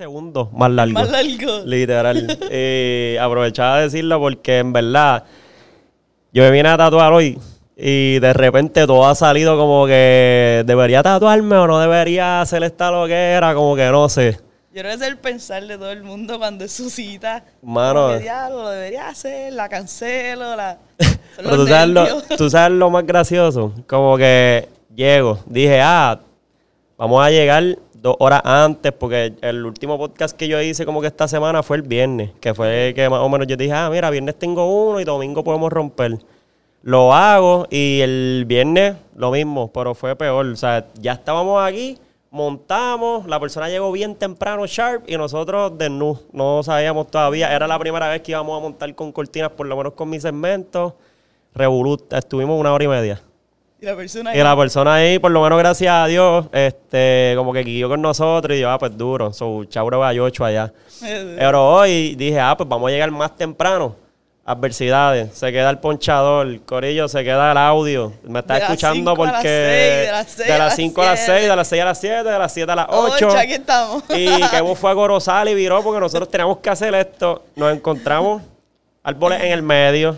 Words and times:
segundo 0.00 0.50
más 0.54 0.70
largo. 0.70 0.94
Más 0.94 1.10
largo. 1.10 1.64
Literal. 1.66 2.38
Eh, 2.52 3.18
aprovechaba 3.20 3.78
de 3.78 3.82
decirlo 3.84 4.18
porque 4.18 4.58
en 4.58 4.72
verdad 4.72 5.24
yo 6.32 6.42
me 6.42 6.50
vine 6.50 6.68
a 6.68 6.76
tatuar 6.76 7.12
hoy 7.12 7.38
y 7.76 8.18
de 8.18 8.32
repente 8.32 8.86
todo 8.86 9.06
ha 9.06 9.14
salido 9.14 9.56
como 9.56 9.86
que 9.86 10.64
debería 10.66 11.02
tatuarme 11.02 11.56
o 11.56 11.66
no 11.66 11.78
debería 11.78 12.40
hacer 12.40 12.62
esta 12.62 12.90
loquera, 12.90 13.54
como 13.54 13.76
que 13.76 13.90
no 13.90 14.08
sé. 14.08 14.49
Yo 14.72 14.82
creo 14.82 14.96
que 14.96 15.04
es 15.04 15.10
el 15.10 15.18
pensar 15.18 15.66
de 15.66 15.76
todo 15.76 15.90
el 15.90 16.04
mundo 16.04 16.38
cuando 16.38 16.64
es 16.64 16.72
su 16.72 16.90
cita. 16.90 17.44
Mano. 17.60 18.16
"Diablo, 18.18 18.62
lo 18.62 18.68
debería 18.68 19.08
hacer, 19.08 19.52
la 19.52 19.68
cancelo, 19.68 20.54
la... 20.54 20.78
Pero 21.36 21.48
los 21.48 21.58
tú 21.58 21.66
sabes, 21.66 21.88
lo, 21.88 22.36
tú 22.36 22.50
sabes 22.50 22.78
lo 22.78 22.88
más 22.88 23.04
gracioso. 23.04 23.72
Como 23.88 24.16
que 24.16 24.68
llego, 24.94 25.40
dije, 25.46 25.80
ah, 25.80 26.20
vamos 26.96 27.20
a 27.24 27.30
llegar 27.30 27.78
dos 27.94 28.14
horas 28.20 28.42
antes, 28.44 28.92
porque 28.92 29.34
el 29.40 29.64
último 29.66 29.98
podcast 29.98 30.36
que 30.36 30.46
yo 30.46 30.60
hice 30.60 30.86
como 30.86 31.00
que 31.00 31.08
esta 31.08 31.26
semana 31.26 31.62
fue 31.64 31.76
el 31.76 31.82
viernes, 31.82 32.30
que 32.40 32.54
fue 32.54 32.92
que 32.94 33.08
más 33.08 33.20
o 33.20 33.28
menos 33.28 33.46
yo 33.48 33.56
dije, 33.56 33.72
ah, 33.72 33.90
mira, 33.90 34.08
viernes 34.10 34.38
tengo 34.38 34.88
uno 34.88 35.00
y 35.00 35.04
domingo 35.04 35.42
podemos 35.42 35.72
romper. 35.72 36.18
Lo 36.82 37.12
hago 37.12 37.66
y 37.70 38.00
el 38.00 38.44
viernes 38.46 38.94
lo 39.16 39.30
mismo, 39.32 39.70
pero 39.72 39.94
fue 39.94 40.16
peor. 40.16 40.46
O 40.46 40.56
sea, 40.56 40.86
ya 40.98 41.12
estábamos 41.12 41.62
aquí, 41.62 41.98
montamos, 42.30 43.26
la 43.26 43.40
persona 43.40 43.68
llegó 43.68 43.90
bien 43.92 44.14
temprano, 44.14 44.66
sharp, 44.66 45.08
y 45.08 45.16
nosotros 45.16 45.76
desnudos. 45.76 46.24
No 46.32 46.62
sabíamos 46.62 47.10
todavía. 47.10 47.54
Era 47.54 47.66
la 47.66 47.78
primera 47.78 48.08
vez 48.08 48.22
que 48.22 48.32
íbamos 48.32 48.58
a 48.58 48.62
montar 48.62 48.94
con 48.94 49.12
cortinas, 49.12 49.50
por 49.50 49.66
lo 49.66 49.76
menos 49.76 49.94
con 49.94 50.08
mi 50.08 50.20
segmento. 50.20 50.96
Revolut, 51.54 52.12
estuvimos 52.12 52.58
una 52.58 52.72
hora 52.72 52.84
y 52.84 52.88
media. 52.88 53.22
Y 53.80 53.86
la 53.86 53.96
persona... 53.96 54.36
Y 54.36 54.38
la 54.38 54.56
persona 54.56 54.94
ahí, 54.94 55.18
por 55.18 55.30
lo 55.30 55.42
menos 55.42 55.58
gracias 55.58 55.92
a 55.92 56.06
Dios, 56.06 56.46
este, 56.52 57.32
como 57.36 57.52
que 57.52 57.64
guió 57.64 57.88
con 57.88 58.02
nosotros 58.02 58.56
y 58.56 58.60
yo, 58.60 58.70
ah, 58.70 58.78
pues 58.78 58.96
duro. 58.96 59.32
So, 59.32 59.64
chauro 59.64 60.04
a 60.04 60.10
ocho 60.12 60.44
allá. 60.44 60.72
Pero 61.00 61.76
hoy 61.76 62.14
dije, 62.14 62.38
ah, 62.38 62.54
pues 62.56 62.68
vamos 62.68 62.88
a 62.88 62.92
llegar 62.92 63.10
más 63.10 63.34
temprano. 63.36 63.96
Adversidades, 64.50 65.38
se 65.38 65.52
queda 65.52 65.70
el 65.70 65.78
ponchador, 65.78 66.60
Corillo, 66.62 67.06
se 67.06 67.22
queda 67.22 67.52
el 67.52 67.56
audio. 67.58 68.12
Me 68.24 68.40
está 68.40 68.54
De 68.54 68.60
escuchando 68.62 69.14
porque. 69.14 69.42
seis, 69.42 70.06
de 70.06 70.10
las 70.12 70.26
seis 70.28 70.46
de 70.48 70.52
a 70.54 70.58
las 70.58 70.66
las 70.66 70.76
5 70.76 71.02
a 71.02 71.04
las 71.06 71.18
siete. 71.20 71.32
6, 71.38 71.48
de 71.50 71.56
las 71.56 71.68
6 71.68 71.82
a 71.82 71.84
las 71.84 72.00
7, 72.00 72.22
de 72.24 72.38
las 72.38 72.52
7 72.52 72.72
a 72.72 72.74
las 72.74 72.86
8. 72.88 73.26
Ocho, 73.28 73.38
aquí 73.38 73.52
estamos. 73.52 74.02
Y 74.08 74.42
que 74.48 74.60
vos 74.60 74.76
fue 74.76 74.90
a 74.90 74.94
Gorosal 74.94 75.48
y 75.50 75.54
viró 75.54 75.82
porque 75.84 76.00
nosotros 76.00 76.28
teníamos 76.28 76.58
que 76.58 76.68
hacer 76.68 76.92
esto. 76.96 77.44
Nos 77.54 77.72
encontramos 77.72 78.42
árboles 79.04 79.40
en 79.40 79.52
el 79.52 79.62
medio, 79.62 80.16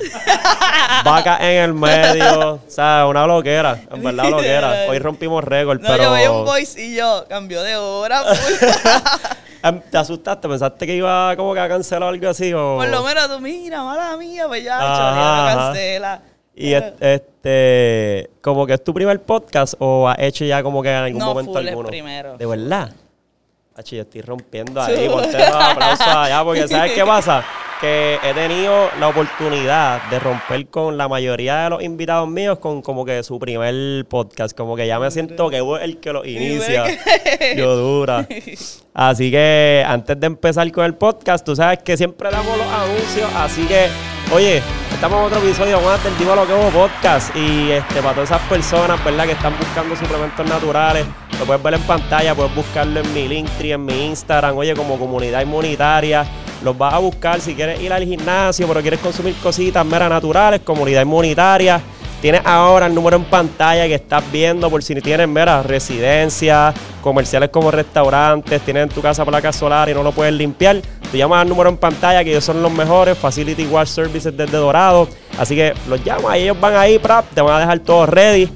vacas 1.05 1.41
en 1.43 1.63
el 1.65 1.75
medio. 1.75 2.55
O 2.55 2.61
sea, 2.71 3.05
una 3.07 3.27
loquera, 3.27 3.81
en 3.91 4.03
verdad 4.03 4.31
loquera. 4.31 4.87
Hoy 4.89 4.99
rompimos 4.99 5.45
récord, 5.45 5.79
No, 5.79 5.89
pero. 5.89 6.05
yo 6.05 6.11
veía 6.13 6.31
un 6.31 6.47
voice 6.47 6.81
y 6.83 6.95
yo, 6.97 7.27
cambió 7.29 7.63
de 7.63 7.77
hora. 7.77 8.23
¿Te 9.91 9.97
asustaste? 9.99 10.49
¿Pensaste 10.49 10.87
que 10.87 10.95
iba 10.97 11.35
como 11.37 11.55
que 11.55 11.61
a 11.61 11.69
cancelar 11.69 12.09
algo 12.09 12.29
así? 12.29 12.53
O... 12.53 12.77
Por 12.79 12.89
lo 12.89 13.03
menos 13.03 13.29
tú, 13.29 13.41
mira, 13.41 13.83
mala 13.85 14.17
mía, 14.17 14.47
pues 14.49 14.65
ya, 14.65 14.79
Ajá, 14.79 15.49
ajá. 15.49 15.57
cancela. 15.67 16.23
Y 16.55 16.73
es- 16.75 16.93
este, 17.01 18.31
como 18.43 18.67
que 18.67 18.75
es 18.75 18.85
tu 18.85 18.93
primer 18.93 19.21
podcast 19.23 19.75
o 19.79 20.09
has 20.09 20.19
hecho 20.19 20.45
ya 20.45 20.63
como 20.63 20.83
que 20.83 20.91
en 20.91 20.97
algún 20.97 21.19
No, 21.19 21.27
momento 21.27 21.53
full 21.53 21.63
es 21.63 21.69
alguno? 21.69 21.89
primero. 21.89 22.37
De 22.37 22.45
verdad. 22.47 22.91
Hachi, 23.75 23.97
yo 23.97 24.03
estoy 24.03 24.21
rompiendo 24.21 24.83
ahí, 24.83 25.09
ponte 25.09 25.39
los 25.39 25.55
aplausos 25.55 26.07
allá, 26.07 26.45
porque 26.45 26.69
¿sabes 26.69 26.93
qué 26.93 27.05
pasa? 27.07 27.43
Que 27.83 28.21
he 28.23 28.33
tenido 28.33 28.91
la 29.01 29.09
oportunidad 29.09 30.09
de 30.09 30.21
romper 30.21 30.69
con 30.69 30.97
la 30.97 31.09
mayoría 31.09 31.65
de 31.65 31.71
los 31.71 31.83
invitados 31.83 32.29
míos 32.29 32.61
con 32.61 32.81
como 32.81 33.05
que 33.05 33.25
su 33.25 33.41
primer 33.41 34.05
podcast. 34.07 34.57
Como 34.57 34.77
que 34.77 34.87
ya 34.87 35.01
me 35.01 35.11
siento 35.11 35.51
que 35.51 35.61
vos 35.61 35.81
el 35.83 35.99
que 35.99 36.13
lo 36.13 36.25
inicia. 36.25 36.85
Yo 37.57 37.75
dura. 37.75 38.25
Así 38.95 39.33
que 39.33 39.85
antes 39.85 40.21
de 40.21 40.27
empezar 40.29 40.71
con 40.71 40.85
el 40.85 40.95
podcast, 40.95 41.45
tú 41.45 41.57
sabes 41.57 41.81
que 41.83 41.97
siempre 41.97 42.31
damos 42.31 42.57
los 42.57 42.67
anuncios. 42.69 43.29
Así 43.35 43.67
que, 43.67 43.89
oye, 44.33 44.63
estamos 44.93 45.19
en 45.19 45.25
otro 45.25 45.39
episodio 45.41 45.81
más 45.81 46.05
del 46.05 46.17
Digo 46.19 46.37
lo 46.37 46.47
que 46.47 46.53
hubo 46.53 46.71
podcast. 46.71 47.35
Y 47.35 47.73
este, 47.73 48.01
para 48.01 48.15
todas 48.15 48.31
esas 48.31 48.43
personas, 48.49 49.05
¿verdad? 49.05 49.25
Que 49.27 49.33
están 49.33 49.59
buscando 49.59 49.97
suplementos 49.97 50.49
naturales, 50.49 51.05
lo 51.41 51.47
puedes 51.47 51.61
ver 51.61 51.75
en 51.75 51.83
pantalla, 51.83 52.33
puedes 52.33 52.55
buscarlo 52.55 53.01
en 53.01 53.13
mi 53.13 53.27
Linktree, 53.27 53.73
en 53.73 53.85
mi 53.85 54.07
Instagram, 54.07 54.57
oye, 54.57 54.77
como 54.77 55.01
comunidad 55.01 55.43
inmunitaria. 55.43 56.25
Los 56.65 56.77
vas 56.79 56.95
a 56.95 56.99
buscar 56.99 57.41
si 57.41 57.55
quieres 57.55 57.81
ir 57.81 57.93
al 57.93 58.05
gimnasio, 58.05 58.69
pero 58.69 58.81
quieres 58.81 59.01
consumir 59.01 59.35
cositas 59.43 59.85
meras 59.85 60.09
naturales, 60.09 60.61
comunidad 60.61 61.03
inmunitaria. 61.03 61.81
Tienes 62.21 62.43
ahora 62.45 62.87
el 62.87 62.95
número 62.95 63.17
en 63.17 63.25
pantalla 63.25 63.85
que 63.89 63.97
estás 63.97 64.23
viendo 64.31 64.71
por 64.71 64.81
si 64.85 64.95
tienes, 64.95 65.27
mira, 65.27 65.61
residencias, 65.65 66.73
comerciales 67.03 67.51
como 67.51 67.73
restaurantes, 67.73 68.61
tienes 68.63 68.85
en 68.85 68.89
tu 68.91 69.03
casa 69.03 69.25
placas 69.25 69.57
solar 69.57 69.89
y 69.89 69.95
no 69.95 70.05
lo 70.05 70.13
puedes 70.13 70.33
limpiar. 70.33 70.81
Tú 71.11 71.17
llamas 71.17 71.43
al 71.43 71.49
número 71.49 71.69
en 71.69 71.77
pantalla 71.77 72.23
que 72.23 72.31
ellos 72.31 72.45
son 72.45 72.63
los 72.63 72.71
mejores, 72.71 73.19
Facility 73.19 73.67
Wash 73.67 73.89
Services 73.89 74.37
desde 74.37 74.57
Dorado. 74.57 75.09
Así 75.37 75.57
que 75.57 75.75
los 75.89 76.03
llamas 76.05 76.37
y 76.37 76.43
ellos 76.43 76.61
van 76.61 76.77
ahí, 76.77 77.01
te 77.35 77.41
van 77.41 77.57
a 77.57 77.59
dejar 77.59 77.81
todo 77.81 78.07
ready. 78.07 78.49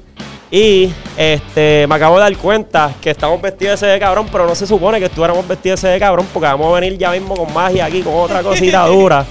Y 0.57 0.91
este, 1.19 1.87
me 1.87 1.97
acabo 1.97 2.17
de 2.17 2.23
dar 2.23 2.37
cuenta 2.39 2.91
que 2.99 3.11
estamos 3.11 3.43
vestidos 3.43 3.75
ese 3.75 3.89
de 3.89 3.99
cabrón, 3.99 4.27
pero 4.33 4.47
no 4.47 4.55
se 4.55 4.67
supone 4.67 4.99
que 4.99 5.05
estuviéramos 5.05 5.47
vestidos 5.47 5.81
ese 5.81 5.89
de 5.89 6.01
cabrón 6.01 6.27
porque 6.33 6.47
vamos 6.47 6.75
a 6.75 6.81
venir 6.81 6.97
ya 6.97 7.11
mismo 7.11 7.37
con 7.37 7.53
magia 7.53 7.85
aquí, 7.85 8.01
con 8.01 8.15
otra 8.15 8.43
cosita 8.43 8.87
dura. 8.87 9.27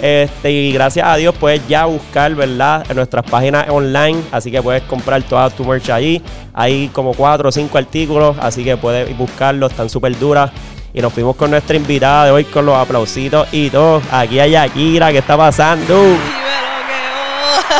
Este, 0.00 0.52
y 0.52 0.72
gracias 0.72 1.04
a 1.04 1.16
Dios 1.16 1.34
puedes 1.34 1.66
ya 1.66 1.86
buscar, 1.86 2.32
¿verdad? 2.36 2.86
En 2.88 2.94
nuestras 2.94 3.28
páginas 3.28 3.68
online. 3.68 4.20
Así 4.30 4.52
que 4.52 4.62
puedes 4.62 4.84
comprar 4.84 5.20
toda 5.24 5.50
tu 5.50 5.64
merch 5.64 5.90
allí. 5.90 6.22
Hay 6.54 6.86
como 6.92 7.12
cuatro 7.12 7.48
o 7.48 7.52
cinco 7.52 7.76
artículos. 7.76 8.36
Así 8.38 8.62
que 8.62 8.76
puedes 8.76 9.18
buscarlos. 9.18 9.72
Están 9.72 9.90
súper 9.90 10.16
duras. 10.16 10.52
Y 10.94 11.00
nos 11.02 11.12
fuimos 11.12 11.34
con 11.34 11.50
nuestra 11.50 11.76
invitada 11.76 12.26
de 12.26 12.30
hoy 12.30 12.44
con 12.44 12.64
los 12.64 12.76
aplausitos 12.76 13.48
y 13.50 13.68
todo. 13.68 14.00
Aquí 14.12 14.38
hay 14.38 14.54
Akira. 14.54 15.10
¿Qué 15.10 15.18
está 15.18 15.36
pasando? 15.36 16.16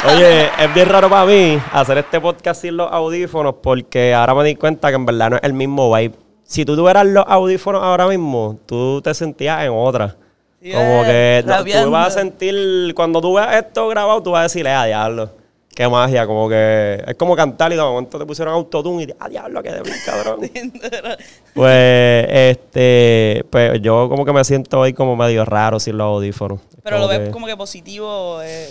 Que 0.02 0.08
Oye, 0.14 0.46
es 0.58 0.74
bien 0.74 0.88
raro 0.88 1.10
para 1.10 1.26
mí 1.26 1.58
hacer 1.72 1.98
este 1.98 2.20
podcast 2.20 2.60
sin 2.62 2.76
los 2.76 2.90
audífonos 2.92 3.56
porque 3.62 4.14
ahora 4.14 4.34
me 4.34 4.44
di 4.44 4.54
cuenta 4.54 4.88
que 4.90 4.94
en 4.94 5.04
verdad 5.06 5.30
no 5.30 5.36
es 5.36 5.42
el 5.42 5.52
mismo 5.52 5.92
vibe. 5.94 6.14
Si 6.44 6.64
tú 6.64 6.76
tuvieras 6.76 7.04
los 7.06 7.24
audífonos 7.26 7.82
ahora 7.82 8.06
mismo, 8.06 8.58
tú 8.66 9.02
te 9.02 9.12
sentías 9.12 9.62
en 9.64 9.72
otra. 9.74 10.16
Como 10.60 11.02
que 11.04 11.38
eh, 11.38 11.42
no, 11.46 11.64
tú 11.84 11.90
vas 11.90 12.08
a 12.08 12.20
sentir, 12.20 12.92
cuando 12.94 13.20
tú 13.20 13.34
veas 13.34 13.54
esto 13.56 13.86
grabado, 13.88 14.22
tú 14.22 14.30
vas 14.32 14.40
a 14.40 14.42
decirle, 14.44 14.70
ah, 14.70 14.86
diablo, 14.86 15.30
qué 15.74 15.88
magia, 15.88 16.26
como 16.26 16.48
que 16.48 17.02
es 17.06 17.14
como 17.16 17.36
cantar 17.36 17.72
y 17.72 17.76
de 17.76 17.82
momento 17.82 18.18
te 18.18 18.26
pusieron 18.26 18.54
autotune 18.54 19.04
y 19.04 19.14
ah, 19.20 19.28
diablo, 19.28 19.62
qué 19.62 19.70
débil, 19.72 19.92
cabrón. 20.04 20.40
pues, 21.54 22.26
este, 22.28 23.44
pues 23.50 23.80
yo 23.82 24.08
como 24.08 24.24
que 24.24 24.32
me 24.32 24.44
siento 24.44 24.80
hoy 24.80 24.92
como 24.92 25.16
medio 25.16 25.44
raro 25.44 25.78
sin 25.78 25.96
los 25.98 26.06
audífonos. 26.06 26.60
Pero 26.82 26.96
Como 26.96 27.06
lo 27.06 27.08
ves 27.18 27.26
que- 27.26 27.30
como 27.32 27.46
que 27.46 27.56
positivo. 27.56 28.40
eh. 28.42 28.68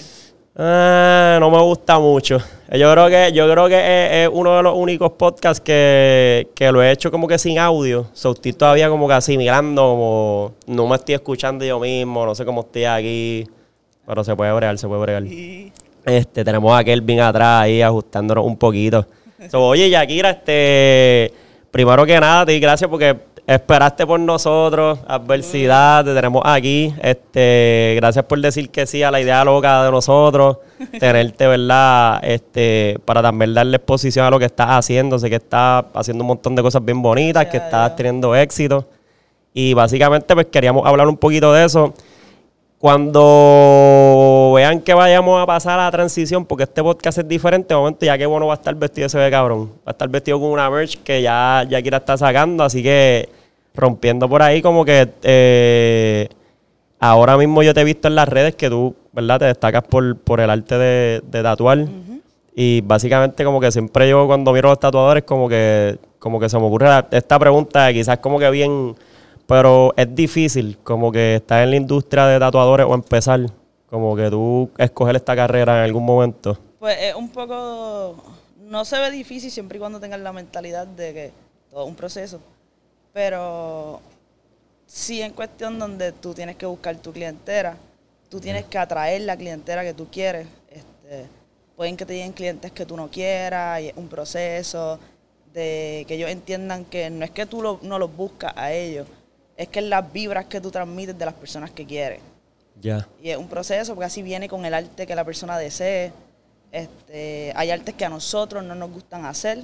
Ah, 0.59 1.37
no 1.39 1.51
me 1.51 1.61
gusta 1.61 1.99
mucho. 1.99 2.39
Yo 2.71 2.91
creo 2.91 3.07
que, 3.09 3.31
yo 3.31 3.49
creo 3.51 3.67
que 3.67 3.75
es, 3.75 4.27
es 4.27 4.29
uno 4.33 4.57
de 4.57 4.63
los 4.63 4.75
únicos 4.75 5.11
podcasts 5.11 5.61
que, 5.61 6.47
que 6.55 6.71
lo 6.71 6.81
he 6.81 6.91
hecho 6.91 7.11
como 7.11 7.27
que 7.27 7.37
sin 7.37 7.59
audio. 7.59 8.07
So, 8.13 8.31
estoy 8.31 8.53
todavía 8.53 8.89
como 8.89 9.07
que 9.07 9.13
asimilando, 9.13 9.81
como 9.83 10.53
no 10.65 10.87
me 10.87 10.95
estoy 10.95 11.13
escuchando 11.13 11.63
yo 11.63 11.79
mismo, 11.79 12.25
no 12.25 12.33
sé 12.33 12.43
cómo 12.43 12.61
estoy 12.61 12.85
aquí. 12.85 13.47
Pero 14.07 14.23
se 14.23 14.35
puede 14.35 14.51
bregar, 14.51 14.79
se 14.79 14.87
puede 14.87 15.01
bregar. 15.01 15.23
Este, 16.05 16.43
tenemos 16.43 16.75
a 16.75 16.83
Kelvin 16.83 17.19
atrás 17.19 17.63
ahí 17.63 17.83
ajustándonos 17.83 18.43
un 18.43 18.57
poquito. 18.57 19.05
So, 19.51 19.61
oye, 19.63 19.91
Yakira, 19.91 20.31
este, 20.31 21.31
primero 21.69 22.03
que 22.03 22.19
nada, 22.19 22.47
te 22.47 22.53
doy 22.53 22.59
gracias 22.59 22.89
porque 22.89 23.15
esperaste 23.47 24.05
por 24.05 24.19
nosotros, 24.19 24.99
adversidad, 25.07 26.03
te 26.03 26.13
tenemos 26.13 26.43
aquí. 26.45 26.93
Este, 27.01 27.93
gracias 27.95 28.25
por 28.25 28.41
decir 28.41 28.69
que 28.69 28.85
sí 28.85 29.01
a 29.03 29.09
la 29.09 29.21
idea 29.21 29.43
loca 29.45 29.85
de 29.85 29.91
nosotros, 29.91 30.57
tenerte, 30.99 31.47
¿verdad? 31.47 32.19
Este, 32.23 32.99
para 33.05 33.21
también 33.21 33.53
darle 33.53 33.77
exposición 33.77 34.25
a 34.25 34.29
lo 34.29 34.37
que 34.37 34.45
estás 34.45 34.67
haciendo. 34.71 35.17
Sé 35.17 35.29
que 35.29 35.37
estás 35.37 35.85
haciendo 35.93 36.25
un 36.25 36.27
montón 36.27 36.55
de 36.55 36.61
cosas 36.61 36.83
bien 36.83 37.01
bonitas, 37.01 37.45
que 37.45 37.57
estás 37.57 37.95
teniendo 37.95 38.35
éxito. 38.35 38.85
Y 39.53 39.73
básicamente, 39.73 40.33
pues 40.35 40.47
queríamos 40.47 40.85
hablar 40.85 41.07
un 41.07 41.17
poquito 41.17 41.53
de 41.53 41.65
eso. 41.65 41.93
Cuando 42.79 44.51
vean 44.55 44.81
que 44.81 44.93
vayamos 44.93 45.41
a 45.41 45.47
pasar 45.47 45.79
a 45.79 45.85
la 45.85 45.91
transición, 45.91 46.45
porque 46.45 46.65
este 46.65 46.83
podcast 46.83 47.17
es 47.17 47.27
diferente, 47.27 47.73
de 47.73 47.79
momento 47.79 48.05
ya 48.05 48.17
que 48.19 48.25
bueno 48.27 48.45
va 48.45 48.53
a 48.53 48.57
estar 48.57 48.75
vestido 48.75 49.07
ese 49.07 49.17
de 49.17 49.31
cabrón. 49.31 49.71
Va 49.79 49.87
a 49.87 49.91
estar 49.91 50.07
vestido 50.09 50.39
con 50.39 50.49
una 50.49 50.69
merch 50.69 51.01
que 51.01 51.23
ya, 51.23 51.65
ya 51.67 51.81
Kira 51.81 51.97
está 51.97 52.17
sacando, 52.17 52.63
así 52.63 52.83
que 52.83 53.36
rompiendo 53.77 54.27
por 54.27 54.41
ahí 54.41 54.61
como 54.61 54.83
que 54.83 55.09
eh, 55.23 56.27
ahora 56.99 57.37
mismo 57.37 57.63
yo 57.63 57.73
te 57.73 57.81
he 57.81 57.83
visto 57.83 58.07
en 58.07 58.15
las 58.15 58.27
redes 58.27 58.55
que 58.55 58.69
tú, 58.69 58.95
¿verdad? 59.13 59.39
Te 59.39 59.45
destacas 59.45 59.83
por, 59.83 60.17
por 60.17 60.39
el 60.39 60.49
arte 60.49 60.77
de, 60.77 61.21
de 61.25 61.43
tatuar. 61.43 61.85
Y 62.55 62.81
básicamente 62.81 63.43
como 63.45 63.59
que 63.59 63.71
siempre 63.71 64.09
yo 64.09 64.25
cuando 64.25 64.51
miro 64.51 64.69
a 64.69 64.71
los 64.71 64.79
tatuadores 64.79 65.23
como 65.23 65.47
que, 65.47 65.99
como 66.17 66.39
que 66.39 66.49
se 66.49 66.57
me 66.57 66.65
ocurre 66.65 66.87
la- 66.87 67.07
esta 67.11 67.37
pregunta, 67.37 67.93
quizás 67.93 68.17
como 68.17 68.39
que 68.39 68.49
bien, 68.49 68.95
pero 69.45 69.93
es 69.95 70.13
difícil 70.15 70.77
como 70.83 71.11
que 71.11 71.35
estar 71.35 71.61
en 71.63 71.69
la 71.69 71.75
industria 71.75 72.25
de 72.25 72.39
tatuadores 72.39 72.87
o 72.89 72.95
empezar 72.95 73.41
Como 73.89 74.15
que 74.15 74.29
tú 74.31 74.69
escoger 74.77 75.15
esta 75.17 75.35
carrera 75.35 75.77
en 75.77 75.83
algún 75.85 76.03
momento. 76.03 76.57
Pues 76.79 76.97
es 76.99 77.15
un 77.15 77.29
poco. 77.29 78.15
No 78.65 78.83
se 78.83 78.99
ve 78.99 79.11
difícil 79.11 79.49
siempre 79.49 79.77
y 79.77 79.79
cuando 79.79 79.99
tengas 79.99 80.19
la 80.19 80.33
mentalidad 80.33 80.85
de 80.87 81.13
que 81.13 81.31
todo 81.71 81.83
es 81.83 81.89
un 81.89 81.95
proceso. 81.95 82.39
Pero 83.17 83.99
sí 84.85 85.23
en 85.23 85.33
cuestión 85.33 85.79
donde 85.79 86.11
tú 86.11 86.35
tienes 86.35 86.55
que 86.55 86.67
buscar 86.67 86.95
tu 86.97 87.11
clientela, 87.11 87.75
tú 88.29 88.39
tienes 88.39 88.65
que 88.65 88.77
atraer 88.77 89.21
la 89.21 89.35
clientela 89.35 89.81
que 89.83 89.95
tú 89.95 90.07
quieres. 90.11 90.45
Este, 90.69 91.25
pueden 91.75 91.97
que 91.97 92.05
te 92.05 92.13
lleguen 92.13 92.31
clientes 92.31 92.71
que 92.71 92.85
tú 92.85 92.95
no 92.95 93.09
quieras, 93.09 93.81
y 93.81 93.87
es 93.87 93.97
un 93.97 94.07
proceso 94.07 94.99
de 95.51 96.05
que 96.07 96.13
ellos 96.13 96.29
entiendan 96.29 96.85
que 96.85 97.09
no 97.09 97.25
es 97.25 97.31
que 97.31 97.47
tú 97.47 97.63
lo- 97.63 97.79
no 97.81 97.97
los 97.97 98.15
buscas 98.15 98.53
a 98.55 98.71
ellos, 98.71 99.07
es 99.55 99.67
que 99.69 99.79
es 99.79 99.85
las 99.85 100.13
vibras 100.13 100.45
que 100.45 100.61
tú 100.61 100.69
transmites 100.69 101.17
de 101.17 101.25
las 101.25 101.33
personas 101.33 101.71
que 101.71 101.87
quieres. 101.87 102.19
Ya. 102.79 103.07
Y 103.19 103.31
es 103.31 103.37
un 103.37 103.47
proceso, 103.47 103.95
porque 103.95 104.05
así 104.05 104.21
viene 104.21 104.47
con 104.47 104.63
el 104.63 104.75
arte 104.75 105.07
que 105.07 105.15
la 105.15 105.25
persona 105.25 105.57
desee. 105.57 106.13
Este, 106.71 107.51
hay 107.55 107.71
artes 107.71 107.95
que 107.95 108.05
a 108.05 108.09
nosotros 108.09 108.63
no 108.63 108.75
nos 108.75 108.91
gustan 108.91 109.25
hacer. 109.25 109.63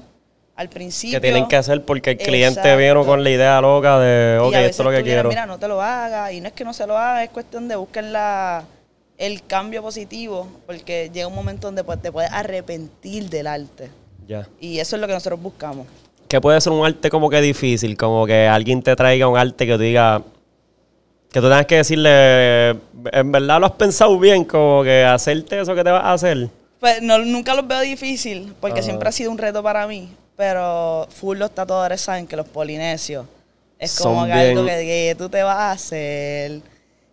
Al 0.56 0.70
principio. 0.70 1.20
Que 1.20 1.22
tienen 1.22 1.48
que 1.48 1.56
hacer 1.56 1.84
porque 1.84 2.12
el 2.12 2.18
cliente 2.18 2.60
Exacto. 2.60 2.78
vino 2.78 3.06
con 3.06 3.24
la 3.24 3.30
idea 3.30 3.60
loca 3.60 4.00
de, 4.00 4.38
ok, 4.40 4.54
esto 4.54 4.84
es 4.84 4.86
lo 4.86 4.92
que 4.92 5.04
quiero. 5.04 5.30
Mira, 5.30 5.48
no 5.48 5.58
te 5.58 5.68
lo 5.68 5.82
hagas. 5.82 6.32
Y 6.32 6.42
no 6.42 6.48
es 6.48 6.54
que 6.54 6.64
no 6.64 6.74
se 6.74 6.86
lo 6.86 6.98
haga, 6.98 7.24
es 7.24 7.32
cuestión 7.32 7.68
de 7.68 7.76
buscar 7.76 8.04
la, 8.04 8.64
el 9.18 9.44
cambio 9.46 9.82
positivo. 9.82 10.48
Porque 10.68 11.10
llega 11.12 11.26
un 11.28 11.34
momento 11.34 11.68
donde 11.68 11.84
pues, 11.84 12.00
te 12.02 12.12
puedes 12.12 12.32
arrepentir 12.32 13.30
del 13.30 13.48
arte. 13.48 13.90
Ya. 14.28 14.48
Y 14.60 14.80
eso 14.80 14.96
es 14.96 15.02
lo 15.02 15.08
que 15.08 15.14
nosotros 15.14 15.42
buscamos. 15.42 15.88
Que 16.28 16.40
puede 16.40 16.62
ser 16.62 16.72
un 16.72 16.86
arte 16.86 17.10
como 17.10 17.30
que 17.30 17.42
difícil, 17.42 17.98
como 17.98 18.26
que 18.26 18.48
alguien 18.48 18.82
te 18.84 18.96
traiga 18.96 19.28
un 19.28 19.38
arte 19.38 19.66
que 19.66 19.74
tú 19.74 19.80
digas, 19.80 20.22
que 21.32 21.42
tú 21.42 21.48
tengas 21.48 21.66
que 21.66 21.78
decirle, 21.78 22.70
en 23.12 23.32
verdad 23.32 23.60
lo 23.60 23.66
has 23.66 23.74
pensado 23.74 24.18
bien, 24.20 24.46
como 24.46 24.84
que 24.84 25.04
hacerte 25.04 25.60
eso 25.60 25.76
que 25.76 25.84
te 25.84 25.92
vas 25.92 26.04
a 26.04 26.14
hacer. 26.14 26.50
Pues 26.80 27.02
no, 27.02 27.18
nunca 27.20 27.54
los 27.56 27.68
veo 27.68 27.82
difícil, 27.82 28.54
porque 28.60 28.82
siempre 28.82 29.10
ha 29.10 29.12
sido 29.12 29.32
un 29.32 29.38
reto 29.38 29.62
para 29.62 29.88
mí. 29.88 30.10
Pero 30.36 31.08
full 31.10 31.38
los 31.38 31.52
tatuadores 31.52 32.02
saben 32.02 32.26
que 32.28 32.36
los 32.36 32.48
polinesios 32.48 33.26
es 33.78 33.98
como 34.00 34.22
Son 34.22 34.28
que 34.28 34.34
algo 34.34 34.64
bien- 34.64 34.78
que, 34.80 35.16
tú 35.18 35.30
te 35.30 35.44
vas 35.44 35.58
a 35.58 35.72
hacer. 35.72 36.62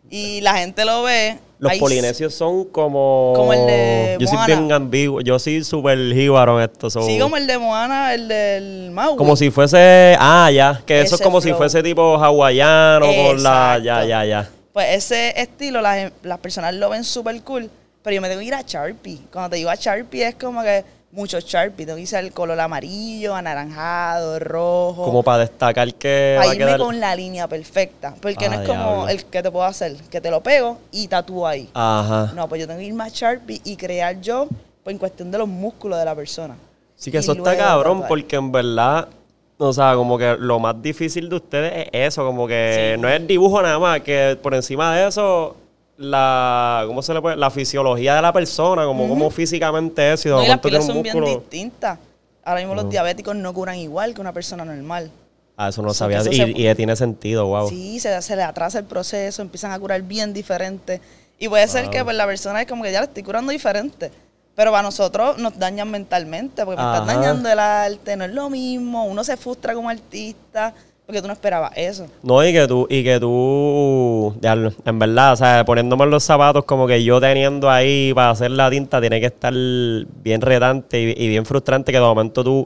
Y 0.08 0.40
la 0.40 0.55
gente 0.56 0.84
lo 0.84 1.02
ve. 1.02 1.38
Los 1.58 1.75
polinesios 1.76 2.34
son 2.34 2.64
como... 2.64 3.34
Como 3.37 3.52
el 3.52 3.67
de 3.67 4.17
Yo 4.19 4.26
soy 4.26 4.37
Moana. 4.38 4.56
bien 4.56 4.72
ambiguo, 4.72 5.20
yo 5.20 5.38
soy 5.38 5.62
súper 5.62 5.99
jíbaro 6.14 6.58
en 6.58 6.70
esto. 6.70 6.88
so- 6.88 7.02
Sí, 7.02 7.19
como 7.19 7.37
el 7.37 7.46
de 7.46 7.58
Moana, 7.58 8.14
el 8.14 8.26
del 8.28 8.90
Maui. 8.93 9.17
Como 9.19 9.37
si 9.37 9.50
fuese... 9.50 10.16
Ah, 10.19 10.50
ya, 10.50 10.82
que 10.87 11.00
eso 11.02 11.14
es 11.16 11.20
Ese 11.20 11.25
como 11.25 11.40
si 11.43 11.49
flow. 11.49 11.58
fuese 11.58 11.82
tipo 11.82 12.16
hawaiano 12.19 13.05
con 13.06 13.43
la... 13.43 13.78
Ya, 13.78 14.02
Exacto. 14.02 14.08
ya, 14.08 14.25
ya. 14.25 14.50
Pues 14.73 14.87
ese 14.96 15.38
estilo, 15.38 15.82
las, 15.82 16.11
las 16.23 16.38
personas 16.38 16.73
lo 16.75 16.88
ven 16.88 17.05
súper 17.05 17.40
cool, 17.43 17.69
pero 18.02 18.14
yo 18.14 18.23
me 18.23 18.28
tengo 18.28 18.40
que 18.40 18.46
ir 18.46 18.55
a 18.55 18.62
Sharpie. 18.62 19.19
Cuando 19.31 19.50
te 19.50 19.56
digo 19.56 19.69
a 19.69 19.75
Sharpie 19.75 20.28
es 20.28 20.34
como 20.37 20.62
que 20.62 20.82
mucho 21.12 21.39
Sharpie. 21.41 21.87
Tengo 21.87 21.97
que 21.97 22.03
irse 22.03 22.19
el 22.19 22.33
color 22.33 22.59
amarillo, 22.61 23.35
anaranjado, 23.35 24.39
rojo. 24.39 25.05
Como 25.05 25.23
para 25.23 25.39
destacar 25.39 25.93
que 25.95 26.37
va 26.37 26.43
para 26.43 26.53
a 26.53 26.55
irme 26.55 26.67
quedar... 26.67 26.81
con 26.81 27.01
la 27.01 27.15
línea 27.17 27.49
perfecta. 27.49 28.15
Porque 28.21 28.49
no 28.49 28.57
Ah, 28.59 28.62
es 28.62 28.69
como 28.69 29.09
el 29.09 29.25
que 29.25 29.43
te 29.43 29.51
puedo 29.51 29.65
hacer, 29.65 29.97
que 30.11 30.21
te 30.21 30.31
lo 30.31 30.41
pego 30.43 30.79
y 30.93 31.09
tatúo 31.09 31.47
ahí. 31.47 31.69
Ajá. 31.75 32.33
No, 32.35 32.49
pues 32.49 32.61
yo 32.61 32.67
tengo 32.67 32.81
que 32.81 32.87
irme 32.87 33.05
a 33.05 33.09
Sharpie 33.09 33.61
y 33.65 33.77
crear 33.77 34.21
yo 34.21 34.47
pues, 34.85 34.95
en 34.95 34.99
cuestión 34.99 35.31
de 35.31 35.39
los 35.39 35.49
músculos 35.49 35.99
de 35.99 36.05
la 36.05 36.15
persona. 36.15 36.57
Sí 36.97 37.11
que 37.11 37.17
Y 37.17 37.21
eso 37.21 37.33
está 37.33 37.57
cabrón 37.57 38.05
porque 38.07 38.37
en 38.37 38.53
verdad, 38.53 39.09
o 39.57 39.73
sea, 39.73 39.95
como 39.95 40.19
que 40.19 40.37
lo 40.39 40.59
más 40.59 40.81
difícil 40.83 41.29
de 41.29 41.37
ustedes 41.37 41.89
es 41.93 42.09
eso, 42.09 42.25
como 42.27 42.47
que 42.47 42.97
no 42.99 43.09
es 43.09 43.27
dibujo 43.27 43.62
nada 43.62 43.79
más, 43.79 44.01
que 44.01 44.39
por 44.43 44.55
encima 44.55 44.95
de 44.95 45.09
eso, 45.09 45.57
la, 46.00 46.85
¿cómo 46.87 47.02
se 47.02 47.12
le 47.12 47.20
puede? 47.20 47.37
La 47.37 47.50
fisiología 47.50 48.14
de 48.14 48.23
la 48.23 48.32
persona, 48.32 48.85
como, 48.87 49.06
como 49.06 49.31
físicamente 49.31 50.14
es 50.14 50.25
y 50.25 50.31
de 50.31 50.35
No, 50.35 50.43
y 50.43 50.49
las 50.49 50.64
un 50.64 50.82
son 50.87 51.02
bien 51.02 51.23
distintas. 51.23 51.99
Ahora 52.43 52.61
mismo 52.61 52.75
los 52.75 52.88
diabéticos 52.88 53.37
no 53.37 53.52
curan 53.52 53.76
igual 53.76 54.14
que 54.14 54.20
una 54.23 54.32
persona 54.32 54.64
normal. 54.64 55.11
Ah, 55.58 55.69
eso 55.69 55.82
no 55.82 55.91
So 55.91 55.94
sabía. 55.94 56.17
Y, 56.19 56.20
eso 56.20 56.31
se- 56.32 56.58
y 56.58 56.75
tiene 56.75 56.97
sentido, 56.97 57.47
wow. 57.47 57.69
Sí, 57.69 58.00
se, 58.00 58.20
se 58.23 58.35
le 58.35 58.43
atrasa 58.43 58.79
el 58.79 58.87
proceso, 58.87 59.43
empiezan 59.43 59.73
a 59.73 59.79
curar 59.79 60.00
bien 60.00 60.32
diferente. 60.32 61.02
Y 61.38 61.49
puede 61.50 61.69
ser 61.69 61.91
que 61.91 62.02
pues, 62.02 62.17
la 62.17 62.25
persona 62.26 62.62
es 62.62 62.67
como 62.67 62.82
que 62.82 62.93
ya 62.93 63.00
le 63.00 63.06
estoy 63.06 63.23
curando 63.23 63.52
diferente. 63.52 64.11
Pero 64.56 64.70
para 64.70 64.82
nosotros 64.82 65.37
nos 65.38 65.58
dañan 65.58 65.91
mentalmente, 65.91 66.64
porque 66.64 66.81
me 66.82 66.88
estás 66.88 67.06
Ajá. 67.08 67.14
dañando 67.14 67.50
el 67.50 67.58
arte, 67.58 68.17
no 68.17 68.25
es 68.25 68.32
lo 68.32 68.49
mismo. 68.49 69.05
Uno 69.05 69.23
se 69.23 69.37
frustra 69.37 69.75
como 69.75 69.91
artista, 69.91 70.73
porque 71.11 71.23
tú 71.23 71.27
no 71.27 71.33
esperabas 71.33 71.73
eso. 71.75 72.07
No, 72.23 72.45
y 72.45 72.53
que 72.53 72.69
tú, 72.69 72.87
y 72.89 73.03
que 73.03 73.19
tú, 73.19 74.33
en 74.41 74.99
verdad, 75.01 75.33
o 75.33 75.37
sea, 75.37 75.65
poniéndome 75.65 76.05
en 76.05 76.11
los 76.11 76.23
zapatos, 76.23 76.65
como 76.65 76.87
que 76.87 77.03
yo 77.03 77.21
teniendo 77.21 77.69
ahí 77.69 78.15
para 78.15 78.31
hacer 78.31 78.53
la 78.53 78.71
tinta, 78.71 79.01
tiene 79.01 79.19
que 79.19 79.27
estar 79.27 79.53
bien 79.53 80.41
retante 80.41 81.01
y, 81.01 81.15
y 81.17 81.29
bien 81.29 81.45
frustrante 81.45 81.91
que 81.91 81.99
de 81.99 82.05
momento 82.05 82.45
tú 82.45 82.65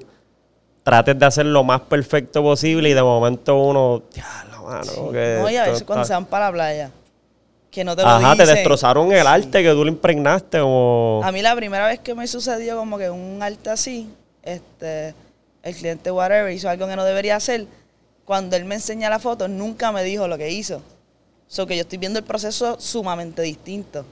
trates 0.83 1.19
de 1.19 1.25
hacer 1.25 1.47
lo 1.47 1.65
más 1.65 1.81
perfecto 1.81 2.43
posible 2.43 2.91
y 2.91 2.93
de 2.93 3.03
momento 3.03 3.57
uno, 3.57 4.03
diablo, 4.13 4.67
mano, 4.67 5.11
que 5.11 5.39
no, 5.41 5.49
y 5.49 5.57
a 5.57 5.65
veces 5.65 5.85
cuando 5.85 6.05
se 6.05 6.13
van 6.13 6.27
para 6.27 6.45
la 6.49 6.53
playa, 6.53 6.91
que 7.71 7.83
no 7.83 7.97
te 7.97 8.03
lo 8.03 8.09
Ajá, 8.09 8.37
te 8.37 8.43
dicen. 8.43 8.57
destrozaron 8.57 9.11
el 9.11 9.27
arte 9.27 9.63
que 9.63 9.71
tú 9.71 9.87
le 9.87 9.91
impregnaste 9.91 10.61
como... 10.61 11.23
A 11.25 11.33
mí 11.33 11.41
la 11.41 11.57
primera 11.57 11.87
vez 11.87 11.99
que 11.99 12.15
me 12.15 12.27
sucedió 12.27 12.77
como 12.77 12.99
que 12.99 13.09
un 13.09 13.43
arte 13.43 13.71
así, 13.71 14.07
este, 14.43 15.15
el 15.63 15.75
cliente 15.75 16.11
whatever 16.11 16.53
hizo 16.53 16.69
algo 16.69 16.87
que 16.87 16.95
no 16.95 17.05
debería 17.05 17.37
hacer. 17.37 17.67
Cuando 18.25 18.57
él 18.57 18.65
me 18.65 18.77
enseña 18.77 19.11
la 19.11 19.19
foto, 19.19 19.49
nunca 19.49 19.93
me 19.93 20.03
dijo 20.03 20.27
lo 20.27 20.39
que 20.39 20.51
hizo. 20.51 20.83
So 21.47 21.67
que 21.67 21.77
yo 21.77 21.83
estoy 21.83 21.99
viendo 21.99 22.19
el 22.19 22.25
proceso 22.25 22.81
sumamente 22.81 23.43
distinto. 23.43 24.05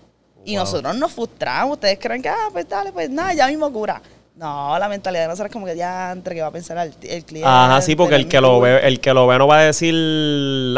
Y 0.45 0.57
nosotros 0.57 0.95
nos 0.97 1.13
frustramos. 1.13 1.75
Ustedes 1.75 1.99
creen 1.99 2.21
que, 2.21 2.29
ah, 2.29 2.49
pues 2.53 2.69
dale, 2.69 2.93
pues 2.93 3.09
nada, 3.09 3.33
ya 3.33 3.47
mismo 3.47 3.73
cura. 3.73 4.03
No, 4.35 4.79
la 4.79 4.89
mentalidad 4.89 5.25
de 5.25 5.29
nosotros 5.29 5.51
es 5.51 5.53
como 5.53 5.67
que 5.67 5.77
ya 5.77 6.11
entre 6.11 6.35
que 6.35 6.41
va 6.41 6.47
a 6.47 6.51
pensar 6.51 6.79
el, 6.79 6.95
el 7.03 7.23
cliente. 7.23 7.47
Ajá, 7.47 7.83
sí, 7.83 7.95
porque 7.95 8.15
el 8.15 8.29
que 8.29 8.41
lo 8.41 8.61
ve, 8.61 8.81
el 8.83 8.99
que 8.99 9.13
lo 9.13 9.27
ve 9.27 9.37
no 9.37 9.47
va 9.47 9.59
a 9.59 9.63
decir, 9.65 9.95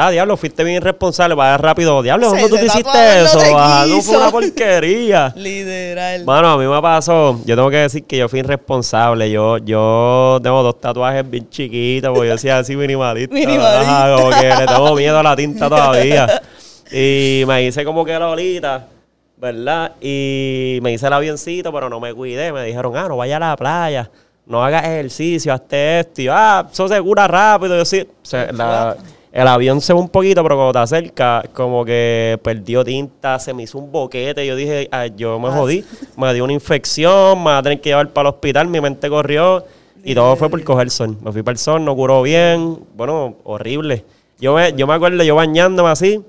ah, 0.01 0.11
diablo, 0.11 0.37
fuiste 0.37 0.65
bien 0.65 0.79
irresponsable, 0.79 1.37
va 1.37 1.53
a 1.53 1.55
ir 1.55 1.61
rápido, 1.61 2.03
diablo, 2.03 2.31
¿dónde 2.31 2.49
tú 2.49 2.57
te 2.57 2.67
hiciste 2.67 3.23
eso? 3.23 3.39
Ajá, 3.57 3.87
no 3.87 4.03
fue 4.03 4.17
una 4.17 4.31
porquería. 4.33 5.33
Literal. 5.37 6.25
Mano, 6.25 6.51
a 6.51 6.59
mí 6.59 6.67
me 6.67 6.83
pasó, 6.83 7.41
yo 7.45 7.55
tengo 7.55 7.71
que 7.71 7.77
decir 7.77 8.05
que 8.05 8.17
yo 8.17 8.29
fui 8.29 8.41
irresponsable. 8.41 9.31
Yo, 9.31 9.59
yo 9.59 10.41
tengo 10.43 10.63
dos 10.65 10.81
tatuajes 10.81 11.31
bien 11.31 11.49
chiquitos, 11.49 12.11
porque 12.11 12.27
yo 12.27 12.35
decía 12.35 12.59
así 12.59 12.75
minimalista. 12.75 13.33
Minimalista. 13.35 13.81
Ajá, 13.83 14.17
como 14.17 14.31
que 14.31 14.49
le 14.49 14.67
tengo 14.67 14.95
miedo 14.97 15.19
a 15.21 15.23
la 15.23 15.37
tinta 15.37 15.69
todavía. 15.69 16.43
Y 16.93 17.45
me 17.47 17.65
hice 17.65 17.85
como 17.85 18.05
que 18.05 18.17
la 18.17 18.29
olita, 18.29 18.87
¿verdad? 19.37 19.93
Y 20.01 20.79
me 20.83 20.93
hice 20.93 21.07
el 21.07 21.13
avioncito, 21.13 21.73
pero 21.73 21.89
no 21.89 22.01
me 22.01 22.13
cuidé. 22.15 22.53
Me 22.53 22.65
dijeron, 22.65 22.97
ah, 22.97 23.09
no 23.09 23.17
vaya 23.17 23.37
a 23.37 23.41
la 23.41 23.57
playa, 23.57 24.11
no 24.47 24.63
hagas 24.65 24.85
ejercicio, 24.85 25.53
hazte 25.53 26.01
esto. 26.01 26.23
Y 26.23 26.25
yo, 26.25 26.33
ah, 26.35 26.67
eso 26.73 26.89
se 26.89 27.01
cura 27.03 27.27
rápido. 27.29 27.77
Yo 27.77 27.85
sí, 27.85 28.01
o 28.03 28.27
sea, 28.27 28.51
la- 28.53 28.97
el 29.33 29.49
avión 29.49 29.81
se 29.81 29.93
ve 29.93 29.99
un 29.99 30.09
poquito, 30.09 30.45
pero 30.45 30.55
cuando 30.55 30.73
te 30.75 30.79
acerca, 30.79 31.43
como 31.53 31.85
que 31.85 32.39
perdió 32.43 32.85
tinta, 32.85 33.37
se 33.41 33.53
me 33.53 33.65
hizo 33.65 33.79
un 33.79 33.91
boquete. 33.91 34.47
Yo 34.47 34.55
dije, 34.55 34.89
ah, 34.93 35.07
yo 35.07 35.41
me 35.41 35.51
jodí, 35.51 35.85
me 36.17 36.33
dio 36.33 36.45
una 36.45 36.53
infección, 36.53 37.39
me 37.39 37.47
va 37.51 37.59
a 37.59 37.63
tener 37.63 37.81
que 37.81 37.91
llevar 37.91 38.11
para 38.11 38.29
el 38.29 38.35
hospital, 38.35 38.69
mi 38.69 38.81
mente 38.81 39.09
corrió. 39.09 39.65
Y 40.05 40.15
todo 40.15 40.37
fue 40.37 40.49
por 40.51 40.63
coger 40.63 40.89
sol. 40.91 41.17
Me 41.23 41.33
fui 41.33 41.43
para 41.43 41.55
el 41.55 41.59
sol, 41.59 41.85
no 41.85 41.97
curó 41.97 42.23
bien. 42.23 42.79
Bueno, 42.95 43.37
horrible. 43.43 44.05
Yo 44.39 44.55
me, 44.55 44.73
yo 44.75 44.87
me 44.87 44.95
acuerdo, 44.95 45.25
yo 45.25 45.35
bañándome 45.35 45.89
así, 45.89 46.23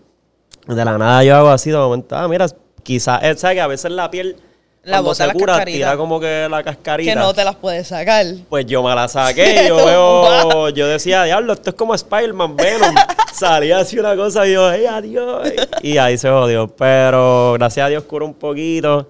de 0.67 0.85
la 0.85 0.97
nada 0.97 1.23
yo 1.23 1.35
hago 1.35 1.49
así, 1.49 1.69
de 1.71 1.77
momento, 1.77 2.15
ah, 2.15 2.27
mira, 2.27 2.47
quizás, 2.85 3.19
eh, 3.23 3.35
¿sabes 3.35 3.55
que 3.55 3.61
a 3.61 3.67
veces 3.67 3.91
la 3.91 4.09
piel, 4.11 4.37
La 4.83 4.97
cuando 4.97 5.09
bota 5.09 5.25
se 5.27 5.33
cura, 5.33 5.65
tira 5.65 5.97
como 5.97 6.19
que 6.19 6.47
la 6.49 6.63
cascarita. 6.63 7.11
que 7.13 7.19
no 7.19 7.33
te 7.33 7.43
las 7.43 7.55
puedes 7.55 7.87
sacar. 7.87 8.25
Pues 8.47 8.65
yo 8.67 8.83
me 8.83 8.93
la 8.93 9.07
saqué 9.09 9.65
yo 9.67 9.75
veo, 9.77 10.69
yo 10.69 10.87
decía, 10.87 11.23
diablo, 11.23 11.53
esto 11.53 11.71
es 11.71 11.75
como 11.75 11.95
Spider-Man 11.95 12.55
Venom. 12.55 12.93
Salía 13.33 13.79
así 13.79 13.97
una 13.99 14.15
cosa 14.15 14.47
y 14.47 14.53
yo, 14.53 14.67
¡ay, 14.67 14.85
adiós! 14.85 15.49
Y 15.81 15.97
ahí 15.97 16.17
se 16.17 16.29
jodió. 16.29 16.67
Pero 16.67 17.53
gracias 17.57 17.85
a 17.85 17.89
Dios 17.89 18.03
curó 18.03 18.25
un 18.25 18.33
poquito. 18.35 19.07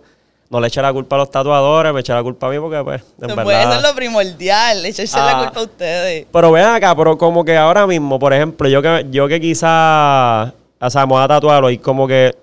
No 0.50 0.60
le 0.62 0.68
eché 0.68 0.82
la 0.82 0.94
culpa 0.94 1.16
a 1.16 1.20
los 1.20 1.30
tatuadores, 1.32 1.92
me 1.94 2.00
eché 2.00 2.14
la 2.14 2.24
culpa 2.24 2.48
a 2.48 2.50
mí 2.52 2.60
porque, 2.60 2.82
pues, 2.84 3.02
en 3.02 3.28
No 3.28 3.36
verdad... 3.36 3.44
puede 3.44 3.64
ser 3.64 3.82
lo 3.82 3.96
primordial, 3.96 4.86
echarse 4.86 5.18
Ah. 5.20 5.26
la 5.26 5.44
culpa 5.44 5.60
a 5.60 5.64
ustedes. 5.64 6.28
Pero 6.32 6.52
ven 6.52 6.66
acá, 6.66 6.96
pero 6.96 7.18
como 7.18 7.44
que 7.44 7.58
ahora 7.58 7.86
mismo, 7.86 8.18
por 8.18 8.32
ejemplo, 8.34 8.70
yo 8.70 8.82
que, 8.82 9.06
yo 9.10 9.28
que 9.28 9.42
quizá, 9.42 10.54
o 10.80 10.90
sea, 10.90 11.06
me 11.06 11.14
voy 11.14 11.24
a 11.24 11.28
tatuarlo 11.28 11.70
y 11.72 11.78
como 11.80 12.08
que 12.08 12.36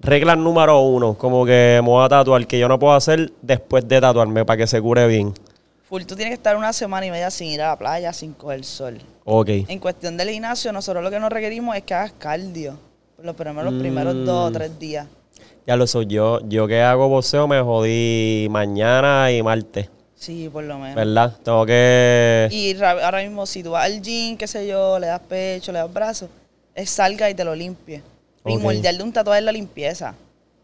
regla 0.00 0.36
número 0.36 0.80
uno, 0.80 1.14
como 1.14 1.44
que 1.44 1.80
me 1.82 1.88
voy 1.88 2.04
a 2.04 2.08
tatuar 2.08 2.46
que 2.46 2.58
yo 2.58 2.68
no 2.68 2.78
puedo 2.78 2.94
hacer 2.94 3.32
después 3.42 3.86
de 3.88 4.00
tatuarme 4.00 4.44
para 4.44 4.58
que 4.58 4.66
se 4.66 4.80
cure 4.80 5.06
bien. 5.06 5.32
Full, 5.88 6.02
tú 6.02 6.16
tienes 6.16 6.30
que 6.30 6.34
estar 6.36 6.56
una 6.56 6.72
semana 6.72 7.06
y 7.06 7.10
media 7.10 7.30
sin 7.30 7.48
ir 7.48 7.62
a 7.62 7.68
la 7.68 7.78
playa, 7.78 8.12
sin 8.12 8.32
coger 8.32 8.64
sol. 8.64 8.98
Ok. 9.24 9.48
En 9.68 9.78
cuestión 9.78 10.16
del 10.16 10.30
gimnasio, 10.30 10.72
nosotros 10.72 11.02
lo 11.02 11.10
que 11.10 11.20
nos 11.20 11.30
requerimos 11.30 11.76
es 11.76 11.82
que 11.84 11.94
hagas 11.94 12.12
cardio. 12.18 12.78
Los 13.22 13.34
primeros 13.34 14.14
Mm. 14.14 14.24
dos 14.24 14.48
o 14.50 14.52
tres 14.52 14.78
días. 14.78 15.06
Ya 15.66 15.76
lo 15.76 15.86
soy 15.86 16.06
yo. 16.06 16.40
Yo 16.48 16.66
que 16.68 16.80
hago 16.82 17.08
boxeo 17.08 17.48
me 17.48 17.60
jodí 17.60 18.46
mañana 18.50 19.32
y 19.32 19.42
martes, 19.42 19.88
Sí, 20.14 20.48
por 20.52 20.64
lo 20.64 20.78
menos. 20.78 20.94
¿verdad? 20.96 21.36
Tengo 21.42 21.64
que... 21.66 22.48
Y 22.50 22.74
ra- 22.74 23.04
ahora 23.04 23.22
mismo, 23.22 23.46
si 23.46 23.62
tú 23.62 23.72
vas 23.72 23.84
al 23.84 24.00
gym, 24.02 24.36
qué 24.36 24.46
sé 24.46 24.66
yo, 24.66 24.98
le 24.98 25.06
das 25.08 25.20
pecho, 25.20 25.72
le 25.72 25.78
das 25.78 25.92
brazos, 25.92 26.28
es 26.74 26.90
salga 26.90 27.28
y 27.30 27.34
te 27.34 27.44
lo 27.44 27.54
limpie. 27.54 28.02
Primordial 28.46 28.98
de 28.98 29.04
un 29.04 29.12
tatuaje 29.12 29.40
es 29.40 29.44
la 29.44 29.52
limpieza. 29.52 30.14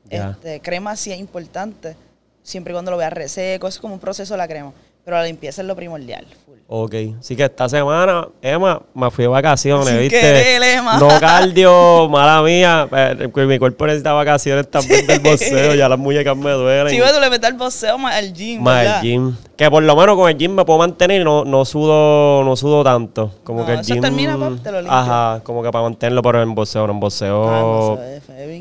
Este, 0.08 0.60
crema 0.60 0.96
sí 0.96 1.12
es 1.12 1.18
importante, 1.18 1.96
siempre 2.42 2.72
y 2.72 2.74
cuando 2.74 2.90
lo 2.90 2.96
veas 2.96 3.12
reseco, 3.12 3.68
eso 3.68 3.76
es 3.76 3.80
como 3.80 3.94
un 3.94 4.00
proceso 4.00 4.34
de 4.34 4.38
la 4.38 4.48
crema. 4.48 4.72
Pero 5.04 5.16
la 5.16 5.24
limpieza 5.24 5.62
es 5.62 5.68
lo 5.68 5.76
primordial. 5.76 6.26
Ok, 6.74 6.94
así 7.20 7.36
que 7.36 7.44
esta 7.44 7.68
semana, 7.68 8.28
Emma, 8.40 8.80
me 8.94 9.10
fui 9.10 9.24
de 9.24 9.28
vacaciones, 9.28 9.88
Sin 9.88 9.98
¿viste? 9.98 10.18
querer, 10.18 10.62
Emma. 10.78 10.98
No 10.98 11.08
cardio, 11.20 12.08
mala 12.10 12.40
mía. 12.42 12.88
eh, 12.90 13.28
mi 13.46 13.58
cuerpo 13.58 13.86
necesita 13.86 14.14
vacaciones 14.14 14.70
también 14.70 15.06
del 15.06 15.20
boxeo, 15.20 15.74
ya 15.74 15.86
las 15.86 15.98
muñecas 15.98 16.34
me 16.34 16.50
duelen. 16.52 16.88
Si 16.88 16.98
ves, 16.98 17.12
tú 17.12 17.20
le 17.20 17.28
metes 17.28 17.50
el 17.50 17.56
boxeo 17.58 17.98
más 17.98 18.16
el 18.18 18.32
gym, 18.32 18.62
Más 18.62 18.78
¿verdad? 18.84 18.96
el 18.96 19.02
gym. 19.02 19.36
Que 19.54 19.70
por 19.70 19.82
lo 19.82 19.94
menos 19.94 20.16
con 20.16 20.30
el 20.30 20.38
gym 20.38 20.54
me 20.54 20.64
puedo 20.64 20.78
mantener 20.78 21.20
y 21.20 21.24
no, 21.24 21.44
no 21.44 21.64
sudo, 21.66 22.42
no 22.42 22.56
sudo 22.56 22.82
tanto. 22.82 23.30
Como 23.44 23.60
No, 23.60 23.66
que 23.66 23.72
el 23.74 23.80
eso 23.80 23.92
gym. 23.92 24.02
termina, 24.02 24.38
pap, 24.38 24.54
te 24.62 24.72
lo 24.72 24.80
limpia. 24.80 24.98
Ajá, 24.98 25.40
como 25.44 25.62
que 25.62 25.70
para 25.70 25.84
mantenerlo, 25.84 26.22
pero 26.22 26.42
en 26.42 26.54
boxeo, 26.54 26.86
no 26.86 26.94
en 26.94 27.00
boxeo. 27.00 27.48
Ah, 27.50 27.60
no, 27.60 27.98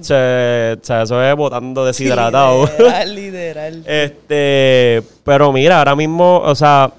se- 0.03 0.77
o 0.81 0.83
sea, 0.83 1.01
eso 1.03 1.23
es 1.23 1.35
botando 1.37 1.85
deshidratado. 1.85 2.65
Literal, 2.65 3.15
literal. 3.15 3.83
Este, 3.87 5.01
pero 5.23 5.53
mira, 5.53 5.77
ahora 5.79 5.95
mismo, 5.95 6.39
o 6.39 6.55
sea, 6.55 6.91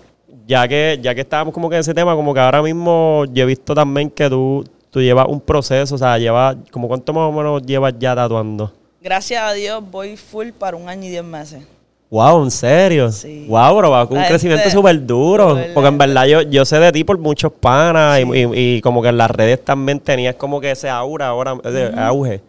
ya 0.52 0.68
que, 0.68 0.98
ya 1.02 1.14
que 1.14 1.22
estábamos 1.22 1.54
como 1.54 1.70
que 1.70 1.76
en 1.76 1.80
ese 1.80 1.94
tema, 1.94 2.14
como 2.14 2.34
que 2.34 2.40
ahora 2.40 2.60
mismo 2.62 3.24
yo 3.32 3.42
he 3.44 3.46
visto 3.46 3.74
también 3.74 4.10
que 4.10 4.28
tú, 4.28 4.62
tú 4.90 5.00
llevas 5.00 5.26
un 5.28 5.40
proceso, 5.40 5.94
o 5.94 5.98
sea, 5.98 6.18
llevas, 6.18 6.56
como 6.70 6.88
cuánto 6.88 7.12
más 7.14 7.28
o 7.28 7.32
menos 7.32 7.62
llevas 7.62 7.94
ya 7.98 8.14
tatuando. 8.14 8.70
Gracias 9.00 9.42
a 9.42 9.52
Dios 9.54 9.82
voy 9.90 10.16
full 10.18 10.50
para 10.50 10.76
un 10.76 10.88
año 10.90 11.04
y 11.06 11.08
diez 11.10 11.24
meses. 11.24 11.62
Wow, 12.10 12.44
¿en 12.44 12.50
serio? 12.50 13.10
Sí. 13.10 13.46
Wow, 13.48 13.74
bro, 13.78 13.90
va 13.90 14.06
con 14.06 14.18
un 14.18 14.24
crecimiento 14.24 14.68
súper 14.68 15.06
duro. 15.06 15.54
Verdad. 15.54 15.70
Porque 15.72 15.88
en 15.88 15.96
verdad 15.98 16.26
yo, 16.26 16.42
yo 16.42 16.64
sé 16.66 16.78
de 16.78 16.92
ti 16.92 17.04
por 17.04 17.16
muchos 17.18 17.50
panas 17.52 18.20
y, 18.20 18.22
y- 18.38 18.76
y 18.76 18.80
como 18.82 19.00
que 19.00 19.08
en 19.08 19.16
las 19.16 19.30
redes 19.30 19.64
también 19.64 19.98
tenías 19.98 20.34
como 20.34 20.60
que 20.60 20.70
ese 20.72 20.90
aura 20.90 21.28
ahora, 21.28 21.54
de 21.54 21.90
auge, 21.98 22.42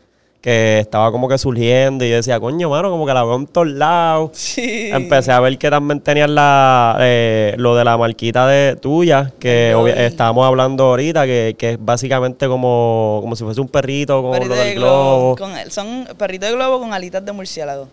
que 0.44 0.80
estaba 0.80 1.10
como 1.10 1.30
que 1.30 1.38
surgiendo 1.38 2.04
y 2.04 2.10
yo 2.10 2.18
decía, 2.18 2.38
coño, 2.38 2.70
mano, 2.70 2.90
como 2.92 3.06
que 3.06 3.14
la 3.14 3.24
veo 3.24 3.38
en 3.38 3.48
todos 3.48 3.68
lados. 3.68 4.32
Sí. 4.34 4.90
Empecé 4.92 5.32
a 5.32 5.40
ver 5.40 5.58
que 5.58 5.70
también 5.70 6.02
tenías 6.02 6.30
la, 6.30 6.98
eh, 7.00 7.56
lo 7.58 7.78
de 7.78 7.86
la 7.86 7.98
marquita 7.98 8.46
de 8.46 8.76
tuya, 8.76 9.32
que 9.40 9.74
estábamos 10.06 10.46
hablando 10.46 10.84
ahorita, 10.84 11.26
que, 11.26 11.56
que 11.58 11.72
es 11.72 11.78
básicamente 11.80 12.46
como, 12.50 13.20
como 13.22 13.38
si 13.38 13.46
fuese 13.46 13.62
un 13.62 13.70
perrito 13.70 14.22
con 14.22 14.34
Perrito 14.34 14.50
lo 14.54 14.60
de 14.60 14.66
del 14.68 14.76
globo. 14.80 15.36
globo. 15.36 15.36
con 15.38 15.72
son 15.72 16.08
perritos 16.18 16.50
de 16.50 16.56
globo 16.58 16.80
con 16.82 16.92
alitas 16.94 17.24
de 17.24 17.32
murciélago. 17.32 17.88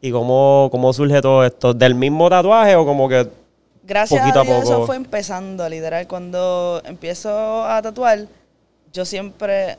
¿Y 0.00 0.10
cómo, 0.10 0.68
cómo 0.72 0.94
surge 0.94 1.20
todo 1.20 1.44
esto? 1.44 1.74
¿Del 1.74 1.94
mismo 1.94 2.30
tatuaje 2.30 2.74
o 2.74 2.86
como 2.86 3.06
que 3.06 3.28
Gracias 3.84 4.18
Poquito 4.18 4.38
a 4.38 4.42
a 4.42 4.44
Dios 4.46 4.56
poco. 4.60 4.72
eso 4.72 4.86
fue 4.86 4.96
empezando, 4.96 5.68
literal. 5.68 6.06
Cuando 6.06 6.80
empiezo 6.86 7.64
a 7.64 7.82
tatuar, 7.82 8.20
yo 8.94 9.04
siempre, 9.04 9.76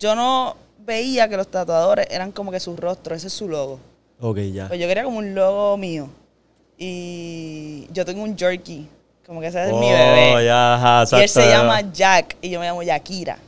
yo 0.00 0.16
no 0.16 0.56
veía 0.84 1.28
que 1.28 1.36
los 1.36 1.48
tatuadores 1.48 2.06
eran 2.10 2.32
como 2.32 2.50
que 2.52 2.60
su 2.60 2.76
rostro, 2.76 3.14
ese 3.14 3.26
es 3.28 3.32
su 3.32 3.48
logo. 3.48 3.80
Ok, 4.20 4.38
ya. 4.52 4.68
Pues 4.68 4.78
yo 4.80 4.86
quería 4.86 5.04
como 5.04 5.18
un 5.18 5.34
logo 5.34 5.76
mío. 5.76 6.08
Y 6.78 7.86
yo 7.92 8.04
tengo 8.04 8.22
un 8.22 8.36
jerky, 8.36 8.88
como 9.26 9.40
que 9.40 9.46
ese 9.46 9.62
es 9.64 9.72
mi 9.72 9.86
Oh, 9.86 9.92
bebé. 9.92 10.44
ya, 10.46 10.74
ajá, 10.74 11.04
y 11.12 11.16
él 11.16 11.22
exacto, 11.22 11.40
se 11.40 11.48
llama 11.48 11.80
Jack 11.92 12.36
y 12.42 12.50
yo 12.50 12.60
me 12.60 12.66
llamo 12.66 12.82
Yakira. 12.82 13.38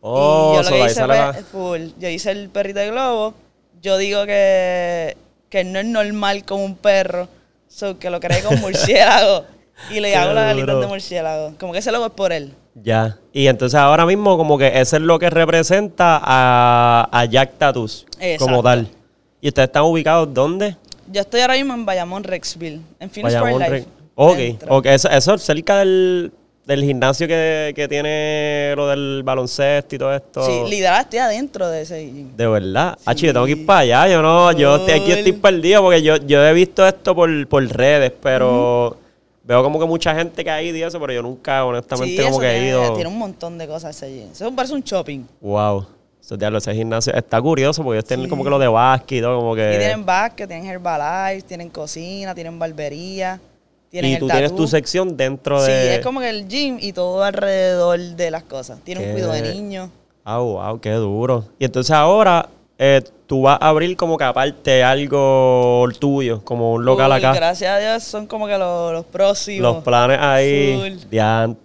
Oh, 0.00 0.52
y 0.52 0.56
yo 0.56 0.62
lo 0.62 0.76
que 0.76 0.84
hice 0.90 1.06
la- 1.06 1.32
full, 1.50 1.80
yo 1.98 2.08
hice 2.08 2.30
el 2.30 2.48
perrito 2.50 2.78
de 2.80 2.90
globo. 2.90 3.34
Yo 3.82 3.96
digo 3.98 4.24
que, 4.26 5.16
que 5.50 5.64
no 5.64 5.78
es 5.80 5.86
normal 5.86 6.44
como 6.44 6.64
un 6.64 6.76
perro, 6.76 7.28
so 7.68 7.98
que 7.98 8.10
lo 8.10 8.20
creé 8.20 8.42
con 8.42 8.58
murciélago. 8.60 9.44
y 9.90 10.00
le 10.00 10.14
hago 10.16 10.32
las 10.32 10.50
alitas 10.52 10.80
de 10.80 10.86
murciélago. 10.86 11.54
Como 11.58 11.72
que 11.72 11.80
ese 11.80 11.90
logo 11.92 12.06
es 12.06 12.12
por 12.12 12.32
él. 12.32 12.54
Ya. 12.74 13.16
Y 13.32 13.46
entonces 13.46 13.78
ahora 13.78 14.04
mismo 14.06 14.36
como 14.36 14.58
que 14.58 14.66
ese 14.80 14.96
es 14.96 15.02
lo 15.02 15.18
que 15.18 15.30
representa 15.30 16.20
a, 16.22 17.08
a 17.12 17.24
Jack 17.24 17.52
Tattoos 17.58 18.06
como 18.38 18.62
tal. 18.62 18.88
¿Y 19.40 19.48
ustedes 19.48 19.68
están 19.68 19.84
ubicados 19.84 20.32
dónde? 20.32 20.76
Yo 21.12 21.20
estoy 21.20 21.40
ahora 21.42 21.54
mismo 21.54 21.74
en 21.74 21.84
Bayamón, 21.84 22.24
Rexville, 22.24 22.80
en 22.98 23.10
Phoenix 23.10 23.34
for 23.34 23.42
Bayamón, 23.42 23.60
Life. 23.62 23.70
Re- 23.70 23.86
Ok, 24.16 24.36
Dentro. 24.36 24.76
ok. 24.76 24.86
Eso, 24.86 25.10
eso 25.10 25.34
es 25.34 25.42
cerca 25.42 25.78
del, 25.80 26.32
del 26.66 26.82
gimnasio 26.84 27.26
que, 27.28 27.72
que 27.76 27.88
tiene 27.88 28.72
lo 28.76 28.88
del 28.88 29.22
baloncesto 29.24 29.94
y 29.96 29.98
todo 29.98 30.14
esto. 30.14 30.46
Sí, 30.46 30.70
literal 30.70 31.00
estoy 31.02 31.18
adentro 31.18 31.68
de 31.68 31.82
ese 31.82 32.04
gym. 32.06 32.36
De 32.36 32.46
verdad. 32.46 32.96
Ah, 33.04 33.12
Sí. 33.14 33.26
yo 33.26 33.32
tengo 33.32 33.44
que 33.46 33.52
ir 33.52 33.66
para 33.66 33.80
allá. 33.80 34.08
Yo 34.08 34.22
no, 34.22 34.52
yo 34.52 34.76
estoy, 34.76 34.94
aquí 35.00 35.12
estoy 35.12 35.32
perdido 35.32 35.82
porque 35.82 36.00
yo, 36.02 36.16
yo 36.16 36.44
he 36.46 36.52
visto 36.54 36.86
esto 36.86 37.14
por, 37.14 37.46
por 37.48 37.64
redes, 37.66 38.12
pero 38.22 38.96
veo 39.44 39.62
como 39.62 39.78
que 39.78 39.86
mucha 39.86 40.14
gente 40.14 40.42
que 40.42 40.50
ha 40.50 40.62
ido 40.62 40.76
y 40.76 40.82
eso, 40.82 40.98
pero 41.00 41.12
yo 41.12 41.22
nunca, 41.22 41.64
honestamente, 41.64 42.16
Sí, 42.16 42.22
como 42.28 42.40
que 42.40 42.46
he 42.50 42.68
ido. 42.68 42.94
tiene 42.94 43.08
un 43.08 43.18
montón 43.18 43.58
de 43.58 43.66
cosas 43.68 43.96
ese 43.96 44.12
gym. 44.14 44.30
Eso 44.32 44.50
parece 44.54 44.74
un 44.74 44.82
shopping. 44.82 45.24
Wow. 45.40 45.86
Eso, 46.20 46.36
diablo, 46.38 46.56
ese 46.58 46.74
gimnasio 46.74 47.12
está 47.14 47.40
curioso 47.42 47.82
porque 47.82 47.98
ellos 47.98 48.08
tienen 48.08 48.24
Sí. 48.26 48.30
como 48.30 48.42
que 48.44 48.48
lo 48.50 48.58
de 48.58 48.68
básquet 48.68 49.18
y 49.18 49.20
todo, 49.20 49.38
como 49.40 49.54
que. 49.54 49.74
Y 49.74 49.78
tienen 49.78 50.06
basket, 50.06 50.46
tienen 50.46 50.64
Herbalife, 50.66 51.42
tienen 51.46 51.68
cocina, 51.68 52.34
tienen 52.34 52.58
barbería, 52.58 53.38
tienen 53.90 54.10
y 54.10 54.14
el 54.14 54.20
tú 54.20 54.28
tienes 54.28 54.56
tu 54.56 54.66
sección 54.66 55.16
dentro 55.18 55.60
Sí, 55.60 55.70
de. 55.70 55.96
es 55.96 56.00
como 56.00 56.20
que 56.20 56.30
el 56.30 56.48
gym 56.48 56.78
y 56.80 56.94
todo 56.94 57.22
alrededor 57.22 57.98
de 58.00 58.30
las 58.30 58.42
cosas. 58.44 58.78
Tiene 58.82 59.02
Qué- 59.02 59.06
un 59.08 59.12
cuidado 59.12 59.32
de 59.34 59.42
niños. 59.54 59.90
Ah, 60.24 60.38
wow, 60.38 60.80
qué 60.80 60.92
duro. 60.92 61.44
Y 61.58 61.66
entonces 61.66 61.90
ahora 61.90 62.48
eh, 62.78 63.02
tú 63.26 63.42
vas 63.42 63.58
a 63.60 63.68
abrir 63.68 63.96
como 63.96 64.18
que 64.18 64.24
aparte 64.24 64.82
algo 64.82 65.86
tuyo, 65.98 66.42
como 66.44 66.74
un 66.74 66.84
local 66.84 67.12
acá. 67.12 67.32
Gracias 67.32 67.70
a 67.70 67.78
Dios 67.78 68.02
son 68.02 68.26
como 68.26 68.46
que 68.46 68.58
los, 68.58 68.92
los 68.92 69.04
próximos. 69.04 69.74
Los 69.74 69.84
planes 69.84 70.18
ahí. 70.20 70.98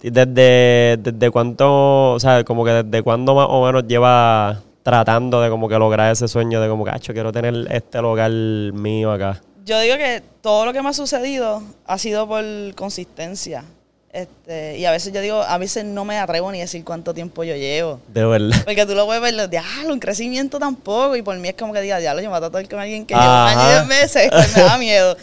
¿Desde, 0.01 0.97
desde 0.97 1.31
cuánto, 1.31 2.13
o 2.13 2.19
sea, 2.19 2.43
como 2.43 2.63
que 2.63 2.71
desde 2.71 3.03
cuándo 3.03 3.35
más 3.35 3.47
o 3.49 3.65
menos 3.65 3.85
llevas 3.87 4.59
tratando 4.83 5.41
de 5.41 5.49
como 5.49 5.67
que 5.67 5.77
lograr 5.77 6.11
ese 6.11 6.27
sueño 6.27 6.61
de 6.61 6.69
como 6.69 6.85
que, 6.85 6.91
"Acho, 6.91 7.13
quiero 7.13 7.31
tener 7.31 7.53
este 7.71 8.01
local 8.01 8.71
mío 8.73 9.11
acá? 9.11 9.41
Yo 9.65 9.79
digo 9.79 9.97
que 9.97 10.23
todo 10.41 10.65
lo 10.65 10.73
que 10.73 10.81
me 10.81 10.89
ha 10.89 10.93
sucedido 10.93 11.61
ha 11.85 11.97
sido 11.97 12.27
por 12.27 12.43
consistencia. 12.75 13.63
Este, 14.11 14.79
y 14.79 14.85
a 14.85 14.91
veces 14.91 15.13
yo 15.13 15.21
digo, 15.21 15.41
a 15.41 15.57
veces 15.59 15.85
no 15.85 16.03
me 16.03 16.17
atrevo 16.17 16.51
ni 16.51 16.57
a 16.59 16.61
decir 16.61 16.83
cuánto 16.83 17.13
tiempo 17.13 17.43
yo 17.43 17.55
llevo. 17.55 17.99
De 18.07 18.25
verdad. 18.25 18.57
Porque 18.65 18.85
tú 18.85 18.95
lo 18.95 19.05
puedes 19.05 19.21
ver, 19.21 19.49
diablo, 19.49 19.93
un 19.93 19.99
crecimiento 19.99 20.57
tampoco. 20.57 21.15
Y 21.15 21.21
por 21.21 21.37
mí 21.37 21.47
es 21.47 21.53
como 21.53 21.73
que 21.73 21.81
diga, 21.81 21.99
diablo, 21.99 22.21
yo 22.21 22.29
me 22.29 22.37
voy 22.37 22.45
a 22.45 22.49
tratar 22.49 22.69
con 22.69 22.79
alguien 22.79 23.05
que 23.05 23.13
lleva 23.13 23.43
un 23.43 23.49
año 23.49 23.69
y 23.69 23.75
Ajá. 23.75 23.85
meses. 23.85 24.29
Pues 24.29 24.57
me 24.57 24.63
da 24.63 24.77
miedo. 24.79 25.17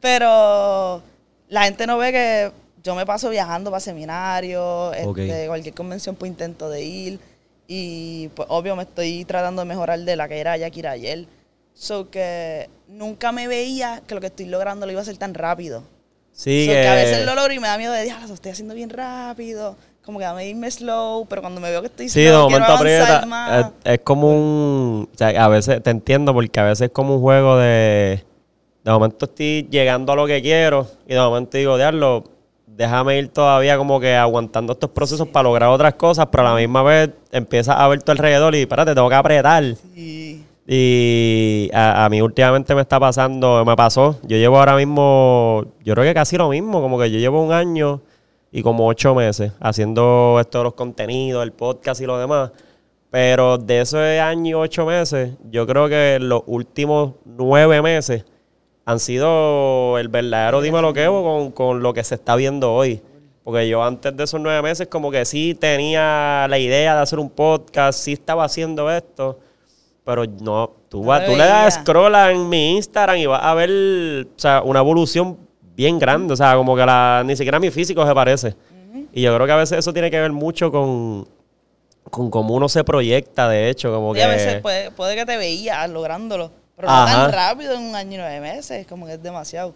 Pero 0.00 1.02
la 1.48 1.64
gente 1.64 1.86
no 1.86 1.98
ve 1.98 2.12
que 2.12 2.52
yo 2.82 2.96
me 2.96 3.06
paso 3.06 3.30
viajando 3.30 3.70
para 3.70 3.80
seminarios, 3.80 4.96
este, 4.96 5.46
cualquier 5.46 5.74
convención 5.74 6.16
pues 6.16 6.30
intento 6.30 6.68
de 6.68 6.82
ir. 6.82 7.20
Y 7.68 8.28
pues 8.34 8.48
obvio 8.50 8.74
me 8.74 8.82
estoy 8.82 9.24
tratando 9.24 9.62
de 9.62 9.66
mejorar 9.66 10.00
de 10.00 10.16
la 10.16 10.28
que 10.28 10.40
era 10.40 10.56
Yakira 10.56 10.90
ayer. 10.90 11.26
So 11.74 12.10
que 12.10 12.68
nunca 12.88 13.30
me 13.30 13.46
veía 13.46 14.02
que 14.06 14.14
lo 14.14 14.20
que 14.20 14.26
estoy 14.26 14.46
logrando 14.46 14.84
lo 14.84 14.92
iba 14.92 15.00
a 15.00 15.02
hacer 15.02 15.16
tan 15.16 15.32
rápido. 15.32 15.84
Sí, 16.32 16.66
So 16.66 16.72
que, 16.72 16.88
a 16.88 16.94
veces 16.94 17.26
lo 17.26 17.34
logro 17.34 17.52
y 17.52 17.60
me 17.60 17.68
da 17.68 17.78
miedo 17.78 17.92
de, 17.92 18.04
diablo, 18.04 18.26
lo 18.26 18.34
estoy 18.34 18.52
haciendo 18.52 18.74
bien 18.74 18.90
rápido. 18.90 19.76
Como 20.04 20.18
que 20.18 20.24
dame 20.24 20.48
irme 20.48 20.68
slow, 20.70 21.26
pero 21.26 21.42
cuando 21.42 21.60
me 21.60 21.70
veo 21.70 21.80
que 21.80 21.86
estoy 21.86 22.08
Sí, 22.08 22.22
de 22.22 22.30
slow, 22.30 22.48
quiero 22.48 22.64
momento 22.64 22.84
avanzar 22.84 23.26
más. 23.26 23.66
Es, 23.84 23.92
es 23.94 24.00
como 24.00 24.30
un. 24.30 25.08
O 25.12 25.16
sea, 25.16 25.44
a 25.44 25.48
veces 25.48 25.82
te 25.82 25.90
entiendo 25.90 26.34
porque 26.34 26.58
a 26.58 26.64
veces 26.64 26.86
es 26.86 26.90
como 26.90 27.16
un 27.16 27.20
juego 27.20 27.58
de. 27.58 28.24
De 28.84 28.90
momento 28.90 29.26
estoy 29.26 29.68
llegando 29.70 30.12
a 30.12 30.16
lo 30.16 30.26
que 30.26 30.42
quiero 30.42 30.88
y 31.06 31.14
de 31.14 31.20
momento 31.20 31.56
digo, 31.56 31.76
diablo, 31.76 32.24
déjame 32.66 33.18
ir 33.18 33.28
todavía 33.28 33.76
como 33.78 34.00
que 34.00 34.16
aguantando 34.16 34.72
estos 34.72 34.90
procesos 34.90 35.28
para 35.28 35.44
lograr 35.44 35.68
otras 35.68 35.94
cosas, 35.94 36.26
pero 36.30 36.46
a 36.46 36.50
la 36.50 36.56
misma 36.56 36.82
vez 36.82 37.10
empiezas 37.30 37.76
a 37.78 37.86
ver 37.88 38.02
tu 38.02 38.10
alrededor 38.10 38.54
y 38.56 38.62
espérate, 38.62 38.94
tengo 38.94 39.08
que 39.08 39.14
apretar. 39.14 39.64
Sí. 39.94 40.44
Y 40.66 41.70
a, 41.72 42.04
a 42.04 42.08
mí 42.08 42.22
últimamente 42.22 42.74
me 42.74 42.82
está 42.82 43.00
pasando, 43.00 43.64
me 43.64 43.76
pasó. 43.76 44.18
Yo 44.22 44.36
llevo 44.36 44.58
ahora 44.58 44.76
mismo, 44.76 45.64
yo 45.84 45.94
creo 45.94 46.04
que 46.04 46.14
casi 46.14 46.36
lo 46.36 46.48
mismo, 46.48 46.80
como 46.80 46.98
que 46.98 47.10
yo 47.10 47.18
llevo 47.18 47.42
un 47.42 47.52
año 47.52 48.00
y 48.52 48.62
como 48.62 48.86
ocho 48.86 49.14
meses 49.14 49.52
haciendo 49.60 50.38
esto 50.38 50.58
de 50.58 50.64
los 50.64 50.74
contenidos, 50.74 51.42
el 51.42 51.52
podcast 51.52 52.00
y 52.00 52.06
lo 52.06 52.18
demás. 52.18 52.52
Pero 53.10 53.58
de 53.58 53.80
ese 53.80 54.20
año 54.20 54.50
y 54.50 54.54
ocho 54.54 54.86
meses, 54.86 55.32
yo 55.50 55.66
creo 55.66 55.88
que 55.88 56.18
los 56.20 56.42
últimos 56.46 57.14
nueve 57.24 57.82
meses 57.82 58.24
han 58.84 58.98
sido 58.98 59.98
el 59.98 60.08
verdadero 60.08 60.60
dime 60.60 60.82
lo 60.82 60.92
que 60.92 61.06
con, 61.06 61.52
con 61.52 61.82
lo 61.82 61.94
que 61.94 62.04
se 62.04 62.14
está 62.14 62.36
viendo 62.36 62.72
hoy. 62.72 63.02
Porque 63.44 63.68
yo 63.68 63.82
antes 63.82 64.16
de 64.16 64.24
esos 64.24 64.40
nueve 64.40 64.62
meses 64.62 64.86
como 64.86 65.10
que 65.10 65.24
sí 65.24 65.56
tenía 65.58 66.46
la 66.48 66.58
idea 66.58 66.94
de 66.94 67.02
hacer 67.02 67.18
un 67.18 67.30
podcast, 67.30 67.98
sí 67.98 68.12
estaba 68.12 68.44
haciendo 68.44 68.90
esto, 68.90 69.38
pero 70.04 70.24
no, 70.26 70.70
tú, 70.88 71.00
No 71.00 71.06
vas, 71.08 71.24
tú 71.24 71.32
le 71.32 71.44
das 71.44 71.74
scroll 71.74 72.14
en 72.14 72.48
mi 72.48 72.76
Instagram 72.76 73.16
y 73.18 73.26
vas 73.26 73.42
a 73.42 73.54
ver 73.54 74.26
o 74.26 74.38
sea, 74.38 74.62
una 74.62 74.80
evolución 74.80 75.36
bien 75.76 75.98
grande. 75.98 76.34
O 76.34 76.36
sea, 76.36 76.56
como 76.56 76.74
que 76.76 76.84
la, 76.84 77.22
ni 77.24 77.36
siquiera 77.36 77.58
mi 77.60 77.70
físico 77.70 78.06
se 78.06 78.14
parece. 78.14 78.54
Y 79.12 79.22
yo 79.22 79.34
creo 79.34 79.46
que 79.46 79.52
a 79.52 79.56
veces 79.56 79.78
eso 79.78 79.92
tiene 79.92 80.10
que 80.10 80.20
ver 80.20 80.32
mucho 80.32 80.72
con, 80.72 81.28
con 82.10 82.30
cómo 82.30 82.54
uno 82.54 82.68
se 82.68 82.82
proyecta, 82.82 83.48
de 83.48 83.68
hecho, 83.68 83.92
como 83.92 84.12
Y 84.12 84.18
que... 84.18 84.24
a 84.24 84.28
veces 84.28 84.60
puede, 84.62 84.90
puede 84.90 85.14
que 85.16 85.26
te 85.26 85.36
veías 85.36 85.88
lográndolo, 85.90 86.50
pero 86.76 86.88
no 86.88 87.04
tan 87.04 87.32
rápido 87.32 87.74
en 87.74 87.82
un 87.82 87.94
año 87.94 88.14
y 88.14 88.16
nueve 88.16 88.40
meses, 88.40 88.86
como 88.86 89.06
que 89.06 89.12
es 89.14 89.22
demasiado. 89.22 89.74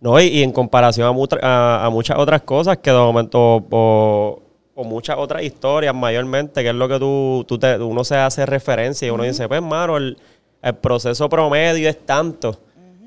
No, 0.00 0.20
y, 0.20 0.24
y 0.26 0.42
en 0.42 0.50
comparación 0.52 1.06
a, 1.06 1.12
mutra- 1.12 1.40
a, 1.42 1.86
a 1.86 1.90
muchas 1.90 2.18
otras 2.18 2.42
cosas 2.42 2.76
que 2.78 2.90
de 2.90 2.96
momento, 2.98 3.64
o, 3.70 4.42
o 4.74 4.84
muchas 4.84 5.16
otras 5.18 5.42
historias 5.42 5.94
mayormente, 5.94 6.62
que 6.62 6.68
es 6.70 6.74
lo 6.74 6.88
que 6.88 6.98
tú, 6.98 7.44
tú 7.46 7.58
te, 7.58 7.76
uno 7.78 8.02
se 8.04 8.16
hace 8.16 8.44
referencia 8.46 9.06
y 9.06 9.10
uno 9.10 9.22
dice, 9.24 9.46
pues, 9.48 9.62
mano, 9.62 9.96
el, 9.96 10.16
el 10.62 10.74
proceso 10.74 11.28
promedio 11.28 11.88
es 11.88 12.04
tanto. 12.04 12.58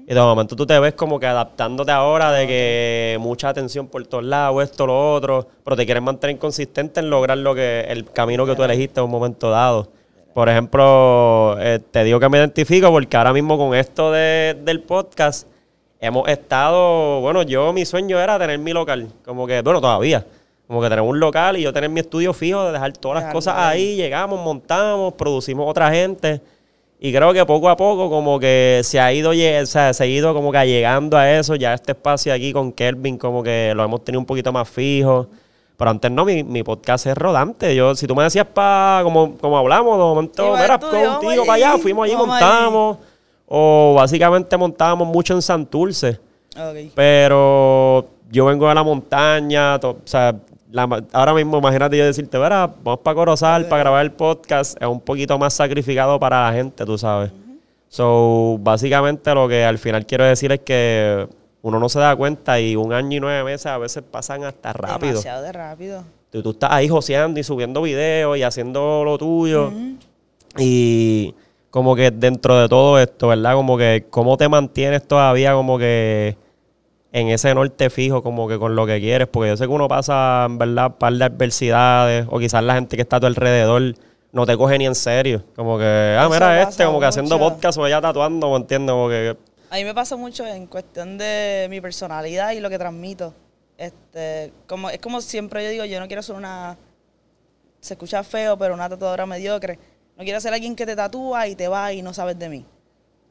Y 0.09 0.13
de 0.13 0.21
momento 0.21 0.55
tú 0.55 0.65
te 0.65 0.79
ves 0.79 0.93
como 0.93 1.19
que 1.19 1.27
adaptándote 1.27 1.91
ahora 1.91 2.31
de 2.31 2.47
que 2.47 3.17
mucha 3.19 3.49
atención 3.49 3.87
por 3.87 4.07
todos 4.07 4.23
lados, 4.23 4.63
esto, 4.63 4.87
lo 4.87 5.13
otro, 5.13 5.45
pero 5.65 5.75
te 5.75 5.85
quieres 5.85 6.01
mantener 6.01 6.37
consistente 6.37 7.01
en 7.01 7.09
lograr 7.09 7.37
lo 7.37 7.53
que 7.53 7.81
el 7.89 8.05
camino 8.11 8.45
que 8.45 8.55
tú 8.55 8.63
elegiste 8.63 9.01
en 9.01 9.05
un 9.05 9.11
momento 9.11 9.49
dado. 9.49 9.89
Por 10.33 10.47
ejemplo, 10.47 11.57
eh, 11.59 11.79
te 11.91 12.05
digo 12.05 12.21
que 12.21 12.29
me 12.29 12.37
identifico 12.37 12.89
porque 12.89 13.17
ahora 13.17 13.33
mismo 13.33 13.57
con 13.57 13.75
esto 13.75 14.11
de- 14.13 14.55
del 14.63 14.79
podcast 14.81 15.45
hemos 15.99 16.29
estado, 16.29 17.19
bueno, 17.19 17.41
yo 17.41 17.73
mi 17.73 17.83
sueño 17.85 18.17
era 18.17 18.39
tener 18.39 18.59
mi 18.59 18.71
local, 18.71 19.09
como 19.25 19.45
que, 19.45 19.61
bueno, 19.61 19.81
todavía, 19.81 20.25
como 20.67 20.81
que 20.81 20.89
tener 20.89 21.01
un 21.01 21.19
local 21.19 21.57
y 21.57 21.61
yo 21.61 21.71
tener 21.73 21.89
mi 21.89 22.01
estudio 22.01 22.33
fijo, 22.33 22.65
de 22.65 22.73
dejar 22.73 22.91
todas 22.93 23.23
las 23.23 23.33
cosas 23.33 23.55
ahí. 23.57 23.95
llegamos, 23.95 24.43
montamos, 24.43 25.13
producimos 25.13 25.69
otra 25.69 25.89
gente. 25.91 26.41
Y 26.99 27.13
creo 27.13 27.31
que 27.31 27.45
poco 27.45 27.69
a 27.69 27.77
poco 27.77 28.09
como 28.09 28.39
que 28.39 28.81
se 28.83 28.99
ha 28.99 29.13
ido, 29.13 29.29
o 29.29 29.65
sea, 29.67 29.93
se 29.93 30.03
ha 30.03 30.07
ido 30.07 30.33
como 30.33 30.51
que 30.51 30.65
llegando 30.65 31.15
a 31.15 31.31
eso. 31.31 31.55
Ya 31.55 31.73
este 31.73 31.91
espacio 31.91 32.33
aquí 32.33 32.51
con 32.51 32.71
Kelvin 32.71 33.17
como 33.17 33.43
que 33.43 33.71
lo 33.75 33.83
hemos 33.83 34.03
tenido 34.03 34.19
un 34.19 34.25
poquito 34.25 34.51
más 34.51 34.67
fijo. 34.67 35.27
Pero 35.77 35.91
antes 35.91 36.09
no, 36.09 36.25
mi, 36.25 36.43
mi 36.43 36.63
podcast 36.63 37.05
es 37.05 37.15
rodante. 37.15 37.75
Yo, 37.75 37.93
si 37.93 38.07
tú 38.07 38.15
me 38.15 38.23
decías 38.23 38.47
pa, 38.51 39.01
como, 39.03 39.37
como 39.37 39.59
hablamos, 39.59 39.95
de 39.95 40.03
momento, 40.03 40.51
mira, 40.57 40.79
contigo 40.79 41.45
para 41.45 41.53
allá, 41.53 41.77
fuimos 41.77 42.05
allí, 42.05 42.15
montamos. 42.15 42.97
O 43.47 43.93
básicamente 43.95 44.57
montábamos 44.57 45.07
mucho 45.07 45.35
en 45.35 45.41
Santurce. 45.43 46.19
Ok. 46.59 46.91
Pero 46.95 48.07
yo 48.31 48.45
vengo 48.45 48.67
de 48.67 48.73
la 48.73 48.83
montaña, 48.83 49.79
to- 49.79 49.91
o 49.91 49.97
sea, 50.03 50.35
la 50.77 51.03
ahora 51.11 51.33
mismo 51.33 51.57
imagínate 51.57 51.97
yo 51.97 52.05
decirte, 52.05 52.37
verá, 52.37 52.67
vamos 52.67 53.01
para 53.01 53.15
Corozal 53.15 53.67
para 53.67 53.83
grabar 53.83 54.05
el 54.05 54.11
podcast, 54.11 54.81
es 54.81 54.87
un 54.87 55.01
poquito 55.01 55.37
más 55.37 55.53
sacrificado 55.53 56.19
para 56.19 56.45
la 56.45 56.53
gente, 56.53 56.85
tú 56.85 56.97
sabes. 56.97 57.31
So, 57.89 58.57
básicamente 58.59 59.33
lo 59.33 59.47
que 59.47 59.63
al 59.63 59.77
final 59.77 60.05
quiero 60.05 60.25
decir 60.25 60.51
es 60.51 60.59
que 60.59 61.27
uno 61.61 61.79
no 61.79 61.89
se 61.89 61.99
da 61.99 62.15
cuenta 62.15 62.59
y 62.59 62.75
un 62.75 62.93
año 62.93 63.17
y 63.17 63.19
nueve 63.19 63.43
meses 63.43 63.65
a 63.67 63.77
veces 63.77 64.03
pasan 64.09 64.43
hasta 64.43 64.73
rápido. 64.73 65.13
Demasiado 65.13 65.41
de 65.43 65.51
rápido. 65.51 66.03
Tú, 66.31 66.43
tú 66.43 66.51
estás 66.51 66.71
ahí 66.71 66.87
joseando 66.87 67.39
y 67.39 67.43
subiendo 67.43 67.81
videos 67.81 68.37
y 68.37 68.43
haciendo 68.43 69.03
lo 69.03 69.17
tuyo. 69.17 69.71
Y 70.57 71.33
como 71.69 71.95
que 71.95 72.11
dentro 72.11 72.59
de 72.59 72.67
todo 72.67 72.99
esto, 72.99 73.29
¿verdad? 73.29 73.53
Como 73.53 73.77
que 73.77 74.05
cómo 74.09 74.37
te 74.37 74.49
mantienes 74.49 75.07
todavía 75.07 75.53
como 75.53 75.77
que 75.77 76.37
en 77.19 77.29
ese 77.29 77.53
norte 77.55 77.89
fijo, 77.89 78.21
como 78.21 78.47
que 78.47 78.59
con 78.59 78.75
lo 78.75 78.85
que 78.85 78.99
quieres. 78.99 79.27
Porque 79.27 79.49
yo 79.49 79.57
sé 79.57 79.65
que 79.65 79.71
uno 79.71 79.87
pasa, 79.87 80.45
en 80.45 80.57
verdad, 80.57 80.87
un 80.87 80.93
par 80.93 81.13
de 81.13 81.25
adversidades 81.25 82.27
o 82.29 82.37
quizás 82.37 82.63
la 82.63 82.75
gente 82.75 82.95
que 82.95 83.01
está 83.01 83.15
a 83.15 83.19
tu 83.19 83.25
alrededor 83.25 83.95
no 84.31 84.45
te 84.45 84.55
coge 84.55 84.77
ni 84.77 84.85
en 84.85 84.93
serio. 84.93 85.43
Como 85.55 85.79
que, 85.79 86.17
ah, 86.19 86.29
mira 86.29 86.61
este, 86.61 86.85
como 86.85 86.99
que 86.99 87.07
haciendo 87.07 87.39
podcast 87.39 87.77
o 87.79 87.87
ella 87.87 87.99
tatuando, 87.99 88.51
¿me 88.51 88.57
entiendes? 88.57 88.93
Como 88.93 89.09
que... 89.09 89.35
A 89.69 89.75
mí 89.75 89.83
me 89.83 89.93
pasa 89.93 90.15
mucho 90.15 90.45
en 90.45 90.67
cuestión 90.67 91.17
de 91.17 91.67
mi 91.69 91.81
personalidad 91.81 92.51
y 92.51 92.59
lo 92.59 92.69
que 92.69 92.77
transmito. 92.77 93.33
Este, 93.77 94.53
como, 94.67 94.89
es 94.89 94.99
como 94.99 95.19
siempre 95.21 95.63
yo 95.63 95.69
digo, 95.71 95.85
yo 95.85 95.99
no 95.99 96.07
quiero 96.07 96.21
ser 96.21 96.35
una, 96.35 96.77
se 97.79 97.95
escucha 97.95 98.23
feo, 98.23 98.57
pero 98.57 98.75
una 98.75 98.87
tatuadora 98.89 99.25
mediocre. 99.25 99.79
No 100.17 100.23
quiero 100.23 100.39
ser 100.39 100.53
alguien 100.53 100.75
que 100.75 100.85
te 100.85 100.95
tatúa 100.95 101.47
y 101.47 101.55
te 101.55 101.67
va 101.67 101.93
y 101.93 102.01
no 102.03 102.13
sabes 102.13 102.37
de 102.37 102.49
mí. 102.49 102.65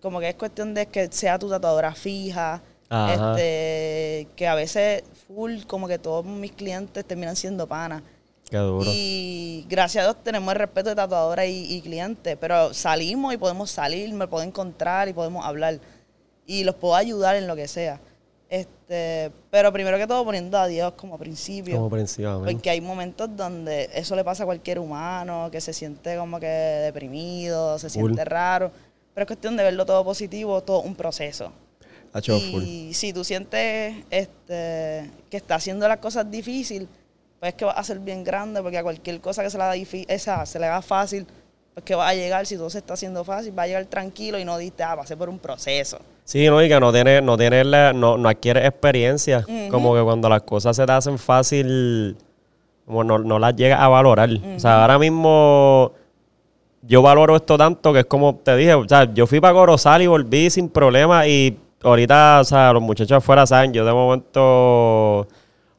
Como 0.02 0.18
que 0.20 0.30
es 0.30 0.34
cuestión 0.34 0.74
de 0.74 0.86
que 0.86 1.06
sea 1.10 1.38
tu 1.38 1.48
tatuadora 1.48 1.94
fija. 1.94 2.62
Este, 2.90 4.28
que 4.36 4.46
a 4.46 4.54
veces 4.54 5.02
full, 5.26 5.62
como 5.66 5.88
que 5.88 5.98
todos 5.98 6.24
mis 6.24 6.52
clientes 6.52 7.04
terminan 7.04 7.36
siendo 7.36 7.66
panas. 7.66 8.02
Qué 8.48 8.58
duro. 8.58 8.88
Y 8.92 9.66
gracias 9.68 10.04
a 10.04 10.08
Dios 10.08 10.22
tenemos 10.22 10.52
el 10.52 10.60
respeto 10.60 10.90
de 10.90 10.94
tatuadora 10.94 11.46
y, 11.46 11.72
y 11.74 11.80
cliente, 11.80 12.36
pero 12.36 12.72
salimos 12.72 13.34
y 13.34 13.36
podemos 13.36 13.70
salir, 13.70 14.12
me 14.14 14.28
puedo 14.28 14.44
encontrar 14.44 15.08
y 15.08 15.12
podemos 15.12 15.44
hablar. 15.44 15.80
Y 16.46 16.62
los 16.62 16.76
puedo 16.76 16.94
ayudar 16.94 17.34
en 17.34 17.48
lo 17.48 17.56
que 17.56 17.66
sea. 17.66 18.00
Este, 18.48 19.32
pero 19.50 19.72
primero 19.72 19.98
que 19.98 20.06
todo 20.06 20.24
poniendo 20.24 20.56
a 20.56 20.68
Dios 20.68 20.92
como 20.92 21.18
principio. 21.18 21.74
Como 21.76 21.90
principalmente. 21.90 22.52
Porque 22.52 22.70
hay 22.70 22.80
momentos 22.80 23.28
donde 23.36 23.90
eso 23.92 24.14
le 24.14 24.22
pasa 24.22 24.44
a 24.44 24.46
cualquier 24.46 24.78
humano, 24.78 25.48
que 25.50 25.60
se 25.60 25.72
siente 25.72 26.16
como 26.16 26.38
que 26.38 26.46
deprimido, 26.46 27.78
se 27.78 27.90
siente 27.90 28.24
raro. 28.24 28.70
Pero 29.12 29.22
es 29.22 29.26
cuestión 29.26 29.56
de 29.56 29.64
verlo 29.64 29.84
todo 29.84 30.04
positivo, 30.04 30.62
todo 30.62 30.82
un 30.82 30.94
proceso. 30.94 31.52
Y 32.62 32.94
si 32.94 33.12
tú 33.12 33.24
sientes 33.24 33.94
este, 34.10 35.10
que 35.30 35.36
está 35.36 35.56
haciendo 35.56 35.86
las 35.88 35.98
cosas 35.98 36.30
difícil, 36.30 36.88
pues 37.40 37.50
es 37.50 37.54
que 37.56 37.64
va 37.64 37.72
a 37.72 37.84
ser 37.84 37.98
bien 37.98 38.24
grande, 38.24 38.62
porque 38.62 38.78
a 38.78 38.82
cualquier 38.82 39.20
cosa 39.20 39.42
que 39.42 39.50
se 39.50 39.58
le 39.58 39.64
haga, 39.64 39.74
difí- 39.76 40.06
esa, 40.08 40.44
se 40.46 40.58
le 40.58 40.66
haga 40.66 40.82
fácil, 40.82 41.26
pues 41.74 41.84
que 41.84 41.94
va 41.94 42.08
a 42.08 42.14
llegar, 42.14 42.46
si 42.46 42.56
todo 42.56 42.70
se 42.70 42.78
está 42.78 42.94
haciendo 42.94 43.22
fácil, 43.24 43.56
va 43.58 43.64
a 43.64 43.66
llegar 43.66 43.84
tranquilo 43.86 44.38
y 44.38 44.44
no 44.44 44.56
diste, 44.56 44.82
ah, 44.82 44.96
pasé 44.96 45.16
por 45.16 45.28
un 45.28 45.38
proceso. 45.38 45.98
Sí, 46.24 46.46
no, 46.48 46.62
y 46.62 46.68
que 46.68 46.80
no 46.80 46.92
tienes, 46.92 47.22
no 47.22 47.36
tienes 47.36 47.66
la- 47.66 47.92
no, 47.92 48.16
no 48.16 48.28
adquieres 48.28 48.64
experiencia. 48.66 49.44
Como 49.70 49.94
que 49.94 50.02
cuando 50.02 50.28
las 50.28 50.42
cosas 50.42 50.74
se 50.76 50.86
te 50.86 50.92
hacen 50.92 51.18
fácil, 51.18 52.16
como 52.86 53.04
no, 53.04 53.18
no 53.18 53.38
las 53.38 53.54
llegas 53.54 53.80
a 53.80 53.88
valorar. 53.88 54.30
O 54.56 54.58
sea, 54.60 54.80
ahora 54.82 54.98
mismo 54.98 55.92
yo 56.82 57.02
valoro 57.02 57.36
esto 57.36 57.58
tanto 57.58 57.92
que 57.92 58.00
es 58.00 58.06
como 58.06 58.36
te 58.36 58.56
dije, 58.56 58.74
o 58.74 58.88
sea, 58.88 59.12
yo 59.12 59.26
fui 59.26 59.40
para 59.40 59.52
Corozal 59.54 60.02
y 60.02 60.06
volví 60.06 60.48
sin 60.50 60.68
problema 60.68 61.26
y 61.26 61.58
ahorita, 61.82 62.40
o 62.40 62.44
sea, 62.44 62.72
los 62.72 62.82
muchachos 62.82 63.18
afuera 63.18 63.46
saben, 63.46 63.72
yo 63.72 63.84
de 63.84 63.92
momento 63.92 65.26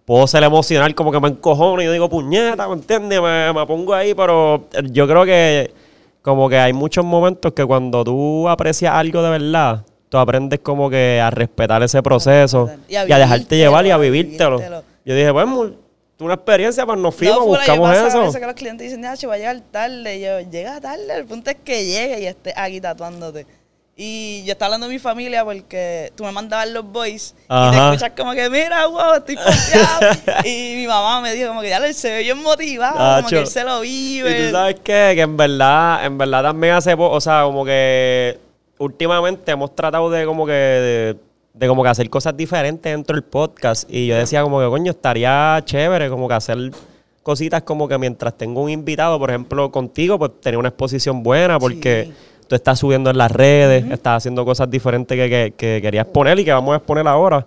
puedo 0.06 0.26
ser 0.28 0.44
emocional, 0.44 0.96
como 0.96 1.12
que 1.12 1.20
me 1.20 1.28
encojono 1.30 1.82
y 1.82 1.86
yo 1.86 1.92
digo, 1.92 2.10
puñeta, 2.10 2.68
¿me 2.68 2.76
entiendes? 2.76 3.22
Me, 3.22 3.52
me 3.54 3.66
pongo 3.66 3.94
ahí, 3.94 4.14
pero 4.14 4.68
yo 4.84 5.08
creo 5.08 5.26
que 5.26 5.74
como 6.22 6.50
que 6.50 6.58
hay 6.58 6.74
muchos 6.74 7.04
momentos 7.06 7.54
que 7.54 7.66
cuando 7.66 8.04
tú 8.04 8.48
aprecias 8.50 8.94
algo 8.94 9.22
de 9.22 9.30
verdad, 9.32 9.84
tú 10.10 10.18
aprendes 10.18 10.60
como 10.62 10.90
que 10.90 11.20
a 11.22 11.30
respetar 11.30 11.84
ese 11.84 12.02
proceso 12.02 12.70
Y 12.88 12.94
y 12.94 12.96
a 12.96 13.02
a, 13.02 13.06
dejarte 13.20 13.58
llevar 13.58 13.86
y 13.86 13.92
a 13.92 13.96
a 13.96 13.98
vivírtelo. 13.98 14.60
Yo 15.06 15.16
dije, 15.16 15.32
pues, 15.34 15.48
mu- 15.48 15.72
una 16.20 16.34
experiencia, 16.34 16.86
pues 16.86 16.98
nos 17.00 17.14
fuimos, 17.14 17.38
No, 17.38 17.44
a 17.44 17.58
buscamos 17.58 17.90
A 17.90 18.08
eso. 18.08 18.20
veces 18.22 18.40
que 18.42 18.46
los 18.48 18.56
clientes 18.56 18.88
dicen, 18.88 19.02
"Nacho, 19.02 19.28
va 19.28 19.36
a 19.36 19.38
llegar 19.38 19.62
tarde. 19.72 20.18
Y 20.18 20.22
yo, 20.22 20.40
llega 20.50 20.82
tarde, 20.82 21.16
el 21.16 21.26
punto 21.26 21.50
es 21.52 21.58
que 21.64 21.86
llegue 21.86 22.22
y 22.22 22.26
esté 22.26 22.54
aquí 22.58 22.82
tatuándote. 22.82 23.46
Y 24.00 24.44
yo 24.46 24.52
estaba 24.52 24.68
hablando 24.68 24.86
de 24.88 24.94
mi 24.94 25.00
familia 25.00 25.44
porque 25.44 26.14
tú 26.16 26.24
me 26.24 26.32
mandabas 26.32 26.70
los 26.70 26.86
boys 26.86 27.34
y 27.50 27.72
te 27.72 27.78
escuchas 27.78 28.12
como 28.16 28.34
que, 28.34 28.48
mira, 28.48 28.86
wow, 28.86 29.16
estoy 29.16 29.36
confiado. 29.36 30.00
y 30.46 30.76
mi 30.76 30.86
mamá 30.86 31.20
me 31.20 31.34
dijo 31.34 31.48
como 31.48 31.62
que 31.62 31.70
ya 31.70 31.94
se 31.94 32.12
ve 32.12 32.20
bien 32.20 32.38
motivado, 32.44 32.96
como 33.18 33.28
que 33.28 33.40
él 33.40 33.48
se 33.48 33.64
lo 33.64 33.84
Y 33.84 34.22
vive. 34.22 34.46
tú 34.46 34.52
sabes 34.52 34.76
qué? 34.84 35.14
que 35.16 35.22
en 35.22 35.36
verdad, 35.36 36.06
en 36.06 36.16
verdad 36.16 36.44
también 36.44 36.76
hace 36.76 36.94
o 36.96 37.20
sea, 37.20 37.42
como 37.46 37.66
que 37.66 38.38
últimamente 38.78 39.52
hemos 39.52 39.74
tratado 39.74 40.12
de 40.12 40.26
como 40.28 40.46
que 40.46 40.52
de, 40.52 41.18
de 41.54 41.68
como 41.68 41.82
que 41.82 41.90
hacer 41.90 42.08
cosas 42.08 42.38
diferentes 42.38 42.92
dentro 42.94 43.16
del 43.16 43.24
podcast. 43.24 43.90
Y 43.92 44.06
yo 44.06 44.16
decía 44.16 44.44
como 44.44 44.60
que 44.60 44.68
coño, 44.68 44.92
estaría 44.92 45.60
chévere 45.66 46.08
como 46.08 46.28
que 46.28 46.36
hacer 46.36 46.58
cositas 47.24 47.64
como 47.64 47.88
que 47.88 47.98
mientras 47.98 48.38
tengo 48.38 48.62
un 48.62 48.70
invitado, 48.70 49.18
por 49.18 49.32
ejemplo, 49.32 49.72
contigo, 49.72 50.20
pues 50.20 50.40
tener 50.40 50.60
una 50.60 50.70
exposición 50.70 51.24
buena 51.24 51.58
porque 51.60 52.06
Sí. 52.06 52.14
Tú 52.48 52.56
estás 52.56 52.80
subiendo 52.80 53.10
en 53.10 53.18
las 53.18 53.32
redes, 53.32 53.86
estás 53.92 54.18
haciendo 54.18 54.46
cosas 54.46 54.70
diferentes 54.70 55.18
que, 55.18 55.30
que- 55.30 55.54
que 55.58 55.82
querías 55.82 56.06
poner 56.08 56.40
y 56.40 56.46
que 56.46 56.54
vamos 56.54 56.74
a 56.74 56.78
exponer 56.78 57.08
ahora. 57.08 57.46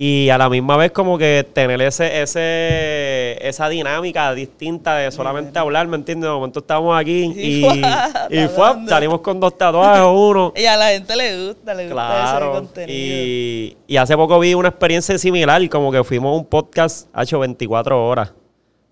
Y 0.00 0.28
a 0.30 0.38
la 0.38 0.48
misma 0.48 0.76
vez 0.76 0.92
como 0.92 1.18
que 1.18 1.44
tener 1.52 1.82
ese, 1.82 2.22
ese, 2.22 3.36
esa 3.48 3.68
dinámica 3.68 4.32
distinta 4.32 4.94
de 4.94 5.10
solamente 5.10 5.58
hablar, 5.58 5.88
¿me 5.88 5.96
entiendes? 5.96 6.28
De 6.28 6.34
momento 6.34 6.60
estamos 6.60 6.96
aquí 6.96 7.32
Y 7.34 7.64
y, 7.64 8.46
fue, 8.48 8.86
salimos 8.88 9.20
con 9.22 9.40
dos 9.40 9.58
tatuajes, 9.58 10.04
uno. 10.14 10.52
Y 10.56 10.66
a 10.66 10.76
la 10.76 10.90
gente 10.90 11.16
le 11.16 11.48
gusta, 11.48 11.74
le 11.74 11.88
gusta 11.88 12.12
ese 12.12 12.38
Claro. 12.38 12.52
contenido. 12.52 12.96
Y, 12.96 13.76
y 13.88 13.96
hace 13.96 14.16
poco 14.16 14.38
vi 14.38 14.54
una 14.54 14.68
experiencia 14.68 15.18
similar, 15.18 15.68
como 15.68 15.90
que 15.90 16.04
fuimos 16.04 16.32
a 16.32 16.36
un 16.36 16.44
podcast, 16.44 17.08
ha 17.12 17.24
hecho 17.24 17.40
24 17.40 18.06
horas. 18.06 18.32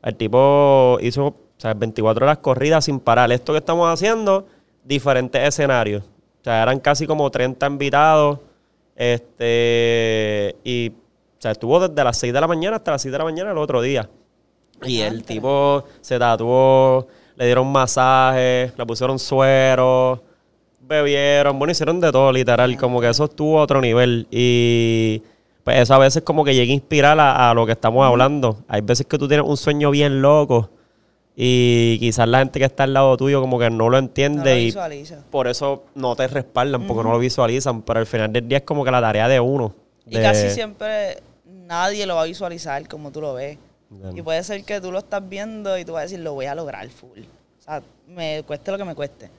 El 0.02 0.16
tipo 0.16 0.98
hizo 1.02 1.26
o 1.26 1.35
sea, 1.59 1.72
24 1.74 2.26
horas 2.26 2.38
corridas 2.38 2.85
sin 2.85 2.98
parar. 2.98 3.30
Esto 3.30 3.52
que 3.52 3.59
estamos 3.61 3.88
haciendo, 3.88 4.46
diferentes 4.87 5.42
escenarios. 5.42 6.03
O 6.03 6.44
sea, 6.44 6.62
eran 6.62 6.79
casi 6.81 7.07
como 7.07 7.31
30 7.31 7.66
invitados. 7.66 8.38
Este, 8.94 10.57
y 10.64 10.88
o 10.90 11.40
sea, 11.40 11.51
estuvo 11.51 11.87
desde 11.87 12.03
las 12.03 12.16
6 12.16 12.33
de 12.33 12.40
la 12.40 12.46
mañana 12.46 12.77
hasta 12.77 12.92
las 12.92 13.03
6 13.03 13.12
de 13.12 13.18
la 13.18 13.25
mañana 13.25 13.51
el 13.51 13.59
otro 13.59 13.83
día. 13.83 14.09
Y 14.83 15.01
el 15.01 15.14
Diantre. 15.14 15.35
tipo 15.35 15.85
se 16.01 16.18
tatuó, 16.18 17.09
le 17.37 17.46
dieron 17.46 17.70
masajes, 17.70 18.72
le 18.77 18.87
pusieron 18.87 19.18
suero, 19.18 20.22
bebieron, 20.81 21.59
bueno, 21.59 21.72
hicieron 21.72 22.01
de 22.01 22.12
todo, 22.12 22.33
literal. 22.33 22.77
Como 22.77 23.01
que 23.01 23.09
eso 23.09 23.25
estuvo 23.25 23.59
a 23.59 23.62
otro 23.62 23.81
nivel. 23.81 24.27
Y 24.31 25.22
pues 25.64 25.79
eso 25.81 25.94
a 25.94 25.99
veces 25.99 26.22
como 26.22 26.44
que 26.44 26.55
llega 26.55 26.70
a 26.70 26.75
inspirar 26.75 27.18
a, 27.18 27.51
a 27.51 27.55
lo 27.55 27.66
que 27.66 27.72
estamos 27.72 28.07
hablando. 28.07 28.59
Hay 28.68 28.83
veces 28.83 29.07
que 29.07 29.18
tú 29.18 29.29
tienes 29.29 29.46
un 29.46 29.57
sueño 29.57 29.90
bien 29.90 30.22
loco 30.22 30.70
y 31.38 31.99
quizás 32.01 32.27
la 32.27 32.38
gente 32.38 32.59
que 32.59 32.64
está 32.64 32.85
al 32.85 32.94
lado 32.94 33.14
tuyo 33.18 33.42
como 33.42 33.59
que 33.59 33.68
no 33.68 33.85
lo 33.85 33.90
no 33.90 33.99
entiende 33.99 34.55
lo 34.72 34.94
y 34.94 35.07
por 35.31 35.46
eso 35.49 35.85
no 35.94 36.16
te 36.16 36.27
respaldan, 36.29 36.87
porque 36.87 37.03
no 37.05 37.12
lo 37.12 37.18
visualizan. 37.18 37.83
Pero 37.83 38.01
al 38.01 38.07
final 38.07 38.33
del 38.33 38.49
día 38.49 38.59
es 38.59 38.64
como 38.64 38.85
que 38.85 38.90
la 38.90 39.01
tarea 39.03 39.29
de 39.29 39.38
uno. 39.38 39.75
Y 40.07 40.16
casi 40.16 40.49
siempre 40.51 41.18
nadie 41.44 42.07
lo 42.07 42.14
va 42.16 42.22
a 42.22 42.25
visualizar 42.27 42.88
como 42.88 43.11
tú 43.12 43.20
lo 43.20 43.35
ves. 43.35 43.59
Y 44.14 44.22
puede 44.22 44.42
ser 44.42 44.64
que 44.64 44.81
tú 44.81 44.90
lo 44.90 44.99
estás 44.99 45.27
viendo 45.29 45.77
y 45.79 45.85
tú 45.85 45.92
vas 45.92 46.01
a 46.01 46.03
decir, 46.05 46.20
lo 46.20 46.33
voy 46.35 46.46
a 46.46 46.55
lograr 46.55 46.88
full. 46.88 47.20
O 47.20 47.62
sea, 47.62 47.83
me 48.09 48.42
cueste 48.46 48.70
lo 48.72 48.79
que 48.79 48.85
me 48.85 48.94
cueste. 48.94 49.31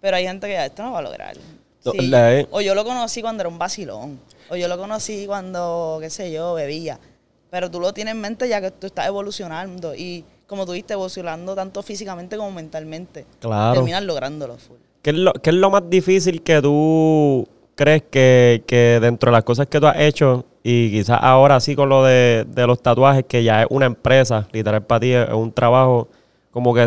Pero 0.00 0.16
hay 0.16 0.24
gente 0.26 0.46
que 0.48 0.56
"Ah, 0.58 0.66
esto 0.66 0.82
no 0.82 0.92
va 0.92 0.98
a 0.98 1.02
lograr. 1.02 1.36
No, 1.84 1.92
Sí. 1.92 2.08
la- 2.08 2.46
O 2.50 2.60
yo 2.62 2.74
lo 2.74 2.84
conocí 2.84 3.20
cuando 3.20 3.42
era 3.42 3.48
un 3.48 3.58
vacilón. 3.58 4.18
O 4.48 4.56
yo 4.56 4.66
lo 4.68 4.78
conocí 4.78 5.26
cuando, 5.26 5.98
qué 6.00 6.08
sé 6.10 6.32
yo, 6.32 6.54
bebía. 6.54 6.98
Pero 7.50 7.70
tú 7.70 7.78
lo 7.80 7.92
tienes 7.92 8.14
en 8.14 8.20
mente 8.20 8.48
ya 8.48 8.60
que 8.60 8.70
tú 8.70 8.86
estás 8.86 9.06
evolucionando. 9.06 9.94
Y 9.94 10.24
como 10.46 10.66
tú 10.66 10.72
viste, 10.72 10.94
evolucionando 10.94 11.54
tanto 11.54 11.82
físicamente 11.82 12.36
como 12.36 12.52
mentalmente. 12.52 13.26
Claro. 13.40 13.74
Terminas 13.74 14.04
lográndolo 14.04 14.56
full. 14.56 14.76
¿Qué 15.02 15.10
es, 15.10 15.16
lo, 15.16 15.32
qué 15.34 15.50
es 15.50 15.56
lo 15.56 15.70
más 15.70 15.88
difícil 15.88 16.42
que 16.42 16.62
tú 16.62 17.46
crees 17.74 18.04
que, 18.10 18.62
que 18.66 18.98
dentro 19.00 19.30
de 19.30 19.32
las 19.32 19.44
cosas 19.44 19.66
que 19.66 19.80
tú 19.80 19.86
has 19.86 19.98
hecho 19.98 20.44
y 20.62 20.90
quizás 20.90 21.18
ahora 21.20 21.60
sí 21.60 21.76
con 21.76 21.90
lo 21.90 22.04
de, 22.04 22.46
de 22.48 22.66
los 22.66 22.80
tatuajes, 22.80 23.24
que 23.26 23.44
ya 23.44 23.62
es 23.62 23.66
una 23.70 23.84
empresa, 23.84 24.48
literal 24.52 24.82
para 24.82 25.00
ti 25.00 25.12
es 25.12 25.28
un 25.30 25.52
trabajo, 25.52 26.08
como 26.50 26.72
que 26.72 26.86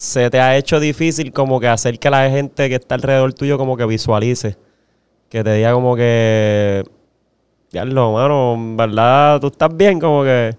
se 0.00 0.30
te 0.30 0.40
ha 0.40 0.56
hecho 0.56 0.80
difícil 0.80 1.30
como 1.30 1.60
que 1.60 1.68
hacer 1.68 1.98
que 1.98 2.08
la 2.08 2.30
gente 2.30 2.70
que 2.70 2.76
está 2.76 2.94
alrededor 2.94 3.34
tuyo 3.34 3.58
como 3.58 3.76
que 3.76 3.84
visualice, 3.84 4.56
que 5.28 5.44
te 5.44 5.52
diga 5.52 5.74
como 5.74 5.94
que, 5.94 6.82
diablo, 7.70 8.12
mano, 8.12 8.54
en 8.54 8.76
verdad 8.78 9.38
tú 9.38 9.48
estás 9.48 9.76
bien, 9.76 10.00
como 10.00 10.22
que, 10.24 10.56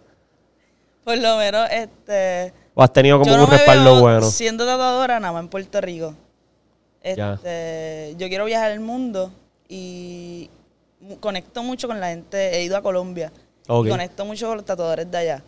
Por 1.04 1.18
lo 1.18 1.38
menos, 1.38 1.68
este... 1.72 2.54
o 2.74 2.84
has 2.84 2.94
tenido 2.94 3.20
como 3.20 3.32
yo 3.36 3.44
un 3.44 3.50
respaldo 3.50 3.94
veo 3.94 4.02
bueno. 4.02 4.22
siendo 4.30 4.66
tatuadora 4.66 5.20
nada 5.20 5.34
más 5.34 5.44
en 5.44 5.50
Puerto 5.50 5.82
Rico. 5.82 6.16
Ya. 7.04 7.34
Este, 7.34 8.16
yo 8.18 8.28
quiero 8.28 8.46
viajar 8.46 8.72
el 8.72 8.80
mundo 8.80 9.32
y 9.68 10.50
conecto 11.20 11.64
mucho 11.64 11.88
con 11.88 12.00
la 12.00 12.10
gente. 12.10 12.56
He 12.56 12.64
ido 12.64 12.78
a 12.78 12.82
Colombia 12.82 13.32
Ok. 13.68 13.88
y 13.88 13.90
conecto 13.90 14.26
mucho 14.26 14.48
con 14.48 14.58
los 14.58 14.66
tatuadores 14.66 15.10
de 15.10 15.18
allá. 15.18 15.44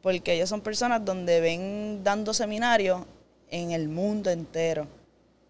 Porque 0.00 0.34
ellos 0.34 0.48
son 0.48 0.60
personas 0.60 1.04
donde 1.04 1.40
ven 1.40 2.02
dando 2.02 2.32
seminarios 2.32 3.02
en 3.50 3.72
el 3.72 3.88
mundo 3.88 4.30
entero. 4.30 4.86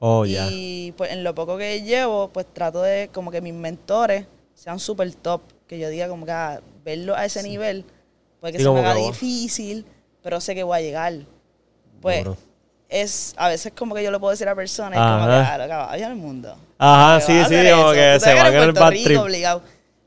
Oh, 0.00 0.24
ya. 0.24 0.48
Y 0.50 0.92
pues 0.96 1.12
en 1.12 1.22
lo 1.22 1.34
poco 1.34 1.56
que 1.56 1.82
llevo, 1.82 2.28
pues 2.28 2.46
trato 2.52 2.82
de 2.82 3.10
como 3.12 3.30
que 3.30 3.40
mis 3.40 3.54
mentores 3.54 4.26
sean 4.54 4.78
súper 4.78 5.12
top. 5.14 5.42
Que 5.66 5.78
yo 5.78 5.88
diga 5.90 6.08
como 6.08 6.24
que 6.24 6.32
ah, 6.32 6.60
verlo 6.84 7.14
a 7.14 7.24
ese 7.26 7.42
nivel, 7.42 7.84
puede 8.40 8.52
que 8.52 8.58
Sí, 8.58 8.64
se 8.64 8.70
me 8.70 8.80
que 8.80 8.86
haga 8.86 8.94
difícil, 9.00 9.86
pero 10.22 10.40
sé 10.40 10.54
que 10.54 10.62
voy 10.62 10.78
a 10.78 10.80
llegar. 10.80 11.12
Pues 12.00 12.24
Duro. 12.24 12.36
es, 12.88 13.34
a 13.36 13.48
veces 13.48 13.72
como 13.76 13.94
que 13.94 14.02
yo 14.02 14.10
le 14.10 14.18
puedo 14.18 14.30
decir 14.30 14.48
a 14.48 14.54
personas, 14.54 14.98
es 14.98 15.04
como 15.04 15.26
que, 15.26 15.32
Ajá. 15.32 15.54
ah, 15.54 15.58
loca, 15.58 15.86
vaya 15.86 16.06
al 16.06 16.16
mundo. 16.16 16.56
Ajá, 16.78 17.20
sí, 17.20 17.38
a 17.38 17.48
sí, 17.48 17.54
como 17.74 17.92
que 17.92 18.14
se 18.14 18.20
sabes 18.20 18.42
van 18.42 18.54
en 18.54 18.62
el 18.62 18.72
bad 18.72 18.90
trip. 18.90 19.18
obligado. 19.20 19.62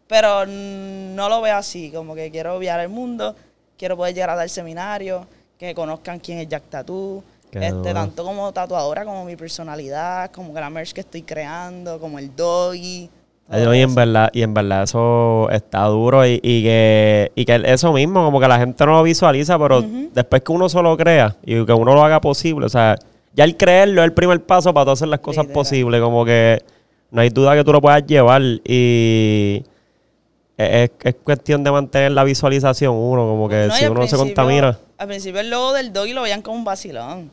Pero 0.08 0.46
no 0.46 1.30
lo 1.30 1.42
veo 1.42 1.56
así, 1.56 1.90
como 1.92 2.16
que 2.16 2.32
quiero 2.32 2.60
viajar 2.60 2.82
al 2.82 2.90
mundo, 2.90 3.36
quiero 3.78 3.96
poder 3.96 4.14
llegar 4.14 4.32
a 4.32 4.36
dar 4.36 4.50
seminarios, 4.50 5.26
que 5.58 5.74
conozcan 5.76 6.20
quién 6.20 6.40
es 6.40 6.48
Jack 6.50 6.64
Tattoo, 6.70 7.24
Qué 7.50 7.60
este, 7.60 7.72
duro. 7.72 7.94
tanto 7.94 8.24
como 8.26 8.52
tatuadora, 8.52 9.06
como 9.06 9.24
mi 9.26 9.36
personalidad, 9.36 10.32
como 10.32 10.54
que 10.54 10.60
la 10.60 10.70
merch 10.70 10.92
que 10.94 11.02
estoy 11.02 11.22
creando, 11.24 12.00
como 12.00 12.18
el 12.20 12.34
doggy. 12.36 13.10
Todo 13.50 13.76
y 13.76 13.82
en 13.82 13.96
verdad, 13.96 14.30
y 14.34 14.44
en 14.44 14.54
verdad 14.54 14.84
eso 14.84 15.50
está 15.52 15.84
duro 15.86 16.26
y, 16.26 16.40
y 16.42 16.64
que, 16.64 17.32
y 17.36 17.46
que 17.46 17.62
eso 17.66 17.92
mismo, 17.92 18.24
como 18.24 18.40
que 18.40 18.48
la 18.48 18.60
gente 18.60 18.86
no 18.86 18.94
lo 18.94 19.04
visualiza, 19.04 19.60
pero 19.60 19.82
después 19.82 20.42
que 20.42 20.52
uno 20.52 20.70
se 20.70 20.82
lo 20.82 20.96
crea 20.96 21.36
y 21.44 21.66
que 21.66 21.74
uno 21.74 21.94
lo 21.94 22.04
haga 22.04 22.22
posible, 22.22 22.66
o 22.66 22.70
sea, 22.70 22.96
ya 23.34 23.44
el 23.44 23.58
creerlo 23.58 24.02
es 24.02 24.06
el 24.06 24.14
primer 24.14 24.42
paso 24.46 24.74
para 24.74 24.86
tú 24.86 24.92
hacer 24.92 25.08
las 25.08 25.20
cosas 25.20 25.44
Literal. 25.46 25.54
posibles, 25.54 26.02
como 26.02 26.24
que 26.26 26.64
no 27.12 27.22
hay 27.22 27.30
duda 27.30 27.56
que 27.56 27.64
tú 27.64 27.74
lo 27.74 27.82
puedas 27.82 28.06
llevar 28.06 28.42
y 28.42 29.64
es, 30.58 30.92
es 31.04 31.16
cuestión 31.24 31.64
de 31.64 31.72
mantener 31.72 32.12
la 32.12 32.24
visualización 32.24 32.94
uno, 32.96 33.28
como 33.28 33.50
que 33.50 33.68
No, 33.68 33.76
si 33.76 33.86
uno 33.86 34.08
se 34.08 34.18
contamina. 34.18 34.78
Al 34.98 35.08
principio 35.08 35.42
el 35.42 35.50
logo 35.50 35.74
del 35.74 35.92
doggy 35.92 36.14
lo 36.14 36.22
veían 36.22 36.42
como 36.42 36.58
un 36.58 36.64
vacilón. 36.64 37.32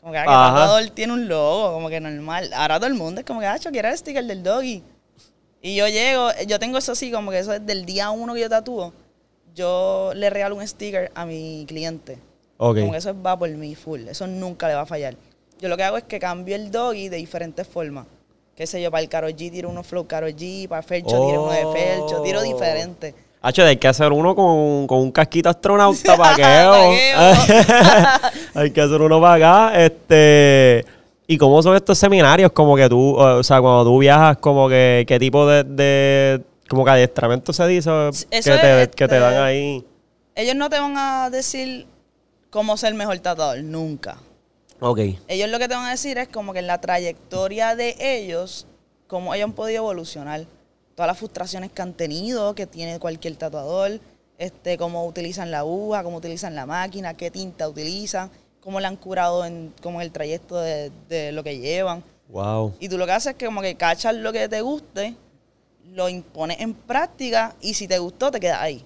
Como 0.00 0.12
que, 0.12 0.18
ah, 0.18 0.22
que 0.22 0.28
tatuador 0.28 0.90
tiene 0.90 1.12
un 1.12 1.28
logo, 1.28 1.72
como 1.72 1.88
que 1.88 2.00
normal. 2.00 2.50
Ahora 2.54 2.78
todo 2.78 2.88
el 2.88 2.94
mundo 2.94 3.20
es 3.20 3.26
como 3.26 3.40
que, 3.40 3.46
ah, 3.46 3.56
yo 3.56 3.70
quiero 3.70 3.88
el 3.88 3.96
sticker 3.96 4.24
del 4.24 4.42
doggy. 4.42 4.82
Y 5.66 5.76
yo 5.76 5.88
llego, 5.88 6.28
yo 6.46 6.58
tengo 6.58 6.76
eso 6.76 6.92
así, 6.92 7.10
como 7.10 7.30
que 7.30 7.38
eso 7.38 7.54
es 7.54 7.64
del 7.64 7.86
día 7.86 8.10
uno 8.10 8.34
que 8.34 8.40
yo 8.40 8.50
tatúo. 8.50 8.92
Yo 9.54 10.12
le 10.14 10.28
regalo 10.28 10.56
un 10.56 10.68
sticker 10.68 11.10
a 11.14 11.24
mi 11.24 11.64
cliente. 11.66 12.18
Ok. 12.58 12.80
Como 12.80 12.92
que 12.92 12.98
eso 12.98 13.14
va 13.22 13.38
por 13.38 13.48
mí 13.48 13.74
full. 13.74 14.06
Eso 14.08 14.26
nunca 14.26 14.68
le 14.68 14.74
va 14.74 14.82
a 14.82 14.86
fallar. 14.86 15.16
Yo 15.58 15.70
lo 15.70 15.78
que 15.78 15.84
hago 15.84 15.96
es 15.96 16.04
que 16.04 16.20
cambio 16.20 16.54
el 16.54 16.70
doggy 16.70 17.08
de 17.08 17.16
diferentes 17.16 17.66
formas. 17.66 18.04
Qué 18.54 18.66
sé 18.66 18.82
yo, 18.82 18.90
para 18.90 19.02
el 19.02 19.08
Karol 19.08 19.30
G 19.34 19.50
tiro 19.50 19.70
uno 19.70 19.82
flow 19.82 20.06
Karol 20.06 20.36
G, 20.36 20.68
para 20.68 20.82
Fercho 20.82 21.18
tiro 21.26 21.44
uno 21.44 21.52
de 21.52 21.66
Fercho, 21.72 22.20
tiro 22.20 22.40
Oh. 22.40 22.42
diferente. 22.42 23.14
Hacho, 23.40 23.64
hay 23.64 23.78
que 23.78 23.88
hacer 23.88 24.12
uno 24.12 24.34
con, 24.34 24.86
con 24.86 24.98
un 24.98 25.12
casquito 25.12 25.48
astronauta 25.48 26.14
para 26.18 26.34
hay 28.54 28.70
que 28.70 28.80
hacer 28.82 29.00
uno 29.00 29.18
para 29.18 29.68
acá. 29.70 29.82
Este, 29.82 30.84
¿Y 31.26 31.38
cómo 31.38 31.62
son 31.62 31.74
estos 31.74 31.98
seminarios? 31.98 32.52
Como 32.52 32.76
que 32.76 32.88
tú, 32.88 33.16
o 33.16 33.42
sea, 33.42 33.60
cuando 33.60 33.84
tú 33.84 33.98
viajas, 33.98 34.36
como 34.38 34.68
que, 34.68 35.04
¿qué 35.06 35.18
tipo 35.18 35.46
de, 35.46 35.64
de 35.64 36.42
como 36.68 36.84
que 36.84 36.90
adiestramiento 36.90 37.52
se 37.52 37.66
dice? 37.66 37.90
Que, 38.30 38.40
te, 38.40 38.90
que 38.90 39.08
te 39.08 39.18
dan 39.18 39.42
ahí. 39.42 39.84
Ellos 40.34 40.54
no 40.54 40.68
te 40.68 40.78
van 40.78 40.94
a 40.98 41.30
decir 41.30 41.86
cómo 42.50 42.76
ser 42.76 42.92
mejor 42.94 43.18
tatuador, 43.20 43.62
nunca. 43.62 44.18
Ok. 44.80 44.98
Ellos 45.28 45.48
lo 45.48 45.58
que 45.58 45.68
te 45.68 45.74
van 45.74 45.86
a 45.86 45.90
decir 45.92 46.18
es 46.18 46.28
como 46.28 46.52
que 46.52 46.58
en 46.58 46.66
la 46.66 46.80
trayectoria 46.80 47.74
de 47.74 47.96
ellos, 47.98 48.66
cómo 49.06 49.34
ellos 49.34 49.46
han 49.46 49.52
podido 49.54 49.78
evolucionar. 49.78 50.46
Todas 50.94 51.08
las 51.08 51.18
frustraciones 51.18 51.72
que 51.72 51.82
han 51.82 51.94
tenido, 51.94 52.54
que 52.54 52.66
tiene 52.66 52.98
cualquier 52.98 53.36
tatuador, 53.36 53.98
este, 54.38 54.76
cómo 54.76 55.06
utilizan 55.06 55.50
la 55.50 55.60
aguja, 55.60 56.02
cómo 56.02 56.18
utilizan 56.18 56.54
la 56.54 56.66
máquina, 56.66 57.14
qué 57.14 57.30
tinta 57.30 57.68
utilizan, 57.68 58.30
cómo 58.64 58.80
la 58.80 58.88
han 58.88 58.96
curado 58.96 59.44
en, 59.44 59.72
como 59.82 60.00
el 60.00 60.10
trayecto 60.10 60.56
de, 60.56 60.90
de 61.08 61.30
lo 61.32 61.44
que 61.44 61.58
llevan. 61.58 62.02
Wow. 62.30 62.74
Y 62.80 62.88
tú 62.88 62.96
lo 62.98 63.04
que 63.06 63.12
haces 63.12 63.32
es 63.32 63.36
que 63.36 63.46
como 63.46 63.60
que 63.60 63.74
cachas 63.76 64.14
lo 64.14 64.32
que 64.32 64.48
te 64.48 64.60
guste, 64.62 65.14
lo 65.92 66.08
impones 66.08 66.58
en 66.60 66.72
práctica 66.74 67.54
y 67.60 67.74
si 67.74 67.86
te 67.86 67.98
gustó 67.98 68.30
te 68.30 68.40
quedas 68.40 68.60
ahí. 68.62 68.84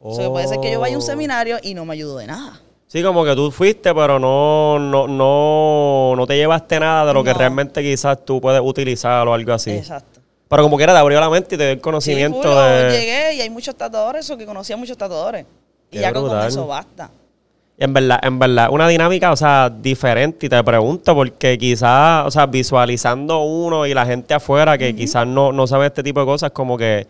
O 0.00 0.14
sea, 0.14 0.24
que 0.24 0.30
puede 0.30 0.48
ser 0.48 0.60
que 0.60 0.72
yo 0.72 0.80
vaya 0.80 0.94
a 0.94 0.98
un 0.98 1.02
Oh. 1.04 1.06
seminario 1.06 1.58
y 1.62 1.74
no 1.74 1.84
me 1.84 1.92
ayudo 1.94 2.18
de 2.18 2.26
nada. 2.26 2.60
Sí, 2.86 3.02
como 3.02 3.22
que 3.22 3.34
tú 3.34 3.50
fuiste, 3.50 3.94
pero 3.94 4.18
no, 4.18 4.78
no, 4.78 5.06
no, 5.06 6.14
no 6.16 6.26
te 6.26 6.36
llevaste 6.36 6.80
nada 6.80 7.04
de 7.04 7.12
lo 7.12 7.22
que 7.22 7.34
realmente 7.34 7.82
quizás 7.82 8.24
tú 8.24 8.40
puedes 8.40 8.62
utilizar 8.64 9.28
o 9.28 9.34
algo 9.34 9.52
así. 9.52 9.72
Exacto. 9.72 10.20
Pero 10.48 10.62
como 10.62 10.78
quiera 10.78 10.94
te 10.94 10.98
abrió 10.98 11.20
la 11.20 11.28
mente 11.28 11.54
y 11.56 11.58
te 11.58 11.64
dio 11.64 11.72
el 11.72 11.78
Sí, 11.78 11.82
conocimiento 11.82 12.40
full, 12.42 12.50
de... 12.56 12.90
llegué 12.98 13.34
y 13.34 13.40
hay 13.42 13.50
muchos 13.50 13.74
tatuadores, 13.76 14.30
o 14.30 14.38
que 14.38 14.46
conocía 14.46 14.78
muchos 14.78 14.96
tatuadores. 14.96 15.44
Y 15.90 15.98
ya 15.98 16.12
con- 16.14 16.46
eso 16.46 16.66
basta. 16.66 17.10
En 17.80 17.92
verdad, 17.94 18.18
en 18.22 18.38
verdad, 18.40 18.70
una 18.72 18.88
dinámica, 18.88 19.30
o 19.30 19.36
sea, 19.36 19.70
diferente. 19.70 20.46
Y 20.46 20.48
te 20.48 20.64
pregunto, 20.64 21.14
porque 21.14 21.56
quizás, 21.56 22.26
o 22.26 22.30
sea, 22.30 22.46
visualizando 22.46 23.38
uno 23.44 23.86
y 23.86 23.94
la 23.94 24.04
gente 24.04 24.34
afuera 24.34 24.76
que 24.76 24.96
quizás 24.96 25.26
no, 25.28 25.52
no 25.52 25.66
sabe 25.68 25.86
este 25.86 26.02
tipo 26.02 26.18
de 26.18 26.26
cosas, 26.26 26.50
como 26.50 26.76
que 26.76 27.06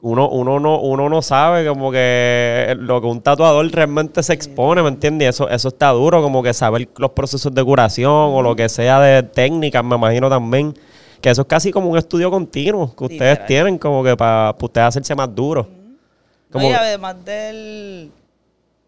uno, 0.00 0.28
uno, 0.28 0.58
no, 0.58 0.80
uno 0.80 1.08
no 1.08 1.22
sabe 1.22 1.64
como 1.64 1.92
que 1.92 2.74
lo 2.80 3.00
que 3.00 3.06
un 3.06 3.20
tatuador 3.20 3.64
realmente 3.70 4.20
se 4.24 4.32
expone, 4.32 4.82
¿me 4.82 4.88
entiendes? 4.88 5.28
Eso, 5.28 5.48
eso 5.48 5.68
está 5.68 5.90
duro, 5.90 6.20
como 6.20 6.42
que 6.42 6.52
saber 6.52 6.88
los 6.96 7.10
procesos 7.12 7.54
de 7.54 7.62
curación 7.62 8.10
o 8.10 8.42
lo 8.42 8.56
que 8.56 8.68
sea 8.68 8.98
de 8.98 9.22
técnicas, 9.22 9.84
me 9.84 9.94
imagino 9.94 10.28
también. 10.28 10.74
Que 11.20 11.30
eso 11.30 11.42
es 11.42 11.46
casi 11.46 11.70
como 11.70 11.88
un 11.88 11.96
estudio 11.96 12.28
continuo 12.32 12.92
que 12.96 13.04
ustedes 13.04 13.46
tienen, 13.46 13.78
como 13.78 14.02
que 14.02 14.16
para 14.16 14.56
ustedes 14.60 14.88
hacerse 14.88 15.14
más 15.14 15.32
duros. 15.32 15.68
No, 15.68 15.78
Como- 16.50 16.68
y 16.68 16.72
además 16.72 17.24
del. 17.24 18.10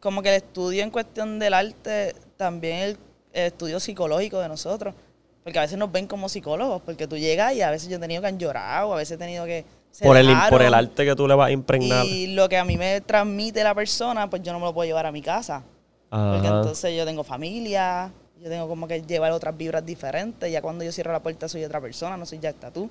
Como 0.05 0.21
que 0.21 0.29
el 0.29 0.35
estudio 0.35 0.83
en 0.83 0.90
cuestión 0.90 1.38
del 1.38 1.55
arte, 1.55 2.14
también 2.37 2.79
el, 2.81 2.99
el 3.33 3.47
estudio 3.47 3.81
psicológico 3.81 4.38
de 4.38 4.49
nosotros. 4.49 4.95
Porque 5.43 5.59
a 5.59 5.62
veces 5.62 5.79
nos 5.79 5.90
ven 5.90 6.07
como 6.07 6.29
psicólogos, 6.29 6.83
porque 6.83 7.07
tú 7.07 7.17
llegas 7.17 7.55
y 7.55 7.62
a 7.62 7.71
veces 7.71 7.88
yo 7.88 7.97
he 7.97 7.99
tenido 7.99 8.21
que 8.21 8.29
han 8.29 8.38
llorado, 8.38 8.93
a 8.93 8.97
veces 8.97 9.17
he 9.17 9.19
tenido 9.19 9.47
que. 9.47 9.64
por 10.03 10.19
el, 10.19 10.29
por 10.51 10.61
el 10.61 10.75
arte 10.75 11.07
que 11.07 11.17
tú 11.17 11.27
le 11.27 11.35
vas 11.35 11.49
a 11.49 11.53
impregnar. 11.53 12.05
Y 12.05 12.35
lo 12.35 12.51
que 12.51 12.59
a 12.59 12.67
mí 12.67 12.77
me 12.77 13.01
transmite 13.01 13.64
la 13.64 13.75
persona, 13.75 14.29
pues 14.29 14.43
yo 14.43 14.53
no 14.53 14.61
me 14.61 14.67
lo 14.67 14.75
puedo 14.75 14.87
llevar 14.87 15.07
a 15.07 15.12
mi 15.12 15.23
casa. 15.23 15.62
Porque 16.11 16.49
entonces 16.49 16.95
yo 16.95 17.07
tengo 17.07 17.25
familia, 17.25 18.12
yo 18.43 18.51
tengo 18.51 18.69
como 18.69 18.87
que 18.87 19.01
llevar 19.01 19.33
otras 19.33 19.57
vibras 19.57 19.87
diferentes. 19.87 20.53
Ya 20.53 20.61
cuando 20.61 20.85
yo 20.85 20.93
cierro 20.93 21.12
la 21.12 21.23
puerta 21.23 21.49
soy 21.49 21.64
otra 21.64 21.81
persona, 21.81 22.19
no 22.19 22.27
soy 22.27 22.40
ya 22.40 22.53
tú. 22.53 22.90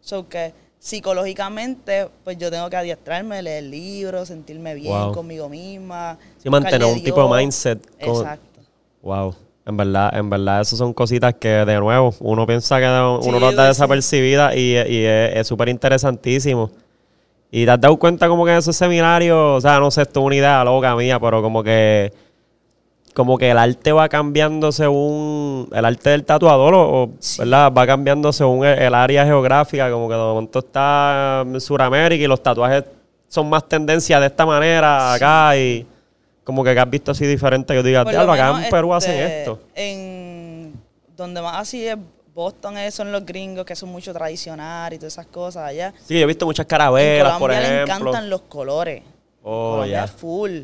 So 0.00 0.28
que 0.28 0.52
psicológicamente, 0.78 2.08
pues 2.24 2.38
yo 2.38 2.50
tengo 2.50 2.68
que 2.70 2.76
adiestrarme, 2.76 3.42
leer 3.42 3.64
libros, 3.64 4.28
sentirme 4.28 4.74
bien 4.74 4.92
Wow. 4.92 5.12
conmigo 5.12 5.48
misma. 5.48 6.18
Sí, 6.42 6.48
mantener 6.50 6.86
un 6.86 7.02
tipo 7.02 7.22
de 7.34 7.36
mindset. 7.42 7.86
Exacto. 7.98 8.60
Wow. 9.02 9.34
En 9.66 9.76
verdad, 9.76 10.10
en 10.16 10.30
verdad, 10.30 10.62
eso 10.62 10.76
son 10.76 10.94
cositas 10.94 11.34
que, 11.34 11.48
de 11.48 11.78
nuevo, 11.78 12.14
uno 12.20 12.46
piensa 12.46 12.78
que 12.78 12.86
uno 12.86 13.20
Sí, 13.22 13.30
las 13.32 13.54
da 13.54 13.62
sí. 13.64 13.68
desapercibidas 13.68 14.56
y, 14.56 14.72
y 14.76 15.04
es 15.04 15.36
es 15.36 15.46
súper 15.46 15.68
interesantísimo. 15.68 16.70
Y 17.50 17.64
te 17.64 17.70
has 17.70 17.80
dado 17.80 17.98
cuenta 17.98 18.28
como 18.28 18.44
que 18.44 18.52
en 18.52 18.58
esos 18.58 18.76
seminarios, 18.76 19.36
o 19.38 19.60
sea, 19.60 19.78
no 19.78 19.90
sé, 19.90 20.02
esto 20.02 20.20
es 20.20 20.26
una 20.26 20.36
idea 20.36 20.64
loca 20.64 20.94
mía, 20.96 21.18
pero 21.20 21.42
como 21.42 21.62
que 21.62 22.12
como 23.18 23.36
que 23.36 23.50
el 23.50 23.58
arte 23.58 23.90
va 23.90 24.08
cambiando 24.08 24.70
según 24.70 25.68
el 25.72 25.84
arte 25.84 26.10
del 26.10 26.22
tatuador, 26.22 26.72
o, 26.76 27.10
¿verdad? 27.36 27.72
Va 27.76 27.84
cambiando 27.84 28.32
según 28.32 28.64
el, 28.64 28.78
el 28.78 28.94
área 28.94 29.24
geográfica, 29.24 29.90
como 29.90 30.06
que 30.08 30.14
de 30.14 30.20
momento 30.20 30.60
está 30.60 31.42
en 31.44 31.60
Sudamérica 31.60 32.22
y 32.22 32.28
los 32.28 32.40
tatuajes 32.40 32.84
son 33.26 33.50
más 33.50 33.66
tendencia 33.66 34.20
de 34.20 34.26
esta 34.28 34.46
manera 34.46 35.14
acá 35.14 35.56
y 35.56 35.84
como 36.44 36.62
que 36.62 36.70
has 36.70 36.88
visto 36.88 37.10
así 37.10 37.26
diferente 37.26 37.74
que 37.74 37.82
digas, 37.82 38.04
Por 38.04 38.12
lo 38.14 38.20
diablo, 38.20 38.32
acá 38.34 38.64
en 38.64 38.70
Perú 38.70 38.94
hacen 38.94 39.16
este, 39.16 39.38
esto. 39.40 39.60
En 39.74 40.74
donde 41.16 41.42
más 41.42 41.56
así 41.56 41.88
es 41.88 41.96
Boston, 42.32 42.76
son 42.92 43.10
los 43.10 43.26
gringos 43.26 43.64
que 43.64 43.74
son 43.74 43.88
mucho 43.88 44.12
tradicional 44.12 44.92
y 44.92 44.98
todas 44.98 45.14
esas 45.14 45.26
cosas 45.26 45.64
allá. 45.64 45.92
Sí, 46.06 46.14
yo 46.14 46.20
he 46.20 46.26
visto 46.26 46.46
muchas 46.46 46.66
En 46.66 46.68
carabelas, 46.68 47.32
por 47.32 47.50
Colombia 47.50 47.68
le 47.68 47.82
ejemplo. 47.82 48.10
encantan 48.10 48.30
los 48.30 48.42
colores. 48.42 49.02
Oh, 49.42 49.72
Colombia 49.72 50.06
ya. 50.06 50.06
full. 50.06 50.60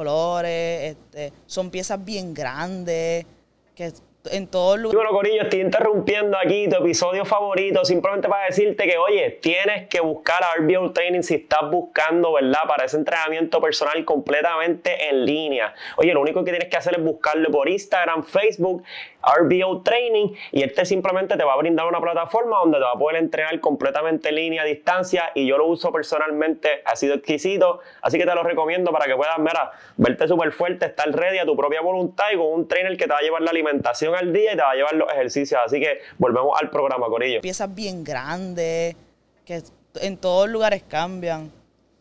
Colores, 0.00 0.96
este, 0.96 1.30
son 1.44 1.70
piezas 1.70 2.02
bien 2.02 2.32
grandes, 2.32 3.26
que 3.74 3.92
en 4.30 4.46
todos 4.46 4.78
lugares. 4.78 4.96
bueno, 4.96 5.10
Corillo, 5.14 5.42
estoy 5.42 5.60
interrumpiendo 5.60 6.38
aquí 6.38 6.68
tu 6.68 6.76
episodio 6.76 7.26
favorito 7.26 7.84
simplemente 7.84 8.28
para 8.28 8.46
decirte 8.46 8.84
que, 8.86 8.96
oye, 8.96 9.38
tienes 9.42 9.88
que 9.88 10.00
buscar 10.00 10.42
a 10.42 10.56
RBO 10.58 10.92
Training 10.92 11.22
si 11.22 11.34
estás 11.34 11.70
buscando, 11.70 12.32
¿verdad? 12.32 12.60
Para 12.66 12.86
ese 12.86 12.96
entrenamiento 12.96 13.60
personal 13.60 14.02
completamente 14.06 15.08
en 15.08 15.26
línea. 15.26 15.74
Oye, 15.96 16.14
lo 16.14 16.22
único 16.22 16.42
que 16.44 16.50
tienes 16.50 16.70
que 16.70 16.78
hacer 16.78 16.94
es 16.98 17.04
buscarlo 17.04 17.50
por 17.50 17.68
Instagram, 17.68 18.24
Facebook, 18.24 18.82
RBO 19.22 19.82
Training, 19.82 20.34
y 20.52 20.62
este 20.62 20.84
simplemente 20.84 21.36
te 21.36 21.44
va 21.44 21.52
a 21.54 21.56
brindar 21.56 21.86
una 21.86 22.00
plataforma 22.00 22.58
donde 22.62 22.78
te 22.78 22.84
va 22.84 22.92
a 22.92 22.98
poder 22.98 23.16
entrenar 23.16 23.60
completamente 23.60 24.30
en 24.30 24.34
línea, 24.36 24.62
a 24.62 24.64
distancia, 24.64 25.30
y 25.34 25.46
yo 25.46 25.58
lo 25.58 25.66
uso 25.66 25.92
personalmente, 25.92 26.82
ha 26.84 26.96
sido 26.96 27.14
exquisito, 27.14 27.80
así 28.02 28.18
que 28.18 28.24
te 28.26 28.34
lo 28.34 28.42
recomiendo 28.42 28.90
para 28.92 29.06
que 29.06 29.14
puedas, 29.16 29.38
mira, 29.38 29.70
verte 29.96 30.26
súper 30.28 30.52
fuerte, 30.52 30.86
estar 30.86 31.10
ready 31.10 31.38
a 31.38 31.44
tu 31.44 31.56
propia 31.56 31.80
voluntad 31.80 32.24
y 32.32 32.36
con 32.36 32.46
un 32.46 32.68
trainer 32.68 32.96
que 32.96 33.04
te 33.06 33.12
va 33.12 33.18
a 33.18 33.22
llevar 33.22 33.42
la 33.42 33.50
alimentación 33.50 34.14
al 34.14 34.32
día 34.32 34.54
y 34.54 34.56
te 34.56 34.62
va 34.62 34.70
a 34.70 34.74
llevar 34.74 34.94
los 34.94 35.10
ejercicios. 35.12 35.60
Así 35.64 35.80
que 35.80 36.00
volvemos 36.18 36.58
al 36.60 36.70
programa, 36.70 37.06
Corillo. 37.08 37.40
piezas 37.40 37.74
bien 37.74 38.02
grandes, 38.04 38.96
que 39.44 39.62
en 40.00 40.16
todos 40.16 40.48
lugares 40.48 40.82
cambian, 40.86 41.50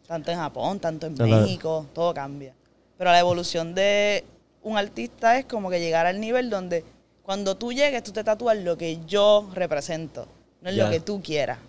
tanto 0.07 0.31
en 0.31 0.37
Japón, 0.37 0.79
tanto 0.79 1.07
en 1.07 1.15
Claro. 1.15 1.31
México, 1.41 1.85
todo 1.93 2.13
cambia. 2.13 2.53
Pero 2.97 3.11
la 3.11 3.19
evolución 3.19 3.73
de 3.75 4.23
un 4.61 4.77
artista 4.77 5.37
es 5.37 5.45
como 5.45 5.69
que 5.69 5.79
llegar 5.79 6.05
al 6.05 6.19
nivel 6.19 6.49
donde 6.49 6.83
cuando 7.29 7.55
tú 7.55 7.71
llegues, 7.71 8.01
tú 8.01 8.11
te 8.11 8.23
tatúas 8.23 8.57
lo 8.57 8.75
que 8.75 9.01
yo 9.05 9.47
represento, 9.53 10.25
no 10.63 10.69
es 10.71 10.75
lo 10.75 10.89
que 10.89 10.99
tú 10.99 11.21
quieras. 11.21 11.59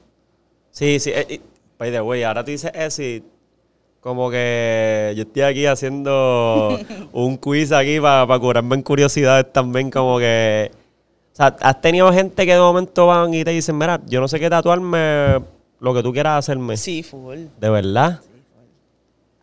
Sí, 0.71 0.99
sí. 0.99 1.11
eh, 1.11 1.27
eh, 1.29 1.41
by 1.79 1.91
the 1.91 2.01
way, 2.01 2.23
ahora 2.23 2.43
tú 2.43 2.51
dices 2.51 2.73
eso 2.73 3.03
y 3.03 3.23
como 4.01 4.31
que 4.31 5.13
yo 5.15 5.25
estoy 5.25 5.43
aquí 5.43 5.67
haciendo 5.67 6.81
un 7.13 7.37
quiz 7.37 7.73
aquí 7.73 8.01
para 8.01 8.39
curarme 8.39 8.77
en 8.77 8.81
curiosidades 8.81 9.53
también, 9.53 9.91
como 9.91 10.19
que... 10.19 10.71
O 11.35 11.37
sea, 11.37 11.55
has 11.61 11.81
tenido 11.83 12.11
gente 12.11 12.47
que 12.47 12.55
de 12.55 12.59
momento 12.59 13.07
van 13.07 13.35
y 13.35 13.45
te 13.45 13.51
dicen, 13.51 13.77
mira, 13.77 14.01
yo 14.07 14.23
no 14.23 14.29
sé 14.29 14.41
qué 14.41 14.49
tatuarme, 14.49 15.43
lo 15.79 15.93
que 15.93 16.03
tú 16.03 16.11
quieras 16.11 16.39
hacerme. 16.39 16.79
Sí, 16.79 17.03
full. 17.03 17.37
De 17.59 17.69
verdad. 17.69 18.23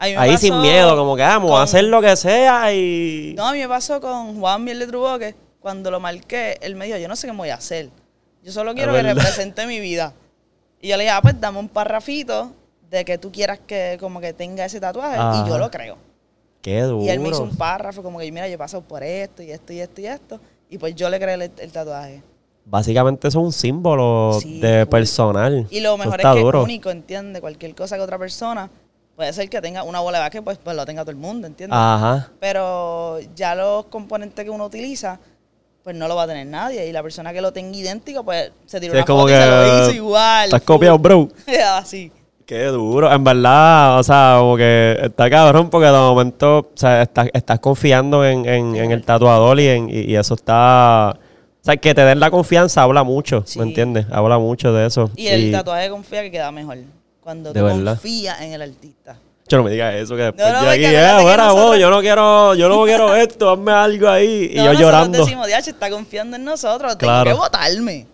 Mí 0.01 0.09
me 0.09 0.17
Ahí 0.17 0.35
sin 0.37 0.59
miedo, 0.61 0.97
como 0.97 1.15
que 1.15 1.21
vamos 1.21 1.51
a 1.59 1.61
hacer 1.61 1.83
lo 1.83 2.01
que 2.01 2.15
sea 2.15 2.73
y... 2.73 3.35
No, 3.37 3.49
a 3.49 3.51
mí 3.51 3.59
me 3.59 3.67
pasó 3.67 4.01
con 4.01 4.39
Juan 4.39 4.63
Miel 4.63 4.79
de 4.79 4.87
Truboque. 4.87 5.46
Cuando 5.67 5.91
lo 5.91 5.99
marqué, 5.99 6.57
él 6.61 6.77
me 6.77 6.85
dijo, 6.85 6.97
yo 6.97 7.09
no 7.09 7.17
sé 7.17 7.27
qué 7.27 7.33
me 7.33 7.39
voy 7.39 7.49
a 7.49 7.55
hacer. 7.55 7.89
Yo 8.41 8.53
solo 8.53 8.73
quiero 8.73 8.93
que 8.93 9.01
represente 9.03 9.67
mi 9.67 9.81
vida. 9.81 10.13
Y 10.79 10.87
yo 10.87 10.95
le 10.95 11.03
dije, 11.03 11.13
ah, 11.13 11.19
pues 11.21 11.37
dame 11.41 11.59
un 11.59 11.67
parrafito 11.67 12.53
de 12.89 13.03
que 13.03 13.17
tú 13.17 13.33
quieras 13.33 13.59
que 13.67 13.97
como 13.99 14.21
que 14.21 14.31
tenga 14.31 14.63
ese 14.63 14.79
tatuaje. 14.79 15.17
Ajá. 15.17 15.43
Y 15.45 15.49
yo 15.49 15.57
lo 15.57 15.69
creo. 15.69 15.97
Qué 16.61 16.83
duro. 16.83 17.03
Y 17.03 17.09
él 17.09 17.19
me 17.19 17.27
hizo 17.27 17.43
un 17.43 17.57
párrafo 17.57 18.01
como 18.01 18.17
que, 18.17 18.31
mira, 18.31 18.47
yo 18.47 18.53
he 18.53 18.57
pasado 18.57 18.81
por 18.81 19.03
esto 19.03 19.43
y 19.43 19.51
esto 19.51 19.73
y 19.73 19.81
esto 19.81 19.99
y 19.99 20.05
esto. 20.07 20.39
Y 20.69 20.77
pues 20.77 20.95
yo 20.95 21.09
le 21.09 21.19
creé 21.19 21.33
el, 21.33 21.41
el 21.57 21.71
tatuaje. 21.73 22.23
Básicamente 22.63 23.27
eso 23.27 23.39
es 23.41 23.45
un 23.45 23.51
símbolo 23.51 24.39
Sí, 24.41 24.61
de 24.61 24.85
personal. 24.85 25.67
Y 25.69 25.81
lo 25.81 25.97
mejor 25.97 26.21
es 26.21 26.25
que 26.33 26.39
duro. 26.39 26.59
es 26.59 26.63
único, 26.63 26.91
¿entiendes? 26.91 27.41
Cualquier 27.41 27.75
cosa 27.75 27.97
que 27.97 28.03
otra 28.03 28.17
persona, 28.17 28.69
puede 29.17 29.33
ser 29.33 29.49
que 29.49 29.59
tenga 29.59 29.83
una 29.83 29.99
bola 29.99 30.19
de 30.19 30.23
básquet, 30.23 30.45
pues, 30.45 30.59
pues 30.59 30.77
lo 30.77 30.85
tenga 30.85 31.01
todo 31.01 31.11
el 31.11 31.17
mundo, 31.17 31.45
¿entiendes? 31.45 31.77
Ajá. 31.77 32.31
Pero 32.39 33.19
ya 33.35 33.53
los 33.53 33.87
componentes 33.87 34.45
que 34.45 34.49
uno 34.49 34.63
utiliza, 34.65 35.19
pues 35.87 35.95
no 35.95 36.09
lo 36.09 36.17
va 36.17 36.23
a 36.23 36.27
tener 36.27 36.45
nadie. 36.45 36.85
Y 36.85 36.91
la 36.91 37.01
persona 37.01 37.31
que 37.31 37.39
lo 37.39 37.53
tenga 37.53 37.77
idéntico, 37.77 38.21
pues 38.25 38.51
se 38.65 38.77
tiró 38.81 38.91
Sí, 38.91 38.95
una 38.97 38.99
es 38.99 39.05
como 39.05 39.21
foto 39.21 39.27
que 39.31 39.37
y 39.37 39.41
se 39.41 39.47
lo 39.49 39.83
hizo 39.83 39.91
igual. 39.93 40.45
Estás 40.45 40.61
copiado, 40.63 40.99
bro. 40.99 41.29
Así. 41.75 42.11
Qué 42.45 42.65
duro, 42.65 43.09
en 43.09 43.23
verdad, 43.23 43.97
o 43.99 44.03
sea, 44.03 44.35
como 44.39 44.57
que 44.57 44.97
está 45.01 45.29
cabrón 45.29 45.69
porque 45.69 45.87
de 45.87 45.93
momento, 45.93 46.57
o 46.59 46.67
sea, 46.75 47.01
estás, 47.03 47.29
estás 47.33 47.59
confiando 47.59 48.25
en, 48.25 48.45
en- 48.45 48.75
en 48.75 48.91
el 48.91 49.01
tatuador 49.03 49.57
y, 49.61 49.67
en, 49.69 49.89
y, 49.89 49.99
y 50.11 50.15
eso 50.17 50.33
está, 50.33 51.17
o 51.17 51.63
sea, 51.63 51.77
que 51.77 51.93
te 51.95 52.01
den 52.03 52.19
la 52.19 52.29
confianza 52.31 52.83
habla 52.83 53.03
mucho, 53.03 53.43
Sí. 53.45 53.59
¿me 53.59 53.65
entiendes? 53.65 54.07
Habla 54.11 54.39
mucho 54.39 54.73
de 54.73 54.87
eso. 54.87 55.09
Y 55.15 55.27
el 55.27 55.53
tatuaje 55.53 55.89
confía 55.89 56.21
que 56.21 56.31
queda 56.31 56.51
mejor. 56.51 56.77
Cuando 57.21 57.53
tú 57.53 57.59
confías 57.61 58.41
en 58.41 58.51
el 58.53 58.61
artista. 58.61 59.17
Yo 59.47 59.57
no 59.57 59.63
me 59.63 59.71
digas 59.71 59.95
eso, 59.95 60.15
que 60.15 60.23
después 60.23 60.45
no, 60.53 60.63
yo 60.63 60.69
aquí, 60.69 60.83
eh, 60.85 60.91
bueno, 61.21 61.37
nosotros- 61.43 61.53
vos, 61.67 61.79
yo 61.79 61.89
no 61.89 61.99
quiero, 62.01 62.55
yo 62.55 62.67
no 62.69 62.83
quiero 62.83 63.15
esto, 63.15 63.49
hazme 63.51 63.71
algo 63.71 64.09
ahí. 64.09 64.49
Y 64.53 64.55
yo 64.57 64.73
llorando. 64.73 65.19
decimos, 65.19 65.47
Diache, 65.47 65.69
está 65.71 65.89
confiando 65.89 66.35
en 66.35 66.43
nosotros, 66.43 66.95
Claro. 66.97 67.23
tengo 67.31 67.37
que 67.37 67.49
votarme. 67.49 68.07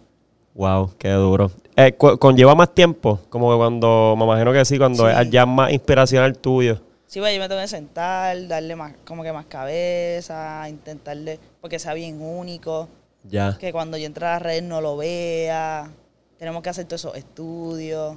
Wow, 0.53 0.91
qué 0.99 1.09
duro. 1.09 1.49
Eh, 1.75 1.93
conlleva 1.97 2.53
más 2.53 2.73
tiempo, 2.75 3.19
como 3.29 3.49
que 3.51 3.57
cuando, 3.57 4.13
me 4.15 4.25
imagino 4.25 4.53
que 4.53 4.63
sí, 4.65 4.77
cuando 4.77 5.09
Sí. 5.09 5.15
es 5.19 5.29
ya 5.31 5.45
más 5.47 5.71
inspiracional 5.71 6.37
tuyo. 6.37 6.79
Sí, 7.07 7.19
pues 7.19 7.33
yo 7.33 7.39
me 7.39 7.47
tengo 7.49 7.61
que 7.61 7.67
sentar, 7.67 8.47
darle 8.47 8.75
más, 8.75 8.93
como 9.05 9.23
que 9.23 9.31
más 9.33 9.45
cabeza, 9.45 10.67
intentarle, 10.69 11.39
porque 11.61 11.79
sea 11.79 11.93
bien 11.95 12.21
único, 12.21 12.87
Ya. 13.23 13.57
que 13.59 13.71
cuando 13.71 13.97
yo 13.97 14.05
entre 14.05 14.25
a 14.27 14.31
las 14.33 14.41
redes 14.43 14.61
no 14.63 14.81
lo 14.81 14.97
vea. 14.97 15.89
Tenemos 16.37 16.61
que 16.61 16.69
hacer 16.69 16.85
todos 16.85 17.01
esos 17.01 17.15
estudios. 17.17 18.15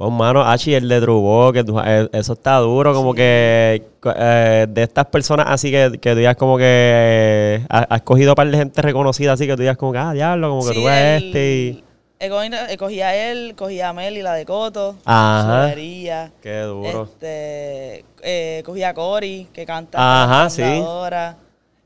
Bueno, 0.00 0.16
mano, 0.16 0.42
Achi, 0.42 0.72
el 0.72 0.88
de 0.88 0.98
Trubó, 0.98 1.52
que 1.52 1.62
eh, 1.84 2.08
eso 2.14 2.32
está 2.32 2.56
duro, 2.56 2.94
como 2.94 3.12
que 3.12 3.82
eh, 4.16 4.66
de 4.66 4.82
estas 4.82 5.04
personas 5.04 5.44
así 5.50 5.70
que, 5.70 5.98
que 6.00 6.12
tú 6.12 6.16
digas 6.16 6.36
como 6.36 6.56
que 6.56 7.60
has, 7.68 7.84
has 7.90 8.00
cogido 8.00 8.30
un 8.30 8.34
par 8.34 8.50
de 8.50 8.56
gente 8.56 8.80
reconocida, 8.80 9.34
así 9.34 9.46
que 9.46 9.54
tú 9.56 9.60
digas 9.60 9.76
como 9.76 9.92
que, 9.92 9.98
ah, 9.98 10.14
diablo, 10.14 10.48
como 10.48 10.62
que 10.62 10.68
Sí, 10.72 10.80
tú 10.80 10.86
ves 10.86 11.22
el- 11.22 11.24
este 11.26 11.84
y... 12.22 12.76
cogí 12.78 13.02
a 13.02 13.30
él, 13.30 13.54
cogí 13.54 13.82
a 13.82 13.92
Meli, 13.92 14.22
la 14.22 14.32
de 14.32 14.46
Coto, 14.46 14.96
Ajá. 15.04 15.64
Sobería. 15.64 16.32
Qué 16.42 16.60
duro. 16.62 17.02
Este, 17.02 18.06
eh, 18.22 18.62
cogí 18.64 18.82
a 18.82 18.94
Cory, 18.94 19.48
que 19.52 19.66
canta. 19.66 19.98
Ajá, 20.24 20.48
sí. 20.48 20.62
cantadora. 20.62 21.36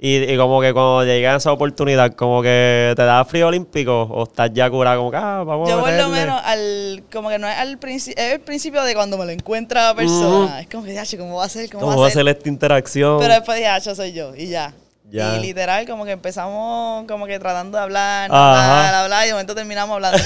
Y, 0.07 0.17
y 0.31 0.37
como 0.37 0.61
que 0.61 0.75
cuando 0.75 1.03
llega 1.03 1.35
esa 1.35 1.51
oportunidad, 1.51 2.13
como 2.13 2.43
que 2.43 2.93
te 2.95 3.05
da 3.05 3.25
frío 3.25 3.49
olímpico 3.49 4.03
o 4.03 4.25
estás 4.25 4.51
ya 4.53 4.69
curado, 4.69 4.99
como 4.99 5.11
que, 5.11 5.17
ah, 5.17 5.43
vamos 5.47 5.67
Yo 5.67 5.79
a 5.79 5.81
por 5.81 5.95
lo 5.95 6.11
menos, 6.11 6.43
al, 6.45 7.05
como 7.11 7.31
que 7.31 7.39
no 7.39 7.49
es 7.49 7.57
al 7.57 7.79
principio, 7.79 8.23
es 8.23 8.35
el 8.35 8.41
principio 8.41 8.83
de 8.83 8.95
cuando 8.95 9.17
me 9.17 9.25
lo 9.25 9.31
encuentra 9.31 9.87
la 9.87 9.95
persona. 9.95 10.61
Es 10.61 10.69
como 10.69 10.85
que, 10.85 10.91
"Diache, 10.91 11.17
¿cómo 11.17 11.37
va 11.37 11.47
a 11.47 11.49
ser? 11.49 11.71
¿Cómo, 11.71 11.87
¿Cómo 11.87 12.03
va 12.03 12.09
a 12.09 12.11
ser 12.11 12.29
esta 12.29 12.47
interacción? 12.51 13.19
Pero 13.19 13.33
después 13.33 13.59
ah, 13.67 13.79
yo 13.79 13.95
soy 13.95 14.13
yo, 14.13 14.37
y 14.37 14.49
ya. 14.49 14.75
Ya. 15.11 15.37
Y 15.37 15.41
literal, 15.41 15.87
como 15.87 16.05
que 16.05 16.13
empezamos 16.13 17.07
como 17.09 17.25
que 17.25 17.39
tratando 17.39 17.79
de 17.79 17.85
hablar, 17.85 18.31
hablar, 18.31 18.95
hablar, 18.95 19.25
y 19.25 19.29
de 19.29 19.33
momento 19.33 19.55
terminamos 19.55 19.95
hablando. 19.95 20.19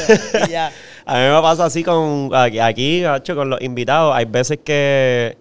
y 0.45 0.51
ya. 0.51 0.73
A 1.07 1.14
mí 1.19 1.21
me 1.21 1.41
pasa 1.41 1.67
así 1.67 1.85
con 1.85 2.31
aquí, 2.35 2.59
aquí 2.59 3.05
con 3.33 3.49
los 3.49 3.61
invitados. 3.61 4.12
Hay 4.17 4.25
veces 4.25 4.59
que. 4.64 5.37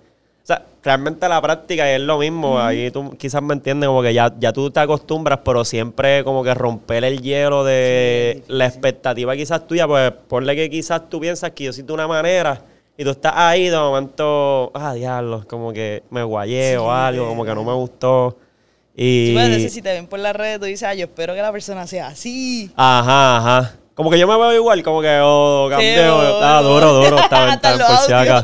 Realmente 0.87 1.27
la 1.27 1.41
práctica 1.41 1.93
es 1.93 1.99
lo 1.99 2.17
mismo. 2.17 2.61
Ahí 2.61 2.89
tú 2.91 3.11
quizás 3.17 3.43
me 3.43 3.53
entiendes, 3.53 3.87
como 3.87 4.01
que 4.01 4.13
ya, 4.13 4.33
ya 4.39 4.53
tú 4.53 4.71
te 4.71 4.79
acostumbras, 4.79 5.39
pero 5.43 5.65
siempre 5.65 6.23
como 6.23 6.45
que 6.45 6.53
romper 6.53 7.03
el 7.03 7.21
hielo 7.21 7.65
de 7.65 8.41
la 8.47 8.67
expectativa 8.67 9.35
quizás 9.35 9.67
tuya. 9.67 9.85
Pues 9.85 10.13
ponle 10.29 10.55
que 10.55 10.69
quizás 10.69 11.09
tú 11.09 11.19
piensas 11.19 11.51
que 11.51 11.65
yo 11.65 11.73
soy 11.73 11.83
de 11.83 11.91
una 11.91 12.07
manera 12.07 12.63
y 12.97 13.03
tú 13.03 13.09
estás 13.09 13.33
ahí 13.35 13.67
de 13.67 13.75
momento, 13.75 14.71
ah, 14.73 14.93
diablo, 14.93 15.43
como 15.49 15.73
que 15.73 16.03
me 16.09 16.23
guayé 16.23 16.71
Sí, 16.71 16.77
o 16.77 16.89
algo, 16.89 17.27
como 17.27 17.43
que 17.43 17.53
no 17.53 17.65
me 17.65 17.73
gustó. 17.73 18.37
Y. 18.95 19.27
Sí, 19.27 19.33
pues, 19.33 19.73
si 19.73 19.81
te 19.81 19.91
ven 19.91 20.07
por 20.07 20.19
las 20.19 20.37
redes, 20.37 20.57
tú 20.57 20.67
dices, 20.67 20.87
ah, 20.87 20.93
yo 20.93 21.07
espero 21.07 21.33
que 21.35 21.41
la 21.41 21.51
persona 21.51 21.85
sea 21.85 22.07
así. 22.07 22.71
Ajá, 22.77 23.37
ajá. 23.39 23.75
Como 23.97 24.11
que 24.11 24.19
yo 24.19 24.27
me 24.27 24.37
veo 24.37 24.53
igual, 24.53 24.83
como 24.83 25.01
que 25.01 25.19
oh, 25.23 25.71
oh, 25.71 26.39
ah, 26.43 26.61
duro, 26.61 26.93
duro, 26.93 27.17
está 27.19 27.57
los 27.75 27.87
por 27.87 27.97
si 27.97 28.13
acá. 28.13 28.43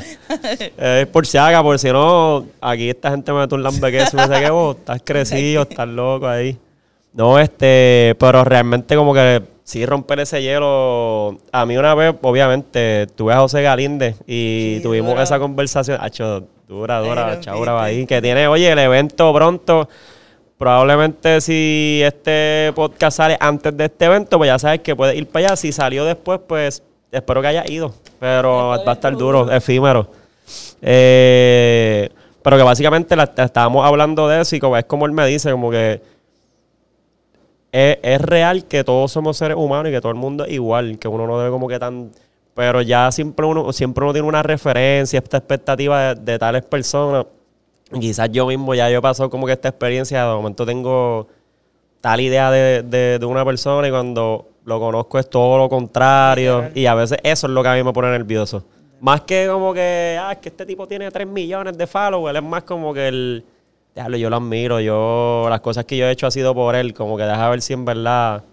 Es 0.80 1.06
por 1.06 1.28
si 1.28 1.38
acá, 1.38 1.62
porque 1.62 1.78
si 1.78 1.92
no, 1.92 2.44
aquí 2.60 2.89
esta 2.89 3.12
gente 3.12 3.32
me 3.32 3.42
mete 3.42 3.54
un 3.54 3.62
lambe 3.62 3.92
que 3.92 4.02
eso, 4.02 4.18
no 4.18 4.26
sé 4.26 4.42
qué, 4.42 4.50
vos 4.50 4.78
estás 4.78 5.00
crecido, 5.06 5.62
estás 5.62 5.88
loco 5.88 6.28
ahí. 6.28 6.58
No, 7.13 7.38
este, 7.38 8.16
pero 8.20 8.44
realmente 8.44 8.96
como 8.96 9.13
que 9.13 9.44
sí 9.63 9.86
romper 9.86 10.22
ese 10.22 10.42
hielo. 10.42 11.38
A 11.52 11.68
mí 11.68 11.78
una 11.78 11.94
vez, 11.94 12.16
obviamente, 12.24 13.06
tuve 13.16 13.34
a 13.34 13.38
José 13.38 13.62
Galíndez 13.62 14.16
y 14.26 14.78
Sí, 14.78 14.80
tuvimos 14.82 15.20
esa 15.20 15.38
conversación. 15.38 16.00
Hacho, 16.02 16.48
dura, 16.68 17.00
dura, 17.00 17.39
chaura 17.42 17.84
ahí. 17.84 18.08
Que 18.08 18.24
tiene, 18.24 18.48
oye, 18.48 18.72
el 18.72 18.80
evento 18.80 19.32
pronto. 19.32 19.88
Probablemente 20.63 21.41
si 21.41 21.99
este 22.06 22.71
podcast 22.73 23.17
sale 23.17 23.36
antes 23.38 23.76
de 23.76 23.84
este 23.84 24.06
evento, 24.06 24.38
pues 24.38 24.47
ya 24.47 24.58
sabes 24.58 24.80
que 24.80 24.95
puedes 24.95 25.13
ir 25.17 25.28
para 25.28 25.47
allá. 25.47 25.56
Si 25.58 25.73
salió 25.73 26.06
después, 26.06 26.39
pues 26.47 26.82
espero 27.12 27.41
que 27.41 27.47
haya 27.47 27.65
ido. 27.69 27.93
Pero 28.17 28.69
va 28.69 28.76
a 28.91 28.93
estar 28.93 29.12
duro, 29.12 29.39
duro. 29.43 29.52
efímero. 29.52 30.08
Eh, 30.82 32.08
pero 32.41 32.56
que 32.56 32.63
básicamente 32.63 33.13
la- 33.13 33.30
estábamos 33.36 33.86
hablando 33.86 34.26
de 34.30 34.39
eso 34.39 34.56
y 34.56 34.62
como 34.62 34.78
es 34.78 34.86
como 34.86 35.06
él 35.06 35.12
me 35.12 35.26
dice, 35.28 35.52
como 35.52 35.69
que 35.69 36.02
es, 37.73 37.97
es 38.02 38.21
real 38.21 38.63
que 38.63 38.86
todos 38.86 39.12
somos 39.12 39.36
seres 39.36 39.58
humanos 39.58 39.89
y 39.89 39.91
que 39.91 39.99
todo 39.99 40.13
el 40.13 40.17
mundo 40.17 40.45
es 40.45 40.54
igual, 40.54 40.97
que 40.97 41.10
uno 41.10 41.28
no 41.28 41.39
debe 41.39 41.52
como 41.52 41.67
que 41.67 41.78
tan... 41.78 42.10
Pero 42.54 42.82
ya 42.82 43.12
siempre 43.12 43.45
uno, 43.45 43.73
siempre 43.73 44.06
uno 44.06 44.13
tiene 44.13 44.30
una 44.30 44.43
referencia, 44.43 45.19
esta 45.19 45.36
expectativa 45.39 46.13
de, 46.15 46.21
de 46.21 46.39
tales 46.39 46.63
personas. 46.63 47.26
Quizás 48.00 48.30
yo 48.32 48.48
mismo 48.48 48.74
ya 48.74 48.89
yo 48.89 49.00
he 49.00 49.02
pasado 49.02 49.30
como 49.30 49.46
que 49.46 49.54
esta 49.54 49.69
experiencia, 49.69 50.26
de 50.28 50.34
momento 50.36 50.65
tengo 50.65 51.28
tal 52.02 52.19
idea 52.22 52.50
de, 52.52 52.82
de- 52.84 53.19
de 53.19 53.26
una 53.26 53.46
persona 53.46 53.88
y 53.88 53.91
cuando 53.91 54.50
lo 54.65 54.80
conozco 54.80 55.19
es 55.19 55.30
todo 55.30 55.58
lo 55.58 55.69
contrario. 55.69 56.69
Y 56.74 56.86
a 56.86 56.96
veces 56.96 57.17
eso 57.24 57.48
es 57.48 57.54
lo 57.54 57.62
que 57.62 57.69
a 57.69 57.74
mí 57.76 57.84
me 57.84 57.93
pone 57.93 58.10
nervioso. 58.10 58.63
Más 59.00 59.22
que 59.22 59.48
como 59.52 59.74
que, 59.74 60.17
ah, 60.19 60.32
es 60.32 60.38
que 60.39 60.50
este 60.50 60.65
tipo 60.65 60.88
tiene 60.88 61.12
3 61.12 61.28
millones 61.28 61.78
de 61.78 61.86
followers, 61.86 62.38
es 62.38 62.43
más 62.43 62.63
como 62.63 62.93
que 62.93 63.08
el, 63.10 63.46
déjalo, 63.93 64.15
yo 64.17 64.30
lo 64.30 64.38
admiro, 64.38 64.80
yo, 64.80 65.46
las 65.50 65.60
cosas 65.60 65.84
que 65.86 65.98
yo 65.98 66.06
he 66.06 66.12
hecho 66.12 66.26
ha 66.26 66.32
sido 66.32 66.56
por 66.56 66.74
él, 66.76 66.93
como 66.93 67.17
que 67.17 67.24
deja 67.24 67.50
ver 67.50 67.62
si 67.62 67.74
en 67.74 67.84
verdad... 67.86 68.43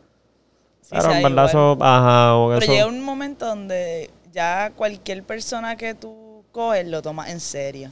Sí, 0.83 1.01
sea 1.01 1.17
en 1.19 1.23
verdad 1.23 1.45
eso, 1.49 1.79
ajá, 1.81 2.35
Pero 2.49 2.59
eso- 2.59 2.73
llega 2.73 2.87
un 2.87 3.01
momento 3.05 3.47
donde 3.47 4.11
ya 4.33 4.73
cualquier 4.75 5.23
persona 5.23 5.77
que 5.77 5.95
tú 5.95 6.43
coges 6.51 6.87
lo 6.89 7.01
tomas 7.01 7.31
en 7.31 7.39
serio. 7.39 7.91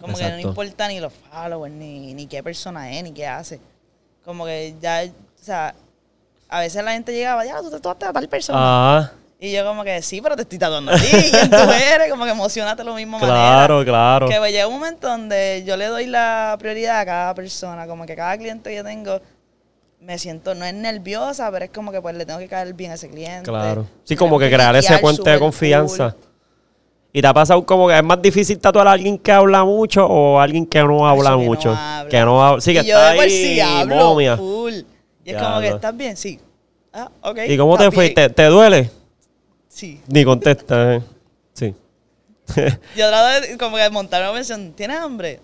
Como 0.00 0.16
que 0.16 0.28
no 0.30 0.38
importa 0.38 0.88
ni 0.88 1.00
los 1.00 1.12
followers, 1.12 1.74
ni, 1.74 2.14
ni 2.14 2.26
qué 2.26 2.42
persona 2.42 2.90
es, 2.92 3.02
ni 3.04 3.12
qué 3.12 3.26
hace. 3.26 3.60
Como 4.24 4.44
que 4.44 4.74
ya, 4.80 5.04
o 5.04 5.44
sea, 5.44 5.74
a 6.48 6.60
veces 6.60 6.82
la 6.84 6.92
gente 6.92 7.12
llegaba, 7.12 7.44
ya, 7.44 7.58
tú 7.60 7.70
te 7.70 7.76
tatuaste 7.76 8.06
a 8.06 8.12
tal 8.12 8.28
persona. 8.28 8.58
Ajá, 8.98 9.12
Y 9.38 9.52
yo 9.52 9.64
como 9.64 9.84
que, 9.84 10.02
sí, 10.02 10.20
pero 10.20 10.36
te 10.36 10.42
estoy 10.42 10.58
tatuando 10.58 10.92
a 10.92 10.96
ti. 10.96 11.06
¿Quién 11.30 11.50
tú 11.50 11.56
eres? 11.56 12.10
Como 12.10 12.24
que 12.24 12.30
emocionate 12.30 12.82
de 12.82 12.90
la 12.90 12.96
misma 12.96 13.18
claro, 13.18 13.74
manera. 13.74 13.84
claro. 13.84 14.28
Que 14.28 14.36
pues, 14.38 14.52
llega 14.52 14.66
un 14.66 14.74
momento 14.74 15.08
donde 15.08 15.62
yo 15.66 15.76
le 15.76 15.86
doy 15.86 16.06
la 16.06 16.56
prioridad 16.58 17.00
a 17.00 17.06
cada 17.06 17.34
persona. 17.34 17.86
Como 17.86 18.04
que 18.04 18.16
cada 18.16 18.36
cliente 18.36 18.70
que 18.70 18.76
yo 18.76 18.84
tengo, 18.84 19.20
me 20.00 20.18
siento, 20.18 20.54
no 20.54 20.64
es 20.64 20.74
nerviosa, 20.74 21.50
pero 21.50 21.66
es 21.66 21.70
como 21.70 21.92
que 21.92 22.00
pues 22.02 22.16
le 22.16 22.26
tengo 22.26 22.38
que 22.38 22.48
caer 22.48 22.74
bien 22.74 22.90
a 22.90 22.94
ese 22.94 23.08
cliente. 23.08 23.50
Claro. 23.50 23.86
Sí, 24.04 24.16
como 24.16 24.38
que 24.38 24.50
crear 24.50 24.74
ese 24.76 24.98
puente 24.98 25.28
de 25.28 25.38
confianza. 25.38 26.12
cool. 26.12 26.29
¿Y 27.12 27.20
te 27.20 27.26
ha 27.26 27.34
pasado 27.34 27.64
como 27.66 27.88
que 27.88 27.96
es 27.96 28.04
más 28.04 28.22
difícil 28.22 28.58
tatuar 28.58 28.86
a 28.86 28.92
alguien 28.92 29.18
que 29.18 29.32
habla 29.32 29.64
mucho 29.64 30.06
o 30.06 30.38
a 30.38 30.44
alguien 30.44 30.64
que 30.66 30.78
no 30.82 31.06
habla 31.06 31.30
Eso 31.30 31.38
que 31.38 31.44
no 31.44 31.50
mucho? 31.50 31.70
habla. 31.70 32.08
Que 32.08 32.20
no 32.20 32.44
habla. 32.44 32.60
Sí, 32.60 32.72
que 32.72 32.80
y 32.80 32.86
yo 32.86 32.96
está 32.96 33.14
por 33.14 33.24
ahí 33.24 33.30
sí 33.30 33.60
hablo 33.60 33.96
momia. 33.96 34.36
full. 34.36 34.72
Y 34.72 35.30
es 35.30 35.32
Ya, 35.36 35.40
como 35.44 35.60
que. 35.60 35.68
¿estás 35.68 35.96
bien? 35.96 36.16
Sí. 36.16 36.38
Ah, 36.92 37.10
ok. 37.22 37.38
¿Y 37.48 37.56
cómo 37.56 37.76
te 37.76 37.84
¿estás 37.84 37.94
fue? 37.94 38.10
¿Te, 38.10 38.28
te 38.30 38.44
duele? 38.46 38.90
Sí. 39.68 40.00
Ni 40.06 40.24
contesta. 40.24 40.94
eh. 40.94 41.02
Sí. 41.52 41.74
Yo 42.96 43.08
trato 43.08 43.40
de 43.48 43.58
como 43.58 43.76
que 43.76 43.90
montar 43.90 44.22
una 44.22 44.30
versión, 44.32 44.72
¿tienes 44.72 44.98
hambre? 44.98 45.40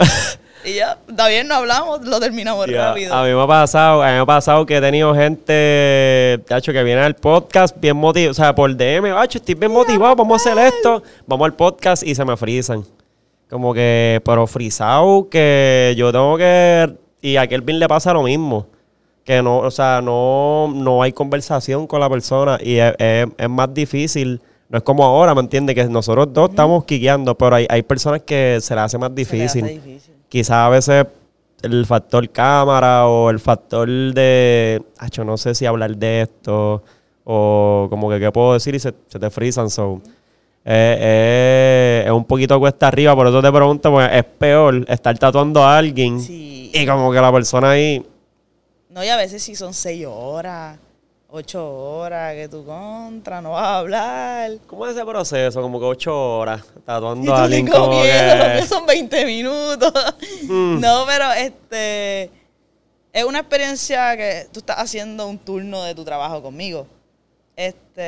y 0.64 0.74
ya, 0.74 0.98
está 1.08 1.28
bien, 1.28 1.48
no 1.48 1.54
hablamos, 1.56 2.02
lo 2.06 2.20
terminamos 2.20 2.66
rápido. 2.70 3.14
A 3.14 3.24
mí 3.24 3.32
me 3.32 3.42
ha 3.42 3.46
pasado, 3.46 4.02
a 4.02 4.06
mí 4.08 4.12
me 4.14 4.18
ha 4.20 4.26
pasado 4.26 4.66
que 4.66 4.76
he 4.76 4.80
tenido 4.80 5.14
gente, 5.14 6.40
tacho, 6.46 6.72
que 6.72 6.82
viene 6.82 7.00
al 7.00 7.14
podcast 7.16 7.76
bien 7.80 7.96
motivado, 7.96 8.30
o 8.30 8.34
sea, 8.34 8.54
por 8.54 8.74
DM, 8.76 9.10
"Acho, 9.16 9.38
estoy 9.38 9.54
bien 9.54 9.72
motivado, 9.72 10.14
vamos 10.16 10.46
a 10.46 10.50
hacer 10.50 10.64
esto, 10.74 11.02
vamos 11.26 11.46
al 11.46 11.54
podcast 11.54 12.02
y 12.02 12.14
se 12.14 12.24
me 12.24 12.36
frisan. 12.36 12.84
Como 13.48 13.74
que, 13.74 14.20
pero 14.24 14.46
frisado, 14.46 15.28
que 15.28 15.94
yo 15.96 16.12
tengo 16.12 16.36
que, 16.36 16.92
y 17.20 17.36
a 17.36 17.46
Kelvin 17.48 17.78
le 17.80 17.88
pasa 17.88 18.12
lo 18.12 18.22
mismo, 18.22 18.66
que 19.24 19.42
no, 19.42 19.58
o 19.58 19.70
sea, 19.70 20.00
no, 20.02 20.70
no 20.74 21.02
hay 21.02 21.12
conversación 21.12 21.86
con 21.86 21.98
la 22.00 22.08
persona 22.08 22.58
y 22.62 22.76
es, 22.76 22.94
es- 22.98 23.26
es 23.36 23.48
más 23.48 23.72
difícil. 23.74 24.40
No 24.70 24.78
es 24.78 24.84
como 24.84 25.04
ahora, 25.04 25.34
¿me 25.34 25.40
entiendes? 25.42 25.74
Que 25.74 25.84
nosotros 25.84 26.32
dos 26.32 26.50
estamos 26.50 26.84
quiqueando, 26.84 27.34
pero 27.36 27.56
hay, 27.56 27.66
hay 27.68 27.82
personas 27.82 28.22
que 28.22 28.58
se 28.62 28.74
le 28.74 28.80
hace 28.80 28.96
más 28.98 29.10
Se 29.10 29.14
difícil 29.16 29.66
difícil. 29.66 30.14
quizás 30.28 30.50
a 30.56 30.68
veces 30.68 31.06
el 31.62 31.84
factor 31.84 32.28
cámara 32.30 33.06
o 33.08 33.28
el 33.30 33.38
factor 33.40 33.88
de, 33.88 34.80
acho, 34.98 35.24
no 35.24 35.36
sé 35.36 35.54
si 35.54 35.66
hablar 35.66 35.94
de 35.96 36.22
esto 36.22 36.82
o 37.24 37.86
como 37.90 38.08
que 38.08 38.18
qué 38.20 38.30
puedo 38.32 38.54
decir 38.54 38.74
y 38.74 38.78
se, 38.78 38.94
se 39.08 39.18
te 39.18 39.28
frisan. 39.28 39.68
So. 39.70 40.00
Eh, 40.64 40.96
eh, 41.00 42.02
es 42.06 42.12
un 42.12 42.24
poquito 42.24 42.58
cuesta 42.60 42.86
arriba, 42.88 43.14
por 43.16 43.26
eso 43.26 43.42
te 43.42 43.50
pregunto, 43.50 43.90
porque 43.90 44.18
es 44.18 44.24
peor 44.24 44.84
estar 44.88 45.18
tatuando 45.18 45.62
a 45.64 45.76
alguien 45.78 46.20
Sí. 46.20 46.70
y 46.72 46.86
como 46.86 47.10
que 47.12 47.20
la 47.20 47.32
persona 47.32 47.70
ahí... 47.70 48.06
No, 48.90 49.02
y 49.04 49.08
a 49.08 49.16
veces 49.16 49.42
sí 49.42 49.54
son 49.54 49.72
seis 49.74 50.06
horas, 50.08 50.78
ocho 51.32 51.68
horas, 51.98 52.34
que 52.34 52.48
tú 52.48 52.64
contra, 52.64 53.40
no 53.40 53.52
vas 53.52 53.62
a 53.64 53.78
hablar. 53.78 54.50
¿Cómo 54.66 54.86
es 54.86 54.96
ese 54.96 55.04
proceso? 55.04 55.62
Como 55.62 55.78
que 55.78 55.86
ocho 55.86 56.38
horas 56.38 56.62
Y 56.76 56.80
tatuando 56.80 57.26
tú 57.26 57.32
a 57.32 57.44
alguien 57.44 57.66
tengo 57.66 57.78
como 57.78 58.00
miedo, 58.00 58.44
que... 58.60 58.66
son 58.66 58.86
20 58.86 59.24
minutos. 59.26 59.92
Mm. 60.42 60.80
No, 60.80 61.04
pero 61.06 61.30
este 61.32 62.30
es 63.12 63.24
una 63.24 63.40
experiencia 63.40 64.16
que 64.16 64.48
tú 64.52 64.60
estás 64.60 64.78
haciendo 64.78 65.28
un 65.28 65.38
turno 65.38 65.84
de 65.84 65.94
tu 65.94 66.04
trabajo 66.04 66.42
conmigo. 66.42 66.86
Este, 67.54 68.00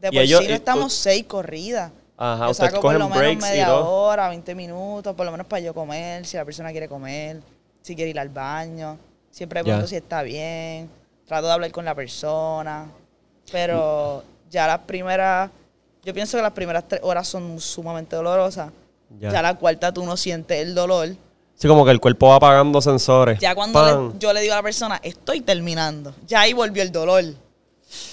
de 0.00 0.08
Y 0.10 0.10
por 0.10 0.14
ellos- 0.22 0.40
sí 0.40 0.46
y 0.46 0.48
no 0.48 0.54
tú- 0.54 0.58
estamos 0.58 0.92
seis 0.94 1.24
corridas. 1.24 1.92
Ajá, 2.16 2.44
yo 2.46 2.50
ustedes 2.50 2.70
saco 2.70 2.80
por 2.82 2.90
cogen 2.92 2.98
lo 3.00 3.08
menos 3.08 3.18
breaks 3.18 3.44
y 3.44 3.50
media 3.50 3.66
todo. 3.66 3.90
hora, 3.90 4.28
20 4.28 4.54
minutos, 4.54 5.14
por 5.14 5.26
lo 5.26 5.32
menos 5.32 5.46
para 5.46 5.60
yo 5.60 5.74
comer, 5.74 6.24
si 6.26 6.36
la 6.36 6.44
persona 6.44 6.70
quiere 6.70 6.88
comer, 6.88 7.40
si 7.82 7.94
quiere 7.94 8.10
ir 8.10 8.18
al 8.18 8.28
baño. 8.30 8.98
Siempre 9.30 9.62
pregunto 9.62 9.86
si 9.88 9.96
está 9.96 10.22
bien, 10.22 10.88
trato 11.26 11.46
de 11.46 11.52
hablar 11.52 11.70
con 11.72 11.84
la 11.84 11.94
persona. 11.94 12.86
Pero 13.52 14.24
ya 14.50 14.66
las 14.66 14.78
primeras, 14.80 15.50
yo 16.04 16.14
pienso 16.14 16.36
que 16.38 16.42
las 16.42 16.52
primeras 16.52 16.84
tres 16.88 17.00
horas 17.02 17.26
son 17.28 17.60
sumamente 17.60 18.16
dolorosas. 18.16 18.70
Ya. 19.20 19.30
Ya, 19.30 19.42
la 19.42 19.54
cuarta 19.54 19.92
tú 19.92 20.04
no 20.04 20.16
sientes 20.16 20.58
el 20.60 20.74
dolor. 20.74 21.08
Sí, 21.56 21.68
como 21.68 21.84
que 21.84 21.92
el 21.92 22.00
cuerpo 22.00 22.28
va 22.28 22.36
apagando 22.36 22.80
sensores. 22.80 23.38
Ya 23.38 23.54
cuando 23.54 24.10
le- 24.12 24.18
yo 24.18 24.32
le 24.32 24.40
digo 24.40 24.54
a 24.54 24.56
la 24.56 24.62
persona, 24.62 24.98
estoy 25.02 25.40
terminando, 25.40 26.12
ya 26.26 26.40
ahí 26.40 26.52
volvió 26.52 26.82
el 26.82 26.90
dolor. 26.90 27.22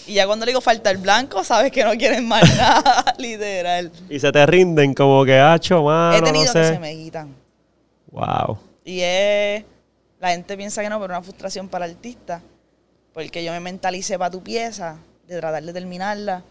Y 0.05 0.13
ya 0.13 0.27
cuando 0.27 0.45
le 0.45 0.51
digo 0.51 0.61
falta 0.61 0.91
el 0.91 0.97
blanco, 0.97 1.43
sabes 1.43 1.71
que 1.71 1.83
no 1.83 1.91
quieren 1.93 2.27
más 2.27 2.43
nada, 2.57 3.03
literal. 3.17 3.91
Y 4.09 4.19
se 4.19 4.31
te 4.31 4.45
rinden 4.45 4.93
como 4.93 5.25
que, 5.25 5.39
hacho, 5.39 5.81
mano, 5.81 6.17
He 6.17 6.21
tenido 6.21 6.45
no 6.45 6.53
que 6.53 6.63
sé. 6.65 6.73
se 6.73 6.79
me 6.79 6.93
quitan. 6.95 7.33
Wow. 8.11 8.59
Y 8.85 8.99
es, 9.01 9.63
la 10.19 10.29
gente 10.31 10.55
piensa 10.55 10.83
que 10.83 10.89
no, 10.89 10.99
pero 10.99 11.13
es 11.13 11.17
una 11.17 11.23
frustración 11.23 11.67
para 11.67 11.85
el 11.85 11.91
artista. 11.91 12.41
Porque 13.13 13.43
yo 13.43 13.51
me 13.51 13.59
mentalicé 13.59 14.17
para 14.17 14.31
tu 14.31 14.41
pieza, 14.41 14.97
de 15.27 15.39
tratar 15.39 15.63
de 15.63 15.73
terminarla. 15.73 16.43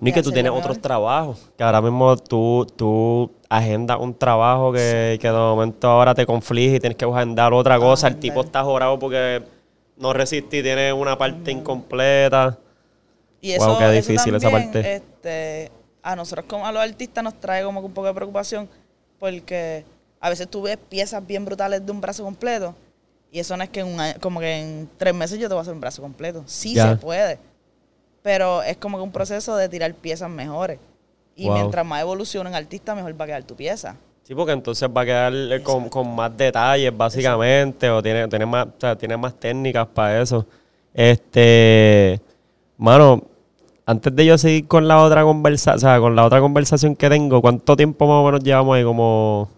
Ni 0.00 0.10
y 0.10 0.12
que 0.12 0.22
tú 0.22 0.32
tienes 0.32 0.52
otros 0.52 0.80
trabajos. 0.80 1.50
Que 1.56 1.64
ahora 1.64 1.82
mismo 1.82 2.16
tú, 2.16 2.66
tú 2.76 3.30
agendas 3.48 3.98
un 4.00 4.14
trabajo 4.14 4.72
que, 4.72 5.18
que 5.20 5.28
de 5.28 5.34
momento 5.34 5.88
ahora 5.88 6.14
te 6.14 6.24
conflige 6.24 6.76
y 6.76 6.80
tienes 6.80 6.96
que 6.96 7.04
agendar 7.04 7.52
otra 7.52 7.78
cosa. 7.78 8.06
El 8.06 8.14
Agendar. 8.14 8.20
tipo 8.20 8.40
está 8.40 8.62
jorado 8.62 8.98
porque 8.98 9.42
no 9.96 10.12
resiste 10.12 10.58
y 10.58 10.62
tiene 10.62 10.92
una 10.92 11.18
parte 11.18 11.50
incompleta. 11.50 12.58
Y 13.40 13.56
Wow, 13.58 13.70
eso, 13.70 13.78
qué 13.78 13.84
eso 13.84 13.92
difícil 13.92 14.34
esa 14.34 14.50
parte. 14.50 14.96
Este, 14.96 15.70
a 16.02 16.16
nosotros 16.16 16.46
como 16.48 16.66
a 16.66 16.72
los 16.72 16.82
artistas 16.82 17.22
nos 17.22 17.34
trae 17.40 17.64
como 17.64 17.80
que 17.80 17.86
un 17.86 17.92
poco 17.92 18.06
de 18.06 18.14
preocupación 18.14 18.68
porque 19.18 19.84
a 20.20 20.30
veces 20.30 20.48
tú 20.48 20.62
ves 20.62 20.76
piezas 20.76 21.26
bien 21.26 21.44
brutales 21.44 21.84
de 21.84 21.92
un 21.92 22.00
brazo 22.00 22.22
completo 22.24 22.74
y 23.32 23.38
eso 23.40 23.56
no 23.56 23.62
es 23.62 23.68
que 23.70 23.80
en 23.80 23.86
un 23.88 24.00
año- 24.00 24.14
como 24.20 24.40
que 24.40 24.60
en 24.60 24.88
tres 24.96 25.14
meses 25.14 25.38
yo 25.38 25.48
te 25.48 25.54
voy 25.54 25.58
a 25.60 25.62
hacer 25.62 25.74
un 25.74 25.80
brazo 25.80 26.02
completo. 26.02 26.42
Sí 26.46 26.74
Ya. 26.74 26.90
se 26.90 26.96
puede, 26.96 27.38
pero 28.22 28.62
es 28.62 28.76
como 28.76 28.96
que 28.98 29.02
un 29.04 29.12
proceso 29.12 29.56
de 29.56 29.68
tirar 29.68 29.92
piezas 29.94 30.30
mejores. 30.30 30.78
Y 31.34 31.46
Wow. 31.46 31.54
mientras 31.54 31.84
más 31.84 32.00
evoluciona 32.00 32.48
un 32.50 32.56
artista, 32.56 32.94
mejor 32.94 33.18
va 33.20 33.24
a 33.24 33.28
quedar 33.28 33.44
tu 33.44 33.54
pieza. 33.54 33.96
Sí, 34.22 34.34
porque 34.34 34.52
entonces 34.52 34.88
va 34.88 35.02
a 35.02 35.04
quedar 35.04 35.32
eh, 35.34 35.62
con, 35.62 35.88
con 35.88 36.14
más 36.16 36.34
detalles, 36.36 36.96
básicamente, 36.96 37.88
o 37.90 38.02
tiene, 38.02 38.26
tiene 38.26 38.46
más, 38.46 38.66
o 38.66 38.72
sea, 38.80 38.96
tiene 38.96 39.16
más 39.16 39.34
técnicas 39.34 39.86
para 39.86 40.20
eso. 40.20 40.44
Este, 40.94 42.20
mano, 42.78 43.22
antes 43.84 44.16
de 44.16 44.24
yo 44.26 44.36
seguir 44.38 44.66
con 44.66 44.88
la 44.88 45.00
otra 45.02 45.22
conversación, 45.22 45.76
o 45.76 45.78
sea, 45.78 46.00
con 46.00 46.16
la 46.16 46.24
otra 46.24 46.40
conversación 46.40 46.96
que 46.96 47.08
tengo, 47.08 47.40
¿cuánto 47.40 47.76
tiempo 47.76 48.06
más 48.06 48.16
o 48.16 48.24
menos 48.24 48.42
llevamos 48.42 48.76
ahí? 48.76 48.82
Como. 48.82 49.48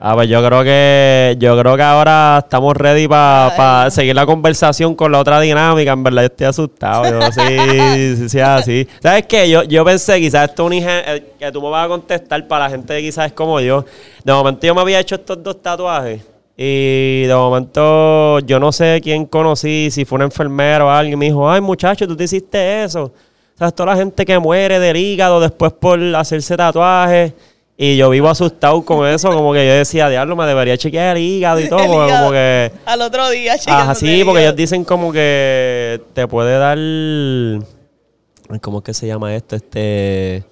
Ah, 0.00 0.14
pues 0.14 0.28
yo 0.28 0.44
creo 0.44 0.62
que 0.62 1.34
yo 1.40 1.58
creo 1.58 1.76
que 1.76 1.82
ahora 1.82 2.38
estamos 2.44 2.76
ready 2.76 3.08
para 3.08 3.82
Ay. 3.84 3.90
seguir 3.90 4.14
la 4.14 4.26
conversación 4.26 4.94
con 4.94 5.10
la 5.10 5.18
otra 5.18 5.40
dinámica. 5.40 5.92
En 5.92 6.04
verdad, 6.04 6.22
yo 6.22 6.26
estoy 6.26 6.46
asustado. 6.46 7.04
Yo 7.10 7.32
sí, 7.32 8.16
sí, 8.16 8.28
sí, 8.28 8.40
así. 8.40 8.88
¿Sabes 9.02 9.26
qué? 9.26 9.50
Yo, 9.50 9.64
yo 9.64 9.84
pensé, 9.84 10.20
quizás 10.20 10.50
esto 10.50 10.70
es 10.70 10.82
un 10.82 10.88
eh, 10.88 11.32
que 11.36 11.50
tú 11.50 11.60
me 11.60 11.68
vas 11.70 11.86
a 11.86 11.88
contestar 11.88 12.46
para 12.46 12.66
la 12.66 12.70
gente 12.70 12.94
que 12.94 13.02
quizás 13.02 13.26
es 13.26 13.32
como 13.32 13.58
yo. 13.60 13.84
De 14.22 14.32
momento 14.32 14.64
yo 14.64 14.74
me 14.74 14.82
había 14.82 15.00
hecho 15.00 15.16
estos 15.16 15.42
dos 15.42 15.60
tatuajes. 15.60 16.22
Y 16.56 17.22
de 17.24 17.34
momento 17.34 18.38
yo 18.40 18.60
no 18.60 18.70
sé 18.70 19.00
quién 19.02 19.26
conocí, 19.26 19.90
si 19.90 20.04
fue 20.04 20.16
una 20.16 20.26
enfermera 20.26 20.84
o 20.84 20.90
alguien, 20.90 21.18
me 21.18 21.26
dijo, 21.26 21.48
ay 21.48 21.60
muchacho, 21.60 22.06
tú 22.06 22.16
te 22.16 22.24
hiciste 22.24 22.84
eso. 22.84 23.04
O 23.04 23.58
sea, 23.58 23.72
toda 23.72 23.94
la 23.94 23.96
gente 23.96 24.24
que 24.24 24.38
muere 24.38 24.78
del 24.78 24.96
hígado 24.96 25.40
después 25.40 25.72
por 25.72 26.00
hacerse 26.14 26.56
tatuajes. 26.56 27.32
Y 27.80 27.96
yo 27.96 28.10
vivo 28.10 28.28
asustado 28.28 28.84
con 28.84 29.06
eso, 29.06 29.30
como 29.32 29.52
que 29.52 29.64
yo 29.64 29.72
decía, 29.72 30.08
diablo, 30.08 30.34
me 30.34 30.44
debería 30.46 30.76
chequear 30.76 31.16
el 31.16 31.22
hígado 31.22 31.60
y 31.60 31.68
todo, 31.68 31.84
hígado. 31.84 32.08
como 32.08 32.32
que... 32.32 32.72
Al 32.84 33.00
otro 33.02 33.30
día, 33.30 33.52
Ajá, 33.52 33.60
chequeándote 33.62 34.00
sí, 34.00 34.24
porque 34.24 34.42
ellos 34.42 34.56
dicen 34.56 34.82
como 34.84 35.12
que 35.12 36.02
te 36.12 36.26
puede 36.26 36.58
dar... 36.58 36.76
¿Cómo 38.60 38.78
es 38.78 38.84
que 38.84 38.92
se 38.94 39.06
llama 39.06 39.32
esto? 39.32 39.54
Este... 39.54 40.42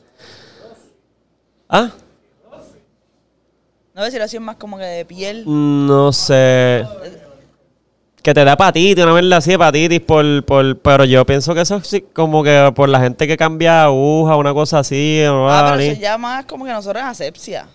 Ah, 1.69 1.91
No 3.93 4.05
sé 4.05 4.11
si 4.13 4.19
lo 4.19 4.25
hacían 4.25 4.45
más 4.45 4.55
como 4.55 4.79
que 4.79 4.85
de 4.85 5.05
piel. 5.05 5.43
no 5.47 6.13
sé. 6.13 6.87
Que 8.27 8.35
te 8.35 8.45
da 8.45 8.55
hepatitis, 8.55 9.05
una 9.05 9.13
vez 9.13 9.33
así, 9.33 9.53
hepatitis, 9.53 10.01
por, 10.01 10.45
por, 10.45 10.77
pero 10.81 11.05
yo 11.05 11.25
pienso 11.25 11.55
que 11.55 11.61
eso 11.61 11.81
sí, 11.85 12.01
como 12.13 12.43
que 12.43 12.73
por 12.75 12.89
la 12.89 12.99
gente 12.99 13.29
que 13.29 13.37
cambia 13.37 13.85
aguja, 13.85 14.35
una 14.35 14.53
cosa 14.53 14.81
así. 14.81 15.21
no 15.25 15.49
Ah, 15.49 15.69
pero 15.71 15.81
eso 15.93 16.01
ya 16.01 16.19
más 16.19 16.45
como 16.45 16.65
que 16.65 16.73
nosotros 16.73 17.01
en 17.01 17.07
asepsia. 17.09 17.69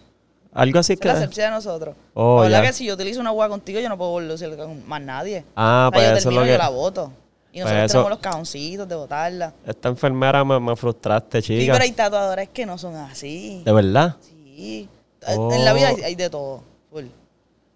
Algo 0.54 0.80
así 0.80 0.92
es 0.92 1.00
la 1.00 1.14
que... 1.14 1.18
asepsia 1.20 1.46
de 1.46 1.52
nosotros. 1.52 1.96
Oh, 2.14 2.40
la 2.40 2.50
verdad 2.50 2.64
ya. 2.64 2.68
que 2.68 2.74
si 2.74 2.84
yo 2.86 2.96
utilizo 2.96 3.22
una 3.22 3.30
agua 3.30 3.48
contigo, 3.48 3.80
yo 3.80 3.88
no 3.88 3.98
puedo 3.98 4.12
volver 4.12 4.58
con 4.58 4.86
más 4.90 5.02
nadie. 5.02 5.46
Ah, 5.56 5.90
O 5.90 5.96
sea, 5.96 5.98
pues 5.98 6.04
yo 6.04 6.08
eso 6.10 6.18
es 6.18 6.24
termino 6.24 6.42
lo 6.42 6.46
que... 6.48 6.52
yo 6.52 6.58
la 6.58 6.68
boto. 6.70 7.14
Y 7.54 7.62
Pues 7.62 7.64
nosotros 7.64 7.84
eso- 7.86 7.92
tenemos 7.94 8.10
los 8.10 8.20
cajoncitos 8.20 8.90
de 8.90 8.96
botarla. 8.96 9.54
Esta 9.66 9.88
enfermera 9.88 10.44
me, 10.44 10.60
me 10.60 10.76
frustraste, 10.76 11.42
Sí, 11.42 11.60
chica. 11.62 11.72
pero 11.72 11.86
hay 11.86 11.92
tatuadores 11.94 12.50
que 12.50 12.66
no 12.66 12.78
son 12.78 12.98
así. 12.98 13.62
¿De 13.64 13.72
verdad? 13.72 14.18
Sí. 14.20 14.90
En 15.26 15.64
la 15.64 15.72
vida 15.72 15.88
hay, 15.88 16.04
hay 16.04 16.16
de 16.16 16.30
todo. 16.30 16.62
Full. 16.92 17.06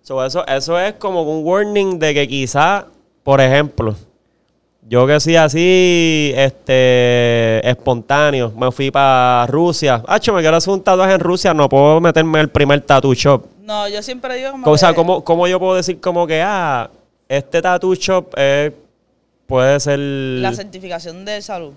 So, 0.05 0.23
eso, 0.23 0.45
eso 0.45 0.79
es 0.79 0.93
como 0.93 1.23
un 1.23 1.43
warning 1.43 1.97
de 1.97 2.13
que 2.13 2.27
quizá, 2.27 2.85
por 3.23 3.41
ejemplo, 3.41 3.95
yo 4.87 5.07
que 5.07 5.19
soy 5.19 5.35
así, 5.35 6.31
este, 6.35 7.67
espontáneo, 7.67 8.51
me 8.55 8.71
fui 8.71 8.91
para 8.91 9.47
Rusia. 9.47 10.03
Hacho, 10.07 10.31
me 10.31 10.41
quiero 10.41 10.57
hacer 10.57 10.71
un 10.71 10.83
tatuaje 10.83 11.15
en 11.15 11.19
Rusia, 11.21 11.55
no 11.55 11.67
puedo 11.67 11.99
meterme 11.99 12.39
el 12.39 12.49
primer 12.49 12.81
tattoo 12.81 13.15
shop. 13.15 13.47
No, 13.63 13.87
yo 13.89 14.03
siempre 14.03 14.35
digo 14.35 14.51
como 14.51 14.69
O 14.69 14.77
sea, 14.77 14.89
que- 14.89 14.95
¿cómo, 14.97 15.23
cómo 15.23 15.47
yo 15.47 15.57
puedo 15.59 15.73
decir 15.73 15.99
como 15.99 16.27
que, 16.27 16.39
ah, 16.39 16.87
este 17.27 17.63
tattoo 17.63 17.95
shop 17.95 18.27
eh, 18.37 18.71
puede 19.47 19.79
ser... 19.79 19.97
la 19.97 20.53
certificación 20.53 21.25
de 21.25 21.41
salud. 21.41 21.73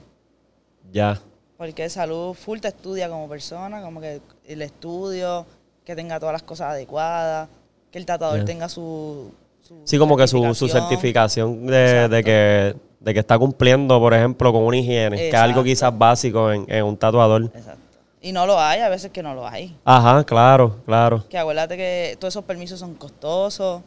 Ya. 0.93 1.19
Porque 1.57 1.89
salud 1.89 2.35
full 2.35 2.59
te 2.59 2.69
estudia 2.69 3.09
como 3.09 3.27
persona, 3.27 3.81
como 3.81 4.03
que 4.03 4.21
el 4.47 4.61
estudio, 4.61 5.47
que 5.83 5.97
tenga 5.97 6.21
todas 6.21 6.35
las 6.35 6.43
cosas 6.43 6.73
adecuadas, 6.73 7.49
que 7.91 7.99
el 7.99 8.07
tatuador 8.07 8.45
tenga 8.45 8.69
su, 8.69 9.31
su 9.63 9.75
Sí, 9.85 9.99
como 9.99 10.17
que 10.17 10.27
su, 10.27 10.55
su 10.55 10.69
certificación 10.69 11.67
de, 11.67 12.09
de 12.09 12.25
que, 12.25 12.77
de 13.01 13.15
que 13.15 13.21
está 13.21 13.39
cumpliendo, 13.39 13.99
por 13.99 14.15
ejemplo, 14.15 14.53
con 14.53 14.63
una 14.65 14.77
higiene, 14.77 15.17
que 15.17 15.29
es 15.29 15.35
algo 15.35 15.63
quizás 15.65 15.97
básico 15.97 16.51
en, 16.53 16.65
en 16.69 16.85
un 16.85 16.97
tatuador. 16.97 17.45
Exacto. 17.45 17.79
Y 18.21 18.33
no 18.33 18.47
lo 18.47 18.59
hay, 18.59 18.81
a 18.81 18.89
veces 18.89 19.11
que 19.13 19.23
no 19.23 19.35
lo 19.35 19.47
hay. 19.47 19.77
Ajá, 19.85 20.25
claro, 20.25 20.77
claro. 20.85 21.25
Que 21.29 21.39
acuérdate 21.39 21.77
que 21.77 22.17
todos 22.19 22.35
esos 22.35 22.45
permisos 22.45 22.79
son 22.81 22.95
costosos. 22.95 23.83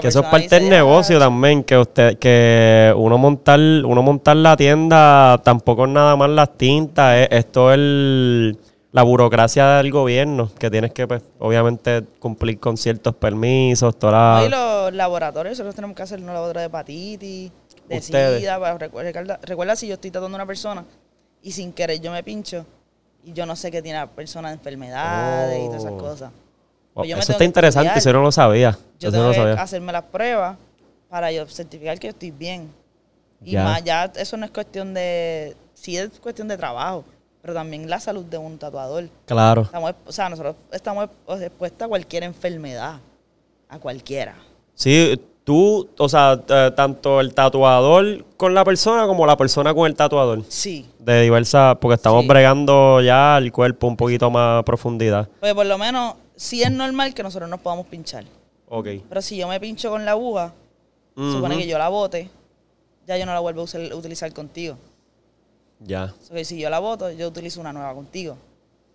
Que 0.00 0.08
eso 0.08 0.20
es 0.20 0.26
parte 0.26 0.54
del 0.58 0.68
"Ah, 0.68 0.76
negocio 0.76 1.18
también, 1.18 1.62
que 1.62 1.76
usted, 1.76 2.16
que 2.18 2.94
uno 2.96 3.18
montar, 3.18 3.58
uno 3.58 4.02
montar 4.02 4.36
la 4.36 4.56
tienda 4.56 5.38
tampoco 5.44 5.84
es 5.84 5.90
nada 5.90 6.16
más 6.16 6.30
las 6.30 6.56
tintas, 6.56 7.16
es, 7.18 7.28
es 7.30 7.46
el 7.74 8.56
la 8.96 9.02
burocracia 9.02 9.66
del 9.76 9.92
gobierno, 9.92 10.50
que 10.58 10.70
tienes 10.70 10.90
que 10.90 11.06
pues, 11.06 11.22
obviamente 11.38 12.02
cumplir 12.18 12.58
con 12.58 12.78
ciertos 12.78 13.14
permisos, 13.14 13.98
toda 13.98 14.40
No, 14.40 14.46
y 14.46 14.48
la, 14.48 14.56
los 14.86 14.94
laboratorios, 14.94 15.52
nosotros 15.52 15.74
tenemos 15.74 15.94
que 15.94 16.02
hacer 16.02 16.18
un 16.18 16.24
laboratorio 16.26 16.60
de 16.60 16.66
hepatitis, 16.68 17.52
de 17.88 17.98
Ustedes. 17.98 18.40
sida. 18.40 18.58
para- 18.58 18.78
recu- 18.78 19.02
recuerda, 19.02 19.38
recuerda 19.42 19.76
si 19.76 19.86
yo 19.86 19.94
estoy 19.94 20.10
tratando 20.10 20.34
a 20.34 20.38
una 20.38 20.46
persona 20.46 20.82
y 21.42 21.52
sin 21.52 21.74
querer 21.74 22.00
yo 22.00 22.10
me 22.10 22.22
pincho 22.24 22.64
y 23.22 23.34
yo 23.34 23.44
no 23.44 23.54
sé 23.54 23.70
que 23.70 23.82
tiene 23.82 23.98
la 23.98 24.06
persona 24.06 24.48
de 24.48 24.54
enfermedades 24.54 25.58
y 25.62 25.66
todas 25.66 25.82
esas 25.82 25.92
Oh. 25.92 25.98
cosas. 25.98 26.30
Oh, 26.94 27.00
Pues 27.00 27.10
yo 27.10 27.18
eso 27.18 27.32
está 27.32 27.44
interesante, 27.44 27.88
estudiar. 27.88 27.98
eso 27.98 28.12
no 28.14 28.22
lo 28.22 28.32
sabía. 28.32 28.78
Yo 28.98 29.10
tengo 29.12 29.24
no 29.24 29.30
que 29.32 29.36
sabía. 29.36 29.60
hacerme 29.62 29.92
las 29.92 30.04
pruebas 30.04 30.56
para 31.10 31.30
yo 31.30 31.44
certificar 31.46 31.98
que 31.98 32.06
yo 32.06 32.12
estoy 32.12 32.30
bien. 32.30 32.70
Y 33.44 33.50
Ya. 33.50 33.62
más, 33.64 33.84
ya 33.84 34.10
eso 34.16 34.38
no 34.38 34.46
es 34.46 34.50
cuestión 34.52 34.94
de, 34.94 35.54
sí 35.74 35.98
es 35.98 36.08
cuestión 36.18 36.48
de 36.48 36.56
trabajo, 36.56 37.04
pero 37.46 37.54
también 37.54 37.88
la 37.88 38.00
salud 38.00 38.24
de 38.24 38.38
un 38.38 38.58
tatuador. 38.58 39.08
Claro. 39.24 39.62
Estamos, 39.62 39.94
o 40.04 40.10
sea, 40.10 40.28
nosotros 40.28 40.56
estamos 40.72 41.08
expuestos 41.40 41.86
a 41.86 41.88
cualquier 41.88 42.24
enfermedad, 42.24 42.98
a 43.68 43.78
cualquiera. 43.78 44.34
Sí, 44.74 45.14
tú, 45.44 45.88
o 45.96 46.08
sea, 46.08 46.42
tanto 46.74 47.20
el 47.20 47.32
tatuador 47.34 48.24
con 48.36 48.52
la 48.52 48.64
persona 48.64 49.06
como 49.06 49.24
la 49.26 49.36
persona 49.36 49.72
con 49.72 49.86
el 49.86 49.94
tatuador. 49.94 50.42
Sí, 50.48 50.86
De 50.98 51.22
diversas, 51.22 51.76
porque 51.80 51.94
estamos 51.94 52.22
Sí. 52.22 52.28
bregando 52.28 53.00
ya 53.00 53.38
el 53.38 53.52
cuerpo 53.52 53.86
un 53.86 53.96
poquito 53.96 54.28
más 54.28 54.58
a 54.58 54.64
profundidad. 54.64 55.28
Pues 55.38 55.54
por 55.54 55.66
lo 55.66 55.78
menos 55.78 56.14
sí 56.34 56.64
es 56.64 56.72
normal 56.72 57.14
que 57.14 57.22
nosotros 57.22 57.48
nos 57.48 57.60
podamos 57.60 57.86
pinchar. 57.86 58.24
Ok. 58.68 58.88
Pero 59.08 59.22
si 59.22 59.36
yo 59.36 59.46
me 59.46 59.60
pincho 59.60 59.88
con 59.88 60.04
la 60.04 60.10
aguja, 60.10 60.52
supone 61.14 61.56
que 61.58 61.68
yo 61.68 61.78
la 61.78 61.90
bote, 61.90 62.28
ya 63.06 63.16
yo 63.16 63.24
no 63.24 63.32
la 63.32 63.38
vuelvo 63.38 63.60
a 63.60 63.64
usar- 63.66 63.94
utilizar 63.94 64.32
contigo. 64.32 64.76
Ya. 65.80 66.12
So 66.26 66.34
que 66.34 66.44
si 66.44 66.58
yo 66.58 66.70
la 66.70 66.78
boto, 66.78 67.10
yo 67.12 67.28
utilizo 67.28 67.60
una 67.60 67.72
nueva 67.72 67.92
contigo. 67.94 68.36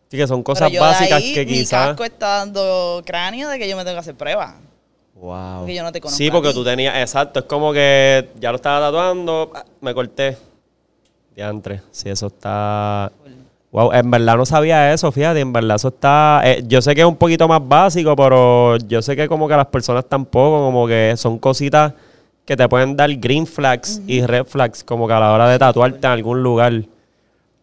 Sí, 0.10 0.18
que 0.18 0.28
son 0.28 0.40
Pero 0.44 0.44
cosas 0.44 0.72
de 0.72 0.80
básicas 0.80 1.20
ahí, 1.22 1.34
que 1.34 1.46
Mi 1.46 1.54
quizás. 1.54 1.88
casco 1.90 2.04
está 2.04 2.28
dando 2.40 3.02
cráneo 3.06 3.48
de 3.50 3.58
que 3.60 3.70
yo 3.70 3.78
me 3.78 3.84
tengo 3.84 3.96
que 3.96 4.00
hacer 4.02 4.16
pruebas. 4.16 4.56
Wow. 5.16 5.60
Porque 5.60 5.76
yo 5.76 5.84
no 5.84 5.92
te 5.92 6.02
conozco 6.02 6.18
Sí, 6.18 6.32
porque 6.32 6.52
tú 6.54 6.64
tenías, 6.64 6.96
exacto, 6.98 7.40
es 7.40 7.46
como 7.46 7.72
que 7.72 8.30
ya 8.40 8.50
lo 8.52 8.56
estaba 8.56 8.88
tatuando, 8.88 9.52
ah, 9.56 9.64
me 9.80 9.94
corté. 9.94 10.38
Diantre, 11.36 11.82
sí, 11.92 12.10
eso 12.10 12.28
está. 12.28 13.12
Wow, 13.72 13.94
en 13.94 14.12
verdad 14.12 14.36
no 14.36 14.46
sabía 14.46 14.92
eso, 14.94 15.10
fíjate, 15.14 15.40
en 15.40 15.54
verdad 15.54 15.76
eso 15.78 15.88
está. 15.90 16.42
eh, 16.44 16.62
yo 16.68 16.82
sé 16.82 16.94
que 16.94 17.02
es 17.02 17.08
un 17.08 17.16
poquito 17.16 17.48
más 17.48 17.66
básico, 17.66 18.16
pero 18.18 18.76
yo 18.80 19.02
sé 19.02 19.16
que 19.16 19.30
como 19.30 19.48
que 19.48 19.56
las 19.56 19.68
personas 19.68 20.04
tampoco, 20.06 20.60
como 20.66 20.88
que 20.88 21.14
son 21.16 21.38
cositas 21.40 21.94
que 22.46 22.58
te 22.58 22.68
pueden 22.68 22.98
dar 22.98 23.10
green 23.16 23.48
flags 23.48 24.02
y 24.08 24.26
red 24.26 24.46
flags, 24.46 24.84
como 24.84 25.08
que 25.08 25.14
a 25.14 25.20
la 25.20 25.32
hora 25.32 25.48
de 25.50 25.58
tatuarte 25.60 26.06
en 26.06 26.12
algún 26.14 26.44
lugar. 26.44 26.74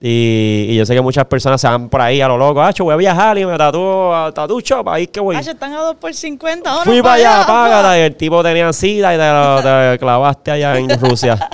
Y, 0.00 0.66
y 0.68 0.76
yo 0.76 0.86
sé 0.86 0.94
que 0.94 1.00
muchas 1.00 1.24
personas 1.24 1.60
se 1.60 1.66
van 1.66 1.88
por 1.88 2.00
ahí 2.00 2.20
a 2.20 2.28
lo 2.28 2.38
loco, 2.38 2.62
ah, 2.62 2.70
yo 2.70 2.84
voy 2.84 2.94
a 2.94 2.96
viajar 2.96 3.36
y 3.36 3.44
me 3.44 3.58
tatúo 3.58 4.14
a 4.14 4.30
Tattoo 4.32 4.60
Shop, 4.60 4.88
ahí 4.88 5.02
es 5.04 5.08
que 5.08 5.18
voy. 5.18 5.34
Ah, 5.34 5.40
están 5.40 5.72
a 5.72 5.80
2 5.80 5.96
por 5.96 6.14
50. 6.14 6.70
ahora 6.70 6.84
Fui 6.84 7.02
para 7.02 7.14
allá, 7.14 7.44
págata, 7.46 7.98
y 7.98 8.02
el 8.02 8.14
tipo 8.14 8.40
tenía 8.44 8.72
sida 8.72 9.12
y 9.12 9.18
te 9.18 9.28
lo 9.28 9.60
te 9.92 9.98
clavaste 9.98 10.52
allá 10.52 10.78
en 10.78 10.88
Rusia. 11.00 11.50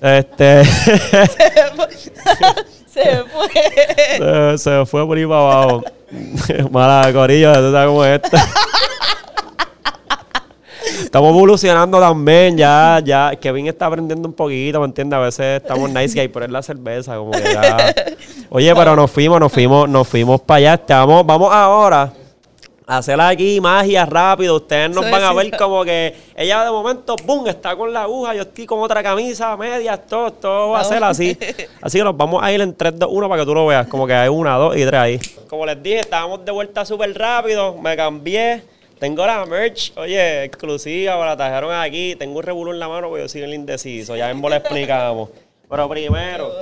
Este 0.00 0.64
Se 0.64 1.28
fue. 3.24 3.48
se, 4.18 4.58
se 4.80 4.86
fue 4.86 5.06
por 5.06 5.16
ahí 5.16 5.26
para 5.26 5.40
abajo. 5.40 5.84
Mala 6.70 7.12
corillo, 7.12 7.52
tú 7.52 7.72
sabes 7.72 7.86
cómo 7.86 8.04
es 8.04 8.20
esto. 8.22 8.36
Estamos 11.04 11.30
evolucionando 11.30 12.00
también, 12.00 12.56
ya, 12.56 13.00
ya. 13.04 13.32
Kevin 13.40 13.66
está 13.66 13.86
aprendiendo 13.86 14.28
un 14.28 14.34
poquito, 14.34 14.80
¿me 14.80 14.86
entiendes? 14.86 15.16
A 15.16 15.20
veces 15.20 15.62
estamos 15.62 15.90
nice 15.90 16.18
guy, 16.18 16.28
pero 16.28 16.44
es 16.46 16.50
la 16.50 16.62
cerveza, 16.62 17.16
como 17.16 17.32
que 17.32 17.42
ya. 17.42 17.94
Oye, 18.50 18.74
pero 18.74 18.96
nos 18.96 19.10
fuimos, 19.10 19.40
nos 19.40 19.52
fuimos, 19.52 19.88
nos 19.88 20.08
fuimos 20.08 20.40
para 20.40 20.58
allá. 20.58 20.74
Este, 20.74 20.94
Vamos, 20.94 21.52
ahora 21.52 22.12
a 22.86 22.98
hacer 22.98 23.20
aquí 23.20 23.60
magia 23.60 24.04
rápido. 24.04 24.56
Ustedes 24.56 24.90
nos 24.90 25.08
van 25.10 25.22
a 25.22 25.32
ver 25.32 25.56
como 25.56 25.84
que 25.84 26.14
ella 26.36 26.64
de 26.64 26.70
momento, 26.70 27.16
¡boom! 27.24 27.48
está 27.48 27.76
con 27.76 27.92
la 27.92 28.02
aguja, 28.02 28.34
yo 28.34 28.42
estoy 28.42 28.66
con 28.66 28.80
otra 28.80 29.02
camisa, 29.02 29.56
medias, 29.56 30.06
todo, 30.06 30.32
todo 30.32 30.70
va 30.70 30.80
a 30.80 30.84
ser 30.84 31.02
así. 31.02 31.36
Así 31.80 31.98
que 31.98 32.04
nos 32.04 32.16
vamos 32.16 32.42
a 32.42 32.52
ir 32.52 32.60
en 32.60 32.74
3, 32.74 32.98
2, 32.98 33.08
1 33.10 33.28
para 33.28 33.42
que 33.42 33.46
tú 33.46 33.54
lo 33.54 33.66
veas. 33.66 33.86
Como 33.86 34.06
que 34.06 34.14
hay 34.14 34.28
una, 34.28 34.56
dos 34.56 34.76
y 34.76 34.84
tres 34.84 35.00
ahí. 35.00 35.20
Como 35.48 35.66
les 35.66 35.82
dije, 35.82 36.00
estábamos 36.00 36.44
de 36.44 36.52
vuelta 36.52 36.84
súper 36.84 37.16
rápido. 37.16 37.76
Me 37.78 37.96
cambié. 37.96 38.62
Tengo 39.02 39.26
la 39.26 39.44
merch, 39.46 39.92
oye, 39.96 40.44
exclusiva, 40.44 41.18
me 41.18 41.24
la 41.24 41.36
trajeron 41.36 41.74
aquí. 41.74 42.14
Tengo 42.14 42.38
un 42.38 42.44
revuelo 42.44 42.70
en 42.70 42.78
la 42.78 42.88
mano 42.88 43.08
porque 43.08 43.24
yo 43.24 43.28
soy 43.28 43.42
el 43.42 43.52
indeciso. 43.52 44.14
Ya 44.14 44.32
mismo 44.32 44.48
le 44.48 44.58
explicamos. 44.58 45.30
Pero 45.68 45.88
primero, 45.88 46.52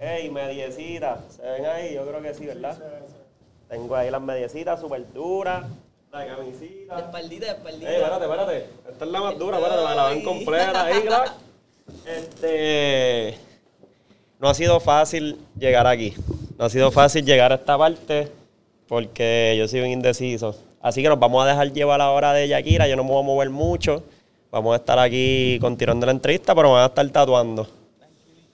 hey, 0.00 0.28
mediecita. 0.28 1.20
¿Se 1.28 1.42
ven 1.42 1.64
ahí? 1.64 1.94
Yo 1.94 2.04
creo 2.04 2.20
que 2.20 2.34
sí, 2.34 2.44
¿verdad? 2.44 2.76
Tengo 3.68 3.94
ahí 3.94 4.10
las 4.10 4.20
mediecitas 4.20 4.80
súper 4.80 5.12
duras. 5.12 5.64
La 6.10 6.26
camisita. 6.26 6.98
Espaldita, 6.98 7.52
espaldita. 7.52 7.88
Ey, 7.88 7.96
espérate, 7.98 8.24
espérate. 8.24 8.66
Esta 8.90 9.04
es 9.04 9.10
la 9.12 9.20
más 9.20 9.38
dura, 9.38 9.58
espérate, 9.58 9.88
me 9.88 9.94
la 9.94 10.08
ven 10.08 10.24
completa 10.24 10.84
ahí, 10.86 11.02
crack. 11.02 11.32
Este. 12.04 13.38
No 14.40 14.48
ha 14.48 14.54
sido 14.54 14.80
fácil 14.80 15.38
llegar 15.56 15.86
aquí. 15.86 16.14
No 16.58 16.64
ha 16.64 16.68
sido 16.68 16.90
fácil 16.90 17.24
llegar 17.24 17.52
a 17.52 17.54
esta 17.54 17.78
parte 17.78 18.28
porque 18.88 19.54
yo 19.56 19.68
soy 19.68 19.82
un 19.82 19.90
indeciso. 19.90 20.65
Así 20.86 21.02
que 21.02 21.08
nos 21.08 21.18
vamos 21.18 21.44
a 21.44 21.48
dejar 21.48 21.72
llevar 21.72 21.98
la 21.98 22.12
hora 22.12 22.32
de 22.32 22.46
Yakira. 22.46 22.86
Yo 22.86 22.94
no 22.94 23.02
me 23.02 23.10
voy 23.10 23.18
a 23.18 23.26
mover 23.26 23.50
mucho. 23.50 24.04
Vamos 24.52 24.72
a 24.72 24.76
estar 24.76 24.96
aquí 25.00 25.58
continuando 25.60 26.06
la 26.06 26.12
entrevista, 26.12 26.54
pero 26.54 26.68
me 26.68 26.74
van 26.74 26.84
a 26.84 26.86
estar 26.86 27.08
tatuando. 27.08 27.66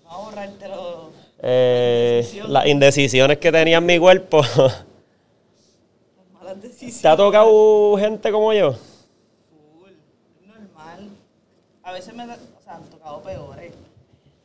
Vamos 0.03 0.29
a 0.29 0.31
borrártelo. 0.31 1.11
Eh, 1.43 2.27
las 2.49 2.65
indecisiones 2.65 3.37
que 3.37 3.53
tenía 3.53 3.77
en 3.77 3.85
mi 3.85 3.99
cuerpo. 3.99 4.41
Malas 6.33 6.63
decisiones. 6.63 7.03
¿Te 7.03 7.09
ha 7.09 7.17
tocado 7.19 7.99
gente 7.99 8.33
como 8.33 8.51
yo? 8.55 8.71
Es 8.71 8.79
normal. 10.47 11.11
A 11.83 11.93
veces 11.93 12.15
me, 12.15 12.25
o 12.25 12.29
sea, 12.65 12.77
han 12.77 12.85
tocado 12.85 13.21
peores. 13.21 13.75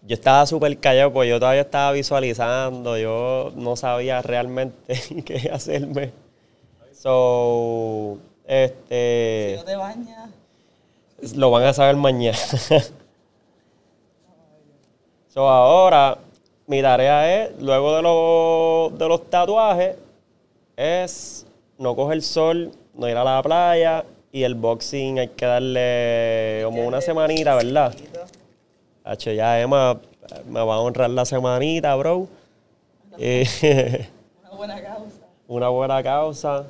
Yo 0.01 0.13
estaba 0.13 0.45
súper 0.45 0.77
callado, 0.77 1.13
pues 1.13 1.29
yo 1.29 1.39
todavía 1.39 1.61
estaba 1.61 1.93
visualizando, 1.93 2.97
yo 2.97 3.53
no 3.55 3.77
sabía 3.77 4.21
realmente 4.21 5.01
qué 5.25 5.49
hacerme. 5.53 6.26
So, 7.07 8.17
Si 8.45 8.53
este, 8.53 9.53
no 9.59 9.63
te 9.63 9.75
bañas. 9.77 10.29
lo 11.37 11.51
van 11.51 11.63
a 11.63 11.71
saber 11.71 11.95
mañana. 11.95 12.37
so, 15.29 15.47
ahora, 15.47 16.17
mi 16.65 16.81
tarea 16.81 17.45
es, 17.45 17.61
luego 17.61 17.95
de, 17.95 18.01
los- 18.01 18.99
de 18.99 19.07
los 19.07 19.29
tatuajes, 19.29 19.95
es 20.75 21.45
no 21.77 21.95
coger 21.95 22.21
sol, 22.21 22.73
no 22.93 23.07
ir 23.07 23.15
a 23.15 23.23
la 23.23 23.41
playa 23.41 24.03
y 24.33 24.43
el 24.43 24.55
boxing 24.55 25.19
hay 25.19 25.29
que 25.29 25.45
darle 25.45 26.61
como 26.65 26.85
una 26.85 26.99
semanita, 26.99 27.55
¿verdad? 27.55 27.95
Hacho, 29.05 29.31
ya 29.31 29.61
Emma 29.61 29.97
me 30.45 30.59
va 30.59 30.75
a 30.75 30.79
honrar 30.79 31.09
la 31.11 31.23
semanita, 31.23 31.95
bro. 31.95 32.27
Una 33.15 33.17
buena 34.57 34.81
causa. 34.81 35.21
una 35.47 35.69
buena 35.69 36.03
causa. 36.03 36.65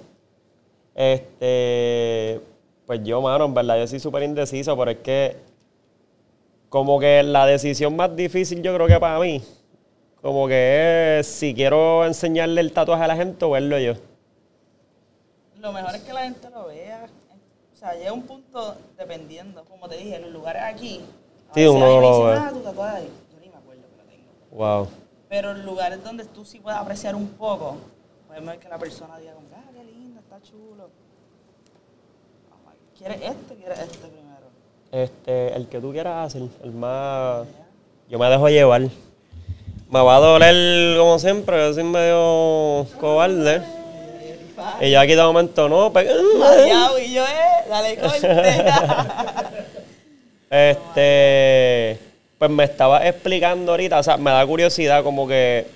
Este, 0.98 2.42
pues 2.88 3.04
yo, 3.04 3.22
mano, 3.22 3.46
en 3.46 3.54
verdad, 3.54 3.78
yo 3.78 3.86
soy 3.88 4.00
súper 4.00 4.24
indeciso, 4.24 4.76
pero 4.76 4.90
es 4.90 4.98
que 4.98 5.36
como 6.70 7.00
que 7.00 7.22
la 7.22 7.46
decisión 7.46 7.96
más 7.96 8.16
difícil 8.16 8.64
yo 8.64 8.74
creo 8.74 8.88
que 8.88 9.00
para 9.00 9.20
mí, 9.20 9.44
como 10.24 10.48
que 10.48 11.20
es 11.20 11.28
si 11.28 11.54
quiero 11.54 12.04
enseñarle 12.04 12.62
el 12.62 12.74
tatuaje 12.74 13.04
a 13.04 13.08
la 13.08 13.16
gente 13.16 13.46
o 13.46 13.52
verlo 13.52 13.78
yo. 13.78 13.94
Lo 15.60 15.72
mejor 15.72 15.94
es 15.96 16.02
que 16.02 16.14
la 16.14 16.24
gente 16.24 16.50
lo 16.50 16.66
vea. 16.66 17.06
O 17.74 17.78
sea, 17.78 17.94
llega 17.94 18.12
un 18.12 18.24
punto 18.24 18.76
dependiendo. 18.98 19.64
Como 19.66 19.88
te 19.88 19.98
dije, 19.98 20.18
los 20.20 20.32
lugares 20.32 20.64
aquí. 20.64 21.02
Sí, 21.54 21.66
uno 21.68 22.02
lo 22.02 22.24
ve. 22.26 22.34
"Ah, 22.40 22.50
tu 22.52 22.60
tatuaje 22.62 22.98
ahí". 22.98 23.10
Yo 23.32 23.40
ni 23.40 23.50
me 23.50 23.56
acuerdo 23.56 23.84
que 23.84 23.98
lo 23.98 24.04
tengo. 24.04 24.26
Wow. 24.52 24.88
Pero 25.30 25.52
en 25.52 25.64
lugares 25.64 26.04
donde 26.04 26.26
tú 26.26 26.44
sí 26.44 26.60
puedes 26.60 26.80
apreciar 26.80 27.16
un 27.16 27.28
poco, 27.30 27.78
puedes 28.28 28.44
ver 28.44 28.58
que 28.58 28.68
la 28.68 28.80
persona 28.80 29.20
diga, 29.20 29.34
como, 29.34 29.47
está 30.38 30.50
chulo. 30.50 30.90
¿Quieres 32.98 33.18
este? 33.18 33.56
¿Quieres 33.56 33.80
este 33.80 34.08
primero? 34.08 34.48
Este, 34.92 35.56
el 35.56 35.68
que 35.68 35.80
tú 35.80 35.92
quieras 35.92 36.28
hacer, 36.28 36.50
el 36.64 36.72
más... 36.72 37.48
Yo 38.10 38.20
me 38.20 38.30
dejo 38.30 38.50
llevar. 38.50 38.82
Me 39.90 40.02
va 40.02 40.16
a 40.16 40.20
doler 40.20 40.98
como 40.98 41.20
siempre, 41.20 41.58
yo 41.58 41.74
soy 41.74 41.84
medio 41.84 42.88
cobarde. 43.00 43.62
Y 44.82 44.92
yo 44.92 45.00
aquí 45.00 45.16
de 45.16 45.24
momento, 45.24 45.70
no, 45.70 45.92
pues, 45.92 46.10
Mareado 46.40 47.00
y 47.00 47.14
yo, 47.14 47.24
eh, 47.24 47.70
dale 47.70 47.98
corte. 47.98 48.66
Este, 50.50 52.00
pues 52.38 52.50
me 52.50 52.64
estaba 52.64 53.06
explicando 53.06 53.74
ahorita, 53.74 54.00
o 54.00 54.04
sea, 54.04 54.16
me 54.16 54.32
da 54.32 54.48
curiosidad 54.48 55.04
como 55.04 55.28
que 55.28 55.68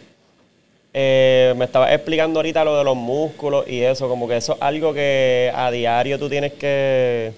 eh, 0.94 1.54
me 1.56 1.66
estaba 1.66 1.94
explicando 1.94 2.40
ahorita 2.40 2.66
lo 2.66 2.78
de 2.78 2.84
los 2.84 2.98
músculos 2.98 3.68
y 3.68 3.82
eso, 3.82 4.10
como 4.10 4.28
que 4.28 4.38
eso 4.38 4.54
es 4.56 4.62
algo 4.62 4.94
que 4.94 5.52
a 5.56 5.72
diario 5.72 6.20
tú 6.20 6.30
tienes 6.30 6.54
que 6.54 7.32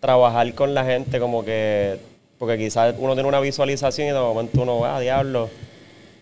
trabajar 0.00 0.52
con 0.54 0.74
la 0.74 0.84
gente, 0.84 1.18
como 1.18 1.44
que, 1.44 1.98
porque 2.38 2.56
quizás 2.56 2.94
uno 2.98 3.14
tiene 3.14 3.28
una 3.28 3.40
visualización 3.40 4.08
y 4.08 4.10
de 4.12 4.18
momento 4.18 4.62
uno 4.62 4.78
va, 4.78 4.96
a 4.96 5.00
diablo, 5.00 5.50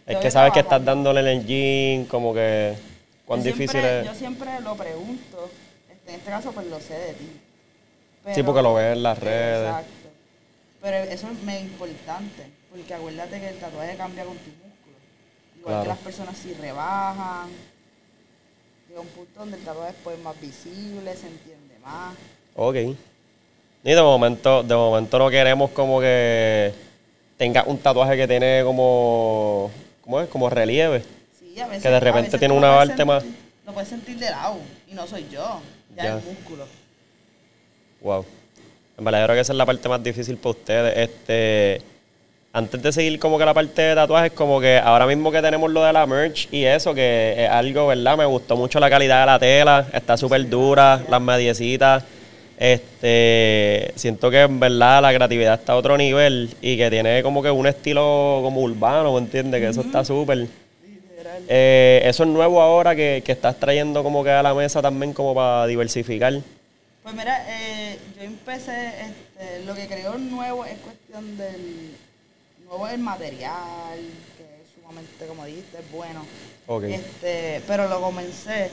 es 0.07 0.17
que 0.17 0.31
sabes 0.31 0.53
que 0.53 0.61
estás 0.61 0.85
dándole 0.85 1.21
en 1.21 1.27
el 1.27 1.47
gym, 1.47 2.07
como 2.07 2.33
que 2.33 2.75
cuán 3.27 3.43
difícil 3.43 3.81
es. 3.81 4.07
Yo 4.07 4.15
siempre 4.15 4.49
lo 4.63 4.75
pregunto, 4.75 5.51
este, 5.91 6.11
en 6.13 6.19
este 6.21 6.31
caso 6.31 6.53
pues 6.53 6.67
lo 6.69 6.81
sé 6.81 6.95
de 6.95 7.13
ti. 7.15 7.41
Sí, 8.35 8.43
porque 8.43 8.63
lo 8.63 8.75
ves 8.75 8.97
en 8.97 9.03
las 9.03 9.19
redes. 9.19 9.69
Exacto. 9.69 9.91
Pero 10.81 10.97
eso 10.97 11.29
es 11.29 11.43
muy 11.43 11.55
importante, 11.55 12.47
porque 12.71 12.95
acuérdate 12.95 13.41
que 13.41 13.49
el 13.49 13.57
tatuaje 13.57 13.97
cambia 13.97 14.25
con 14.25 14.37
tus 14.37 14.47
músculos. 14.47 14.72
Igual 15.63 15.75
Claro. 15.75 15.83
que 15.85 15.89
las 15.91 15.99
personas 15.99 16.37
si 16.37 16.55
rebajan, 16.55 17.49
llega 18.89 19.01
un 19.01 19.07
punto 19.09 19.39
donde 19.41 19.57
el 19.59 19.63
tatuaje 19.63 19.91
es 19.91 19.97
pues, 20.03 20.19
más 20.19 20.41
visible, 20.41 21.15
se 21.15 21.29
entiende 21.29 21.79
más. 21.85 22.15
Ok. 22.57 22.75
Y 23.85 23.91
de 23.91 24.03
momento, 24.03 24.65
de 24.65 24.75
momento 24.75 25.19
no 25.21 25.31
queremos 25.31 25.71
como 25.71 26.01
que 26.01 26.75
tenga 27.37 27.63
un 27.65 27.79
tatuaje 27.79 28.17
que 28.17 28.27
tiene 28.27 28.63
como, 28.65 29.71
¿cómo 30.03 30.21
es? 30.21 30.29
Como 30.29 30.51
relieve. 30.51 31.05
Sí, 31.39 31.59
a 31.61 31.67
veces, 31.69 31.83
Que 31.85 31.91
de 31.91 32.01
repente 32.01 32.27
veces 32.29 32.41
tiene 32.41 32.55
una 32.55 32.75
parte 32.77 33.05
más- 33.05 33.25
Lo 33.65 33.73
puedes 33.73 33.89
sentir 33.89 34.19
de 34.19 34.31
lado, 34.31 34.57
y 34.89 34.95
no 34.95 35.07
soy 35.07 35.29
yo, 35.31 35.61
ya, 35.97 36.03
Ya. 36.05 36.15
el 36.19 36.25
músculo. 36.25 36.67
Wow. 38.01 38.25
En 38.99 39.05
verdad, 39.05 39.21
yo 39.21 39.27
creo 39.27 39.37
que 39.37 39.41
esa 39.43 39.53
es 39.53 39.57
la 39.57 39.67
parte 39.67 39.89
más 39.89 40.03
difícil 40.03 40.37
para 40.39 40.51
ustedes. 40.51 40.99
Este, 41.09 41.83
antes 42.53 42.83
de 42.83 42.93
seguir 42.93 43.19
como 43.19 43.39
que 43.39 43.47
la 43.47 43.55
parte 43.55 43.81
de 43.81 43.95
tatuajes, 43.95 44.33
como 44.33 44.61
que 44.61 44.77
ahora 44.77 45.07
mismo 45.07 45.33
que 45.33 45.41
tenemos 45.41 45.71
lo 45.71 45.83
de 45.83 45.93
la 45.93 46.07
merch 46.07 46.49
y 46.53 46.65
eso, 46.65 46.95
que 46.95 47.35
es 47.39 47.49
algo, 47.49 47.87
¿verdad? 47.87 48.19
Me 48.19 48.27
gustó 48.27 48.57
mucho 48.57 48.79
la 48.79 48.91
calidad 48.91 49.21
de 49.21 49.27
la 49.27 49.39
tela, 49.39 49.87
está 49.93 50.17
súper 50.17 50.49
dura, 50.49 51.01
las 51.09 51.21
mediecitas. 51.21 52.05
Este, 52.59 53.93
siento 53.97 54.31
que 54.31 54.43
en 54.43 54.61
verdad 54.61 55.03
la 55.03 55.13
creatividad 55.13 55.55
está 55.55 55.73
a 55.73 55.77
otro 55.77 55.97
nivel 55.97 56.55
y 56.61 56.77
que 56.77 56.91
tiene 56.91 57.23
como 57.23 57.43
que 57.43 57.51
un 57.51 57.67
estilo 57.67 58.41
como 58.43 58.61
urbano, 58.61 59.15
¿me 59.15 59.19
entiendes? 59.19 59.61
Que 59.61 59.69
eso 59.69 59.81
está 59.81 60.05
súper. 60.05 60.39
Literal. 60.39 61.43
Eh, 61.49 62.03
eso 62.05 62.23
es 62.23 62.29
nuevo 62.29 62.61
ahora 62.61 62.95
que, 62.95 63.23
que 63.25 63.33
estás 63.33 63.59
trayendo 63.59 64.03
como 64.03 64.23
que 64.23 64.31
a 64.31 64.43
la 64.43 64.53
mesa 64.53 64.83
también 64.83 65.15
como 65.15 65.35
para 65.35 65.67
diversificar. 65.67 66.35
Pues 67.03 67.15
mira, 67.17 67.45
eh, 67.49 67.99
yo 68.17 68.23
empecé, 68.23 68.89
este, 69.01 69.65
lo 69.65 69.75
que 69.75 69.89
creo 69.89 70.19
nuevo 70.19 70.65
es 70.65 70.79
cuestión 70.79 71.37
del, 71.37 71.97
nuevo 72.73 72.89
el 72.89 73.01
material, 73.01 73.99
que 74.37 74.45
es 74.45 74.75
sumamente, 74.75 75.27
como 75.27 75.45
dijiste, 75.45 75.79
es 75.79 75.93
bueno. 75.93 76.25
Este, 76.89 77.61
pero 77.67 77.87
lo 77.87 78.01
comencé 78.01 78.71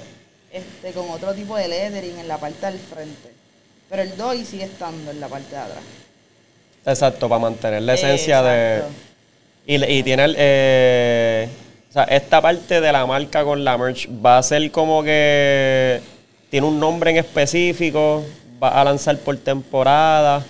este, 0.51 0.91
con 0.93 1.09
otro 1.09 1.33
tipo 1.33 1.57
de 1.57 1.67
lettering 1.67 2.19
en 2.19 2.27
la 2.27 2.37
parte 2.37 2.65
del 2.65 2.79
frente. 2.79 3.29
Pero 3.89 4.01
el 4.03 4.15
DOI 4.15 4.45
sigue 4.45 4.63
estando 4.63 5.11
en 5.11 5.19
la 5.19 5.27
parte 5.27 5.51
de 5.51 5.57
atrás. 5.57 5.83
Exacto, 6.85 7.27
para 7.27 7.39
mantener 7.39 7.81
la 7.81 7.95
esencia 7.95 8.41
de... 8.41 8.83
Y, 9.65 9.83
y 9.83 10.03
tiene 10.03 10.23
el... 10.23 10.35
eh, 10.37 11.49
o 11.89 11.91
sea, 11.91 12.03
esta 12.03 12.41
parte 12.41 12.79
de 12.79 12.91
la 12.91 13.05
marca 13.05 13.43
con 13.43 13.63
la 13.65 13.77
merch 13.77 14.07
va 14.25 14.37
a 14.37 14.43
ser 14.43 14.71
como 14.71 15.03
que... 15.03 16.01
Tiene 16.49 16.65
un 16.65 16.79
nombre 16.79 17.11
en 17.11 17.17
específico, 17.17 18.23
va 18.63 18.69
a 18.69 18.83
lanzar 18.83 19.17
por 19.17 19.37
temporada. 19.37 20.43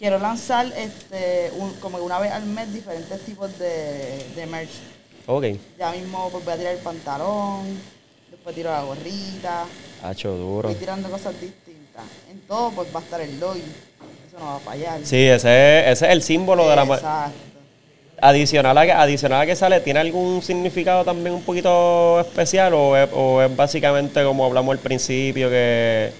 Quiero 0.00 0.18
lanzar 0.18 0.64
este, 0.78 1.52
un- 1.58 1.74
como 1.74 1.98
una 1.98 2.18
vez 2.18 2.32
al 2.32 2.46
mes 2.46 2.72
diferentes 2.72 3.20
tipos 3.20 3.56
de, 3.58 4.24
de 4.34 4.46
merch. 4.46 4.70
Ok. 5.26 5.44
Ya 5.78 5.92
mismo 5.92 6.30
pues, 6.32 6.42
voy 6.42 6.54
a 6.54 6.56
tirar 6.56 6.72
el 6.72 6.78
pantalón, 6.78 7.78
después 8.30 8.54
tiro 8.56 8.70
la 8.70 8.82
gorrita, 8.82 9.66
Hacho 10.02 10.30
duro. 10.36 10.68
voy 10.70 10.78
tirando 10.78 11.10
cosas 11.10 11.38
distintas. 11.38 12.04
En 12.30 12.40
todo 12.48 12.70
pues 12.70 12.88
va 12.96 13.00
a 13.00 13.02
estar 13.02 13.20
el 13.20 13.38
DOI. 13.38 13.58
Eso 14.26 14.38
no 14.38 14.46
va 14.46 14.56
a 14.56 14.60
fallar. 14.60 15.00
Sí, 15.04 15.18
ese, 15.26 15.80
es- 15.80 15.86
ese 15.98 16.06
es 16.06 16.12
el 16.12 16.22
símbolo 16.22 16.66
de 16.70 16.76
la 16.76 16.84
marca. 16.86 17.26
Exacto. 17.26 17.46
Adicional 18.22 18.78
a, 18.78 18.86
que, 18.86 18.92
adicional 18.92 19.40
a 19.42 19.46
que 19.46 19.54
sale, 19.56 19.80
¿tiene 19.80 20.00
algún 20.00 20.40
significado 20.42 21.04
también 21.04 21.34
un 21.34 21.42
poquito 21.42 22.20
especial 22.20 22.72
o 22.72 22.96
es, 22.96 23.08
o 23.14 23.42
es 23.42 23.54
básicamente 23.54 24.24
como 24.24 24.46
hablamos 24.46 24.72
al 24.72 24.78
principio 24.78 25.50
que, 25.50 26.10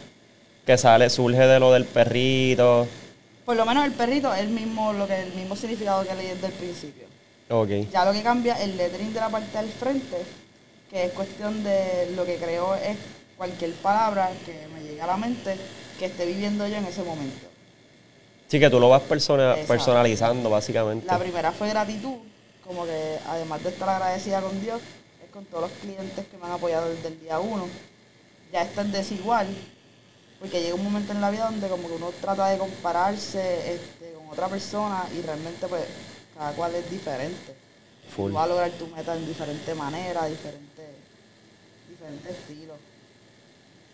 que 0.66 0.76
sale, 0.78 1.08
surge 1.08 1.46
de 1.46 1.58
lo 1.58 1.72
del 1.72 1.86
perrito? 1.86 2.86
Por 3.45 3.57
lo 3.57 3.64
menos 3.66 3.84
el 3.84 3.93
perrito 3.93 4.32
es 4.32 4.41
el 4.41 4.49
mismo, 4.51 4.93
lo 4.93 5.07
que, 5.07 5.22
el 5.22 5.32
mismo 5.34 5.57
significado 5.57 6.07
que 6.07 6.14
leí 6.14 6.28
desde 6.28 6.47
el 6.47 6.53
principio. 6.53 7.05
Ok. 7.49 7.68
Ya 7.91 8.05
lo 8.05 8.12
que 8.12 8.22
cambia 8.22 8.55
el 8.62 8.76
lettering 8.76 9.12
de 9.12 9.20
la 9.20 9.28
parte 9.28 9.59
del 9.59 9.70
frente, 9.70 10.16
que 10.88 11.05
es 11.07 11.12
cuestión 11.12 11.62
de 11.64 12.11
lo 12.14 12.24
que 12.24 12.36
creo 12.36 12.74
es 12.76 12.97
cualquier 13.36 13.72
palabra 13.74 14.30
que 14.45 14.66
me 14.74 14.82
llegue 14.82 15.01
a 15.01 15.07
la 15.07 15.16
mente 15.16 15.57
que 15.99 16.07
esté 16.07 16.26
viviendo 16.26 16.66
yo 16.68 16.76
en 16.76 16.84
ese 16.84 17.03
momento. 17.03 17.47
Sí, 18.49 18.59
que 18.61 18.68
tú 18.70 18.78
lo 18.80 18.88
vas 18.88 19.03
persona- 19.03 19.57
personalizando 19.66 20.51
básicamente. 20.51 21.07
La 21.07 21.18
primera 21.18 21.51
fue 21.53 21.68
gratitud, 21.70 22.16
como 22.64 22.84
que 22.84 23.18
además 23.26 23.62
de 23.62 23.70
estar 23.70 23.88
agradecida 23.88 24.41
con 24.43 24.61
Dios, 24.61 24.80
es 25.24 25.30
con 25.30 25.45
todos 25.47 25.62
los 25.62 25.72
clientes 25.80 26.26
que 26.26 26.36
me 26.36 26.47
han 26.47 26.53
apoyado 26.53 26.88
desde 26.91 27.09
el 27.09 27.20
día 27.20 27.38
uno. 27.41 27.66
Ya 28.53 28.62
esta 28.62 28.82
es 28.82 28.93
desigual, 28.93 29.47
porque 30.41 30.61
llega 30.62 30.74
un 30.74 30.82
momento 30.84 31.12
en 31.12 31.20
la 31.20 31.30
vida 31.30 31.45
donde 31.45 31.68
como 31.68 31.86
que 31.88 31.95
uno 31.95 32.11
trata 32.20 32.49
de 32.49 32.59
compararse 32.59 33.74
este, 33.74 34.12
con 34.14 34.28
otra 34.32 34.49
persona 34.49 35.05
y 35.16 35.20
realmente 35.22 35.66
pues 35.68 35.82
cada 36.36 36.53
cual 36.53 36.74
es 36.74 36.91
diferente. 36.91 37.55
Full. 38.14 38.30
Tú 38.30 38.34
vas 38.34 38.45
a 38.45 38.49
lograr 38.49 38.70
tu 38.72 38.86
meta 38.88 39.14
en 39.14 39.26
diferente 39.26 39.74
manera, 39.74 40.24
diferente, 40.26 40.82
diferente 41.88 42.30
estilo. 42.30 42.74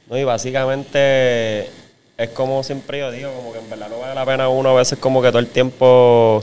No, 0.09 0.17
y 0.17 0.25
básicamente 0.25 1.69
es 2.17 2.29
como 2.33 2.63
siempre 2.63 3.01
yo 3.01 3.11
digo, 3.11 3.33
como 3.35 3.53
que 3.53 3.59
en 3.59 3.69
verdad 3.69 3.89
no 3.91 3.99
vale 3.99 4.15
la 4.15 4.25
pena 4.25 4.49
uno 4.49 4.71
a 4.71 4.75
veces 4.75 4.99
como 4.99 5.21
que 5.21 5.29
todo 5.29 5.41
el 5.41 5.49
tiempo 5.49 6.43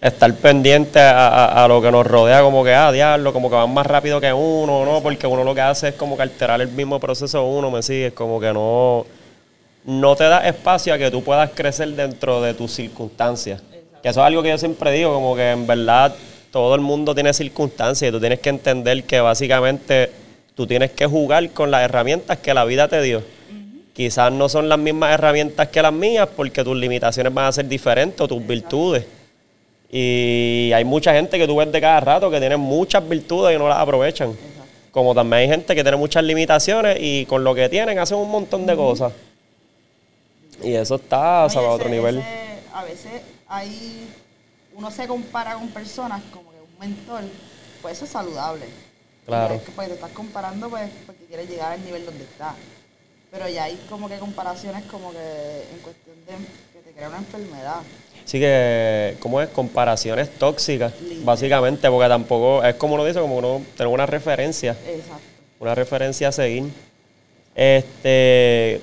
estar 0.00 0.32
pendiente 0.34 1.00
a, 1.00 1.28
a- 1.28 1.64
a 1.64 1.68
lo 1.68 1.80
que 1.82 1.90
nos 1.90 2.06
rodea, 2.06 2.42
como 2.42 2.62
que, 2.62 2.74
ah, 2.74 2.92
diablo, 2.92 3.32
como 3.32 3.48
que 3.50 3.56
van 3.56 3.72
más 3.72 3.86
rápido 3.86 4.20
que 4.20 4.32
uno, 4.32 4.84
¿no? 4.84 5.02
Porque 5.02 5.26
uno 5.26 5.42
lo 5.44 5.54
que 5.54 5.60
hace 5.62 5.88
es 5.88 5.94
como 5.94 6.16
que 6.16 6.22
alterar 6.22 6.60
el 6.60 6.68
mismo 6.68 7.00
proceso 7.00 7.44
uno, 7.44 7.70
¿me 7.70 7.82
sigues? 7.82 8.12
Como 8.12 8.38
que 8.40 8.52
no, 8.52 9.04
no 9.84 10.16
te 10.16 10.24
da 10.24 10.46
espacio 10.46 10.94
a 10.94 10.98
que 10.98 11.10
tú 11.10 11.22
puedas 11.22 11.50
crecer 11.50 11.88
dentro 11.90 12.42
de 12.42 12.54
tus 12.54 12.72
circunstancias. 12.72 13.62
Que 14.02 14.08
eso 14.08 14.20
es 14.20 14.26
algo 14.26 14.42
que 14.42 14.50
yo 14.50 14.58
siempre 14.58 14.92
digo, 14.92 15.12
como 15.12 15.36
que 15.36 15.50
en 15.50 15.66
verdad 15.66 16.14
todo 16.50 16.74
el 16.74 16.80
mundo 16.80 17.14
tiene 17.14 17.32
circunstancias 17.32 18.08
y 18.08 18.12
tú 18.12 18.20
tienes 18.20 18.40
que 18.40 18.48
entender 18.48 19.04
que 19.04 19.20
básicamente 19.20 20.10
tú 20.54 20.66
tienes 20.66 20.90
que 20.90 21.06
jugar 21.06 21.50
con 21.50 21.70
las 21.70 21.82
herramientas 21.82 22.38
que 22.38 22.52
la 22.54 22.64
vida 22.64 22.88
te 22.88 23.00
dio. 23.02 23.22
Quizás 23.92 24.32
no 24.32 24.48
son 24.48 24.68
las 24.68 24.78
mismas 24.78 25.12
herramientas 25.12 25.68
que 25.68 25.82
las 25.82 25.92
mías 25.92 26.28
porque 26.34 26.64
tus 26.64 26.76
limitaciones 26.76 27.32
van 27.32 27.46
a 27.46 27.52
ser 27.52 27.68
diferentes 27.68 28.20
o 28.20 28.28
tus 28.28 28.46
virtudes. 28.46 29.04
Y 29.90 30.70
hay 30.72 30.84
mucha 30.84 31.12
gente 31.12 31.38
que 31.38 31.46
tú 31.46 31.56
ves 31.56 31.70
de 31.70 31.80
cada 31.80 32.00
rato 32.00 32.30
que 32.30 32.38
tiene 32.38 32.56
muchas 32.56 33.06
virtudes 33.08 33.56
y 33.56 33.58
no 33.58 33.68
las 33.68 33.78
aprovechan. 33.78 34.36
Como 34.90 35.14
también 35.14 35.42
hay 35.42 35.48
gente 35.48 35.74
que 35.74 35.82
tiene 35.82 35.96
muchas 35.96 36.24
limitaciones 36.24 36.98
y 37.00 37.26
con 37.26 37.44
lo 37.44 37.54
que 37.54 37.68
tienen 37.68 37.98
hacen 37.98 38.18
un 38.18 38.30
montón 38.30 38.66
de 38.66 38.76
cosas. 38.76 39.12
Y 40.62 40.74
eso 40.74 40.96
está 40.96 41.44
o 41.44 41.50
sea, 41.50 41.62
a 41.62 41.68
otro 41.70 41.88
nivel. 41.88 42.18
ese- 42.18 42.60
a 42.72 42.84
veces 42.84 43.22
hay, 43.48 44.08
uno 44.74 44.90
se 44.90 45.06
compara 45.06 45.54
con 45.54 45.68
personas 45.68 46.22
como 46.32 46.50
que 46.50 46.58
un 46.60 46.78
mentor, 46.78 47.22
pues 47.82 47.96
eso 47.96 48.04
es 48.04 48.10
saludable. 48.10 48.66
Claro. 49.26 49.54
Es 49.54 49.62
que 49.62 49.70
pues 49.72 49.88
te 49.88 49.94
estás 49.94 50.10
comparando 50.12 50.68
pues 50.70 50.90
porque 51.06 51.24
quieres 51.26 51.48
llegar 51.48 51.72
al 51.72 51.84
nivel 51.84 52.04
donde 52.04 52.24
está. 52.24 52.54
Pero 53.30 53.48
ya 53.48 53.64
hay 53.64 53.76
como 53.88 54.08
que 54.08 54.18
comparaciones 54.18 54.84
como 54.84 55.12
que 55.12 55.18
en 55.72 55.78
cuestión 55.82 56.16
de 56.26 56.32
que 56.72 56.80
te 56.84 56.92
crea 56.92 57.08
una 57.08 57.18
enfermedad. 57.18 57.76
Así 58.24 58.38
que, 58.40 59.16
¿cómo 59.20 59.40
es? 59.40 59.48
Comparaciones 59.50 60.30
tóxicas, 60.38 60.92
Literal. 61.00 61.24
básicamente, 61.24 61.88
porque 61.90 62.08
tampoco, 62.08 62.62
es 62.64 62.74
como 62.76 62.94
uno 62.94 63.04
dice, 63.04 63.20
como 63.20 63.36
uno 63.36 63.62
tener 63.76 63.92
una 63.92 64.06
referencia, 64.06 64.72
Exacto. 64.86 65.22
una 65.60 65.74
referencia 65.74 66.28
a 66.28 66.32
seguir. 66.32 66.64
Este, 67.54 68.80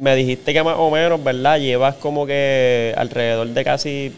me 0.00 0.16
dijiste 0.16 0.52
que 0.52 0.62
más 0.62 0.76
o 0.78 0.90
menos, 0.90 1.22
¿verdad? 1.22 1.58
Llevas 1.58 1.94
como 1.96 2.26
que 2.26 2.94
alrededor 2.96 3.46
de 3.48 3.64
casi 3.64 4.12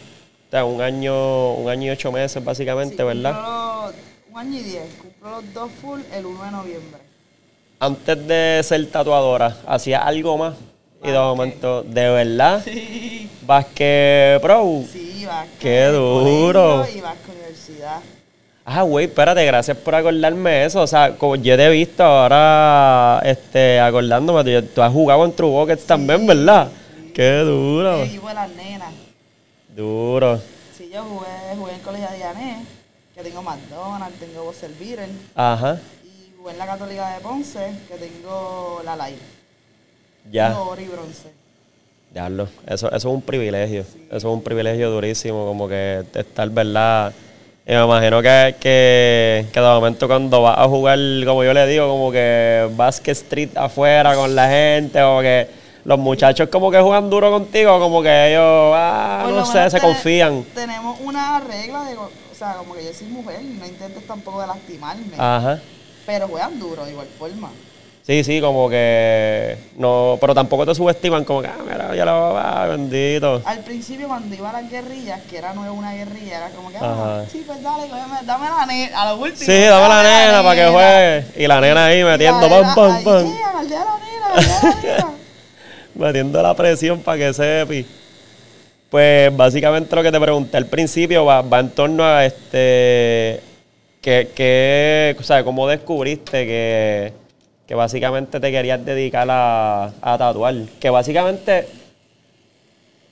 o 0.47 0.51
sea, 0.51 0.65
un 0.65 0.81
año, 0.81 1.53
un 1.55 1.69
año 1.69 1.87
y 1.87 1.89
ocho 1.89 2.11
meses, 2.11 2.43
básicamente, 2.43 2.97
Sí, 2.97 3.03
¿verdad? 3.03 3.33
cumplo 3.33 3.93
un 4.31 4.37
año 4.39 4.59
y 4.59 4.63
diez. 4.63 4.83
Cumplo 5.01 5.29
los 5.29 5.53
dos 5.53 5.71
full 5.81 5.99
el 6.13 6.25
1 6.25 6.43
de 6.45 6.51
noviembre. 6.51 7.01
Antes 7.79 8.27
de 8.27 8.61
ser 8.63 8.85
tatuadora, 8.87 9.57
¿hacías 9.67 10.01
algo 10.05 10.37
más? 10.37 10.55
Y 11.03 11.07
de 11.07 11.13
Básquet. 11.17 11.21
momento, 11.37 11.83
¿de 11.83 12.09
verdad? 12.09 12.61
Sí. 12.65 13.29
Basket 13.45 14.39
Pro. 14.41 14.83
Sí, 14.89 15.25
vas 15.25 15.47
Qué 15.59 15.85
duro. 15.87 16.85
Y 16.95 17.01
vas 17.01 17.15
con 17.25 17.35
universidad. 17.35 17.99
Ah, 18.65 18.83
güey, 18.83 19.07
espérate, 19.07 19.45
gracias 19.45 19.75
por 19.77 19.93
acordarme 19.93 20.65
eso. 20.65 20.81
O 20.81 20.87
sea, 20.87 21.15
como 21.17 21.35
yo 21.35 21.57
te 21.57 21.65
he 21.65 21.69
visto 21.69 22.03
ahora, 22.03 23.21
este, 23.25 23.79
acordándome, 23.79 24.61
tú, 24.61 24.81
has 24.81 24.91
jugado 24.91 25.25
en 25.25 25.33
True 25.33 25.49
Buckets 25.49 25.85
también, 25.85 26.25
¿verdad? 26.25 26.69
Qué 27.13 27.39
duro. 27.39 28.03
Equipo 28.03 28.29
de 28.29 28.33
las 28.33 28.49
nenas. 28.51 28.93
Duro. 29.75 30.39
Sí, 30.77 30.89
yo 30.93 31.03
jugué, 31.03 31.27
jugué 31.57 31.71
en 31.71 31.77
el 31.77 31.83
colegio 31.83 32.09
de 32.09 32.17
Diané, 32.17 32.65
que 33.13 33.21
tengo 33.21 33.43
McDonald's, 33.43 34.19
tengo 34.19 34.43
Bosser 34.45 34.71
Beater. 34.79 35.09
Ajá. 35.35 35.79
Y 36.03 36.37
jugué 36.37 36.53
en 36.53 36.57
la 36.57 36.65
Católica 36.65 37.15
de 37.15 37.19
Ponce, 37.21 37.73
que 37.89 37.95
tengo 37.95 38.81
la 38.85 38.95
Live. 38.95 39.19
Ya. 40.31 40.49
Tengo 40.49 40.69
oro 40.69 40.81
y 40.81 40.85
bronce. 40.85 41.33
Diablo, 42.13 42.47
eso, 42.67 42.87
eso 42.87 42.95
es 42.95 43.05
un 43.05 43.21
privilegio. 43.21 43.81
Eso 43.81 44.15
es 44.15 44.23
un 44.23 44.41
privilegio 44.41 44.89
durísimo, 44.89 45.45
como 45.45 45.67
que 45.67 46.05
estar, 46.13 46.49
¿verdad? 46.49 47.11
Y 47.65 47.71
me 47.71 47.81
imagino 47.81 48.21
que, 48.21 48.55
que, 48.59 49.45
que 49.53 49.59
de 49.59 49.65
momento 49.65 50.05
cuando 50.05 50.41
vas 50.41 50.57
a 50.57 50.67
jugar, 50.67 50.99
como 51.25 51.45
yo 51.45 51.53
le 51.53 51.65
digo, 51.65 51.87
como 51.87 52.11
que 52.11 52.69
basket 52.75 53.13
street 53.13 53.49
afuera 53.55 54.15
con 54.15 54.35
la 54.35 54.49
gente, 54.49 55.01
o 55.01 55.21
que 55.21 55.47
los 55.85 55.97
muchachos 55.97 56.49
como 56.49 56.69
que 56.69 56.81
juegan 56.81 57.09
duro 57.09 57.31
contigo, 57.31 57.79
como 57.79 58.03
que 58.03 58.31
ellos, 58.31 58.73
ah, 58.75 59.29
no 59.29 59.45
sé, 59.45 59.69
se 59.69 59.79
confían. 59.79 60.43
Tenemos 60.53 60.99
una 60.99 61.39
regla 61.39 61.85
de, 61.85 61.95
o 61.95 62.09
sea, 62.37 62.55
como 62.55 62.73
que 62.73 62.83
yo 62.83 62.93
soy 62.93 63.07
mujer 63.07 63.41
no 63.41 63.65
intentes 63.65 64.05
tampoco 64.05 64.41
de 64.41 64.47
lastimarme. 64.47 65.15
Ajá. 65.17 65.61
Pero 66.05 66.27
juegan 66.27 66.59
duro 66.59 66.83
de 66.83 66.91
igual 66.91 67.07
forma. 67.17 67.49
Sí, 68.05 68.21
sí, 68.25 68.41
como 68.41 68.69
que 68.69 69.57
no, 69.77 70.17
pero 70.19 70.35
tampoco 70.35 70.65
te 70.65 70.75
subestiman, 70.75 71.23
como 71.23 71.41
que, 71.41 71.47
ah, 71.47 71.55
mira, 71.65 71.95
ya 71.95 72.03
lo 72.03 72.33
va, 72.33 72.67
bendito. 72.67 73.41
Al 73.45 73.59
principio 73.59 74.09
cuando 74.09 74.35
iba 74.35 74.49
a 74.49 74.61
las 74.61 74.69
guerrillas, 74.69 75.21
que 75.29 75.37
era 75.37 75.53
nueva 75.53 75.71
una 75.71 75.93
guerrilla, 75.93 76.37
era 76.37 76.49
como 76.49 76.69
que, 76.69 76.79
ah, 76.81 77.23
sí, 77.31 77.45
pues 77.47 77.63
dale, 77.63 77.87
cógeme, 77.87 78.17
dame 78.25 78.49
la 78.49 78.65
nena, 78.65 79.01
a 79.01 79.11
lo 79.11 79.21
último. 79.21 79.45
Sí, 79.45 79.53
dame 79.53 79.87
la 79.87 80.03
nena 80.03 80.43
para 80.43 80.55
que 80.55 80.69
juegue. 80.69 81.43
Y 81.43 81.47
la 81.47 81.61
nena 81.61 81.85
ahí 81.85 82.03
metiendo 82.03 82.49
pam, 82.49 82.75
pam, 82.75 83.03
pam. 83.05 83.33
Metiendo 85.95 86.41
la 86.41 86.53
presión 86.55 86.99
para 86.99 87.17
que 87.17 87.33
sepi. 87.33 87.85
Pues 88.89 89.35
básicamente 89.35 89.95
lo 89.95 90.03
que 90.03 90.11
te 90.11 90.19
pregunté 90.19 90.57
al 90.57 90.65
principio 90.65 91.23
va, 91.23 91.41
va 91.41 91.59
en 91.59 91.69
torno 91.69 92.03
a 92.03 92.25
este 92.25 93.41
que, 94.01 94.29
que 94.35 95.15
o 95.17 95.23
sea, 95.23 95.43
cómo 95.43 95.67
descubriste 95.67 96.45
que, 96.45 97.13
que 97.73 97.77
básicamente 97.77 98.39
te 98.39 98.51
querías 98.51 98.85
dedicar 98.85 99.27
a, 99.31 99.85
a 99.99 100.15
tatuar. 100.15 100.53
Que 100.79 100.91
básicamente 100.91 101.67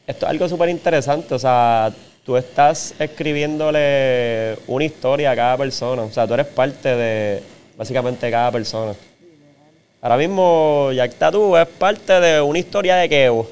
esto 0.06 0.26
es 0.28 0.30
algo 0.30 0.48
súper 0.48 0.70
interesante. 0.70 1.34
O 1.34 1.40
sea, 1.40 1.92
tú 2.24 2.38
estás 2.38 2.94
escribiéndole 3.00 4.60
una 4.68 4.84
historia 4.86 5.32
a 5.32 5.36
cada 5.36 5.58
persona. 5.58 6.04
O 6.04 6.12
sea, 6.12 6.28
tú 6.28 6.36
eres 6.36 6.46
parte 6.46 6.96
de 6.96 7.42
básicamente 7.76 8.30
cada 8.30 8.52
persona. 8.52 8.94
Ahora 10.00 10.18
mismo 10.18 10.92
Jack 10.94 11.16
Tattoo 11.16 11.58
es 11.58 11.68
parte 11.68 12.20
de 12.20 12.40
una 12.40 12.60
historia 12.60 12.98
de 12.98 13.10
Kevo. 13.10 13.50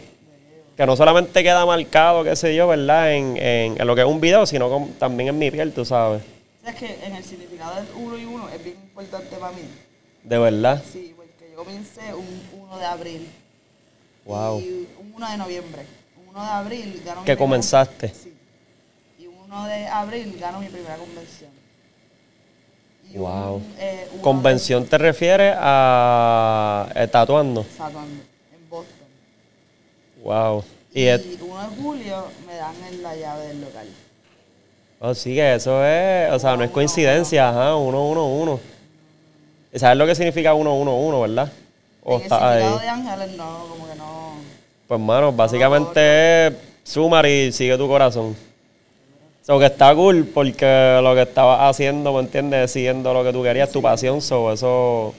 Que 0.77 0.85
no 0.85 0.95
solamente 0.95 1.41
queda 1.41 1.65
marcado, 1.65 2.23
qué 2.23 2.35
sé 2.35 2.53
yo, 2.53 2.67
¿verdad? 2.67 3.13
En, 3.13 3.35
en- 3.35 3.87
lo 3.87 3.95
que 3.95 4.01
es 4.01 4.07
un 4.07 4.21
video, 4.21 4.45
sino 4.45 4.89
también 4.99 5.29
en 5.29 5.39
mi 5.39 5.49
piel, 5.49 5.73
tú 5.73 5.83
sabes. 5.83 6.21
Es 6.63 6.75
que 6.75 6.99
en 7.03 7.15
el 7.15 7.23
significado 7.23 7.77
del 7.77 7.85
uno 7.97 8.15
y 8.15 8.25
uno 8.25 8.47
es 8.55 8.63
bien 8.63 8.75
importante 8.83 9.35
para 9.37 9.53
mí. 9.53 9.61
De 10.23 10.37
verdad. 10.37 10.83
Sí, 10.91 11.13
porque 11.15 11.51
yo 11.51 11.57
comencé 11.57 12.13
un 12.13 12.41
1 12.61 12.77
de 12.77 12.85
abril. 12.85 13.27
Wow. 14.25 14.59
Y 14.59 14.87
un 14.99 15.13
1 15.15 15.31
de 15.31 15.37
noviembre. 15.37 15.85
Un 16.21 16.29
1 16.35 16.43
de 16.43 16.49
abril 16.51 17.01
ganó 17.05 17.21
mi 17.21 17.25
Que 17.25 17.33
primera- 17.33 17.37
comenzaste. 17.37 18.09
Sí. 18.09 18.33
Y 19.19 19.27
un 19.27 19.35
1 19.43 19.65
de 19.65 19.87
abril 19.87 20.37
ganó 20.39 20.59
mi 20.59 20.67
primera 20.67 20.95
convención. 20.97 21.49
Y 23.11 23.15
un, 23.17 23.21
Wow. 23.23 23.61
eh, 23.79 24.07
uno 24.13 24.21
Convención 24.21 24.85
te 24.85 24.97
refieres 24.99 25.55
a 25.57 26.89
eh, 26.95 27.07
tatuando. 27.07 27.63
de- 27.63 27.69
Tatuando, 27.69 28.21
en 28.53 28.69
Boston. 28.69 29.07
Wow. 30.23 30.63
Y 30.93 31.01
Y, 31.01 31.07
es, 31.07 31.21
1 31.41 31.59
de 31.69 31.75
julio 31.81 32.27
me 32.45 32.55
dan 32.55 32.75
en 32.87 33.01
la 33.01 33.15
llave 33.15 33.47
del 33.47 33.61
local. 33.61 33.87
oh, 34.99 35.13
sí 35.15 35.33
que 35.33 35.55
eso 35.55 35.83
es, 35.85 36.31
o 36.33 36.37
sea, 36.39 36.55
no 36.55 36.63
es 36.63 36.69
coincidencia, 36.71 37.49
ajá, 37.49 37.75
uno, 37.75 38.07
uno, 38.09 38.27
uno. 38.27 38.59
¿Y 39.71 39.79
¿Sabes 39.79 39.97
lo 39.97 40.05
que 40.07 40.15
significa 40.15 40.53
uno, 40.53 40.75
uno, 40.75 40.95
uno, 40.97 41.21
verdad? 41.21 41.51
O 42.03 42.13
en 42.13 42.17
el 42.17 42.23
está 42.23 42.51
ahí. 42.51 42.79
de 42.79 42.87
ángeles 42.89 43.31
no, 43.37 43.65
como 43.69 43.87
que 43.87 43.95
no. 43.95 44.33
Pues, 44.87 44.99
mano, 44.99 45.31
básicamente 45.31 46.47
es 46.47 46.53
sumar 46.83 47.25
y 47.27 47.51
sigue 47.51 47.77
tu 47.77 47.87
corazón. 47.87 48.35
So, 49.45 49.59
que 49.59 49.65
está 49.65 49.93
cool 49.95 50.25
porque 50.33 50.99
lo 51.03 51.13
que 51.15 51.21
estabas 51.23 51.59
haciendo, 51.69 52.13
¿me 52.13 52.19
entiendes? 52.21 52.71
Siguiendo 52.71 53.13
lo 53.13 53.23
que 53.23 53.31
tú 53.33 53.43
querías, 53.43 53.71
tu 53.71 53.81
pasión, 53.81 54.21
so, 54.21 54.51
eso... 54.51 55.13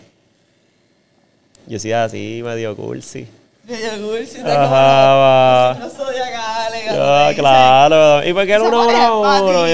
Yo 1.66 1.74
decía 1.74 2.05
así, 2.05 2.40
medio 2.44 2.76
cool, 2.76 3.03
sí. 3.03 3.28
Medio 3.64 3.90
cool, 4.09 4.26
si 4.26 4.42
te 4.42 4.51
Ajá, 4.51 5.76
como 5.76 5.84
va. 5.86 5.90
zodiacales, 5.96 6.82
cuando 6.84 7.05
Ah, 7.05 7.30
claro. 7.36 8.28
¿Y 8.28 8.32
por 8.32 8.46
qué 8.46 8.55
"Se 8.55 8.61
uno, 8.61 8.86
uno, 8.88 9.20
uno? 9.20 9.64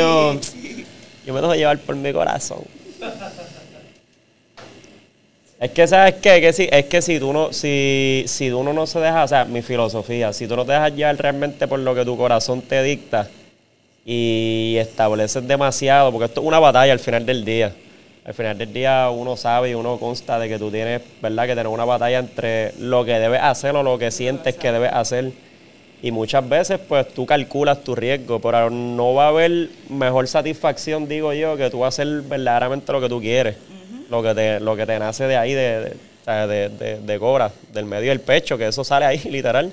ti". 0.40 0.84
Yo, 0.84 0.84
yo 1.26 1.34
me 1.34 1.40
dejo 1.40 1.54
llevar 1.54 1.78
por 1.78 1.96
mi 1.96 2.12
corazón. 2.12 2.58
Es 5.58 5.70
que, 5.70 5.86
¿sabes 5.86 6.16
qué? 6.16 6.40
Que 6.42 6.52
si, 6.52 6.68
es 6.70 6.84
que 6.84 7.00
si 7.00 7.18
tú 7.18 7.32
no, 7.32 7.50
si, 7.50 8.24
si 8.26 8.50
uno 8.50 8.74
no 8.74 8.86
se 8.86 9.00
deja, 9.00 9.24
o 9.24 9.28
sea, 9.28 9.46
mi 9.46 9.62
filosofía, 9.62 10.34
si 10.34 10.46
tú 10.46 10.54
no 10.54 10.66
te 10.66 10.72
dejas 10.72 10.94
llevar 10.94 11.16
realmente 11.16 11.66
por 11.66 11.78
lo 11.78 11.94
que 11.94 12.04
tu 12.04 12.14
corazón 12.14 12.60
te 12.60 12.82
dicta 12.82 13.28
y 14.04 14.76
estableces 14.78 15.48
demasiado, 15.48 16.12
porque 16.12 16.26
esto 16.26 16.42
es 16.42 16.46
una 16.46 16.58
batalla 16.58 16.92
al 16.92 16.98
final 16.98 17.24
del 17.24 17.44
día. 17.44 17.72
Al 18.26 18.34
final 18.34 18.58
del 18.58 18.70
día 18.70 19.08
uno 19.08 19.34
sabe 19.36 19.70
y 19.70 19.74
uno 19.74 19.98
consta 19.98 20.38
de 20.38 20.48
que 20.48 20.58
tú 20.58 20.70
tienes, 20.70 21.00
¿verdad? 21.22 21.44
Que 21.46 21.54
tener 21.54 21.68
una 21.68 21.86
batalla 21.86 22.18
entre 22.18 22.74
lo 22.78 23.06
que 23.06 23.18
debes 23.18 23.40
hacer 23.40 23.74
o 23.76 23.82
lo 23.82 23.98
que 23.98 24.10
sientes 24.10 24.56
que 24.56 24.72
debes 24.72 24.92
hacer. 24.92 25.32
Y 26.02 26.10
muchas 26.10 26.46
veces, 26.46 26.78
pues 26.86 27.08
tú 27.14 27.24
calculas 27.24 27.82
tu 27.82 27.94
riesgo, 27.94 28.40
pero 28.40 28.68
no 28.68 29.14
va 29.14 29.26
a 29.26 29.28
haber 29.28 29.70
mejor 29.88 30.28
satisfacción, 30.28 31.08
digo 31.08 31.32
yo, 31.32 31.56
que 31.56 31.70
tú 31.70 31.82
hacer 31.82 32.06
verdaderamente 32.22 32.92
lo 32.92 33.00
que 33.00 33.08
tú 33.08 33.20
quieres, 33.20 33.56
lo, 34.10 34.22
que 34.22 34.34
te, 34.34 34.60
lo 34.60 34.76
que 34.76 34.86
te 34.86 34.98
nace 34.98 35.24
de 35.26 35.36
ahí, 35.36 35.54
de, 35.54 35.96
de, 36.26 36.68
de- 36.70 37.00
de 37.00 37.18
cobra, 37.18 37.50
del 37.72 37.84
medio 37.84 38.10
del 38.10 38.20
pecho, 38.20 38.56
que 38.58 38.66
eso 38.68 38.84
sale 38.84 39.04
ahí, 39.06 39.18
literal. 39.30 39.72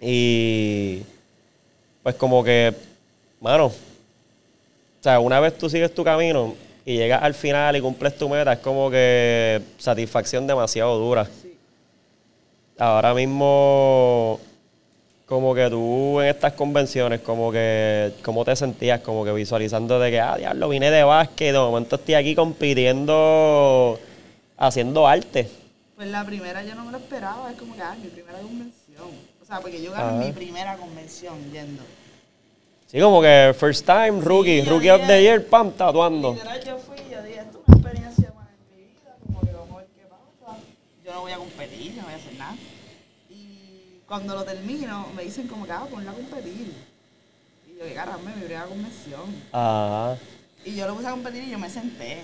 Y 0.00 1.02
pues 2.02 2.14
como 2.16 2.44
que, 2.44 2.72
mano, 3.40 3.66
o 3.66 3.72
sea, 5.00 5.20
una 5.20 5.40
vez 5.40 5.56
tú 5.56 5.68
sigues 5.70 5.94
tu 5.94 6.04
camino 6.04 6.54
y 6.84 6.96
llegas 6.96 7.22
al 7.22 7.34
final 7.34 7.76
y 7.76 7.80
cumples 7.80 8.16
tu 8.16 8.28
meta, 8.28 8.52
es 8.54 8.58
como 8.60 8.90
que 8.90 9.60
satisfacción 9.78 10.46
demasiado 10.46 10.98
dura. 10.98 11.26
Ahora 12.78 13.14
mismo, 13.14 14.38
como 15.26 15.54
que 15.54 15.68
tú 15.68 16.20
en 16.20 16.28
estas 16.28 16.52
convenciones, 16.52 17.20
como 17.20 17.50
que, 17.50 18.12
¿cómo 18.22 18.44
te 18.44 18.54
sentías? 18.54 19.00
Como 19.00 19.24
que 19.24 19.32
visualizando 19.32 19.98
de 19.98 20.10
que, 20.12 20.20
ah, 20.20 20.36
diablo, 20.36 20.68
vine 20.68 20.90
de 20.90 21.02
básquet, 21.02 21.52
de 21.52 21.58
momento 21.58 21.96
estoy 21.96 22.14
aquí 22.14 22.34
compitiendo, 22.36 23.98
haciendo 24.56 25.06
arte. 25.06 25.50
Pues 25.96 26.08
la 26.08 26.24
primera 26.24 26.62
yo 26.62 26.74
no 26.76 26.84
me 26.84 26.92
lo 26.92 26.98
esperaba, 26.98 27.50
es 27.50 27.58
como 27.58 27.74
que, 27.74 27.82
ah, 27.82 27.96
mi 28.00 28.08
primera 28.08 28.38
convención. 28.38 29.08
O 29.42 29.44
sea, 29.44 29.60
porque 29.60 29.82
yo 29.82 29.92
gané 29.92 30.04
Ajá. 30.04 30.16
mi 30.16 30.32
primera 30.32 30.76
convención 30.76 31.34
yendo. 31.52 31.82
Sí, 32.86 33.00
como 33.00 33.20
que 33.20 33.52
first 33.58 33.84
time, 33.84 34.20
rookie, 34.20 34.62
rookie 34.62 34.90
of 34.90 35.06
the 35.06 35.20
year, 35.20 35.44
pam, 35.44 35.72
tatuando. 35.72 36.34
Literal, 36.34 36.64
yo 36.64 36.78
fui 36.78 36.96
yo 37.10 37.20
dije, 37.22 37.40
esto 37.40 37.62
es 37.62 37.68
una 37.68 37.76
experiencia 37.78 38.30
buena 38.32 38.50
en 38.50 38.76
mi 38.76 38.82
vida, 38.84 39.16
como 39.26 39.40
que 39.40 39.50
vamos 39.52 39.70
a 39.72 39.76
ver 39.78 39.86
qué 39.96 40.02
pasa. 40.08 40.58
Yo 41.04 41.12
no 41.12 41.20
voy 41.22 41.32
a 41.32 41.36
competir, 41.36 41.94
no 41.96 42.02
voy 42.04 42.12
a 42.12 42.16
hacer 42.16 42.34
nada. 42.38 42.54
Cuando 44.06 44.34
lo 44.36 44.44
termino, 44.44 45.08
me 45.16 45.24
dicen 45.24 45.48
como 45.48 45.66
que, 45.66 45.72
ah, 45.72 45.86
ponla 45.90 46.12
a 46.12 46.14
competir. 46.14 46.72
Y 47.68 47.78
yo, 47.78 47.84
qué 47.84 47.94
caramba, 47.94 48.30
mi 48.30 48.40
primera 48.40 48.64
convención. 48.64 49.22
Ajá. 49.50 50.16
Y 50.64 50.76
yo 50.76 50.86
lo 50.86 50.94
puse 50.94 51.08
a 51.08 51.10
competir 51.10 51.42
y 51.42 51.50
yo 51.50 51.58
me 51.58 51.68
senté. 51.68 52.18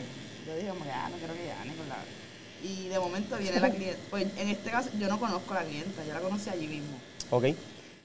Yo 0.46 0.54
dije 0.56 0.68
como 0.68 0.84
que, 0.84 0.90
ah, 0.90 1.08
no 1.10 1.16
quiero 1.16 1.34
que 1.34 1.46
gane 1.46 1.74
con 1.74 1.88
la... 1.88 1.96
Y 2.62 2.88
de 2.88 2.98
momento 3.00 3.36
viene 3.36 3.58
la 3.58 3.70
clienta. 3.74 3.98
Pues 4.10 4.26
en 4.36 4.48
este 4.48 4.70
caso 4.70 4.90
yo 4.98 5.08
no 5.08 5.18
conozco 5.18 5.54
a 5.54 5.62
la 5.62 5.68
clienta, 5.68 6.04
yo 6.04 6.14
la 6.14 6.20
conocí 6.20 6.50
allí 6.50 6.68
mismo. 6.68 6.96
Ok. 7.30 7.46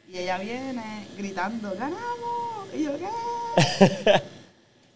Y 0.09 0.17
ella 0.17 0.39
viene 0.39 1.07
gritando, 1.15 1.75
¡ganamos! 1.77 2.73
Y 2.73 2.83
yo, 2.83 2.93
¿qué? 2.97 4.21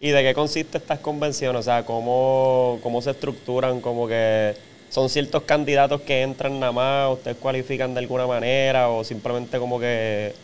¿Y 0.00 0.10
de 0.10 0.22
qué 0.24 0.34
consiste 0.34 0.78
estas 0.78 0.98
convenciones? 0.98 1.60
O 1.60 1.62
sea, 1.62 1.84
¿cómo, 1.84 2.80
cómo 2.82 3.00
se 3.00 3.12
estructuran? 3.12 3.80
Como 3.80 4.08
que 4.08 4.56
son 4.92 5.08
ciertos 5.08 5.44
candidatos 5.44 6.02
que 6.02 6.20
entran 6.20 6.60
nada 6.60 6.70
más, 6.70 7.12
ustedes 7.14 7.38
cualifican 7.38 7.94
de 7.94 8.00
alguna 8.00 8.26
manera 8.26 8.90
o 8.90 9.02
simplemente 9.02 9.58
como 9.58 9.80
que 9.80 10.34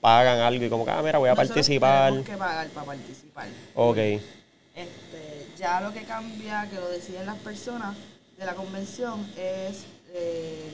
pagan 0.00 0.38
algo 0.38 0.64
y 0.64 0.68
como 0.70 0.84
que, 0.84 0.92
ah, 0.92 1.02
mira, 1.02 1.18
voy 1.18 1.28
a 1.28 1.32
Nosotros 1.32 1.56
participar. 1.56 2.10
Tenemos 2.10 2.28
que 2.30 2.36
pagar 2.36 2.68
para 2.68 2.86
participar. 2.86 3.48
Ok, 3.74 3.96
Este, 3.96 5.46
ya 5.58 5.80
lo 5.80 5.92
que 5.92 6.04
cambia, 6.04 6.68
que 6.70 6.76
lo 6.76 6.88
deciden 6.88 7.26
las 7.26 7.36
personas 7.38 7.96
de 8.38 8.46
la 8.46 8.54
convención, 8.54 9.28
es 9.36 9.82
eh, 10.14 10.70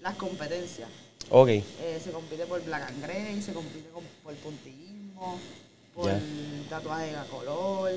las 0.00 0.16
competencias. 0.16 0.88
ok. 1.30 1.48
Eh, 1.48 1.64
se 2.02 2.10
compite 2.10 2.44
por 2.46 2.60
Black 2.64 2.82
and 2.88 3.00
Grey, 3.04 3.40
se 3.40 3.52
compite 3.52 3.88
con- 3.90 4.02
por 4.24 4.34
puntillismo, 4.34 5.38
por 5.94 6.10
tatuaje 6.68 7.14
a 7.14 7.22
color, 7.26 7.92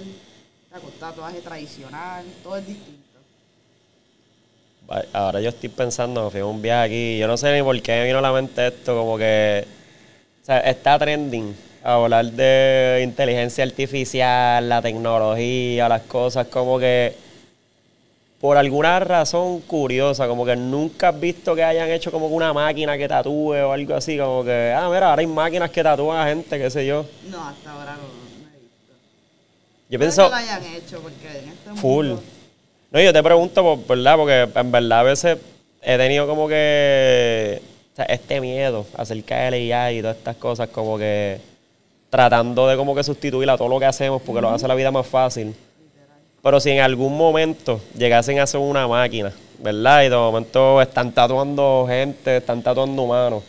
tatuaje 1.00 1.42
tradicional, 1.42 2.24
todo 2.44 2.58
es 2.58 2.68
distinto. 2.68 3.05
Ahora 5.14 5.42
yo 5.42 5.50
estoy 5.50 5.70
pensando, 5.70 6.30
fui 6.30 6.42
a 6.42 6.46
un 6.46 6.62
viaje 6.62 6.86
aquí, 6.86 7.18
yo 7.18 7.28
no 7.28 7.38
sé 7.38 7.56
ni 7.56 7.64
por 7.64 7.82
qué 7.82 7.94
me 7.94 8.06
vino 8.06 8.20
a 8.20 8.22
la 8.22 8.32
mente 8.32 8.68
esto, 8.68 8.96
como 8.96 9.18
que 9.18 9.66
o 10.44 10.46
sea, 10.46 10.60
está 10.60 11.00
trending 11.00 11.56
hablar 11.84 12.26
de 12.32 13.02
inteligencia 13.04 13.64
artificial, 13.64 14.68
la 14.68 14.82
tecnología, 14.82 15.88
las 15.88 16.02
cosas 16.04 16.48
como 16.48 16.80
que 16.80 17.16
por 18.42 18.58
alguna 18.58 19.00
razón 19.00 19.62
curiosa, 19.62 20.28
como 20.28 20.46
que 20.46 20.56
nunca 20.56 21.10
has 21.10 21.20
visto 21.20 21.56
que 21.56 21.64
hayan 21.64 21.90
hecho 21.90 22.12
como 22.12 22.28
que 22.28 22.34
una 22.34 22.54
máquina 22.54 22.98
que 22.98 23.08
tatúe 23.08 23.54
o 23.54 23.72
algo 23.72 23.96
así, 23.96 24.18
como 24.18 24.44
que, 24.44 24.74
ah, 24.76 24.88
mira, 24.88 25.10
ahora 25.10 25.22
hay 25.22 25.28
máquinas 25.28 25.72
que 25.72 25.82
tatúan 25.82 26.20
a 26.20 26.30
gente, 26.30 26.58
qué 26.58 26.70
sé 26.70 26.86
yo. 26.86 27.06
No, 27.30 27.48
hasta 27.48 27.72
ahora 27.72 27.96
no, 27.96 28.02
no 28.02 28.50
he 28.50 28.60
visto. 28.60 28.94
Yo 29.90 30.00
pienso... 30.00 30.24
que 30.26 30.30
lo 30.30 30.36
hayan 30.36 30.64
hecho, 30.64 31.00
porque 31.02 31.40
en 31.40 31.50
este 31.50 31.82
Full. 31.82 32.08
mundo... 32.08 32.24
No, 32.96 33.02
yo 33.02 33.12
te 33.12 33.22
pregunto, 33.22 33.62
por, 33.62 33.98
¿verdad? 33.98 34.16
Porque 34.16 34.48
en 34.58 34.72
verdad 34.72 35.00
a 35.00 35.04
veces 35.04 35.38
he 35.82 35.98
tenido 35.98 36.26
como 36.28 36.48
que 36.48 37.62
o 37.92 37.96
sea, 37.98 38.06
este 38.06 38.40
miedo 38.40 38.86
acerca 38.96 39.36
de 39.36 39.52
la 39.52 39.58
IA 39.58 39.92
y 39.92 40.00
todas 40.00 40.16
estas 40.16 40.38
cosas, 40.38 40.70
como 40.70 40.98
que 40.98 41.42
tratando 42.10 42.66
de 42.70 42.78
como 42.78 42.96
que 42.96 43.04
sustituir 43.04 43.50
a 43.50 43.58
todo 43.58 43.68
lo 43.68 43.80
que 43.80 43.86
hacemos 43.86 44.22
porque 44.22 44.40
lo 44.40 44.50
hace 44.50 44.66
la 44.66 44.76
vida 44.76 44.92
más 44.92 45.06
fácil. 45.06 45.54
Pero 46.42 46.62
si 46.62 46.70
en 46.70 46.80
algún 46.80 47.18
momento 47.18 47.82
llegasen 47.98 48.40
a 48.40 48.44
hacer 48.44 48.62
una 48.62 48.88
máquina, 48.88 49.34
¿verdad? 49.60 50.04
Y 50.04 50.10
de 50.10 50.16
momento 50.16 50.82
están 50.82 51.12
tatuando 51.12 51.86
gente, 51.90 52.38
están 52.38 52.64
tatuando 52.64 53.02
humanos, 53.02 53.44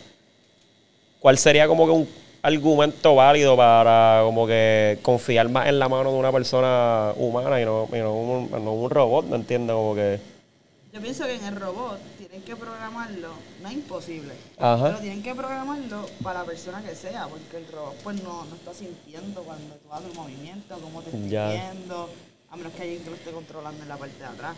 ¿cuál 1.21 1.37
sería 1.37 1.69
como 1.69 1.85
que 1.85 1.91
un 1.91 2.09
argumento 2.47 3.13
válido 3.13 3.57
para 3.57 4.21
como 4.23 4.47
que 4.47 4.99
confiar 5.01 5.49
más 5.49 5.67
en 5.67 5.79
la 5.79 5.89
mano 5.89 6.11
de 6.11 6.17
una 6.17 6.31
persona 6.31 7.11
humana 7.17 7.61
y 7.61 7.65
no, 7.65 7.89
y 7.91 7.97
no 7.97 8.13
un, 8.13 8.51
no 8.51 8.73
un 8.73 8.89
robot, 8.89 9.25
¿me 9.25 9.35
entiendes? 9.35 9.73
Como 9.75 9.93
que... 9.93 10.19
Yo 10.93 11.01
pienso 11.01 11.25
que 11.25 11.35
en 11.35 11.43
el 11.43 11.55
robot 11.57 11.99
tienen 12.17 12.41
que 12.43 12.55
programarlo, 12.55 13.29
no 13.61 13.67
es 13.67 13.73
imposible, 13.73 14.33
Ajá. 14.57 14.85
pero 14.85 14.99
tienen 14.99 15.21
que 15.21 15.35
programarlo 15.35 16.05
para 16.23 16.39
la 16.39 16.45
persona 16.45 16.81
que 16.81 16.95
sea, 16.95 17.27
porque 17.27 17.57
el 17.57 17.71
robot 17.71 17.95
pues 18.01 18.23
no, 18.23 18.45
no 18.45 18.55
está 18.55 18.73
sintiendo 18.73 19.41
cuando 19.41 19.75
tú 19.75 19.93
haces 19.93 20.09
un 20.09 20.15
movimiento, 20.15 20.79
cómo 20.81 21.01
te 21.01 21.09
estás 21.09 21.51
viendo, 21.51 22.09
a 22.49 22.55
menos 22.55 22.73
que 22.73 22.81
alguien 22.83 23.03
que 23.03 23.09
lo 23.09 23.15
esté 23.17 23.31
controlando 23.31 23.83
en 23.83 23.89
la 23.89 23.97
parte 23.97 24.17
de 24.17 24.25
atrás. 24.25 24.55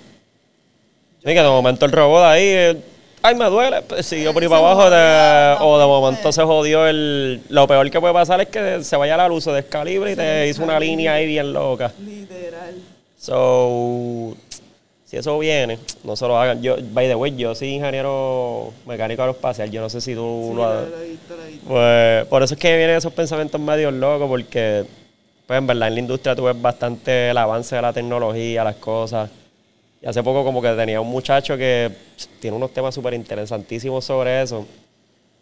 Sí, 1.17 1.25
que 1.25 1.33
de 1.33 1.49
momento 1.49 1.85
el 1.85 1.91
robot 1.91 2.23
ahí, 2.23 2.43
eh, 2.45 2.81
ay, 3.21 3.35
me 3.35 3.45
duele, 3.45 3.81
pues 3.81 4.05
siguió 4.05 4.33
por 4.33 4.41
ahí 4.43 4.49
para 4.49 4.59
abajo, 4.61 4.89
de- 4.89 5.57
o 5.65 5.79
de 5.79 5.85
momento 5.85 6.31
se 6.31 6.43
jodió 6.43 6.87
el... 6.87 7.41
Lo 7.49 7.67
peor 7.67 7.89
que 7.91 7.99
puede 7.99 8.13
pasar 8.13 8.41
es 8.41 8.47
que 8.49 8.83
se 8.83 8.95
vaya 8.97 9.17
la 9.17 9.27
luz, 9.27 9.43
se 9.43 9.51
descalibre 9.51 10.11
y 10.11 10.15
te 10.15 10.47
hizo 10.47 10.63
una 10.63 10.79
línea 10.79 11.13
ahí 11.13 11.25
bien 11.25 11.51
loca. 11.53 11.91
Literal. 12.03 12.75
So, 13.17 14.35
si 15.05 15.17
eso 15.17 15.37
viene, 15.39 15.77
no 16.03 16.15
se 16.15 16.27
lo 16.27 16.37
hagan. 16.39 16.61
Yo, 16.61 16.75
by 16.93 17.07
the 17.07 17.15
way, 17.15 17.35
yo 17.35 17.53
soy 17.55 17.69
ingeniero 17.69 18.71
mecánico 18.85 19.21
aeroespacial, 19.23 19.69
yo 19.71 19.81
no 19.81 19.89
sé 19.89 20.01
si 20.01 20.13
tú 20.15 20.47
Sí, 20.49 20.55
lo 20.55 20.65
has... 20.65 20.83
lo, 20.89 20.89
lo 20.95 21.01
he 21.01 21.09
visto, 21.09 21.35
lo 21.35 21.43
he 21.43 21.47
visto. 21.47 21.67
Pues 21.67 22.25
por 22.27 22.43
eso 22.43 22.53
es 22.53 22.59
que 22.59 22.77
vienen 22.77 22.95
esos 22.97 23.11
pensamientos 23.13 23.59
medios 23.59 23.93
locos, 23.93 24.27
porque 24.29 24.85
pues 25.47 25.57
en 25.57 25.67
verdad 25.67 25.87
en 25.87 25.95
la 25.95 25.99
industria 25.99 26.35
tú 26.35 26.43
ves 26.43 26.61
bastante 26.61 27.31
el 27.31 27.37
avance 27.37 27.75
de 27.75 27.81
la 27.81 27.91
tecnología, 27.91 28.63
las 28.63 28.75
cosas. 28.75 29.29
Y 30.01 30.07
hace 30.07 30.23
poco 30.23 30.43
como 30.43 30.61
que 30.61 30.69
tenía 30.69 31.01
un 31.01 31.09
muchacho 31.09 31.57
que 31.57 31.91
tiene 32.39 32.55
unos 32.55 32.73
temas 32.73 32.95
súper 32.95 33.13
interesantísimos 33.13 34.05
sobre 34.05 34.41
eso. 34.41 34.65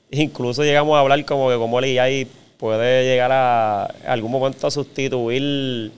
Incluso 0.10 0.64
llegamos 0.64 0.95
a 0.95 1.01
hablar 1.01 1.24
como 1.26 1.49
que 1.49 1.58
como 1.58 1.80
el 1.80 1.99
AI 1.99 2.28
puede 2.58 3.03
llegar 3.03 3.32
a 3.32 3.86
algún 4.08 4.32
momento 4.32 4.66
a 4.66 4.72
sustituir 4.72 5.91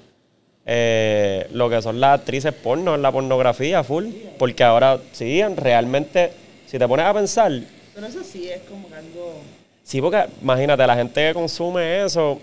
eh, 0.65 1.47
lo 1.53 1.69
que 1.69 1.81
son 1.81 1.99
las 1.99 2.19
actrices 2.19 2.53
porno 2.53 2.95
en 2.95 3.01
la 3.01 3.11
pornografía 3.11 3.83
full. 3.83 4.07
Porque 4.37 4.63
ahora 4.63 4.99
sí, 5.13 5.41
realmente, 5.55 6.31
si 6.67 6.77
te 6.77 6.87
pones 6.87 7.05
a 7.05 7.13
pensar, 7.13 7.51
Pero 7.95 8.07
eso 8.07 8.23
sí 8.23 8.49
es 8.49 8.61
como 8.63 8.89
que 8.89 8.95
algo... 8.95 9.35
Sí, 9.83 10.01
porque 10.01 10.25
imagínate, 10.41 10.85
la 10.85 10.95
gente 10.95 11.27
que 11.27 11.33
consume 11.33 12.03
eso 12.03 12.39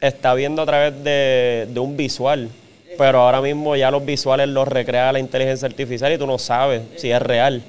está 0.00 0.34
viendo 0.34 0.62
a 0.62 0.66
través 0.66 1.02
de, 1.02 1.66
de 1.68 1.80
un 1.80 1.96
visual. 1.96 2.50
Pero 2.96 3.20
ahora 3.20 3.40
mismo 3.40 3.76
ya 3.76 3.90
los 3.90 4.04
visuales 4.04 4.48
los 4.48 4.68
recrea 4.68 5.12
la 5.12 5.18
inteligencia 5.18 5.66
artificial 5.66 6.12
y 6.12 6.18
tú 6.18 6.26
no 6.26 6.38
sabes 6.38 6.82
si 6.96 7.10
es 7.10 7.20
real. 7.20 7.62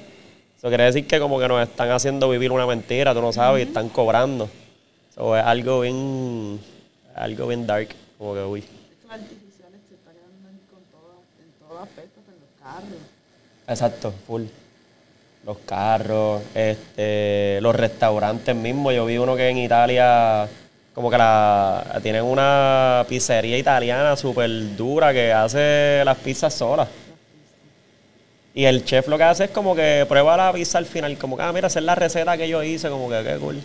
Eso 0.56 0.68
quiere 0.68 0.84
decir 0.84 1.06
que 1.06 1.20
como 1.20 1.38
que 1.38 1.48
nos 1.48 1.68
están 1.68 1.90
haciendo 1.90 2.28
vivir 2.30 2.50
una 2.50 2.66
mentira, 2.66 3.12
tú 3.12 3.20
no 3.20 3.32
sabes, 3.32 3.64
y 3.64 3.68
están 3.68 3.88
cobrando. 3.88 4.48
Eso 5.10 5.36
es 5.36 5.44
algo 5.44 5.80
bien, 5.80 6.58
algo 7.14 7.46
bien 7.46 7.66
dark. 7.66 7.88
Como 8.18 8.34
que, 8.34 8.40
uy. 8.42 8.64
Artificiales 9.08 9.80
se 9.88 9.94
están 9.94 10.14
con 10.70 10.80
todas, 10.90 11.18
en 11.38 11.68
todos 11.68 11.82
aspectos, 11.82 12.22
en 12.26 12.40
los 12.40 12.50
carros. 12.60 13.00
Exacto, 13.68 14.14
full. 14.26 14.44
Los 15.44 15.58
carros, 15.58 16.42
este, 16.54 17.60
los 17.60 17.76
restaurantes 17.76 18.56
mismos. 18.56 18.94
Yo 18.94 19.06
vi 19.06 19.18
uno 19.18 19.36
que 19.36 19.48
en 19.48 19.58
Italia, 19.58 20.48
como 20.96 21.10
que 21.10 21.18
la 21.18 22.00
tienen 22.02 22.22
una 22.24 23.04
pizzería 23.06 23.58
italiana 23.58 24.16
súper 24.16 24.48
dura 24.74 25.12
que 25.12 25.30
hace 25.30 26.00
las 26.06 26.16
pizzas 26.16 26.54
solas. 26.54 26.88
Y 28.54 28.64
el 28.64 28.82
chef 28.82 29.06
lo 29.08 29.18
que 29.18 29.24
hace 29.24 29.44
es 29.44 29.50
como 29.50 29.76
que 29.76 30.06
prueba 30.08 30.34
la 30.38 30.50
pizza 30.54 30.78
al 30.78 30.86
final, 30.86 31.18
como 31.18 31.36
que, 31.36 31.42
ah, 31.42 31.52
mira, 31.52 31.66
esa 31.66 31.80
es 31.80 31.84
la 31.84 31.94
receta 31.94 32.34
que 32.38 32.48
yo 32.48 32.62
hice, 32.62 32.88
como 32.88 33.10
que 33.10 33.22
qué 33.22 33.36
cool. 33.36 33.60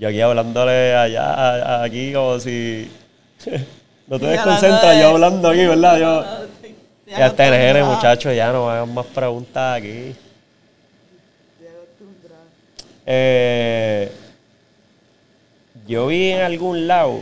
Yo 0.00 0.08
aquí 0.08 0.18
hablándole 0.22 0.94
allá, 0.94 1.24
a- 1.34 1.82
aquí 1.84 2.14
como 2.14 2.40
si... 2.40 2.90
no 4.06 4.18
te 4.18 4.26
desconcentras, 4.28 4.94
de- 4.94 5.02
yo 5.02 5.08
hablando 5.10 5.50
aquí, 5.50 5.66
¿verdad? 5.66 5.98
Yo... 5.98 6.24
Ya 7.06 7.26
está 7.26 7.44
nene, 7.50 7.56
acostumbrada, 7.80 7.94
muchachos, 7.96 8.34
ya 8.34 8.50
no 8.50 8.70
hagan 8.70 8.94
más 8.94 9.04
preguntas 9.06 9.76
aquí. 9.76 10.14
Eh, 13.04 14.10
yo 15.86 16.06
vi 16.08 16.30
en 16.32 16.42
algún 16.42 16.86
lado 16.86 17.20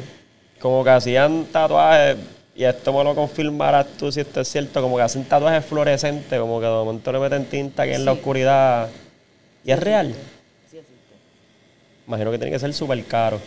como 0.60 0.82
que 0.84 0.90
hacían 0.90 1.46
tatuajes, 1.46 2.16
y 2.54 2.64
esto 2.64 2.92
me 2.92 3.02
lo 3.04 3.14
confirmarás 3.14 3.86
tú 3.98 4.10
si 4.12 4.20
esto 4.20 4.40
es 4.40 4.48
cierto, 4.48 4.80
como 4.80 4.96
que 4.96 5.02
hacen 5.02 5.24
tatuajes 5.24 5.64
fluorescentes, 5.64 6.38
como 6.40 6.60
que 6.60 6.66
de 6.66 6.72
momento 6.72 7.12
le 7.12 7.18
meten 7.18 7.44
tinta 7.46 7.82
aquí 7.82 7.92
en 7.92 8.04
la 8.04 8.12
Sí. 8.12 8.18
oscuridad. 8.18 8.88
¿Y 9.64 9.72
es 9.72 9.78
real? 9.78 10.14
Sí 10.70 10.78
existe. 10.78 11.14
Imagino 12.06 12.30
que 12.30 12.38
tiene 12.38 12.52
que 12.52 12.58
ser 12.58 12.72
súper 12.72 13.04
caro. 13.06 13.40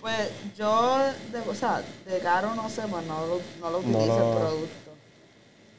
Pues 0.00 0.30
yo, 0.56 0.98
de, 1.32 1.40
o 1.50 1.54
sea, 1.54 1.82
de 2.06 2.18
caro 2.18 2.54
no 2.54 2.68
sé, 2.68 2.82
pues 2.88 3.04
no 3.06 3.26
lo, 3.26 3.40
no 3.60 3.70
lo 3.70 3.82
No 3.82 3.98
utilizo 3.98 4.30
el 4.32 4.38
producto. 4.38 4.90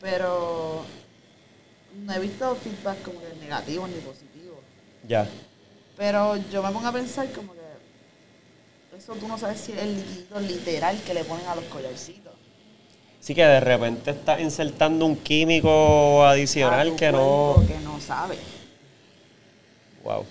Pero 0.01 0.81
no 2.05 2.13
he 2.13 2.19
visto 2.19 2.55
feedback 2.55 3.01
como 3.03 3.19
que 3.21 3.27
negativos 3.41 3.89
ni 3.89 3.95
positivos. 3.99 4.57
Ya. 5.07 5.27
Pero 5.97 6.37
yo 6.51 6.63
me 6.63 6.71
pongo 6.71 6.87
a 6.87 6.91
pensar 6.93 7.27
como 7.31 7.53
que 7.53 7.58
eso 8.99 9.13
tú 9.13 9.29
no 9.29 9.37
sabes 9.37 9.61
si 9.61 9.71
es 9.71 9.77
el 9.79 9.95
líquido 9.95 10.39
literal 10.41 10.97
que 11.05 11.13
le 11.13 11.23
ponen 11.23 11.47
a 11.47 11.55
los 11.55 11.63
collarcitos. 11.65 12.33
Sí 13.21 13.33
que 13.33 13.43
de 13.43 13.61
repente 13.61 14.11
estás 14.11 14.41
insertando 14.41 15.05
un 15.05 15.15
químico 15.15 16.25
adicional 16.25 16.95
que 16.97 17.09
no... 17.11 17.63
Que 17.65 17.79
no 17.79 18.01
sabe. 18.01 18.37
Wow. 20.03 20.25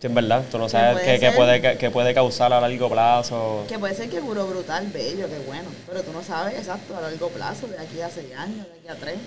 Sí, 0.00 0.06
es 0.06 0.14
verdad. 0.14 0.44
Tú 0.50 0.56
no 0.56 0.64
Que 0.64 0.70
sabes 0.70 1.02
puede 1.02 1.20
qué, 1.20 1.30
puede, 1.32 1.60
qué, 1.60 1.76
qué 1.78 1.90
puede 1.90 2.14
causar 2.14 2.54
a 2.54 2.60
largo 2.60 2.88
plazo. 2.88 3.64
Que 3.68 3.78
puede 3.78 3.94
ser 3.94 4.08
que 4.08 4.20
puro 4.20 4.46
brutal, 4.46 4.86
bello, 4.86 5.28
que 5.28 5.38
bueno. 5.40 5.68
Pero 5.86 6.02
tú 6.02 6.12
no 6.12 6.22
sabes 6.22 6.54
exacto 6.54 6.96
a 6.96 7.02
largo 7.02 7.28
plazo, 7.28 7.66
de 7.66 7.78
aquí 7.78 8.00
a 8.00 8.08
seis 8.08 8.34
años, 8.34 8.66
de 8.66 8.78
aquí 8.78 8.88
a 8.88 8.94
tres. 8.94 9.18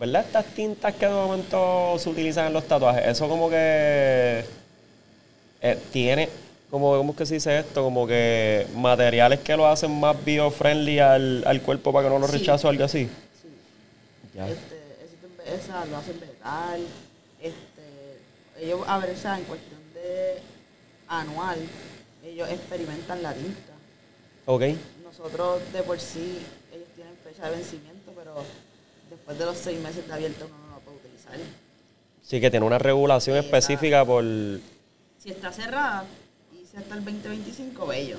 ¿Verdad? 0.00 0.24
Estas 0.24 0.46
tintas 0.46 0.94
que 0.94 1.06
de 1.06 1.12
momento 1.12 1.98
se 1.98 2.08
utilizan 2.08 2.46
en 2.46 2.54
los 2.54 2.66
tatuajes, 2.66 3.06
eso 3.06 3.28
como 3.28 3.50
que 3.50 4.61
eh, 5.62 5.78
tiene, 5.92 6.28
como, 6.70 6.96
¿cómo 6.96 7.12
es 7.12 7.18
que 7.18 7.26
se 7.26 7.34
dice 7.34 7.58
esto? 7.58 7.82
Como 7.82 8.06
que 8.06 8.66
materiales 8.74 9.40
que 9.40 9.56
lo 9.56 9.66
hacen 9.66 9.98
más 10.00 10.16
bio-friendly 10.24 10.98
al, 10.98 11.44
al 11.46 11.60
cuerpo 11.62 11.92
para 11.92 12.08
que 12.08 12.14
no 12.14 12.18
lo 12.18 12.26
Sí. 12.28 12.38
rechace 12.38 12.66
o 12.66 12.70
algo 12.70 12.84
así. 12.84 13.04
Sí. 13.40 13.48
Ya. 14.34 14.48
Este, 14.48 14.76
existen 15.04 15.30
esa 15.54 15.84
lo 15.86 15.96
hacen 15.98 16.18
vegetal. 16.20 16.80
Este, 17.40 18.18
ellos, 18.64 18.80
a 18.86 18.98
ver, 18.98 19.10
o 19.10 19.16
sea, 19.16 19.38
en 19.38 19.44
cuestión 19.44 19.80
de 19.94 20.38
anual, 21.08 21.58
ellos 22.24 22.48
experimentan 22.50 23.22
la 23.22 23.34
tinta. 23.34 23.72
Ok. 24.46 24.62
Nosotros 25.04 25.60
de 25.72 25.82
por 25.82 26.00
sí, 26.00 26.38
ellos 26.72 26.88
tienen 26.96 27.14
fecha 27.22 27.48
de 27.50 27.56
vencimiento, 27.56 28.12
pero 28.16 28.34
después 29.10 29.38
de 29.38 29.44
los 29.44 29.56
seis 29.58 29.78
meses 29.80 30.06
de 30.08 30.12
abierto 30.14 30.46
uno 30.46 30.56
no 30.68 30.74
lo 30.76 30.80
puede 30.80 30.96
utilizar. 30.98 31.34
Sí 32.22 32.40
que 32.40 32.50
tiene 32.50 32.64
una 32.64 32.78
regulación 32.78 33.36
específica 33.36 34.04
por... 34.04 34.24
Si 35.22 35.30
está 35.30 35.52
cerrada 35.52 36.04
y 36.52 36.66
si 36.66 36.76
hasta 36.76 36.94
el 36.96 37.04
2025, 37.04 37.86
bello. 37.86 38.16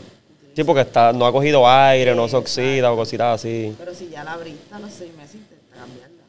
Sí, 0.55 0.63
porque 0.63 0.81
está, 0.81 1.11
no 1.11 1.25
ha 1.25 1.31
cogido 1.31 1.67
aire, 1.67 2.15
no 2.15 2.27
se 2.29 2.37
oxida 2.37 2.91
o 2.91 2.95
cositas 2.95 3.41
así. 3.41 3.75
Pero 3.77 3.93
si 3.93 4.09
ya 4.09 4.23
la 4.23 4.33
abriste 4.33 4.73
a 4.73 4.79
los 4.79 4.93
seis 4.93 5.13
meses, 5.15 5.35
intenta 5.35 5.75
cambiarla. 5.75 6.23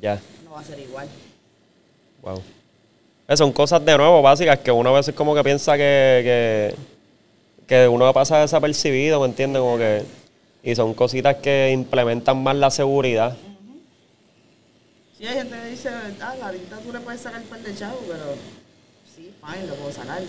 Ya. 0.00 0.20
No 0.44 0.52
va 0.52 0.60
a 0.60 0.64
ser 0.64 0.78
igual. 0.80 1.06
Wow. 2.22 2.42
Eh, 3.28 3.36
Son 3.36 3.52
cosas 3.52 3.84
de 3.84 3.96
nuevo 3.96 4.20
básicas 4.22 4.58
que 4.58 4.72
uno 4.72 4.90
a 4.90 4.94
veces 4.94 5.14
como 5.14 5.34
que 5.34 5.44
piensa 5.44 5.76
que, 5.76 6.74
que, 7.66 7.66
que 7.66 7.86
uno 7.86 8.12
pasa 8.12 8.40
desapercibido, 8.40 9.20
¿me 9.20 9.26
entiendes? 9.26 9.60
Como 9.60 9.76
que, 9.76 10.02
y 10.64 10.74
son 10.74 10.94
cositas 10.94 11.36
que 11.36 11.70
implementan 11.70 12.42
más 12.42 12.56
la 12.56 12.70
seguridad. 12.70 13.36
Si 15.16 15.26
hay 15.26 15.34
gente 15.34 15.56
que 15.62 15.68
dice, 15.68 15.90
ah, 16.20 16.34
la 16.40 16.50
tinta 16.50 16.78
tú 16.78 16.92
le 16.92 17.00
puedes 17.00 17.20
sacar 17.20 17.40
un 17.40 17.46
par 17.48 17.60
de 17.60 17.74
chavos, 17.74 18.00
pero 18.08 18.34
sí, 18.34 18.40
fine, 19.52 19.66
lo 19.66 19.74
puedo 19.74 19.92
sacar. 19.92 20.22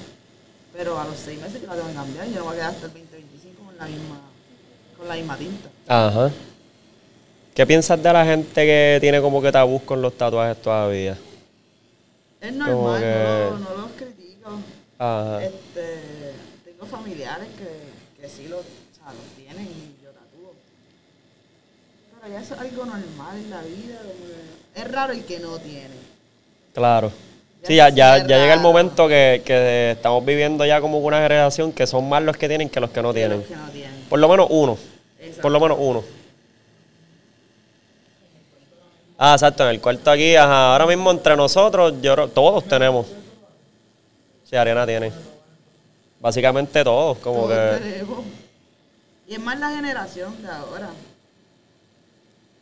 Pero 0.73 0.99
a 0.99 1.05
los 1.05 1.17
seis 1.17 1.39
meses 1.41 1.61
yo 1.61 1.67
la 1.67 1.73
tengo 1.75 1.87
que 1.87 1.93
cambiar, 1.95 2.27
yo 2.27 2.35
no 2.39 2.43
voy 2.45 2.53
a 2.53 2.55
quedar 2.57 2.71
hasta 2.71 2.85
el 2.85 2.93
2025 2.93 3.63
con 3.65 3.77
la 3.77 3.85
misma, 3.85 4.19
con 4.97 5.07
la 5.07 5.15
misma 5.15 5.37
tinta. 5.37 5.69
Ajá. 5.87 6.31
¿Qué 7.55 7.65
piensas 7.65 8.01
de 8.01 8.13
la 8.13 8.23
gente 8.25 8.65
que 8.65 8.97
tiene 9.01 9.19
como 9.19 9.41
que 9.41 9.51
tabús 9.51 9.81
con 9.81 10.01
los 10.01 10.15
tatuajes 10.15 10.61
todavía? 10.61 11.17
Es 12.39 12.53
normal, 12.53 13.01
que- 13.01 13.47
no, 13.51 13.57
no 13.59 13.81
los 13.81 13.91
critico. 13.97 14.49
Ajá. 14.99 15.43
Este, 15.43 16.01
tengo 16.63 16.85
familiares 16.85 17.47
que, 17.57 18.21
que 18.21 18.29
sí 18.29 18.47
lo, 18.47 18.59
o 18.59 18.63
sea, 18.95 19.11
los 19.11 19.25
tienen 19.35 19.65
y 19.65 20.03
yo 20.03 20.11
tatúo. 20.11 20.53
Pero 22.21 22.31
ya 22.33 22.41
es 22.41 22.51
algo 22.51 22.85
normal 22.85 23.37
en 23.37 23.49
la 23.49 23.61
vida. 23.63 24.01
es 24.75 24.91
raro 24.91 25.13
el 25.13 25.25
que 25.25 25.39
no 25.39 25.57
tiene. 25.57 25.95
Claro. 26.73 27.11
Sí, 27.63 27.75
ya, 27.75 27.89
ya, 27.89 28.25
ya 28.25 28.37
llega 28.37 28.53
el 28.53 28.61
momento 28.61 29.07
que, 29.07 29.41
que 29.45 29.91
estamos 29.91 30.25
viviendo 30.25 30.65
ya 30.65 30.79
como 30.79 30.99
una 30.99 31.21
generación 31.21 31.71
que 31.73 31.85
son 31.85 32.07
más 32.07 32.23
los 32.23 32.37
que 32.37 32.47
tienen 32.47 32.69
que 32.69 32.79
los 32.79 32.89
que 32.89 33.01
no 33.01 33.13
tienen. 33.13 33.39
los 33.39 33.47
que 33.47 33.55
no 33.55 33.69
tienen. 33.69 34.05
Por 34.09 34.19
lo 34.19 34.29
menos 34.29 34.47
uno. 34.49 34.77
Exacto. 35.19 35.41
Por 35.41 35.51
lo 35.51 35.59
menos 35.59 35.77
uno. 35.79 36.03
Ah, 39.17 39.33
exacto, 39.33 39.63
en 39.63 39.69
el 39.71 39.81
cuarto 39.81 40.09
aquí, 40.09 40.35
ajá, 40.37 40.71
ahora 40.71 40.85
mismo 40.85 41.11
entre 41.11 41.35
nosotros, 41.35 41.93
yo 42.01 42.29
todos 42.29 42.63
tenemos. 42.63 43.05
Sí, 44.49 44.55
Ariana 44.55 44.87
tiene. 44.87 45.11
Básicamente 46.21 46.83
todos, 46.83 47.17
como 47.17 47.41
Todos 47.41 47.51
que. 47.51 47.83
tenemos. 47.83 48.19
Y 49.27 49.33
es 49.33 49.39
más 49.39 49.59
la 49.59 49.69
generación 49.71 50.41
de 50.41 50.47
ahora. 50.49 50.89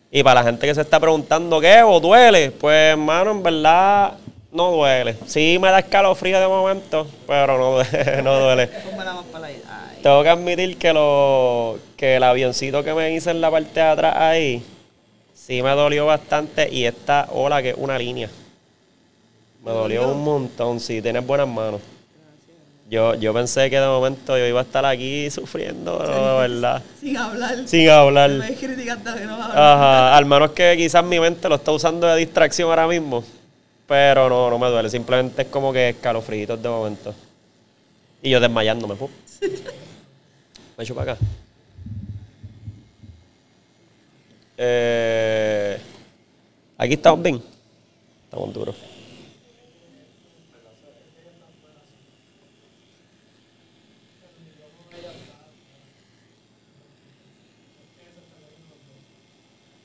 Y 0.09 0.23
para 0.23 0.41
la 0.41 0.47
gente 0.47 0.65
que 0.65 0.73
se 0.73 0.81
está 0.81 0.99
preguntando, 0.99 1.61
¿qué? 1.61 1.83
¿O 1.83 1.99
duele? 1.99 2.49
Pues, 2.51 2.93
hermano, 2.93 3.31
en 3.31 3.43
verdad 3.43 4.13
no 4.51 4.71
duele. 4.71 5.15
Sí 5.25 5.57
me 5.61 5.69
da 5.69 5.79
escalofrío 5.79 6.39
de 6.39 6.47
momento, 6.47 7.07
pero 7.25 7.57
no 7.57 7.71
duele. 7.71 8.21
no 8.23 8.39
duele. 8.39 8.69
Tengo 10.01 10.23
que 10.23 10.29
admitir 10.29 10.77
que 10.77 10.93
lo 10.93 11.79
que 11.95 12.17
el 12.17 12.23
avioncito 12.23 12.83
que 12.83 12.93
me 12.93 13.13
hice 13.13 13.31
en 13.31 13.41
la 13.41 13.51
parte 13.51 13.79
de 13.79 13.85
atrás 13.87 14.15
ahí 14.15 14.63
sí 15.33 15.61
me 15.61 15.71
dolió 15.71 16.05
bastante 16.05 16.69
y 16.71 16.85
esta 16.85 17.27
ola 17.31 17.61
que 17.61 17.69
es 17.69 17.75
una 17.77 17.97
línea. 17.97 18.29
Me 19.63 19.71
¿Te 19.71 19.77
dolió 19.77 20.11
un 20.11 20.23
montón, 20.23 20.79
sí, 20.79 21.01
tienes 21.01 21.25
buenas 21.25 21.47
manos. 21.47 21.81
Yo, 22.89 23.15
yo 23.15 23.33
pensé 23.33 23.69
que 23.69 23.79
de 23.79 23.85
momento 23.85 24.37
yo 24.37 24.45
iba 24.45 24.61
a 24.61 24.63
estar 24.63 24.85
aquí 24.85 25.29
sufriendo, 25.29 25.97
pero 25.97 26.41
de 26.41 26.47
verdad. 26.47 26.81
Sin 27.01 27.17
hablar. 27.17 27.67
Sin 27.67 27.89
hablar. 27.89 28.29
Me 28.29 28.55
que 28.55 28.67
no 28.67 29.43
hablar. 29.43 29.51
Ajá, 29.51 30.15
al 30.15 30.25
menos 30.25 30.51
que 30.51 30.75
quizás 30.77 31.03
mi 31.03 31.19
mente 31.19 31.49
lo 31.49 31.55
está 31.55 31.73
usando 31.73 32.07
de 32.07 32.15
distracción 32.15 32.69
ahora 32.69 32.87
mismo. 32.87 33.25
Pero 33.87 34.27
no, 34.27 34.49
no 34.49 34.59
me 34.59 34.67
duele. 34.67 34.89
Simplemente 34.89 35.43
es 35.43 35.47
como 35.47 35.71
que 35.71 35.89
escalofríos 35.89 36.61
de 36.61 36.69
momento. 36.69 37.15
Y 38.21 38.29
yo 38.31 38.39
desmayándome. 38.39 38.95
¡pum! 38.95 39.09
Me 40.77 40.83
echo 40.83 40.93
para 40.93 41.13
acá. 41.13 41.23
Eh, 44.57 45.79
aquí 46.77 46.93
estamos 46.93 47.23
bien. 47.23 47.41
Estamos 48.25 48.53
duros. 48.53 48.75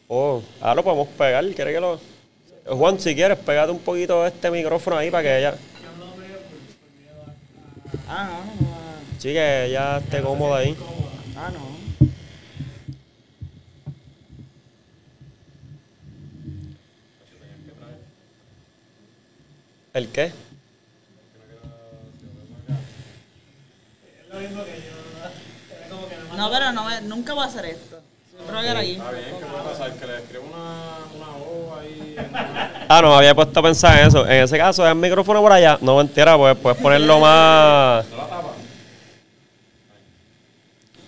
Oh, 0.09 0.43
ahora 0.61 0.75
lo 0.75 0.85
podemos 0.85 1.09
pegar. 1.09 1.45
¿Quieres 1.55 1.75
que 1.75 1.81
lo.? 1.81 2.12
Juan, 2.67 3.01
si 3.01 3.15
quieres, 3.15 3.39
pégate 3.39 3.73
un 3.73 3.81
poquito 3.81 4.25
este 4.27 4.51
micrófono 4.51 4.97
ahí 4.97 5.11
para 5.11 5.23
que 5.23 5.39
ella. 5.39 5.55
Ah, 8.09 8.29
no, 8.31 8.39
no, 8.39 8.71
no. 8.71 8.77
Sí, 9.19 9.33
que 9.33 9.65
ella 9.67 9.99
esté 9.99 10.23
cómoda 10.23 10.59
ahí. 10.59 10.77
Ah, 11.37 11.51
no. 11.53 11.73
¿El 19.95 20.09
qué? 20.09 20.33
No, 26.37 26.51
pero 26.51 26.73
no, 26.73 27.01
nunca 27.03 27.35
voy 27.35 27.45
a 27.45 27.47
hacer 27.47 27.67
esto. 27.67 27.92
Aquí. 28.49 28.93
Está 28.93 29.11
bien, 29.13 29.25
¿qué 29.39 29.45
puede 29.47 29.63
pasar? 29.65 29.93
Que 29.93 30.07
le 30.07 30.17
escribo 30.19 30.45
una, 30.53 30.99
una 31.17 31.27
voz 31.39 31.79
ahí. 31.81 32.15
en- 32.19 32.31
Ah, 32.89 33.01
no, 33.01 33.09
me 33.11 33.15
había 33.17 33.35
puesto 33.35 33.61
a 33.61 33.63
pensar 33.63 33.99
en 34.01 34.09
eso. 34.09 34.27
En 34.27 34.43
ese 34.45 34.59
caso, 34.59 34.85
es 34.85 34.91
el 34.91 34.97
micrófono 34.97 35.41
por 35.41 35.53
allá. 35.53 35.79
No, 35.81 35.97
mentira, 35.97 36.37
pues 36.37 36.57
puedes 36.59 36.79
ponerlo 36.81 37.21
más. 37.21 38.05
¿No 38.11 38.17
la 38.19 38.23
tapa? 38.27 38.53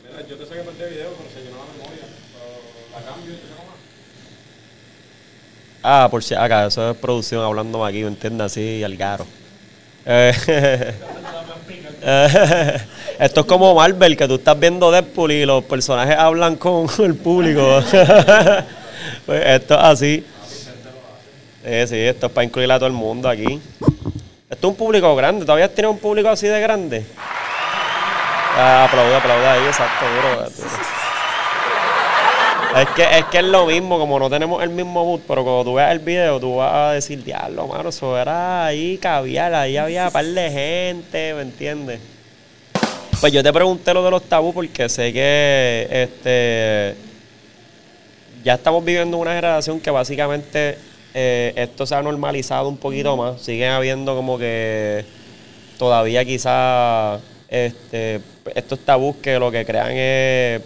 Mira, 0.02 0.26
yo 0.28 0.36
te 0.36 0.46
sé 0.46 0.54
que 0.54 0.60
perdí 0.60 0.82
el 0.82 0.90
video, 0.90 1.10
pero 1.18 1.30
se 1.30 1.40
llenó 1.44 1.56
la 1.58 1.64
memoria. 1.72 2.06
Pero 2.32 3.00
la 3.04 3.12
cambio 3.12 3.32
y 3.34 3.36
te 3.36 3.48
saco 3.48 3.62
más. 3.64 3.74
Ah, 5.82 6.08
por 6.10 6.22
si 6.24 6.34
acá, 6.34 6.66
eso 6.66 6.90
es 6.92 6.96
producción 6.96 7.44
hablando 7.44 7.84
aquí, 7.84 8.00
¿me 8.02 8.08
entiendes? 8.08 8.46
Así, 8.46 8.82
al 8.82 8.96
garo. 8.96 9.26
Eh, 10.06 10.94
esto 13.18 13.40
es 13.40 13.46
como 13.46 13.74
Marvel, 13.74 14.16
que 14.16 14.26
tú 14.26 14.34
estás 14.34 14.58
viendo 14.58 14.90
Deadpool 14.90 15.32
y 15.32 15.46
los 15.46 15.64
personajes 15.64 16.16
hablan 16.16 16.56
con 16.56 16.86
el 16.98 17.14
público. 17.14 17.82
Pues 19.26 19.42
esto 19.46 19.74
es 19.74 19.80
así. 19.80 20.26
Eh, 21.62 21.86
sí, 21.86 21.98
esto 21.98 22.26
es 22.26 22.32
para 22.32 22.44
incluir 22.44 22.70
a 22.72 22.78
todo 22.78 22.86
el 22.86 22.94
mundo 22.94 23.28
aquí. 23.28 23.60
Esto 24.50 24.66
es 24.66 24.70
un 24.70 24.76
público 24.76 25.14
grande. 25.14 25.44
¿Todavía 25.44 25.72
tiene 25.72 25.88
un 25.88 25.98
público 25.98 26.28
así 26.28 26.46
de 26.46 26.60
grande? 26.60 27.06
Ah, 28.56 28.84
aplauda, 28.84 29.18
aplauda 29.18 29.52
ahí, 29.54 29.66
exacto, 29.66 30.04
duro. 30.06 30.46
Es 32.80 32.88
que, 32.90 33.18
es 33.18 33.24
que 33.26 33.38
es 33.38 33.44
lo 33.44 33.66
mismo, 33.66 33.98
como 33.98 34.18
no 34.18 34.28
tenemos 34.28 34.62
el 34.62 34.70
mismo 34.70 35.04
mood, 35.04 35.20
pero 35.26 35.44
cuando 35.44 35.64
tú 35.64 35.74
veas 35.74 35.92
el 35.92 36.00
video, 36.00 36.40
tú 36.40 36.56
vas 36.56 36.72
a 36.72 36.92
decir, 36.92 37.22
diablo, 37.22 37.66
mano, 37.66 37.88
eso 37.88 38.18
era 38.18 38.66
ahí 38.66 38.98
caviar, 38.98 39.54
ahí 39.54 39.76
había 39.76 40.06
un 40.06 40.12
par 40.12 40.24
de 40.24 40.50
gente, 40.50 41.34
¿me 41.34 41.42
entiendes? 41.42 42.00
Pues 43.24 43.32
yo 43.32 43.42
te 43.42 43.54
pregunté 43.54 43.94
lo 43.94 44.04
de 44.04 44.10
los 44.10 44.24
tabú 44.24 44.52
porque 44.52 44.86
sé 44.86 45.10
que 45.10 45.88
este 45.90 46.94
ya 48.44 48.52
estamos 48.52 48.84
viviendo 48.84 49.16
una 49.16 49.34
generación 49.34 49.80
que 49.80 49.90
básicamente 49.90 50.76
eh, 51.14 51.54
esto 51.56 51.86
se 51.86 51.94
ha 51.94 52.02
normalizado 52.02 52.68
un 52.68 52.76
poquito 52.76 53.16
más. 53.16 53.40
Siguen 53.40 53.70
habiendo 53.70 54.14
como 54.14 54.36
que 54.36 55.06
todavía 55.78 56.22
quizás 56.26 57.22
este, 57.48 58.20
estos 58.54 58.80
tabús 58.80 59.16
que 59.22 59.38
lo 59.38 59.50
que 59.50 59.64
crean 59.64 59.92
es 59.92 60.60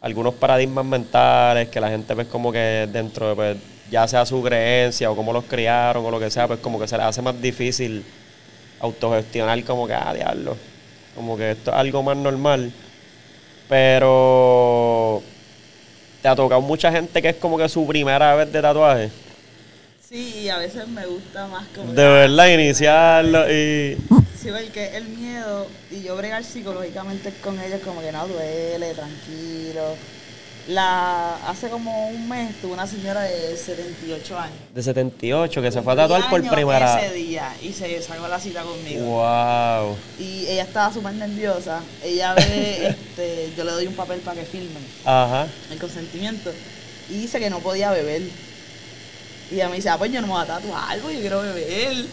algunos 0.00 0.34
paradigmas 0.34 0.84
mentales 0.84 1.68
que 1.68 1.80
la 1.80 1.90
gente 1.90 2.12
pues 2.16 2.26
como 2.26 2.50
que 2.50 2.88
dentro 2.92 3.28
de 3.28 3.34
pues, 3.36 3.56
ya 3.88 4.08
sea 4.08 4.26
su 4.26 4.42
creencia 4.42 5.12
o 5.12 5.14
cómo 5.14 5.32
los 5.32 5.44
criaron 5.44 6.04
o 6.04 6.10
lo 6.10 6.18
que 6.18 6.28
sea, 6.28 6.48
pues 6.48 6.58
como 6.58 6.80
que 6.80 6.88
se 6.88 6.96
les 6.96 7.06
hace 7.06 7.22
más 7.22 7.40
difícil 7.40 8.04
autogestionar 8.80 9.62
como 9.62 9.86
que, 9.86 9.94
ah, 9.94 10.12
diablo, 10.12 10.56
como 11.14 11.36
que 11.36 11.52
esto 11.52 11.70
es 11.70 11.76
algo 11.76 12.02
más 12.02 12.16
normal. 12.16 12.72
Pero 13.68 15.22
te 16.22 16.28
ha 16.28 16.36
tocado 16.36 16.60
mucha 16.60 16.90
gente 16.92 17.20
que 17.20 17.30
es 17.30 17.36
como 17.36 17.56
que 17.58 17.68
su 17.68 17.86
primera 17.86 18.34
vez 18.34 18.52
de 18.52 18.60
tatuaje. 18.60 19.10
Sí, 20.06 20.42
y 20.42 20.48
a 20.48 20.58
veces 20.58 20.86
me 20.88 21.06
gusta 21.06 21.46
más 21.46 21.66
como. 21.74 21.92
De 21.92 22.04
verdad, 22.04 22.48
iniciarlo 22.48 23.50
y... 23.50 23.96
Sí, 24.40 24.50
porque 24.50 24.96
el 24.96 25.04
miedo 25.04 25.66
y 25.90 26.02
yo 26.02 26.16
bregar 26.16 26.44
psicológicamente 26.44 27.32
con 27.42 27.58
ellos 27.58 27.80
como 27.82 28.02
que 28.02 28.12
no 28.12 28.28
duele, 28.28 28.92
tranquilo. 28.92 29.96
La, 30.66 31.36
hace 31.46 31.68
como 31.68 32.08
un 32.08 32.26
mes 32.26 32.54
tuve 32.60 32.72
una 32.72 32.86
señora 32.86 33.20
de 33.22 33.54
78 33.54 34.38
años. 34.38 34.56
De 34.74 34.82
78, 34.82 35.60
que 35.60 35.70
se 35.70 35.82
fue 35.82 35.92
a 35.92 35.96
tatuar 35.96 36.30
por 36.30 36.40
primera 36.48 37.02
Ese 37.02 37.14
día 37.14 37.54
y 37.62 37.72
se 37.72 38.00
sacó 38.00 38.26
la 38.28 38.40
cita 38.40 38.62
conmigo. 38.62 39.04
Wow. 39.04 39.96
Y 40.18 40.46
ella 40.48 40.62
estaba 40.62 40.92
súper 40.92 41.12
nerviosa. 41.14 41.80
Ella 42.02 42.34
ve, 42.34 42.86
este, 43.10 43.52
yo 43.56 43.64
le 43.64 43.72
doy 43.72 43.86
un 43.86 43.94
papel 43.94 44.20
para 44.20 44.40
que 44.40 44.46
filmen 44.46 44.82
Ajá. 45.04 45.46
el 45.70 45.78
consentimiento. 45.78 46.50
Y 47.10 47.14
dice 47.14 47.38
que 47.38 47.50
no 47.50 47.58
podía 47.58 47.90
beber. 47.90 48.22
Y 49.50 49.54
ella 49.56 49.68
me 49.68 49.76
dice, 49.76 49.90
ah, 49.90 49.98
pues 49.98 50.10
yo 50.10 50.22
no 50.22 50.28
me 50.28 50.32
voy 50.32 50.42
a 50.42 50.46
tatuar 50.46 50.90
algo, 50.90 51.10
yo 51.10 51.20
quiero 51.20 51.42
beber. 51.42 52.06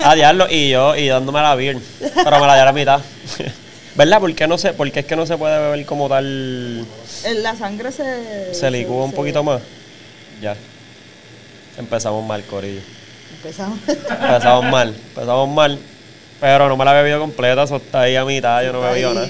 A 0.00 0.16
diablo, 0.16 0.48
y 0.50 0.70
yo, 0.70 0.96
y 0.96 1.06
dándome 1.06 1.40
la 1.40 1.54
beer. 1.54 1.78
Pero 2.00 2.40
me 2.40 2.46
la 2.48 2.54
di 2.54 2.60
a 2.60 2.64
la 2.64 2.72
mitad. 2.72 3.00
¿Verdad? 3.94 4.20
¿Por 4.20 4.34
qué 4.34 4.46
no 4.46 4.56
se, 4.58 4.72
porque 4.72 5.00
es 5.00 5.06
que 5.06 5.16
no 5.16 5.26
se 5.26 5.36
puede 5.36 5.58
beber 5.58 5.84
como 5.84 6.08
tal? 6.08 6.86
En 7.24 7.42
La 7.42 7.54
sangre 7.56 7.92
se... 7.92 8.54
Se 8.54 8.70
licúa 8.70 9.04
un 9.04 9.10
se- 9.10 9.16
poquito 9.16 9.42
más. 9.42 9.60
Ya. 10.40 10.56
Empezamos 11.76 12.24
mal, 12.26 12.42
Corillo. 12.44 12.80
Empezamos. 13.36 13.78
Empezamos 13.88 14.64
mal, 14.66 14.88
empezamos 15.08 15.48
mal. 15.48 15.78
Pero 16.40 16.68
no 16.68 16.76
me 16.76 16.84
la 16.84 16.92
he 16.98 17.02
bebido 17.02 17.20
completa, 17.20 17.62
eso 17.64 17.76
está 17.76 18.02
ahí 18.02 18.16
a 18.16 18.24
mitad, 18.24 18.62
yo 18.64 18.72
no 18.72 18.84
he 18.86 18.90
bebido 18.92 19.14
nada. 19.14 19.28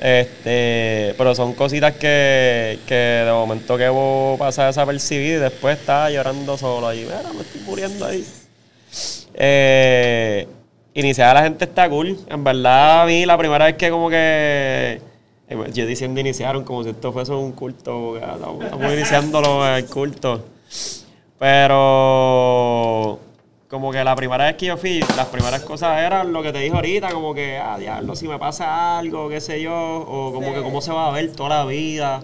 Este, 0.00 1.14
pero 1.16 1.34
son 1.34 1.54
cositas 1.54 1.94
que, 1.94 2.78
que 2.86 2.94
de 2.94 3.32
momento 3.32 3.78
que 3.78 3.88
vos 3.88 4.38
pasa 4.38 4.66
desapercibido 4.66 5.38
y 5.38 5.40
después 5.40 5.78
está 5.78 6.10
llorando 6.10 6.56
solo 6.58 6.86
ahí. 6.88 7.00
Mira, 7.04 7.22
me 7.34 7.40
estoy 7.40 7.60
muriendo 7.62 8.04
ahí. 8.06 8.24
Eh, 9.34 10.46
iniciar 11.00 11.30
a 11.30 11.34
la 11.34 11.42
gente 11.42 11.64
está 11.64 11.88
cool. 11.88 12.18
En 12.28 12.42
verdad, 12.42 13.02
a 13.02 13.06
mí 13.06 13.24
la 13.26 13.38
primera 13.38 13.66
vez 13.66 13.76
que 13.76 13.90
como 13.90 14.08
que. 14.10 15.00
Yo 15.72 15.86
diciendo 15.86 16.18
iniciaron 16.18 16.64
como 16.64 16.82
si 16.82 16.90
esto 16.90 17.12
fuese 17.12 17.32
un 17.32 17.52
culto. 17.52 18.16
Estamos, 18.16 18.92
iniciándolo 18.92 19.76
el 19.76 19.86
culto. 19.86 20.44
Pero 21.38 23.20
como 23.68 23.92
que 23.92 24.02
la 24.02 24.16
primera 24.16 24.46
vez 24.46 24.56
que 24.56 24.66
yo 24.66 24.76
fui, 24.76 25.00
las 25.16 25.26
primeras 25.26 25.62
cosas 25.62 26.00
eran 26.00 26.32
lo 26.32 26.42
que 26.42 26.52
te 26.52 26.58
dije 26.60 26.74
ahorita, 26.74 27.12
como 27.12 27.34
que, 27.34 27.58
ah, 27.58 27.78
diablo, 27.78 28.16
si 28.16 28.26
me 28.26 28.38
pasa 28.38 28.98
algo, 28.98 29.28
qué 29.28 29.40
sé 29.40 29.60
yo, 29.60 29.74
o 29.74 30.32
como 30.32 30.54
que 30.54 30.62
cómo 30.62 30.80
se 30.80 30.92
va 30.92 31.08
a 31.08 31.10
ver 31.10 31.32
toda 31.32 31.50
la 31.50 31.64
vida. 31.66 32.22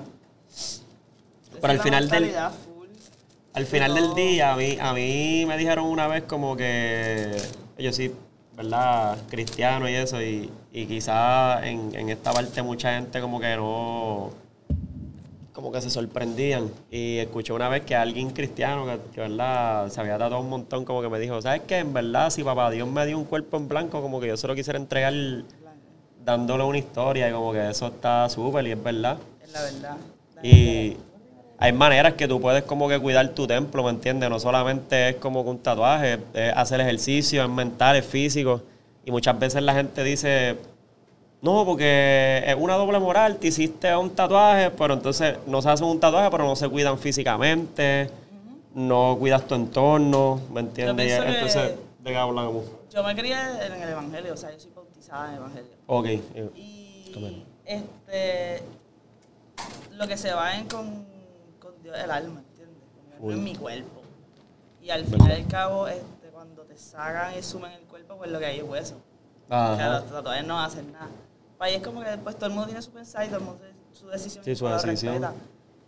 Pero 1.60 1.72
al 1.72 1.80
final 1.80 2.08
del, 2.08 2.30
full. 2.30 2.86
al 3.52 3.66
final 3.66 3.94
del 3.94 4.14
día, 4.14 4.52
a 4.52 4.56
mí, 4.56 4.78
a 4.80 4.92
mí 4.94 5.44
me 5.46 5.56
dijeron 5.58 5.84
una 5.84 6.08
vez 6.08 6.24
como 6.24 6.56
que 6.56 7.36
yo 7.78 7.92
sí, 7.92 8.12
¿verdad? 8.62 9.18
Cristiano 9.28 9.88
y 9.88 9.94
eso, 9.94 10.22
y, 10.22 10.50
y 10.72 10.86
quizás 10.86 11.64
en, 11.64 11.94
en 11.94 12.08
esta 12.08 12.32
parte 12.32 12.62
mucha 12.62 12.94
gente 12.94 13.20
como 13.20 13.40
que 13.40 13.56
no, 13.56 14.30
como 15.52 15.72
que 15.72 15.80
se 15.80 15.90
sorprendían. 15.90 16.70
Y 16.90 17.18
escuché 17.18 17.52
una 17.52 17.68
vez 17.68 17.82
que 17.82 17.94
alguien 17.94 18.30
cristiano, 18.30 18.86
que, 18.86 18.98
que, 19.14 19.20
¿verdad? 19.20 19.88
Se 19.90 20.00
había 20.00 20.16
dado 20.16 20.40
un 20.40 20.48
montón, 20.48 20.84
como 20.84 21.02
que 21.02 21.08
me 21.08 21.18
dijo, 21.18 21.40
¿sabes 21.42 21.62
qué? 21.66 21.78
En 21.78 21.92
verdad, 21.92 22.30
si 22.30 22.42
papá 22.42 22.70
Dios 22.70 22.88
me 22.88 23.04
dio 23.06 23.18
un 23.18 23.24
cuerpo 23.24 23.56
en 23.56 23.68
blanco, 23.68 24.00
como 24.00 24.20
que 24.20 24.28
yo 24.28 24.36
se 24.36 24.46
lo 24.46 24.54
quisiera 24.54 24.78
entregar 24.78 25.12
dándole 26.24 26.64
una 26.64 26.78
historia, 26.78 27.28
y 27.28 27.32
como 27.32 27.52
que 27.52 27.70
eso 27.70 27.88
está 27.88 28.28
súper, 28.28 28.66
y 28.66 28.72
es 28.72 28.82
verdad. 28.82 29.18
Es 29.42 29.52
la 29.52 29.62
verdad. 29.62 29.96
Y 30.42 30.96
hay 31.62 31.72
maneras 31.72 32.14
que 32.14 32.26
tú 32.26 32.40
puedes 32.40 32.64
como 32.64 32.88
que 32.88 32.98
cuidar 32.98 33.28
tu 33.28 33.46
templo, 33.46 33.84
¿me 33.84 33.90
entiendes? 33.90 34.28
No 34.28 34.40
solamente 34.40 35.10
es 35.10 35.16
como 35.16 35.44
que 35.44 35.50
un 35.50 35.60
tatuaje, 35.60 36.18
es 36.34 36.52
hacer 36.56 36.80
ejercicio, 36.80 37.40
es 37.40 37.48
mental, 37.48 37.94
es 37.94 38.04
físico. 38.04 38.62
Y 39.04 39.12
muchas 39.12 39.38
veces 39.38 39.62
la 39.62 39.72
gente 39.72 40.02
dice, 40.02 40.56
no, 41.40 41.64
porque 41.64 42.42
es 42.44 42.56
una 42.58 42.74
doble 42.74 42.98
moral, 42.98 43.36
te 43.36 43.46
hiciste 43.46 43.94
un 43.94 44.10
tatuaje, 44.10 44.70
pero 44.70 44.94
entonces 44.94 45.36
no 45.46 45.62
se 45.62 45.68
hacen 45.68 45.86
un 45.86 46.00
tatuaje, 46.00 46.32
pero 46.32 46.42
no 46.42 46.56
se 46.56 46.68
cuidan 46.68 46.98
físicamente, 46.98 48.10
no 48.74 49.16
cuidas 49.16 49.46
tu 49.46 49.54
entorno, 49.54 50.40
¿me 50.52 50.62
entiendes? 50.62 51.12
Entonces, 51.12 51.74
¿de 52.00 52.10
qué 52.10 52.16
hablamos? 52.16 52.64
Yo 52.92 53.04
me 53.04 53.14
crié 53.14 53.36
en 53.64 53.80
el 53.80 53.88
Evangelio, 53.88 54.34
o 54.34 54.36
sea, 54.36 54.50
yo 54.50 54.58
soy 54.58 54.72
bautizada 54.74 55.28
en 55.28 55.30
el 55.34 55.38
Evangelio. 55.38 55.70
Ok. 55.86 56.06
Y 56.56 57.12
este 57.64 58.64
lo 59.92 60.08
que 60.08 60.16
se 60.16 60.32
va 60.32 60.56
en 60.56 60.66
con, 60.66 61.11
con 61.92 61.98
Dios 61.98 61.98
es 61.98 62.04
el 62.04 62.10
alma, 62.10 62.40
¿entiendes? 62.40 62.76
No 63.10 63.16
Full. 63.18 63.32
es 63.34 63.38
mi 63.38 63.56
cuerpo. 63.56 64.02
Y 64.80 64.90
al 64.90 65.04
fin 65.04 65.26
y 65.28 65.32
al 65.32 65.46
cabo, 65.46 65.86
este, 65.88 66.28
cuando 66.32 66.62
te 66.62 66.76
sacan 66.76 67.38
y 67.38 67.42
sumen 67.42 67.72
el 67.72 67.82
cuerpo, 67.82 68.16
pues 68.16 68.30
lo 68.30 68.38
que 68.38 68.46
hay 68.46 68.58
es 68.58 68.64
hueso. 68.64 68.96
O 69.46 69.48
sea, 69.48 69.72
Ajá. 69.74 69.88
los 70.00 70.10
tatuajes 70.10 70.46
no 70.46 70.60
hacen 70.60 70.92
nada. 70.92 71.08
Para 71.58 71.68
ahí 71.70 71.76
es 71.76 71.82
como 71.82 72.02
que 72.02 72.08
después 72.10 72.36
todo 72.36 72.46
el 72.46 72.52
mundo 72.52 72.66
tiene 72.66 72.82
su 72.82 72.90
pensar 72.90 73.24
y 73.24 73.28
todo 73.28 73.38
el 73.38 73.44
mundo 73.44 73.60
tiene 73.62 73.78
su 73.92 74.08
decisión. 74.08 74.44
Sí, 74.44 74.56
su 74.56 74.66
decisión. 74.66 75.12
respeta. 75.22 75.34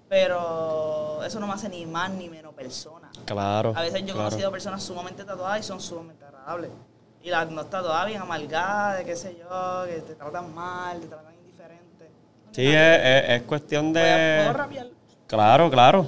Pero 0.09 1.25
eso 1.25 1.41
no 1.41 1.47
me 1.47 1.55
hace 1.55 1.69
ni 1.69 1.87
más 1.87 2.11
ni 2.11 2.29
menos 2.29 2.55
persona. 2.55 3.11
Claro. 3.25 3.73
A 3.75 3.81
veces 3.83 4.01
yo 4.03 4.09
he 4.09 4.13
claro. 4.13 4.29
conocido 4.29 4.51
personas 4.53 4.83
sumamente 4.83 5.25
tatuadas 5.25 5.61
y 5.61 5.63
son 5.65 5.81
sumamente 5.81 6.25
agradables. 6.25 6.71
Y 7.23 7.31
las 7.31 7.51
no 7.51 7.65
tatuadas 7.67 8.07
bien 8.07 8.21
amargadas, 8.21 8.99
de 8.99 9.05
qué 9.07 9.17
sé 9.17 9.37
yo, 9.37 9.85
que 9.87 10.01
te 10.03 10.15
tratan 10.15 10.55
mal, 10.55 11.01
te 11.01 11.07
tratan 11.09 11.35
indiferente. 11.35 12.11
Sí, 12.53 12.67
es, 12.67 13.01
es- 13.03 13.31
es 13.31 13.43
cuestión 13.43 13.93
¿Puedo, 13.93 14.05
de... 14.05 14.43
puedo 14.45 14.53
rapear? 14.59 14.87
Claro, 15.27 15.71
claro. 15.71 16.07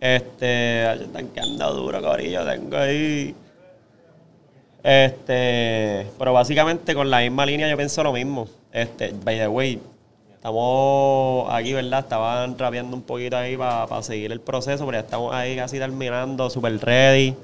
Este, 0.00 0.92
están 0.92 1.28
quedando 1.28 1.72
duro, 1.74 2.00
corillo, 2.00 2.44
tengo 2.46 2.76
ahí. 2.76 3.34
Este, 4.82 6.06
pero 6.16 6.32
básicamente 6.32 6.94
con 6.94 7.10
la 7.10 7.20
misma 7.20 7.44
línea 7.44 7.68
yo 7.68 7.76
pienso 7.76 8.04
lo 8.04 8.12
mismo. 8.12 8.46
Este, 8.72 9.12
by 9.24 9.38
the 9.38 9.48
way, 9.48 9.80
estamos 10.34 11.48
aquí, 11.50 11.72
¿verdad? 11.72 12.00
Estaban 12.00 12.56
rapeando 12.56 12.96
un 12.96 13.02
poquito 13.02 13.36
ahí 13.36 13.56
para 13.56 14.02
seguir 14.02 14.30
el 14.30 14.40
proceso, 14.40 14.86
pero 14.86 14.98
ya 14.98 15.04
estamos 15.04 15.34
ahí 15.34 15.56
casi 15.56 15.78
terminando, 15.78 16.48
super 16.50 16.78
ready. 16.78 17.34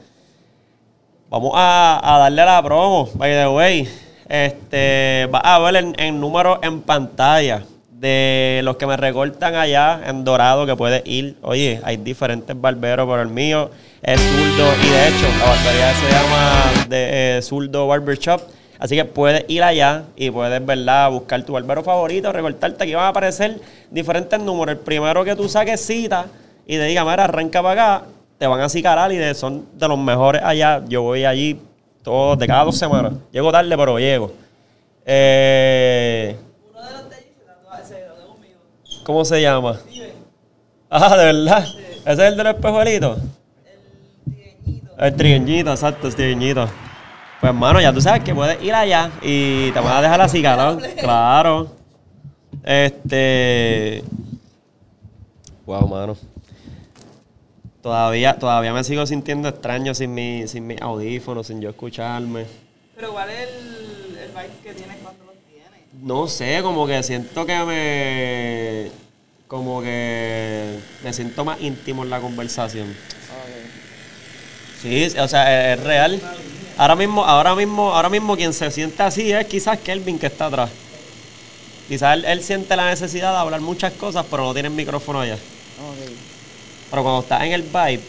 Vamos 1.28 1.52
a, 1.56 2.18
darle 2.20 2.42
a 2.42 2.44
la 2.44 2.62
promo, 2.62 3.08
by 3.14 3.32
the 3.32 3.48
way. 3.48 3.88
Este, 4.28 5.28
va 5.34 5.40
a 5.40 5.58
ver 5.58 5.92
en 5.98 6.20
números 6.20 6.60
en 6.62 6.80
pantalla 6.82 7.64
de 8.02 8.60
los 8.64 8.76
que 8.76 8.86
me 8.86 8.96
recortan 8.96 9.54
allá 9.54 10.00
en 10.06 10.24
Dorado 10.24 10.66
que 10.66 10.74
puedes 10.74 11.02
ir. 11.06 11.36
Oye, 11.40 11.80
hay 11.84 11.96
diferentes 11.98 12.60
barberos, 12.60 13.06
pero 13.08 13.22
el 13.22 13.28
mío 13.28 13.70
es 14.02 14.20
zurdo 14.20 14.72
y 14.82 14.88
de 14.90 15.08
hecho 15.08 15.26
la 15.38 15.44
barbería 15.46 15.94
se 15.94 16.10
llama 16.10 16.86
de 16.88 17.38
eh, 17.38 17.42
Zurdo 17.42 17.86
Barbershop. 17.86 18.40
Así 18.80 18.96
que 18.96 19.04
puedes 19.04 19.44
ir 19.46 19.62
allá 19.62 20.02
y 20.16 20.28
puedes, 20.32 20.66
¿verdad? 20.66 21.12
Buscar 21.12 21.40
tu 21.44 21.52
barbero 21.52 21.84
favorito, 21.84 22.32
recortarte. 22.32 22.82
Aquí 22.82 22.92
van 22.94 23.04
a 23.04 23.08
aparecer 23.08 23.60
diferentes 23.88 24.40
números. 24.40 24.74
El 24.76 24.80
primero 24.80 25.22
que 25.24 25.36
tú 25.36 25.48
saques 25.48 25.80
cita 25.80 26.26
y 26.66 26.76
te 26.78 26.84
diga, 26.86 27.04
mira, 27.04 27.22
arranca 27.22 27.62
para 27.62 27.94
acá, 27.96 28.06
te 28.38 28.48
van 28.48 28.60
a 28.60 28.68
cicarar 28.68 29.12
y 29.12 29.16
de- 29.18 29.34
son 29.34 29.64
de 29.74 29.86
los 29.86 29.96
mejores 29.98 30.42
allá. 30.44 30.82
Yo 30.88 31.02
voy 31.02 31.24
allí 31.24 31.60
todos, 32.02 32.36
de 32.36 32.48
cada 32.48 32.64
dos 32.64 32.76
semanas. 32.76 33.12
Llego 33.30 33.52
tarde, 33.52 33.76
pero 33.76 33.96
llego. 34.00 34.32
Eh, 35.06 36.34
Uno 36.74 36.82
de 36.84 36.92
los 36.92 37.10
de 37.10 37.16
ellos 37.18 37.28
se 37.38 37.44
tatúa, 37.44 37.84
se 37.84 37.94
tatuó 37.94 38.26
conmigo. 38.34 38.58
¿Cómo 39.04 39.24
se 39.24 39.40
llama? 39.40 39.80
Ah, 40.88 41.16
¿de 41.16 41.24
verdad? 41.24 41.64
¿Ese 41.64 42.12
es 42.12 42.18
el 42.18 42.36
de 42.36 42.44
los 42.44 42.54
espejuelitos? 42.54 43.18
el 43.18 44.34
trigueñito. 44.34 44.94
El 44.98 45.16
trigueñito, 45.16 45.70
exacto, 45.70 46.06
el 46.08 46.14
trigueñito. 46.14 46.66
Pues, 47.40 47.50
hermano, 47.50 47.80
ya 47.80 47.92
tú 47.92 48.00
sabes 48.00 48.22
que 48.22 48.34
puedes 48.34 48.62
ir 48.62 48.74
allá 48.74 49.10
y 49.20 49.70
te 49.72 49.80
van 49.80 49.96
a 49.96 50.02
dejar 50.02 50.20
así, 50.20 50.42
calor. 50.42 50.80
Claro. 51.00 51.68
Este. 52.62 54.04
Wow, 55.66 55.88
mano. 55.88 56.16
Todavía, 57.82 58.38
todavía 58.38 58.72
me 58.72 58.84
sigo 58.84 59.04
sintiendo 59.06 59.48
extraño 59.48 59.92
sin 59.94 60.14
mi, 60.14 60.46
sin 60.46 60.66
mis 60.68 60.80
audífonos, 60.80 61.48
sin 61.48 61.60
yo 61.60 61.70
escucharme. 61.70 62.46
Pero 62.94 63.12
¿cuál 63.12 63.28
es 63.30 63.48
el, 63.48 64.18
el 64.18 64.28
vibe 64.28 64.50
que 64.62 64.74
tienes? 64.74 65.01
No 66.02 66.26
sé, 66.26 66.60
como 66.62 66.86
que 66.86 67.00
siento 67.04 67.46
que 67.46 67.58
me. 67.64 68.90
Como 69.46 69.80
que 69.82 70.78
me 71.04 71.12
siento 71.12 71.44
más 71.44 71.60
íntimo 71.60 72.02
en 72.02 72.10
la 72.10 72.20
conversación. 72.20 72.92
Sí, 74.80 75.04
o 75.16 75.28
sea, 75.28 75.72
es, 75.72 75.78
es 75.78 75.84
real. 75.84 76.20
Ahora 76.76 76.96
mismo, 76.96 77.24
ahora 77.24 77.54
mismo, 77.54 77.94
ahora 77.94 78.08
mismo 78.08 78.36
quien 78.36 78.52
se 78.52 78.68
siente 78.72 79.00
así 79.02 79.30
es 79.30 79.46
quizás 79.46 79.78
Kelvin 79.78 80.18
que 80.18 80.26
está 80.26 80.46
atrás. 80.46 80.70
Quizás 81.86 82.14
él, 82.14 82.24
él 82.24 82.42
siente 82.42 82.74
la 82.74 82.86
necesidad 82.86 83.30
de 83.30 83.38
hablar 83.38 83.60
muchas 83.60 83.92
cosas, 83.92 84.26
pero 84.28 84.44
no 84.44 84.52
tiene 84.54 84.70
el 84.70 84.74
micrófono 84.74 85.20
allá. 85.20 85.38
Pero 86.90 87.02
cuando 87.02 87.20
estás 87.20 87.42
en 87.42 87.52
el 87.52 87.62
vibe, 87.62 88.02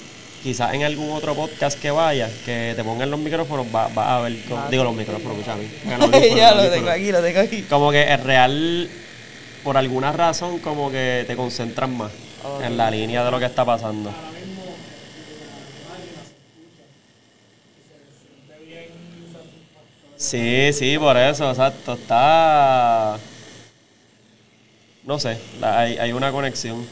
quizás 0.44 0.74
en 0.74 0.84
algún 0.84 1.10
otro 1.12 1.34
podcast 1.34 1.80
que 1.80 1.89
vaya, 1.89 2.30
que 2.46 2.74
te 2.76 2.84
pongan 2.84 3.10
los 3.10 3.20
micrófonos, 3.20 3.72
vas 3.72 3.89
va 3.98 4.18
a 4.18 4.22
ver, 4.22 4.36
cómo- 4.48 4.68
digo 4.70 4.84
los 4.84 4.94
micrófonos, 4.96 5.32
escucha 5.38 5.54
a 5.54 5.56
mí. 5.58 5.70
Los 5.86 6.02
audífonos, 6.02 6.36
ya 6.38 6.54
lo 6.56 6.70
tengo 6.70 6.89
aquí, 6.89 7.12
lo 7.12 7.22
tengo 7.22 7.39
aquí. 7.39 7.62
Como 7.64 7.91
que 7.91 8.14
es 8.14 8.22
real, 8.24 8.89
por 9.64 9.78
alguna 9.78 10.12
razón, 10.12 10.60
como 10.60 10.91
que 10.91 11.24
te 11.26 11.36
concentras 11.36 11.89
más 11.89 12.12
en 12.62 12.76
la 12.78 12.91
línea 12.91 13.24
de 13.24 13.32
lo 13.32 13.39
que 13.39 13.46
está 13.46 13.64
pasando. 13.64 14.12
Sí, 20.18 20.72
sí, 20.74 20.98
por 20.98 21.18
eso, 21.18 21.50
exacto. 21.50 21.94
Está. 21.94 23.18
No 25.04 25.20
sé, 25.20 25.38
hay, 25.62 25.98
hay 25.98 26.12
una 26.14 26.32
conexión. 26.32 26.86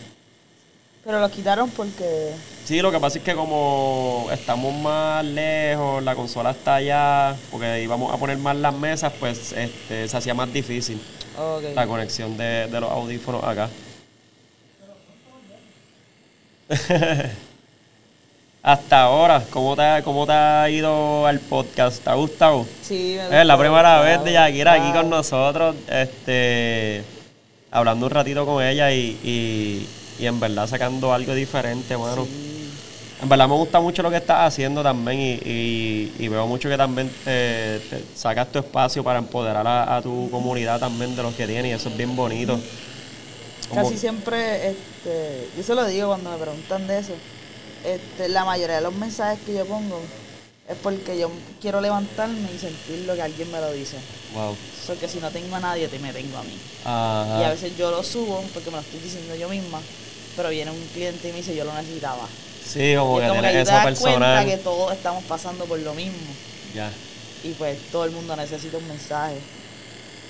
Pero 1.04 1.20
lo 1.20 1.30
quitaron 1.32 1.70
porque. 1.72 2.32
Sí, 2.64 2.80
lo 2.82 2.91
que 2.91 2.99
pasa 2.99 3.18
es 3.18 3.24
que 3.24 3.34
como 3.34 4.28
estamos 4.32 4.74
más 4.76 5.26
lejos, 5.26 6.04
la 6.04 6.14
consola 6.16 6.52
está 6.52 6.76
allá, 6.76 7.36
porque 7.49 7.82
íbamos 7.84 8.14
a 8.14 8.18
poner 8.18 8.38
más 8.38 8.56
las 8.56 8.74
mesas, 8.74 9.12
pues 9.20 9.52
este, 9.54 10.08
se 10.08 10.16
hacía 10.18 10.34
más 10.36 10.54
difícil 10.54 11.02
la 11.74 11.88
conexión 11.88 12.38
de, 12.38 12.68
de 12.68 12.80
los 12.80 12.91
audífonos 12.91 13.43
acá. 13.43 13.68
Hasta 18.64 19.02
ahora, 19.02 19.43
¿cómo 19.49 19.76
te, 19.76 19.82
ha- 19.82 20.04
¿cómo 20.04 20.28
te 20.28 20.34
ha 20.34 20.70
ido 20.70 21.26
al 21.26 21.39
podcast? 21.39 22.04
¿Te 22.04 22.12
ha 22.12 22.14
gustado? 22.14 22.66
Sí, 22.84 23.18
me 23.30 23.41
Es 23.41 23.45
la 23.47 23.58
primera 23.58 23.99
me 24.02 24.06
vez 24.06 24.24
de 24.24 24.34
Shakira 24.34 24.74
aquí 24.74 24.84
Wow. 24.91 24.93
con 24.93 25.10
nosotros, 25.10 25.76
este, 25.89 27.04
hablando 27.72 28.06
un 28.06 28.12
ratito 28.12 28.45
con 28.45 28.64
ella 28.64 28.91
y, 28.93 29.18
y, 29.24 29.88
y 30.22 30.28
en 30.28 30.39
verdad 30.39 30.67
sacando 30.67 31.11
algo 31.13 31.34
diferente, 31.34 31.97
mano. 31.97 32.26
En 33.22 33.30
verdad 33.30 33.47
me 33.47 33.55
gusta 33.55 33.80
mucho 33.80 34.01
lo 34.01 34.09
que 34.09 34.17
estás 34.17 34.47
haciendo 34.47 34.82
también 34.82 35.19
y, 35.19 35.32
y- 35.49 36.13
y 36.19 36.28
veo 36.28 36.47
mucho 36.47 36.69
que 36.69 36.78
también 36.78 37.11
te 37.24 37.80
sacas 38.15 38.51
tu 38.51 38.59
espacio 38.59 39.03
para 39.03 39.19
empoderar 39.19 39.65
a, 39.67 39.97
a 39.97 40.01
tu 40.01 40.30
comunidad 40.32 40.80
también 40.80 41.15
de 41.15 41.22
los 41.24 41.34
que 41.36 41.45
tienes 41.45 41.72
y 41.72 41.74
eso 41.76 41.89
es 41.89 41.97
bien 41.97 42.15
bonito. 42.15 42.59
Como- 43.69 43.84
Casi 43.84 43.97
siempre, 43.97 44.69
este, 44.69 45.47
yo 45.55 45.63
se 45.63 45.76
lo 45.76 45.86
digo 45.86 46.07
cuando 46.07 46.32
me 46.32 46.38
preguntan 46.38 46.88
de 46.88 46.99
eso. 46.99 47.13
Este, 47.86 48.28
la 48.30 48.43
mayoría 48.45 48.78
de 48.78 48.82
los 48.82 48.93
mensajes 48.93 49.39
que 49.45 49.53
yo 49.53 49.65
pongo 49.65 49.99
es 50.67 50.78
porque 50.82 51.17
yo 51.19 51.32
quiero 51.61 51.80
levantarme 51.80 52.49
y 52.55 52.57
sentir 52.59 53.05
lo 53.05 53.13
que 53.15 53.22
alguien 53.22 53.51
me 53.51 53.59
lo 53.59 53.72
dice. 53.72 53.97
Wow. 54.34 54.55
Porque 54.88 55.07
si 55.07 55.19
no 55.19 55.30
tengo 55.30 55.55
a 55.55 55.59
nadie, 55.59 55.88
te 55.88 55.99
me 55.99 56.11
tengo 56.11 56.38
a 56.38 56.43
mí. 56.43 56.57
Ajá. 56.86 57.38
Y 57.39 57.43
a 57.43 57.49
veces 57.49 57.78
yo 57.78 57.91
lo 57.91 58.01
subo 58.03 58.43
porque 58.53 58.72
me 58.72 58.78
lo 58.78 58.82
estoy 58.82 58.99
diciendo 58.99 59.36
yo 59.36 59.47
misma, 59.47 59.80
pero 60.36 60.49
viene 60.49 60.71
un 60.71 60.88
cliente 60.93 61.29
y 61.29 61.32
me 61.32 61.38
dice 61.38 61.55
yo 61.55 61.63
lo 61.63 61.73
necesitaba. 61.73 62.27
Sí, 62.65 62.95
como 62.95 63.17
y 63.17 63.21
que 63.21 63.27
como 63.27 63.41
que 63.41 63.47
ahí 63.47 63.53
te 63.63 63.71
das 63.71 63.99
cuenta 63.99 64.45
que 64.45 64.57
todos 64.57 64.93
estamos 64.93 65.23
pasando 65.25 65.65
por 65.65 65.79
lo 65.79 65.93
mismo. 65.93 66.17
Ya. 66.73 66.89
Y 67.43 67.51
pues 67.53 67.77
todo 67.91 68.05
el 68.05 68.11
mundo 68.11 68.36
necesita 68.36 68.77
un 68.77 68.88
mensaje. 68.88 69.36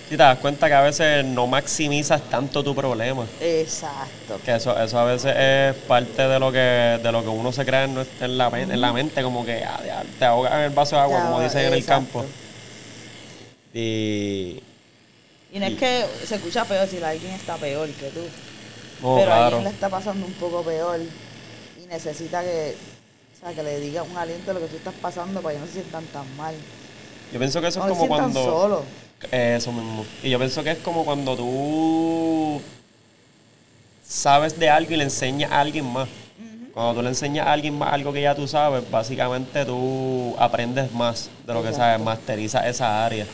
Sí, 0.10 0.18
te 0.18 0.24
das 0.24 0.40
cuenta 0.40 0.68
que 0.68 0.74
a 0.74 0.82
veces 0.82 1.24
no 1.24 1.48
maximizas 1.48 2.22
tanto 2.30 2.64
tu 2.64 2.76
problema. 2.76 3.26
Exacto. 3.40 4.42
Que 4.44 4.56
eso, 4.56 4.78
eso 4.78 5.00
a 5.00 5.06
veces 5.06 5.34
es 5.38 5.76
parte 5.88 6.28
de 6.28 6.40
lo 6.40 6.52
que, 6.52 7.00
de 7.02 7.12
lo 7.12 7.22
que 7.22 7.30
uno 7.30 7.52
se 7.52 7.66
crea 7.66 7.86
en, 7.86 7.98
en 8.20 8.38
la, 8.38 8.48
en 8.48 8.82
la 8.82 8.92
mente, 8.92 9.24
como 9.24 9.46
que 9.46 9.64
ah, 9.64 10.04
te 10.20 10.26
ahogas 10.26 10.54
en 10.54 10.60
el 10.60 10.70
vaso 10.72 10.96
de 10.96 11.02
agua, 11.02 11.22
como 11.22 11.42
dicen 11.42 11.66
en 11.66 11.74
el 11.74 11.86
campo. 11.86 12.26
Y. 13.74 14.62
Y 15.54 15.60
no 15.60 15.66
es 15.66 15.78
que 15.78 16.06
se 16.26 16.36
escucha 16.36 16.66
feo 16.66 16.82
decir 16.82 17.04
alguien 17.04 17.34
está 17.34 17.56
peor 17.56 17.90
que 17.90 18.08
tú. 18.08 18.22
No, 19.02 19.16
pero 19.18 19.34
a 19.34 19.48
alguien 19.48 19.64
le 19.64 19.70
está 19.70 19.90
pasando 19.90 20.26
un 20.26 20.34
poco 20.34 20.62
peor 20.64 21.00
y 21.82 21.88
necesita 21.88 22.44
que, 22.44 22.76
o 23.36 23.40
sea, 23.40 23.54
que 23.54 23.64
le 23.64 23.80
diga 23.80 24.04
un 24.04 24.16
aliento 24.16 24.52
a 24.52 24.54
lo 24.54 24.60
que 24.60 24.68
tú 24.68 24.78
estás 24.78 24.94
pasando 25.02 25.42
para 25.42 25.56
que 25.56 25.62
no 25.62 25.68
se 25.68 25.74
sientan 25.74 26.06
tan 26.06 26.38
mal. 26.38 26.56
Yo 27.34 27.40
pienso 27.40 27.62
que 27.62 27.68
eso 27.68 27.80
no 27.80 27.86
es 27.86 27.92
como 27.92 28.08
cuando. 28.08 28.86
Eso 29.32 29.72
mismo. 29.72 30.06
Y 30.24 30.30
yo 30.30 30.40
pienso 30.40 30.64
que 30.64 30.72
es 30.72 30.78
como 30.80 31.06
cuando 31.06 31.36
tú 31.36 32.62
sabes 34.06 34.58
de 34.60 34.70
algo 34.70 34.94
y 34.94 34.98
le 34.98 35.04
enseñas 35.04 35.52
a 35.52 35.62
alguien 35.62 35.86
más. 35.86 36.10
Cuando 36.74 36.96
tú 36.96 37.02
le 37.02 37.10
enseñas 37.10 37.48
a 37.48 37.54
alguien 37.54 37.78
más 37.78 37.94
algo 37.94 38.14
que 38.14 38.22
ya 38.22 38.34
tú 38.34 38.48
sabes, 38.48 38.90
básicamente 38.90 39.66
tú 39.66 40.36
aprendes 40.40 40.92
más 40.92 41.30
de 41.46 41.54
lo 41.54 41.62
que 41.64 41.74
sabes, 41.74 42.00
masterizas 42.04 42.66
esa 42.66 43.06
área. 43.06 43.26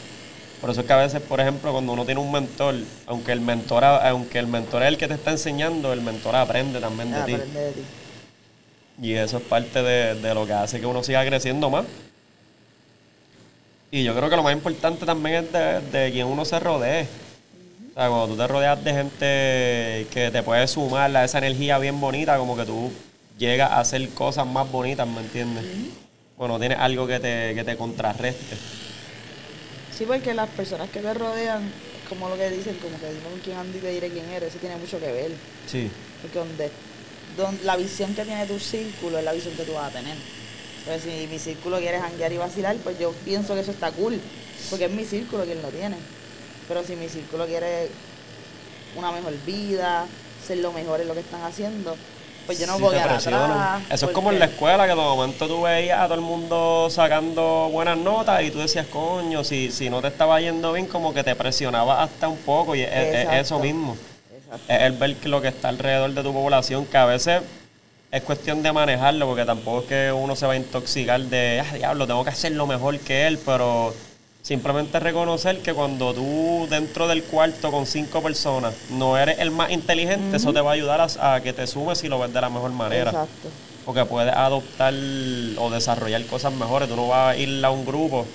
Por 0.62 0.72
eso 0.72 0.82
es 0.82 0.88
que 0.88 0.94
a 0.94 0.98
veces, 0.98 1.22
por 1.22 1.40
ejemplo, 1.40 1.72
cuando 1.72 1.94
uno 1.94 2.06
tiene 2.06 2.20
un 2.20 2.32
mentor, 2.32 2.76
aunque 3.06 3.32
el 3.32 3.42
mentor, 3.42 3.84
aunque 3.84 4.40
el 4.40 4.48
mentor 4.48 4.82
es 4.82 4.88
el 4.90 4.98
que 4.98 5.08
te 5.08 5.14
está 5.14 5.32
enseñando, 5.32 5.94
el 5.94 6.02
mentor 6.02 6.36
aprende 6.36 6.80
también 6.80 7.12
de 7.12 7.22
ti. 7.24 7.34
Aprende 7.34 7.60
de 7.60 7.72
ti. 7.74 7.82
Y 9.02 9.14
eso 9.14 9.38
es 9.38 9.44
parte 9.44 9.84
de, 9.84 10.16
de 10.16 10.34
lo 10.34 10.48
que 10.48 10.54
hace 10.54 10.80
que 10.80 10.86
uno 10.88 11.04
siga 11.04 11.24
creciendo 11.26 11.70
más. 11.70 11.86
Y 13.92 14.04
yo 14.04 14.16
creo 14.16 14.30
que 14.30 14.36
lo 14.36 14.44
más 14.44 14.54
importante 14.54 15.06
también 15.06 15.46
es 15.46 15.52
de, 15.52 15.82
de 15.82 16.12
quien 16.12 16.26
uno 16.28 16.44
se 16.44 16.60
rodee. 16.60 17.04
O 17.04 18.00
sea, 18.00 18.10
cuando 18.10 18.28
tú 18.28 18.38
te 18.38 18.48
rodeas 18.48 18.84
de 18.84 18.92
gente 18.92 20.08
que 20.12 20.30
te 20.32 20.44
puede 20.44 20.68
sumar 20.68 21.16
a 21.16 21.24
esa 21.24 21.38
energía 21.38 21.78
bien 21.78 22.00
bonita, 22.00 22.38
como 22.38 22.58
que 22.58 22.66
tú 22.66 22.92
llegas 23.38 23.72
a 23.72 23.80
hacer 23.80 24.10
cosas 24.10 24.46
más 24.48 24.70
bonitas, 24.72 25.08
¿me 25.08 25.22
entiendes? 25.22 25.64
Bueno, 26.36 26.60
tienes 26.60 26.78
algo 26.80 27.08
que 27.08 27.20
te, 27.20 27.54
que 27.56 27.64
te 27.64 27.78
contrarreste. 27.78 28.58
Sí, 29.98 30.06
porque 30.06 30.36
las 30.36 30.50
personas 30.50 30.92
que 30.92 31.00
te 31.00 31.12
rodean, 31.12 31.72
como 32.08 32.30
lo 32.30 32.38
que 32.38 32.52
dicen, 32.52 32.78
como 32.78 33.00
que 33.00 33.08
dime 33.08 33.30
con 33.32 33.40
quién 33.40 33.58
ando 33.58 33.78
y 33.80 33.82
te 33.82 33.90
diré 33.90 34.10
quién 34.10 34.30
eres, 34.30 34.50
eso 34.50 34.60
tiene 34.60 34.76
mucho 34.76 35.00
que 35.00 35.12
ver. 35.12 35.32
Sí. 35.66 35.90
Porque 36.22 36.38
donde, 36.38 36.72
donde 37.36 37.64
la 37.64 37.76
visión 37.78 38.14
que 38.14 38.24
tiene 38.24 38.46
tu 38.46 38.60
círculo 38.60 39.18
es 39.18 39.26
la 39.26 39.34
visión 39.34 39.56
que 39.56 39.64
tú 39.64 39.74
vas 39.74 39.90
a 39.90 39.98
tener. 39.98 40.16
Entonces, 40.80 41.04
si 41.04 41.26
mi 41.26 41.40
círculo 41.40 41.80
quiere 41.80 42.00
janguear 42.00 42.32
y 42.32 42.38
vacilar, 42.38 42.76
pues 42.78 43.00
yo 43.00 43.12
pienso 43.26 43.56
que 43.56 43.62
eso 43.62 43.72
está 43.72 43.92
cool, 43.92 44.20
porque 44.70 44.86
es 44.86 44.92
mi 44.92 45.04
círculo 45.04 45.46
quien 45.46 45.64
lo 45.64 45.70
tiene. 45.70 45.96
Pero 46.68 46.84
si 46.84 46.96
mi 46.96 47.10
círculo 47.10 47.48
quiere 47.48 47.90
una 48.96 49.12
mejor 49.12 49.34
vida, 49.48 50.06
ser 50.46 50.60
lo 50.60 50.72
mejor 50.74 51.02
en 51.02 51.08
lo 51.08 51.16
que 51.16 51.22
están 51.22 51.42
haciendo, 51.42 51.98
pues 52.48 52.58
yo 52.60 52.66
no 52.66 52.78
Sí, 52.78 52.82
voy 52.82 52.96
a 52.96 53.04
atrás. 53.04 53.28
Eso 53.92 54.06
es 54.08 54.12
como 54.14 54.32
en 54.32 54.40
la 54.40 54.46
escuela, 54.46 54.84
que 54.86 54.90
de 54.90 54.96
momento 54.96 55.48
tú 55.48 55.62
veías 55.62 56.00
a 56.00 56.06
todo 56.06 56.16
el 56.16 56.22
mundo 56.22 56.88
sacando 56.90 57.70
buenas 57.72 57.98
notas 57.98 58.42
y 58.42 58.50
tú 58.50 58.58
decías, 58.60 58.88
coño, 58.88 59.44
si, 59.44 59.70
si 59.72 59.90
no 59.90 60.02
te 60.02 60.08
estaba 60.08 60.42
yendo 60.42 60.74
bien, 60.74 60.88
como 60.88 61.14
que 61.14 61.24
te 61.24 61.36
presionaba 61.36 62.02
hasta 62.02 62.28
un 62.28 62.38
poco 62.38 62.74
y 62.76 62.82
es, 62.82 62.92
es- 62.92 63.28
es 63.28 63.34
eso 63.42 63.60
mismo. 63.60 63.96
Exacto. 64.36 64.74
Es 64.74 64.82
el 64.82 64.94
ver 64.94 65.16
lo 65.26 65.42
que 65.42 65.50
está 65.50 65.70
alrededor 65.70 66.12
de 66.14 66.24
tu 66.24 66.34
población, 66.34 66.86
que 66.86 66.98
a 66.98 67.06
veces 67.06 67.42
es 68.10 68.24
cuestión 68.24 68.64
de 68.64 68.72
manejarlo, 68.72 69.28
porque 69.28 69.44
tampoco 69.46 69.82
es 69.82 69.86
que 69.88 70.12
uno 70.14 70.36
se 70.36 70.48
va 70.48 70.54
a 70.54 70.56
intoxicar 70.56 71.20
de, 71.22 71.62
ah, 71.70 71.76
diablo, 71.76 72.08
tengo 72.08 72.24
que 72.24 72.30
hacer 72.30 72.54
lo 72.54 72.66
mejor 72.66 72.98
que 73.00 73.28
él, 73.28 73.38
pero 73.46 73.94
simplemente 74.42 75.00
reconocer 75.00 75.60
que 75.62 75.74
cuando 75.74 76.14
tú 76.14 76.68
dentro 76.70 77.08
del 77.08 77.24
cuarto 77.24 77.70
con 77.72 77.86
cinco 77.86 78.22
personas 78.22 78.74
no 78.92 79.18
eres 79.18 79.40
el 79.40 79.52
más 79.52 79.72
inteligente, 79.72 80.38
eso 80.38 80.54
te 80.54 80.62
va 80.62 80.72
a 80.72 80.74
ayudar 80.74 81.02
a, 81.02 81.34
a 81.36 81.42
que 81.42 81.52
te 81.54 81.68
sumes 81.68 82.04
y 82.04 82.08
lo 82.08 82.20
ves 82.20 82.34
de 82.34 82.40
la 82.42 82.50
mejor 82.50 82.72
manera. 82.72 83.12
Exacto. 83.12 83.50
Porque 83.86 84.06
puedes 84.06 84.34
adoptar 84.34 84.94
o 85.58 85.70
desarrollar 85.70 86.24
cosas 86.26 86.54
mejores. 86.54 86.90
Tú 86.90 86.96
no 86.96 87.08
vas 87.08 87.34
a 87.36 87.38
ir 87.38 87.64
a 87.64 87.70
un 87.72 87.86
grupo 87.86 88.26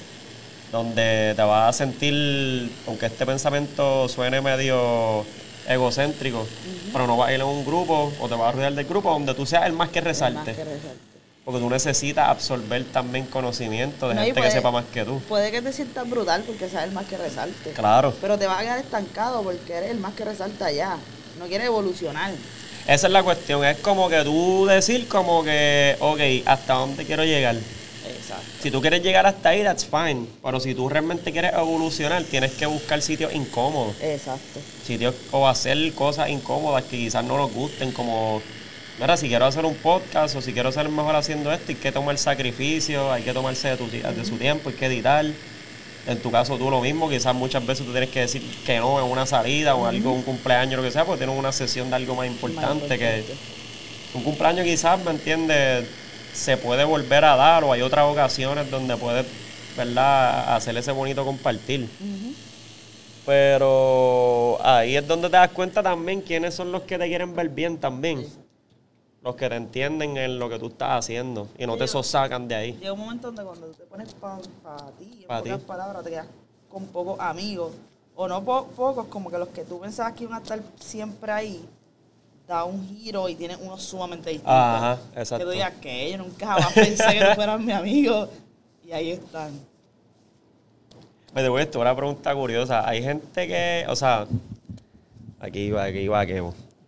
donde 0.71 1.35
te 1.37 1.43
vas 1.43 1.69
a 1.69 1.73
sentir, 1.77 2.71
aunque 2.87 3.07
este 3.07 3.27
pensamiento 3.27 4.09
suene 4.09 4.41
medio 4.41 5.25
egocéntrico, 5.69 6.47
pero 6.93 7.07
no 7.07 7.17
vas 7.17 7.29
a 7.29 7.35
ir 7.35 7.41
a 7.41 7.45
un 7.45 7.65
grupo 7.65 8.13
o 8.21 8.29
te 8.29 8.35
vas 8.35 8.49
a 8.49 8.53
rodear 8.53 8.73
del 8.75 8.87
grupo 8.87 9.11
donde 9.11 9.35
tú 9.35 9.45
seas 9.47 9.67
el 9.67 9.73
más 9.75 9.91
que 9.91 10.01
Más 10.01 10.05
resalte. 10.09 10.55
que 10.55 10.65
resalte. 10.65 11.12
Porque 11.45 11.59
tú 11.59 11.69
necesitas 11.69 12.29
absorber 12.29 12.85
también 12.85 13.27
conocimiento 13.27 14.09
de 14.09 14.15
No, 14.15 14.23
gente 14.23 14.41
que 14.41 14.51
sepa 14.51 14.71
más 14.71 14.85
que 14.93 15.05
tú. 15.05 15.21
Puede 15.29 15.51
que 15.51 15.61
te 15.61 15.73
sientas 15.73 16.09
brutal 16.09 16.45
porque 16.47 16.69
sabes 16.69 16.89
el 16.89 16.93
más 16.93 17.07
que 17.07 17.17
resalte. 17.17 17.71
Claro. 17.73 18.15
Pero 18.21 18.39
te 18.39 18.47
vas 18.47 18.61
a 18.61 18.63
quedar 18.63 18.79
estancado 18.79 19.43
porque 19.43 19.73
eres 19.73 19.91
el 19.91 19.99
más 19.99 20.15
que 20.15 20.25
resalta 20.25 20.67
allá. 20.67 20.97
No 21.41 21.47
quieres 21.47 21.67
evolucionar. 21.67 22.33
Esa 22.87 23.07
es 23.07 23.13
la 23.13 23.25
cuestión. 23.25 23.65
Es 23.65 23.79
como 23.79 24.09
que 24.09 24.23
tú 24.23 24.67
decir 24.67 25.09
como 25.09 25.43
que, 25.43 25.97
ok, 25.99 26.47
¿hasta 26.47 26.75
dónde 26.75 27.05
quiero 27.05 27.25
llegar? 27.25 27.57
Exacto. 27.57 28.45
Si 28.61 28.71
tú 28.71 28.81
quieres 28.81 29.03
llegar 29.03 29.27
hasta 29.27 29.49
ahí, 29.49 29.65
that's 29.65 29.85
fine. 29.85 30.27
Pero 30.43 30.61
si 30.61 30.75
tú 30.75 30.89
realmente 30.89 31.33
quieres 31.33 31.53
evolucionar, 31.55 32.23
tienes 32.25 32.53
que 32.53 32.67
buscar 32.67 33.03
sitios 33.03 33.35
incómodos. 33.35 33.97
Exacto. 34.01 34.61
Sitios 34.85 35.15
o 35.33 35.49
hacer 35.49 35.93
cosas 35.95 36.29
incómodas 36.29 36.85
que 36.85 36.99
quizás 36.99 37.25
no 37.25 37.37
nos 37.37 37.53
gusten, 37.53 37.91
como, 37.93 38.43
mira, 39.01 39.17
si 39.17 39.29
quiero 39.29 39.47
hacer 39.47 39.65
un 39.65 39.75
podcast 39.75 40.37
o 40.37 40.43
si 40.43 40.53
quiero 40.53 40.73
ser 40.73 40.89
mejor 40.89 41.17
haciendo 41.17 41.53
esto, 41.53 41.67
hay 41.69 41.77
que 41.77 41.93
tomar 41.93 42.17
sacrificio, 42.19 43.13
hay 43.13 43.23
que 43.23 43.33
tomarse 43.33 43.69
de, 43.69 43.77
tu, 43.77 43.91
de 43.91 44.25
su 44.25 44.37
tiempo, 44.37 44.71
hay 44.71 44.77
que 44.77 44.87
editar. 44.87 45.25
En 46.07 46.19
tu 46.19 46.33
caso 46.33 46.59
tú 46.59 46.69
lo 46.69 46.81
mismo, 46.81 47.09
quizás 47.09 47.35
muchas 47.35 47.65
veces 47.65 47.87
tú 47.87 47.93
tienes 47.93 48.11
que 48.11 48.21
decir 48.21 48.43
que 48.67 48.79
no 48.79 48.99
en 48.99 49.11
una 49.11 49.25
salida 49.25 49.77
o 49.77 49.87
algo, 49.87 50.13
un 50.13 50.23
cumpleaños, 50.23 50.77
lo 50.77 50.83
que 50.83 50.91
sea, 50.91 51.05
porque 51.05 51.19
tienes 51.19 51.39
una 51.39 51.53
sesión 51.53 51.91
de 51.91 51.97
algo 51.97 52.17
más 52.17 52.27
importante, 52.27 52.99
que 52.99 53.19
importante. 53.19 53.37
un 54.15 54.23
cumpleaños 54.25 54.67
quizás, 54.67 55.03
¿me 55.05 55.13
entiendes? 55.13 55.87
Se 56.33 56.57
puede 56.57 56.85
volver 56.85 57.25
a 57.25 57.37
dar 57.37 57.63
o 57.63 57.73
hay 57.73 57.83
otras 57.83 58.07
ocasiones 58.07 58.69
donde 58.69 58.97
puedes, 58.97 59.27
¿verdad? 59.77 60.57
Hacer 60.57 60.77
ese 60.77 60.91
bonito 60.91 61.25
compartir. 61.25 61.89
Pero 63.25 64.59
ahí 64.65 64.97
es 64.97 65.07
donde 65.07 65.29
te 65.29 65.37
das 65.37 65.51
cuenta 65.51 65.85
también 65.85 66.21
quiénes 66.21 66.55
son 66.55 66.73
los 66.73 66.83
que 66.83 66.99
te 66.99 67.07
quieren 67.07 67.37
ver 67.37 67.49
bien 67.49 67.79
también. 67.79 68.27
Los 69.23 69.37
que 69.37 69.49
te 69.49 69.55
entienden 69.55 70.17
en 70.17 70.39
lo 70.39 70.49
que 70.49 70.59
tú 70.59 70.67
estás 70.67 70.99
haciendo 71.05 71.49
y 71.57 71.65
no 71.67 71.77
te 71.77 71.87
sosacan 71.87 72.49
de 72.49 72.55
ahí. 72.57 72.73
Llega 72.73 72.93
un 72.93 73.01
momento 73.01 73.29
donde 73.29 73.45
cuando 73.45 73.67
tú 73.69 73.75
te 73.75 73.85
pones 73.85 74.13
para 74.15 74.91
ti, 74.99 75.19
en 75.23 75.29
Pa' 75.29 75.39
pocas 75.41 75.59
ti. 75.61 75.65
palabras, 75.67 76.03
te 76.05 76.11
quedas 76.11 76.27
con 76.69 76.87
pocos 76.87 77.21
amigos. 77.21 77.73
O 78.17 78.27
no 78.29 78.43
po- 78.45 78.67
pocos, 78.77 79.07
como 79.07 79.31
que 79.31 79.39
los 79.39 79.49
que 79.49 79.65
tú 79.65 79.79
pensabas 79.81 80.13
que 80.15 80.25
iban 80.25 80.35
a 80.39 80.43
estar 80.43 80.61
siempre 80.81 81.31
ahí, 81.33 81.65
da 82.49 82.65
un 82.65 82.85
giro 82.89 83.29
y 83.29 83.37
tienes 83.37 83.59
uno 83.63 83.79
sumamente 83.79 84.31
distinto. 84.31 84.51
Ajá, 84.51 84.99
Que 85.15 85.21
exacto. 85.21 85.45
tú 85.47 85.51
digas 85.53 85.73
que 85.81 86.11
yo 86.11 86.19
nunca 86.19 86.47
jamás 86.47 86.73
pensé 86.73 87.05
que 87.19 87.25
tú 87.25 87.35
fueras 87.37 87.61
mi 87.61 87.73
amigo. 87.73 88.29
Y 88.85 88.91
ahí 88.93 89.13
están. 89.13 89.53
Me 91.33 91.43
debo 91.43 91.59
esto, 91.61 91.81
una 91.81 91.95
pregunta 91.97 92.35
curiosa. 92.35 92.87
Hay 92.87 93.03
gente 93.03 93.47
que, 93.47 93.87
o 93.89 93.95
sea, 93.97 94.27
aquí 95.41 95.71
va, 95.71 95.85
aquí 95.85 96.09
va, 96.09 96.27
que 96.27 96.43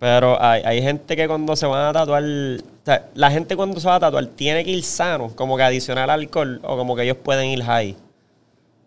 Pero 0.05 0.36
hay, 0.39 0.60
hay 0.66 0.82
gente 0.82 1.16
que 1.16 1.26
cuando 1.26 1.56
se 1.56 1.64
van 1.64 1.86
a 1.86 1.90
tatuar, 1.94 2.22
o 2.22 2.85
sea, 2.85 3.06
la 3.14 3.31
gente 3.31 3.56
cuando 3.56 3.81
se 3.81 3.89
va 3.89 3.94
a 3.94 4.01
tatuar 4.01 4.26
tiene 4.26 4.62
que 4.62 4.70
ir 4.70 4.85
sano, 4.85 5.32
como 5.35 5.56
que 5.56 5.62
adicional 5.62 6.10
alcohol, 6.10 6.60
o 6.62 6.76
como 6.76 6.94
que 6.94 7.05
ellos 7.05 7.16
pueden 7.16 7.47
ir 7.47 7.62
high. 7.64 7.97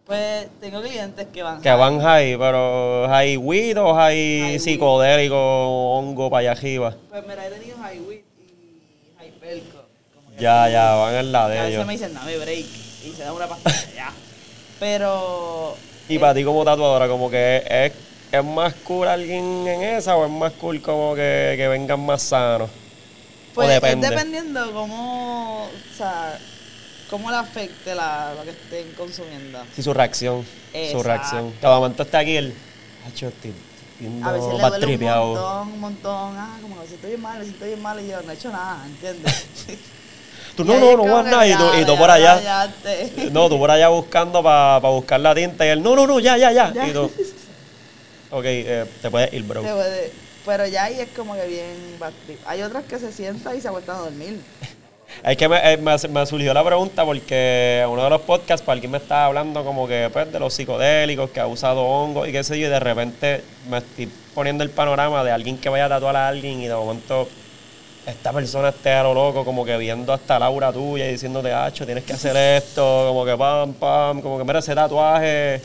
Pues 0.05 0.47
tengo 0.61 0.79
clientes 0.79 1.25
que 1.33 1.41
van. 1.41 1.59
Que 1.59 1.71
van 1.71 1.99
high, 2.01 2.37
pero 2.37 3.07
high 3.09 3.35
weed 3.35 3.81
o 3.81 3.95
high, 3.95 4.13
High 4.41 4.51
weed. 4.51 4.59
psicodélico, 4.59 5.35
hongo 5.97 6.29
para 6.29 6.41
allá 6.41 6.51
arriba. 6.51 6.95
Pues 7.09 7.23
mira, 7.27 7.47
he 7.47 7.49
tenido 7.49 7.77
high 7.79 7.99
weed 7.99 8.19
y 8.19 9.17
high 9.17 9.31
pelco. 9.39 9.77
Como 10.13 10.35
que 10.37 10.43
Ya, 10.43 10.69
ya, 10.69 10.93
van 10.97 11.15
en 11.15 11.31
la 11.31 11.39
Y 11.39 11.41
a 11.41 11.47
de 11.47 11.55
veces 11.55 11.73
ellos. 11.73 11.87
me 11.87 11.93
dicen, 11.93 12.13
dame 12.13 12.37
break. 12.37 12.65
Y 13.07 13.11
se 13.17 13.23
dan 13.23 13.33
una 13.33 13.47
pastilla, 13.47 13.95
ya. 13.95 14.11
Pero. 14.79 15.75
Y 16.09 16.19
para 16.19 16.35
ti 16.35 16.43
como 16.43 16.63
tatuadora, 16.63 17.07
como 17.07 17.27
que 17.31 17.63
es, 17.67 17.91
es 18.31 18.43
más 18.43 18.73
cool 18.83 19.07
alguien 19.07 19.67
en 19.67 19.83
esa 19.83 20.15
o 20.15 20.25
es 20.25 20.31
más 20.31 20.51
cool 20.53 20.81
como 20.81 21.15
que, 21.15 21.53
que 21.57 21.67
vengan 21.67 21.99
más 22.05 22.21
sanos. 22.23 22.69
Pues 23.53 23.67
o 23.67 23.71
es 23.71 23.81
depende. 23.81 24.09
dependiendo 24.09 24.71
cómo. 24.73 25.63
O 25.65 25.97
sea, 25.97 26.37
cómo 27.09 27.31
le 27.31 27.37
afecte 27.37 27.95
la, 27.95 28.33
lo 28.35 28.43
que 28.43 28.51
estén 28.51 28.91
consumiendo. 28.93 29.59
Sí, 29.75 29.81
su 29.81 29.93
reacción. 29.93 30.43
Su 30.71 30.77
Exacto. 30.77 31.03
reacción. 31.03 31.53
Cada 31.61 31.77
momento 31.77 32.03
está 32.03 32.19
aquí 32.19 32.35
el. 32.37 32.53
Viendo 33.99 34.27
A 34.29 34.31
veces 34.33 34.53
le 34.53 34.59
duele 34.59 34.75
un 34.75 34.81
tripeado. 34.81 35.25
montón, 35.33 35.67
un 35.73 35.79
montón. 35.79 36.35
Ah, 36.37 36.57
como 36.61 36.75
me 36.75 36.85
siento 36.85 37.07
bien 37.07 37.21
mal, 37.21 37.39
me 37.39 37.45
siento 37.45 37.65
bien 37.65 37.81
mal. 37.81 37.99
Y 37.99 38.07
yo, 38.09 38.21
no 38.21 38.31
he 38.31 38.35
hecho 38.35 38.51
nada, 38.51 38.85
¿entiendes? 38.85 39.45
Tú 40.55 40.65
no, 40.65 40.73
no, 40.79 40.91
es 40.91 40.97
no 40.97 41.13
vas 41.13 41.25
nada. 41.25 41.47
Y 41.47 41.55
tú, 41.55 41.63
y 41.81 41.85
tú 41.85 41.93
ya, 41.93 41.97
por 41.99 42.09
allá. 42.11 42.73
te- 42.83 43.29
No, 43.31 43.47
tú 43.47 43.57
por 43.59 43.69
allá 43.71 43.89
buscando 43.89 44.41
para 44.43 44.79
buscar 44.89 45.19
la 45.19 45.33
tinta 45.35 45.65
y 45.65 45.69
él, 45.69 45.83
no, 45.83 45.95
no, 45.95 46.05
no, 46.07 46.19
ya, 46.19 46.35
ya, 46.37 46.51
ya. 46.51 46.73
Ya. 46.73 46.87
Y 46.87 46.93
tú, 46.93 47.11
ok, 48.31 48.43
eh, 48.45 48.85
te 49.01 49.09
puedes 49.11 49.33
ir, 49.33 49.43
bro. 49.43 49.61
Te 49.61 49.71
puede- 49.73 50.11
Pero 50.45 50.65
ya 50.65 50.85
ahí 50.85 50.99
es 51.01 51.09
como 51.09 51.35
que 51.35 51.45
bien 51.45 51.75
bad 51.99 52.13
trip. 52.25 52.39
Hay 52.45 52.61
otras 52.61 52.85
que 52.85 52.97
se 52.99 53.11
sientan 53.11 53.57
y 53.57 53.61
se 53.61 53.67
acuestan 53.67 53.97
a 53.97 53.99
dormir. 53.99 54.39
Es 55.23 55.35
que 55.37 55.47
me, 55.47 55.73
eh, 55.73 55.77
me, 55.77 55.95
me 56.09 56.25
surgió 56.25 56.53
la 56.53 56.63
pregunta 56.63 57.03
porque 57.05 57.79
en 57.81 57.89
uno 57.89 58.03
de 58.03 58.09
los 58.09 58.21
podcasts, 58.21 58.63
pues, 58.63 58.73
alguien 58.73 58.91
me 58.91 58.97
estaba 58.97 59.25
hablando 59.25 59.63
como 59.63 59.87
que 59.87 60.09
pues, 60.11 60.31
de 60.31 60.39
los 60.39 60.53
psicodélicos, 60.53 61.29
que 61.31 61.39
ha 61.39 61.47
usado 61.47 61.81
hongos 61.81 62.27
y 62.27 62.31
qué 62.33 62.43
sé 62.43 62.59
yo, 62.59 62.67
y 62.67 62.69
de 62.69 62.79
repente 62.79 63.41
me 63.69 63.77
estoy 63.79 64.09
poniendo 64.35 64.63
el 64.65 64.69
panorama 64.69 65.23
de 65.23 65.31
alguien 65.31 65.57
que 65.57 65.69
vaya 65.69 65.85
a 65.85 65.89
tatuar 65.89 66.15
a 66.17 66.27
alguien 66.27 66.59
y 66.61 66.67
de 66.67 66.75
momento 66.75 67.27
esta 68.05 68.31
persona 68.33 68.69
esté 68.69 68.91
a 68.91 69.03
lo 69.03 69.13
loco, 69.13 69.43
como 69.43 69.65
que 69.65 69.75
viendo 69.77 70.11
hasta 70.13 70.37
Laura 70.39 70.71
tuya 70.73 71.07
y 71.07 71.13
diciéndote, 71.13 71.51
hacho, 71.53 71.85
tienes 71.85 72.03
que 72.03 72.13
hacer 72.13 72.35
esto, 72.37 73.05
como 73.07 73.25
que 73.25 73.35
pam, 73.37 73.73
pam, 73.73 74.21
como 74.21 74.37
que 74.37 74.43
mira 74.43 74.59
ese 74.59 74.75
tatuaje, 74.75 75.61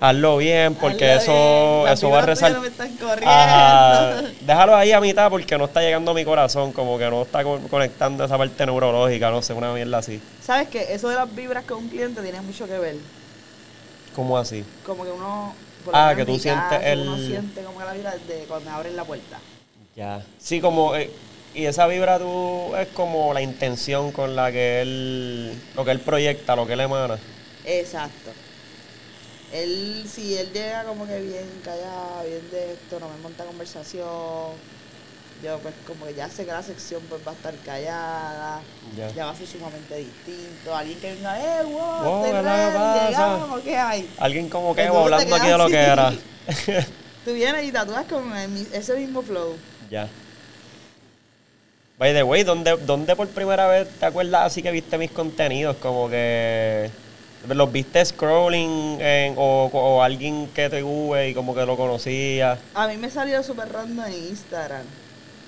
hazlo 0.00 0.36
bien, 0.38 0.74
porque 0.74 1.10
Hazlo 1.12 1.32
eso, 1.32 1.80
bien, 1.82 1.92
eso 1.94 2.10
va 2.10 2.18
a 2.18 2.22
resaltar. 2.26 2.56
no 2.56 2.62
me 2.62 2.68
están 2.68 2.96
corriendo. 2.96 3.30
Ajá. 3.30 4.22
Déjalo 4.40 4.76
ahí 4.76 4.92
a 4.92 5.00
mitad 5.00 5.30
porque 5.30 5.56
no 5.58 5.64
está 5.66 5.80
llegando 5.80 6.10
a 6.10 6.14
mi 6.14 6.24
corazón, 6.24 6.72
como 6.72 6.98
que 6.98 7.08
no 7.10 7.22
está 7.22 7.42
co- 7.42 7.60
conectando 7.70 8.24
esa 8.24 8.36
parte 8.38 8.66
neurológica, 8.66 9.30
no 9.30 9.42
sé, 9.42 9.52
una 9.52 9.72
mierda 9.72 9.98
así. 9.98 10.20
¿Sabes 10.42 10.68
qué? 10.68 10.92
Eso 10.94 11.08
de 11.08 11.14
las 11.16 11.34
vibras 11.34 11.64
con 11.64 11.78
un 11.78 11.88
cliente 11.88 12.20
tiene 12.22 12.40
mucho 12.40 12.66
que 12.66 12.78
ver. 12.78 12.96
¿Cómo 14.14 14.38
así? 14.38 14.64
Como 14.84 15.04
que 15.04 15.10
uno. 15.10 15.54
Ah, 15.92 16.14
que 16.16 16.24
tú 16.24 16.36
sientes 16.38 16.64
caso, 16.68 17.00
Uno 17.02 17.14
el- 17.16 17.26
siente 17.28 17.62
como 17.62 17.78
que 17.78 17.84
la 17.84 17.92
vibra 17.92 18.14
de 18.26 18.44
cuando 18.48 18.70
abren 18.70 18.96
la 18.96 19.04
puerta. 19.04 19.38
Ya. 19.94 20.22
Sí, 20.38 20.60
como. 20.60 20.94
eh, 20.96 21.10
y 21.54 21.64
esa 21.64 21.86
vibra 21.86 22.18
tú 22.18 22.74
es 22.76 22.88
como 22.88 23.32
la 23.32 23.40
intención 23.40 24.12
con 24.12 24.34
la 24.36 24.50
que 24.52 24.82
él. 24.82 25.52
Lo 25.74 25.84
que 25.84 25.90
él 25.92 26.00
proyecta, 26.00 26.56
lo 26.56 26.66
que 26.66 26.72
él 26.74 26.80
emana. 26.80 27.18
Exacto. 27.64 28.30
Él, 29.62 30.04
si 30.12 30.36
él 30.36 30.52
llega 30.52 30.84
como 30.84 31.06
que 31.06 31.20
bien 31.20 31.48
callado, 31.64 32.24
bien 32.26 32.50
de 32.50 32.72
esto, 32.74 33.00
no 33.00 33.08
me 33.08 33.16
monta 33.22 33.44
conversación. 33.44 34.06
Yo 35.44 35.58
pues 35.58 35.74
como 35.86 36.06
que 36.06 36.14
ya 36.14 36.28
sé 36.30 36.46
que 36.46 36.52
la 36.52 36.62
sección 36.62 37.02
pues 37.10 37.20
va 37.26 37.32
a 37.32 37.34
estar 37.34 37.54
callada, 37.64 38.60
Ya. 38.96 39.08
ya 39.10 39.26
va 39.26 39.32
a 39.32 39.36
ser 39.36 39.46
sumamente 39.46 39.94
distinto. 39.96 40.74
Alguien 40.74 40.98
que 40.98 41.12
venga, 41.14 41.38
eh, 41.60 41.62
wow, 41.64 41.72
Wow, 41.74 42.24
estoy 42.24 42.30
¿qué 42.32 42.38
es 42.38 42.44
lo 42.44 42.50
que 42.72 42.78
pasa? 42.78 43.08
llegamos, 43.08 43.60
¿qué 43.60 43.76
hay? 43.76 44.10
Alguien 44.18 44.48
como 44.48 44.74
que 44.74 44.82
Que 44.82 44.90
te 44.90 44.96
hablando 44.96 45.36
aquí 45.36 45.46
de 45.48 45.58
lo 45.58 45.66
que 45.68 45.76
era. 45.78 46.12
Tú 47.24 47.32
vienes 47.32 47.64
y 47.64 47.72
tatúas 47.72 48.06
con 48.06 48.32
ese 48.36 48.94
mismo 48.96 49.20
flow. 49.22 49.56
ya. 49.90 50.08
By 51.98 52.12
the 52.12 52.22
way, 52.22 52.42
¿dónde, 52.44 52.76
¿dónde 52.84 53.16
por 53.16 53.26
primera 53.28 53.66
vez 53.68 53.88
te 53.98 54.04
acuerdas 54.04 54.46
así 54.46 54.62
que 54.62 54.70
viste 54.70 54.98
mis 54.98 55.10
contenidos? 55.10 55.76
Como 55.76 56.10
que 56.10 56.90
los 57.54 57.70
viste 57.70 58.04
scrolling 58.04 58.98
en- 59.00 59.34
o, 59.36 59.70
o 59.72 60.02
alguien 60.02 60.48
que 60.54 60.68
te 60.68 60.82
hubo 60.82 61.20
y 61.20 61.34
como 61.34 61.54
que 61.54 61.64
lo 61.64 61.76
conocía. 61.76 62.58
A 62.74 62.88
mí 62.88 62.96
me 62.96 63.10
salió 63.10 63.42
súper 63.42 63.70
random 63.72 64.06
en 64.06 64.12
Instagram. 64.28 64.82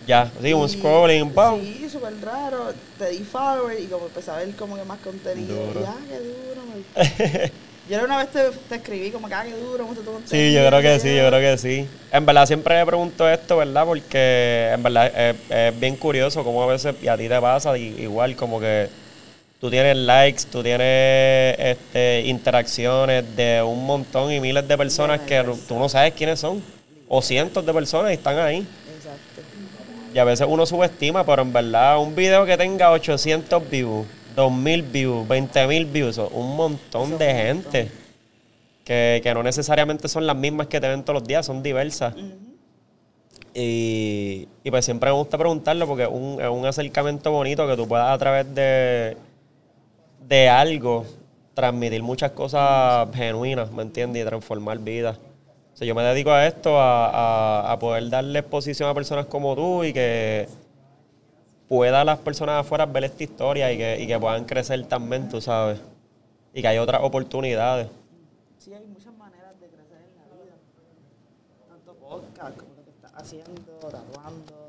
Ya, 0.07 0.31
sí, 0.41 0.53
un 0.55 0.66
scrolling, 0.69 1.31
¡pam! 1.33 1.61
Sí, 1.61 1.87
súper 1.91 2.15
raro. 2.23 2.73
Te 2.99 3.11
di 3.11 3.19
follower 3.25 3.79
y 3.79 3.87
como 3.87 4.07
empecé 4.07 4.31
a 4.31 4.37
ver 4.37 4.51
como 4.57 4.77
que 4.77 4.85
más 4.85 4.99
contenido. 5.01 5.55
Duro. 5.66 5.81
Y 5.81 5.85
ah, 5.85 5.97
qué 6.09 6.19
duro. 6.19 6.62
me- 6.73 7.53
yo 7.91 7.95
era 7.97 8.05
una 8.05 8.16
vez 8.19 8.31
te, 8.31 8.51
te 8.69 8.75
escribí 8.77 9.11
como 9.11 9.29
que 9.29 9.35
ah, 9.35 9.45
qué 9.45 9.53
duro, 9.55 9.85
gustó 9.85 10.03
tu 10.03 10.12
contenido. 10.12 10.49
Sí, 10.49 10.55
yo 10.55 10.66
creo 10.66 10.81
que 10.81 11.01
sí, 11.01 11.15
yo 11.15 11.29
creo 11.29 11.41
que 11.41 11.59
sí. 11.59 11.87
En 12.11 12.25
verdad 12.25 12.47
siempre 12.47 12.77
me 12.77 12.87
pregunto 12.87 13.29
esto, 13.29 13.59
¿verdad? 13.59 13.85
Porque 13.85 14.70
en 14.73 14.83
verdad 14.83 15.07
es, 15.15 15.37
es 15.51 15.79
bien 15.81 15.97
curioso 15.97 16.43
cómo 16.43 16.62
a 16.62 16.66
veces, 16.66 16.95
y 17.03 17.09
a 17.09 17.16
ti 17.19 17.29
te 17.29 17.39
pasa 17.41 17.77
igual, 17.77 18.35
como 18.35 18.61
que 18.61 18.89
tú 19.60 19.70
tienes 19.70 19.97
likes, 19.97 20.44
tú 20.51 20.62
tienes 20.62 21.56
este, 21.59 22.22
interacciones 22.26 23.36
de 23.36 23.62
un 23.62 23.85
montón 23.85 24.32
y 24.32 24.40
miles 24.40 24.66
de 24.66 24.76
personas 24.76 25.20
que 25.20 25.44
tú 25.66 25.78
no 25.78 25.89
sabes 25.89 26.14
quiénes 26.14 26.39
son. 26.39 26.62
O 27.09 27.22
cientos 27.22 27.64
de 27.64 27.72
personas 27.72 28.10
y 28.10 28.14
están 28.14 28.39
ahí. 28.39 28.66
Exacto. 28.97 29.40
Y 30.14 30.18
a 30.18 30.24
veces 30.24 30.47
uno 30.48 30.66
subestima, 30.66 31.24
pero 31.24 31.43
en 31.43 31.52
verdad 31.52 31.98
un 31.98 32.14
video 32.14 32.44
que 32.44 32.56
tenga 32.56 32.90
800 32.90 33.70
views, 33.70 34.06
2000 34.36 34.82
views, 34.82 35.26
20000 35.26 35.86
views, 35.86 36.18
un 36.18 36.56
montón 36.56 37.16
de 37.16 37.35
gente. 37.35 37.90
Que, 38.85 39.20
que 39.22 39.35
no 39.35 39.43
necesariamente 39.43 40.09
son 40.09 40.26
las 40.26 40.36
mismas 40.36 40.66
que 40.66 40.80
te 40.80 40.89
ven 40.89 41.02
todos 41.02 41.20
los 41.20 41.28
días, 41.28 41.44
son 41.44 41.62
diversas. 41.62 42.14
Y, 43.55 44.48
y 44.64 44.70
pues 44.70 44.85
siempre 44.85 45.10
me 45.10 45.16
gusta 45.16 45.36
preguntarlo 45.36 45.86
porque 45.86 46.06
un, 46.06 46.40
es 46.40 46.48
un 46.48 46.64
acercamiento 46.64 47.30
bonito 47.30 47.66
que 47.66 47.76
tú 47.76 47.89
puedas 47.89 48.10
a 48.10 48.16
través 48.16 48.55
de, 48.55 49.16
de 50.28 50.48
algo 50.48 51.05
transmitir 51.55 52.02
muchas 52.02 52.32
cosas 52.32 53.09
genuinas, 53.14 53.70
¿me 53.72 53.82
entiendes? 53.82 54.22
Y 54.22 54.26
transformar 54.26 54.78
vidas. 54.78 55.16
O 55.74 55.76
sea, 55.76 55.86
yo 55.86 55.94
me 55.94 56.02
dedico 56.02 56.30
a 56.30 56.46
esto, 56.46 56.78
a, 56.78 57.09
a- 57.68 57.72
a 57.72 57.78
poder 57.78 58.09
darle 58.10 58.40
exposición 58.40 58.88
a 58.88 58.94
personas 58.94 59.26
como 59.26 59.55
tú 59.56 59.84
y 59.84 59.92
que 59.92 60.48
puedan 61.68 62.06
las 62.06 62.18
personas 62.18 62.60
afuera 62.60 62.86
ver 62.86 63.05
esta 63.05 63.22
historia 63.24 63.72
y 63.72 63.78
que, 63.78 64.00
y 64.00 64.06
que 64.06 64.18
puedan 64.18 64.44
crecer 64.44 64.84
también, 64.86 65.28
tú 65.28 65.40
sabes. 65.40 65.80
Y 66.55 66.62
que 66.62 66.68
hay 66.68 66.78
otras 66.78 67.02
oportunidades. 67.02 67.88
Sí, 68.59 68.72
hay 68.72 68.84
muchas 68.86 69.14
maneras 69.16 69.59
de 69.60 69.66
crecer 69.68 69.98
en 69.98 70.16
la 70.18 70.44
vida. 70.44 70.55
Tanto 71.68 71.94
podcast 71.94 72.56
como 72.56 72.74
lo 72.76 72.84
que 72.84 72.90
estás 72.90 73.12
haciendo, 73.14 73.72
tatuando. 73.80 74.68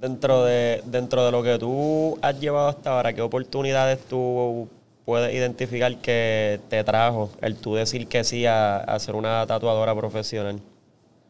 Dentro 0.00 0.44
de, 0.44 0.82
dentro 0.86 1.24
de 1.24 1.32
lo 1.32 1.42
que 1.42 1.58
tú 1.58 2.18
has 2.22 2.38
llevado 2.38 2.68
hasta 2.68 2.96
ahora, 2.96 3.12
¿qué 3.12 3.20
oportunidades 3.20 3.98
tú 4.08 4.68
puedes 5.04 5.34
identificar 5.34 5.96
que 5.96 6.60
te 6.68 6.84
trajo 6.84 7.30
el 7.40 7.56
tú 7.56 7.74
decir 7.74 8.06
que 8.06 8.22
sí 8.22 8.46
a, 8.46 8.76
a 8.76 8.98
ser 9.00 9.16
una 9.16 9.44
tatuadora 9.46 9.94
profesional? 9.96 10.60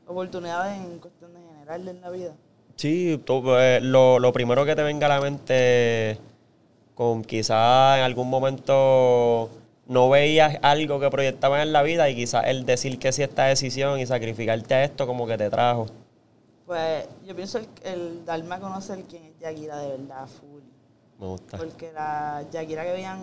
Oportunidades 0.07 0.77
en 0.77 0.99
cuestión 0.99 1.33
de 1.33 1.41
general 1.41 1.89
en 1.89 2.01
la 2.01 2.11
vida. 2.11 2.33
Sí, 2.77 3.21
tú, 3.25 3.43
eh, 3.57 3.81
lo, 3.83 4.19
lo 4.19 4.33
primero 4.33 4.65
que 4.65 4.77
te 4.77 4.83
venga 4.83 5.07
a 5.07 5.09
la 5.09 5.21
mente, 5.21 6.19
con 6.95 7.25
quizás 7.25 7.99
en 7.99 8.05
algún 8.05 8.29
momento 8.29 9.51
no 9.87 10.11
veías 10.11 10.59
algo 10.63 11.01
que 11.01 11.11
proyectabas 11.11 11.63
en 11.63 11.73
la 11.73 11.83
vida 11.83 12.09
y 12.11 12.15
quizás 12.15 12.45
el 12.47 12.67
decir 12.67 12.99
que 12.99 13.11
sí 13.13 13.23
a 13.23 13.25
esta 13.25 13.45
decisión 13.47 13.99
y 13.99 14.07
sacrificarte 14.07 14.75
a 14.75 14.85
esto 14.85 15.07
como 15.07 15.27
que 15.27 15.39
te 15.39 15.49
trajo. 15.49 15.87
Pues 16.69 17.09
yo 17.27 17.35
pienso 17.35 17.57
el, 17.57 17.67
el 17.83 18.25
darme 18.27 18.55
a 18.57 18.61
conocer 18.61 19.03
quién 19.09 19.25
es 19.25 19.39
Yakira 19.39 19.79
de 19.79 19.89
verdad, 19.97 20.27
full. 20.27 20.61
Me 21.19 21.27
gusta. 21.27 21.57
Porque 21.57 21.91
la 21.93 22.45
Yakira 22.53 22.85
que 22.85 22.93
veían 22.93 23.19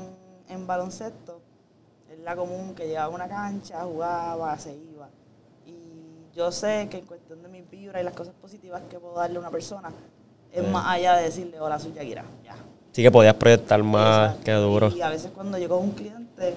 en 0.50 0.66
baloncesto 0.66 1.42
es 2.12 2.18
la 2.20 2.36
común 2.36 2.74
que 2.74 2.88
llegaba 2.88 3.06
a 3.06 3.16
una 3.16 3.28
cancha, 3.28 3.84
jugaba, 3.84 4.58
se 4.58 4.76
iba. 4.76 5.08
Y 5.68 6.36
yo 6.36 6.52
sé 6.52 6.88
que 6.90 6.98
en 6.98 7.06
cuestión 7.06 7.44
de 7.44 7.48
mis 7.50 7.70
vibras 7.70 8.02
y 8.02 8.06
las 8.06 8.16
cosas 8.16 8.34
positivas 8.34 8.82
que 8.90 9.00
puedo 9.00 9.14
darle 9.14 9.38
a 9.38 9.42
una 9.42 9.52
persona, 9.52 9.92
es 10.52 10.68
más 10.68 10.88
allá 10.88 11.16
de 11.18 11.26
decirle, 11.26 11.60
hola, 11.60 11.78
soy 11.78 11.94
Yakira, 11.94 12.26
ya. 12.44 12.56
Sí 12.94 13.04
que 13.04 13.12
podías 13.12 13.36
proyectar 13.36 13.84
más, 13.84 14.30
Exacto. 14.30 14.44
qué 14.44 14.54
duro. 14.54 14.88
Y 14.90 15.02
a 15.02 15.10
veces 15.10 15.30
cuando 15.36 15.60
yo 15.60 15.70
con 15.70 15.84
un 15.84 15.92
cliente, 15.92 16.56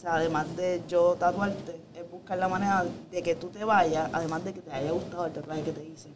sea, 0.00 0.14
además 0.14 0.46
de 0.56 0.80
yo 0.88 1.16
tatuarte, 1.18 1.76
es 1.94 2.10
buscar 2.10 2.38
la 2.38 2.48
manera 2.48 2.84
de 3.10 3.22
que 3.22 3.34
tú 3.34 3.48
te 3.48 3.64
vayas, 3.64 4.08
además 4.12 4.44
de 4.44 4.52
que 4.54 4.60
te 4.60 4.72
haya 4.72 4.90
gustado 4.90 5.26
el 5.26 5.32
tatuaje 5.32 5.62
que 5.62 5.72
te 5.72 5.84
hice. 5.84 6.08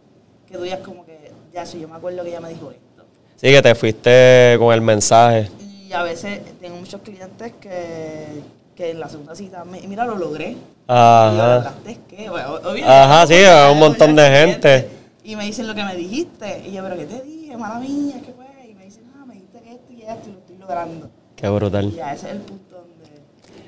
Que 0.46 0.54
tú 0.56 0.62
digas 0.62 0.80
como 0.80 1.04
que, 1.04 1.32
ya, 1.52 1.64
si 1.66 1.80
yo 1.80 1.88
me 1.88 1.96
acuerdo 1.96 2.22
que 2.22 2.28
ella 2.30 2.40
me 2.40 2.48
dijo 2.50 2.70
esto. 2.70 3.04
Sí, 3.36 3.48
que 3.48 3.62
te 3.62 3.74
fuiste 3.74 4.56
con 4.58 4.72
el 4.72 4.80
mensaje. 4.80 5.50
Y 5.60 5.92
a 5.92 6.02
veces 6.02 6.40
tengo 6.60 6.76
muchos 6.76 7.00
clientes 7.02 7.52
que 7.60 8.42
que 8.74 8.90
en 8.90 8.98
la 8.98 9.08
segunda 9.08 9.36
cita, 9.36 9.64
me- 9.64 9.80
mira, 9.82 10.04
lo 10.04 10.16
logré. 10.16 10.50
Y 10.50 10.56
Ajá. 10.88 11.30
¿lograste 11.32 12.00
qué? 12.08 12.28
Bueno, 12.28 12.58
Ajá, 12.84 13.24
sí, 13.24 13.34
yo- 13.40 13.70
un 13.72 13.78
montón 13.78 14.16
de 14.16 14.28
gente. 14.28 14.88
Y 15.22 15.36
me 15.36 15.44
dicen 15.44 15.68
lo 15.68 15.76
que 15.76 15.84
me 15.84 15.94
dijiste. 15.94 16.64
Y 16.66 16.72
yo, 16.72 16.82
¿pero 16.82 16.96
qué 16.96 17.06
te 17.06 17.22
dije? 17.22 17.56
Mala 17.56 17.78
mía, 17.78 18.16
¿qué 18.24 18.32
fue? 18.32 18.46
Y 18.68 18.74
me 18.74 18.84
dicen, 18.86 19.04
ah, 19.16 19.24
me 19.24 19.34
dijiste 19.34 19.58
esto 19.70 19.92
y 19.92 20.02
esto 20.02 20.28
y 20.28 20.32
lo 20.32 20.38
estoy 20.40 20.56
logrando. 20.58 21.08
Qué 21.36 21.48
brutal. 21.48 21.84
Y 21.84 21.92
ya 21.92 22.12
ese 22.14 22.26
es 22.26 22.32
el 22.34 22.40
punto. 22.40 22.73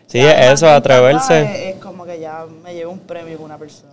Sí, 0.06 0.18
ya 0.18 0.46
es 0.46 0.54
eso, 0.54 0.68
atreverse. 0.68 1.70
Es 1.70 1.76
como 1.76 2.04
que 2.04 2.20
ya 2.20 2.44
me 2.64 2.74
llevo 2.74 2.92
un 2.92 3.00
premio 3.00 3.36
con 3.36 3.46
una 3.46 3.58
persona. 3.58 3.92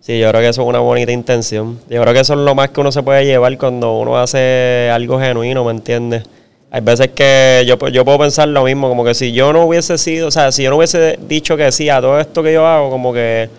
Sí, 0.00 0.18
yo 0.18 0.30
creo 0.30 0.40
que 0.40 0.48
eso 0.48 0.62
es 0.62 0.68
una 0.68 0.78
bonita 0.78 1.12
intención. 1.12 1.78
Yo 1.88 2.00
creo 2.00 2.14
que 2.14 2.20
eso 2.20 2.32
es 2.32 2.38
lo 2.40 2.54
más 2.54 2.70
que 2.70 2.80
uno 2.80 2.90
se 2.90 3.02
puede 3.02 3.26
llevar 3.26 3.56
cuando 3.58 3.98
uno 3.98 4.16
hace 4.16 4.90
algo 4.92 5.20
genuino, 5.20 5.64
¿me 5.64 5.72
entiendes? 5.72 6.22
Hay 6.70 6.80
veces 6.80 7.08
que 7.08 7.64
yo, 7.66 7.76
yo 7.88 8.04
puedo 8.04 8.18
pensar 8.18 8.48
lo 8.48 8.64
mismo, 8.64 8.88
como 8.88 9.04
que 9.04 9.12
si 9.12 9.32
yo 9.32 9.52
no 9.52 9.66
hubiese 9.66 9.98
sido, 9.98 10.28
o 10.28 10.30
sea, 10.30 10.52
si 10.52 10.62
yo 10.62 10.70
no 10.70 10.76
hubiese 10.76 11.18
dicho 11.28 11.56
que 11.56 11.70
sí 11.72 11.90
a 11.90 12.00
todo 12.00 12.18
esto 12.20 12.42
que 12.42 12.52
yo 12.52 12.64
hago, 12.66 12.88
como 12.90 13.12
que 13.12 13.50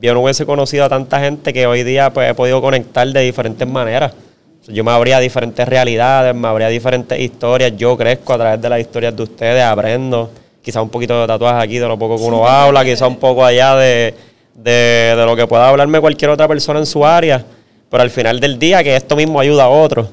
yo 0.00 0.12
no 0.12 0.20
hubiese 0.20 0.44
conocido 0.44 0.84
a 0.84 0.88
tanta 0.88 1.20
gente 1.20 1.52
que 1.52 1.66
hoy 1.66 1.84
día 1.84 2.12
pues 2.12 2.28
he 2.28 2.34
podido 2.34 2.60
conectar 2.60 3.06
de 3.06 3.20
diferentes 3.20 3.66
maneras. 3.66 4.12
Yo 4.66 4.84
me 4.84 4.90
abría 4.90 5.20
diferentes 5.20 5.66
realidades, 5.66 6.34
me 6.34 6.48
abría 6.48 6.68
diferentes 6.68 7.18
historias, 7.18 7.76
yo 7.76 7.96
crezco 7.96 8.34
a 8.34 8.38
través 8.38 8.60
de 8.60 8.68
las 8.68 8.80
historias 8.80 9.16
de 9.16 9.22
ustedes, 9.22 9.62
aprendo, 9.62 10.30
quizás 10.62 10.82
un 10.82 10.88
poquito 10.88 11.20
de 11.20 11.26
tatuajes 11.26 11.62
aquí, 11.62 11.78
de 11.78 11.86
lo 11.88 11.98
poco 11.98 12.16
que 12.16 12.22
uno 12.22 12.46
habla, 12.46 12.84
quizás 12.84 13.08
un 13.08 13.16
poco 13.16 13.44
allá 13.44 13.74
de, 13.76 14.14
de, 14.54 15.14
de 15.16 15.26
lo 15.26 15.36
que 15.36 15.46
pueda 15.46 15.68
hablarme 15.68 16.00
cualquier 16.00 16.30
otra 16.30 16.48
persona 16.48 16.78
en 16.78 16.86
su 16.86 17.04
área, 17.04 17.44
pero 17.90 18.02
al 18.02 18.10
final 18.10 18.40
del 18.40 18.58
día 18.58 18.82
que 18.82 18.94
esto 18.96 19.16
mismo 19.16 19.40
ayuda 19.40 19.64
a 19.64 19.68
otros. 19.68 20.08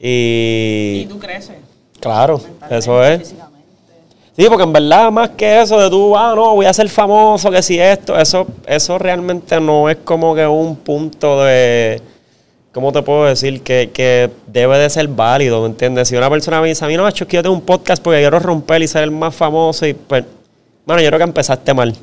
Y 0.00 1.02
Y 1.02 1.06
tú 1.08 1.18
creces. 1.18 1.56
claro, 2.00 2.40
eso 2.70 3.02
es. 3.04 3.34
Sí, 4.36 4.46
porque 4.48 4.64
en 4.64 4.72
verdad 4.72 5.12
más 5.12 5.30
que 5.30 5.62
eso 5.62 5.78
de 5.80 5.88
tú, 5.88 6.16
ah, 6.16 6.32
no, 6.34 6.56
voy 6.56 6.66
a 6.66 6.72
ser 6.72 6.88
famoso, 6.88 7.52
que 7.52 7.62
si 7.62 7.78
esto, 7.78 8.18
eso, 8.18 8.46
eso 8.66 8.98
realmente 8.98 9.60
no 9.60 9.88
es 9.88 9.98
como 9.98 10.34
que 10.34 10.44
un 10.44 10.74
punto 10.74 11.44
de, 11.44 12.02
¿cómo 12.74 12.92
te 12.92 13.00
puedo 13.02 13.24
decir? 13.24 13.62
Que, 13.62 13.90
que 13.94 14.30
debe 14.48 14.76
de 14.78 14.90
ser 14.90 15.06
válido, 15.08 15.62
¿me 15.62 15.68
entiendes? 15.68 16.08
Si 16.08 16.16
una 16.16 16.28
persona 16.28 16.60
me 16.60 16.68
dice, 16.68 16.84
a 16.84 16.88
mí 16.88 16.96
no, 16.96 17.06
es 17.06 17.14
que 17.14 17.36
yo 17.36 17.42
tengo 17.42 17.54
un 17.54 17.62
podcast 17.62 18.02
porque 18.02 18.18
quiero 18.18 18.38
romper 18.40 18.82
y 18.82 18.88
ser 18.88 19.04
el 19.04 19.12
más 19.12 19.34
famoso 19.34 19.86
y 19.86 19.94
pues, 19.94 20.24
bueno, 20.84 21.00
yo 21.00 21.08
creo 21.08 21.18
que 21.18 21.24
empezaste 21.24 21.72
mal. 21.72 21.94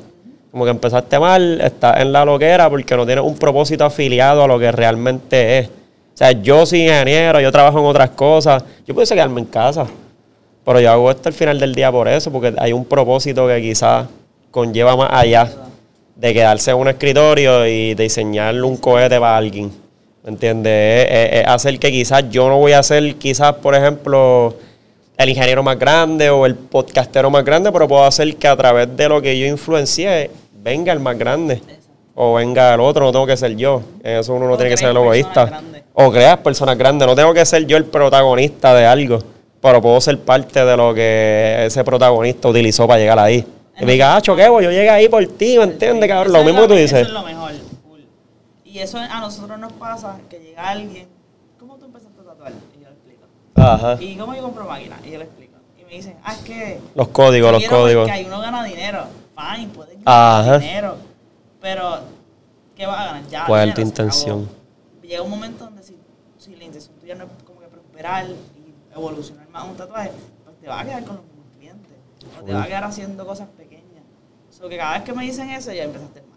Como 0.50 0.64
que 0.64 0.70
empezaste 0.70 1.18
mal, 1.18 1.60
estás 1.60 2.00
en 2.00 2.12
la 2.12 2.24
loquera 2.24 2.68
porque 2.68 2.96
no 2.96 3.06
tienes 3.06 3.24
un 3.24 3.36
propósito 3.36 3.84
afiliado 3.84 4.42
a 4.42 4.48
lo 4.48 4.58
que 4.58 4.72
realmente 4.72 5.58
es. 5.58 5.68
O 5.68 6.16
sea, 6.16 6.32
yo 6.32 6.66
soy 6.66 6.82
ingeniero, 6.82 7.40
yo 7.40 7.52
trabajo 7.52 7.78
en 7.78 7.86
otras 7.86 8.10
cosas, 8.10 8.64
yo 8.86 8.94
puedo 8.94 9.06
quedarme 9.06 9.40
en 9.40 9.46
casa. 9.46 9.86
Pero 10.64 10.80
yo 10.80 10.90
hago 10.90 11.10
esto 11.10 11.28
al 11.28 11.34
final 11.34 11.58
del 11.58 11.74
día 11.74 11.90
por 11.90 12.08
eso, 12.08 12.30
porque 12.30 12.54
hay 12.58 12.72
un 12.72 12.84
propósito 12.84 13.46
que 13.48 13.60
quizás 13.60 14.06
conlleva 14.50 14.96
más 14.96 15.08
allá 15.10 15.50
de 16.14 16.34
quedarse 16.34 16.70
en 16.70 16.76
un 16.76 16.88
escritorio 16.88 17.66
y 17.66 17.94
diseñarle 17.94 18.62
un 18.62 18.76
cohete 18.76 19.18
para 19.18 19.36
alguien. 19.36 19.81
¿Me 20.24 20.30
entiendes? 20.30 21.06
Es, 21.10 21.32
es- 21.32 21.40
es 21.42 21.46
hacer 21.48 21.78
que 21.78 21.90
quizás 21.90 22.24
yo 22.30 22.48
no 22.48 22.58
voy 22.58 22.72
a 22.72 22.82
ser, 22.82 23.16
quizás, 23.16 23.54
por 23.56 23.74
ejemplo, 23.74 24.54
el 25.16 25.28
ingeniero 25.28 25.62
más 25.62 25.78
grande 25.78 26.30
o 26.30 26.46
el 26.46 26.54
podcastero 26.54 27.30
más 27.30 27.44
grande, 27.44 27.70
pero 27.72 27.88
puedo 27.88 28.04
hacer 28.04 28.36
que 28.36 28.48
a 28.48 28.56
través 28.56 28.96
de 28.96 29.08
lo 29.08 29.20
que 29.20 29.38
yo 29.38 29.46
influencié 29.46 30.30
venga 30.62 30.92
el 30.92 31.00
más 31.00 31.18
grande. 31.18 31.60
O 32.14 32.34
venga 32.34 32.74
el 32.74 32.80
otro, 32.80 33.06
no 33.06 33.12
tengo 33.12 33.26
que 33.26 33.36
ser 33.38 33.56
yo. 33.56 33.82
En 34.04 34.18
eso 34.18 34.34
uno 34.34 34.46
no 34.46 34.52
O 34.52 34.56
tiene 34.56 34.70
que 34.70 34.76
ser 34.76 34.90
el 34.90 34.96
egoísta. 34.96 35.62
O 35.94 36.10
creas 36.12 36.36
personas 36.38 36.76
grandes. 36.76 37.08
No 37.08 37.14
tengo 37.16 37.32
que 37.32 37.44
ser 37.46 37.66
yo 37.66 37.76
el 37.78 37.86
protagonista 37.86 38.74
de 38.74 38.84
algo, 38.84 39.18
pero 39.62 39.80
puedo 39.80 39.98
ser 40.00 40.18
parte 40.18 40.62
de 40.64 40.76
lo 40.76 40.92
que 40.94 41.64
ese 41.66 41.82
protagonista 41.84 42.48
utilizó 42.48 42.86
para 42.86 43.00
llegar 43.00 43.18
ahí. 43.18 43.44
Y 43.80 43.84
me 43.86 43.92
diga, 43.92 44.14
ah, 44.16 44.20
choquevo, 44.20 44.60
yo 44.60 44.70
llegué 44.70 44.90
ahí 44.90 45.08
por 45.08 45.26
ti, 45.26 45.56
¿me 45.56 45.64
entiendes, 45.64 46.06
cabrón? 46.08 46.34
Lo 46.34 46.44
mismo 46.44 46.60
que 46.62 46.68
tú 46.68 46.74
dices. 46.74 46.92
Eso 47.00 47.06
es 47.08 47.12
lo 47.12 47.22
mejor. 47.22 47.52
Y 48.72 48.78
eso 48.78 48.96
a 48.96 49.20
nosotros 49.20 49.58
nos 49.58 49.70
pasa 49.74 50.18
que 50.30 50.38
llega 50.38 50.66
alguien, 50.66 51.06
¿cómo 51.58 51.76
tú 51.76 51.84
empezaste 51.84 52.18
a 52.22 52.24
tatuar? 52.24 52.52
Y 52.74 52.82
yo 52.82 52.88
le 52.88 52.94
explico. 52.94 53.24
Ajá. 53.54 53.98
¿Y 54.02 54.16
cómo 54.16 54.34
yo 54.34 54.42
compro 54.44 54.64
máquina? 54.64 54.98
Y 55.04 55.10
yo 55.10 55.18
le 55.18 55.24
explico. 55.24 55.58
Y 55.78 55.84
me 55.84 55.90
dicen, 55.90 56.16
ah, 56.24 56.32
es 56.32 56.38
que... 56.38 56.80
Los 56.94 57.08
códigos, 57.08 57.52
los 57.52 57.64
códigos. 57.64 58.08
Ahí 58.08 58.24
uno 58.24 58.40
gana 58.40 58.64
dinero. 58.64 59.04
Fine, 59.36 59.68
puedes 59.74 60.02
ganar 60.02 60.40
Ajá. 60.40 60.58
dinero. 60.58 60.96
Pero, 61.60 61.98
¿qué 62.74 62.86
vas 62.86 62.98
a 62.98 63.04
ganar? 63.04 63.26
Ya, 63.28 63.44
¿Cuál 63.44 63.68
es 63.68 63.74
tu 63.74 63.82
intención? 63.82 64.48
Llega 65.02 65.20
un 65.20 65.30
momento 65.30 65.64
donde 65.64 65.82
si, 65.82 65.98
si 66.38 66.56
la 66.56 66.64
intención 66.64 66.96
tuya 66.98 67.14
no 67.14 67.24
es 67.24 67.30
como 67.44 67.60
que 67.60 67.66
prosperar 67.66 68.24
y 68.24 68.94
evolucionar 68.94 69.50
más 69.50 69.64
un 69.68 69.76
tatuaje, 69.76 70.12
pues 70.44 70.56
te 70.58 70.68
vas 70.68 70.80
a 70.80 70.84
quedar 70.86 71.04
con 71.04 71.16
los 71.16 71.24
mismos 71.26 71.46
clientes. 71.58 71.92
O 72.40 72.42
te 72.42 72.54
vas 72.54 72.64
a 72.64 72.68
quedar 72.68 72.84
haciendo 72.84 73.26
cosas 73.26 73.48
pequeñas. 73.50 74.02
So 74.48 74.66
que 74.66 74.78
cada 74.78 74.94
vez 74.94 75.02
que 75.02 75.12
me 75.12 75.24
dicen 75.24 75.50
eso, 75.50 75.70
ya 75.72 75.84
empezaste 75.84 76.22
mal. 76.22 76.31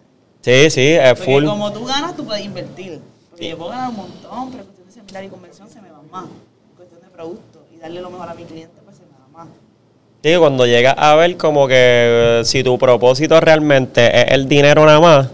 Sí, 0.45 0.69
sí, 0.69 0.89
es 0.91 1.13
Porque 1.15 1.23
full. 1.23 1.45
como 1.45 1.73
tú 1.73 1.85
ganas, 1.85 2.15
tú 2.15 2.23
puedes 2.23 2.45
invertir. 2.45 3.01
Porque 3.31 3.49
yo 3.49 3.57
puedo 3.57 3.71
ganar 3.71 3.89
un 3.89 3.95
montón, 3.95 4.51
pero 4.51 4.61
en 4.61 4.67
cuestión 4.67 4.85
de 4.85 4.93
seminar 4.93 5.23
y 5.23 5.27
convención 5.27 5.67
se 5.67 5.81
me 5.81 5.89
va 5.89 6.03
más. 6.11 6.25
En 6.25 6.75
cuestión 6.77 7.01
de 7.01 7.07
producto 7.07 7.65
y 7.73 7.79
darle 7.79 7.99
lo 7.99 8.11
mejor 8.11 8.29
a 8.29 8.35
mi 8.35 8.43
cliente, 8.43 8.75
pues 8.85 8.95
se 8.97 9.01
me 9.05 9.13
va 9.13 9.27
más. 9.35 9.47
Sí, 10.23 10.35
cuando 10.37 10.67
llegas 10.67 10.93
a 10.99 11.15
ver 11.15 11.35
como 11.37 11.67
que 11.67 11.73
eh, 11.75 12.41
si 12.45 12.63
tu 12.63 12.77
propósito 12.77 13.39
realmente 13.39 14.05
es 14.21 14.33
el 14.33 14.47
dinero 14.47 14.85
nada 14.85 14.99
más, 14.99 15.29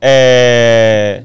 eh, 0.00 1.24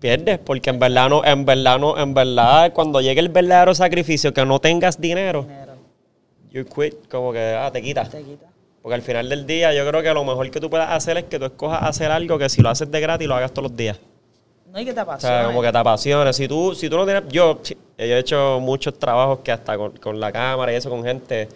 pierdes, 0.00 0.40
porque 0.40 0.70
en 0.70 0.80
verdad 0.80 1.08
no, 1.08 1.24
en 1.24 1.44
verdad 1.44 1.78
no, 1.78 1.96
en 1.96 2.12
verdad 2.12 2.72
cuando 2.72 3.00
llegue 3.00 3.20
el 3.20 3.28
verdadero 3.28 3.72
sacrificio 3.72 4.34
que 4.34 4.44
no 4.44 4.58
tengas 4.58 5.00
dinero, 5.00 5.42
Dinero 5.42 5.74
you 6.50 6.64
quit, 6.64 7.08
como 7.08 7.32
que 7.32 7.56
ah, 7.56 7.70
te 7.72 7.80
quitas. 7.80 8.10
te 8.10 8.20
quita. 8.24 8.55
Porque 8.86 8.94
al 8.94 9.02
final 9.02 9.28
del 9.28 9.44
día 9.48 9.74
yo 9.74 9.84
creo 9.84 10.00
que 10.00 10.14
lo 10.14 10.24
mejor 10.24 10.48
que 10.48 10.60
tú 10.60 10.70
puedas 10.70 10.88
hacer 10.92 11.16
es 11.16 11.24
que 11.24 11.40
tú 11.40 11.46
escojas 11.46 11.82
hacer 11.82 12.08
algo 12.12 12.38
que 12.38 12.48
si 12.48 12.62
lo 12.62 12.68
haces 12.68 12.88
de 12.88 13.00
gratis 13.00 13.26
lo 13.26 13.34
hagas 13.34 13.50
todos 13.50 13.68
los 13.68 13.76
días. 13.76 13.98
No 14.70 14.78
hay 14.78 14.84
que 14.84 14.92
te 14.92 15.00
O 15.00 15.02
apasione. 15.02 15.34
sea, 15.38 15.46
como 15.46 15.60
que 15.60 15.72
te 15.72 15.78
apasiona. 15.78 16.32
Si 16.32 16.46
tú, 16.46 16.72
si 16.72 16.88
tú 16.88 16.96
no 16.96 17.04
tienes. 17.04 17.24
Yo, 17.28 17.58
he 17.98 18.16
hecho 18.16 18.60
muchos 18.60 18.96
trabajos 18.96 19.40
que 19.40 19.50
hasta 19.50 19.76
con, 19.76 19.90
con 19.96 20.20
la 20.20 20.30
cámara 20.30 20.72
y 20.72 20.76
eso 20.76 20.88
con 20.88 21.02
gente. 21.02 21.48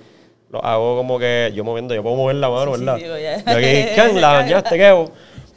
Lo 0.50 0.58
hago 0.64 0.96
como 0.96 1.20
que. 1.20 1.52
Yo 1.54 1.62
moviendo, 1.62 1.94
yo 1.94 2.02
puedo 2.02 2.16
mover 2.16 2.34
la 2.34 2.50
mano, 2.50 2.72
Sí, 2.74 2.80
sí, 2.80 2.84
¿verdad? 2.84 2.98
digo, 3.00 3.16
ya. 3.16 3.36
Yo 3.44 3.58
aquí, 3.58 3.88
¿quién 3.94 4.20
la 4.20 4.32
bañaste, 4.32 4.76
qué? 4.76 5.04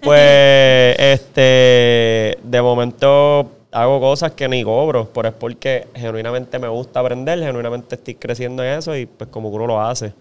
Pues, 0.03 0.95
este. 0.99 2.37
De 2.43 2.61
momento 2.61 3.49
hago 3.71 3.99
cosas 3.99 4.33
que 4.33 4.47
ni 4.47 4.63
cobro, 4.63 5.09
pero 5.11 5.29
es 5.29 5.33
porque 5.33 5.87
genuinamente 5.95 6.59
me 6.59 6.67
gusta 6.67 6.99
aprender, 6.99 7.39
genuinamente 7.39 7.95
estoy 7.95 8.13
creciendo 8.13 8.63
en 8.63 8.77
eso 8.77 8.95
y 8.95 9.07
pues 9.07 9.27
como 9.31 9.49
uno 9.49 9.65
lo 9.65 9.81
hace. 9.81 10.13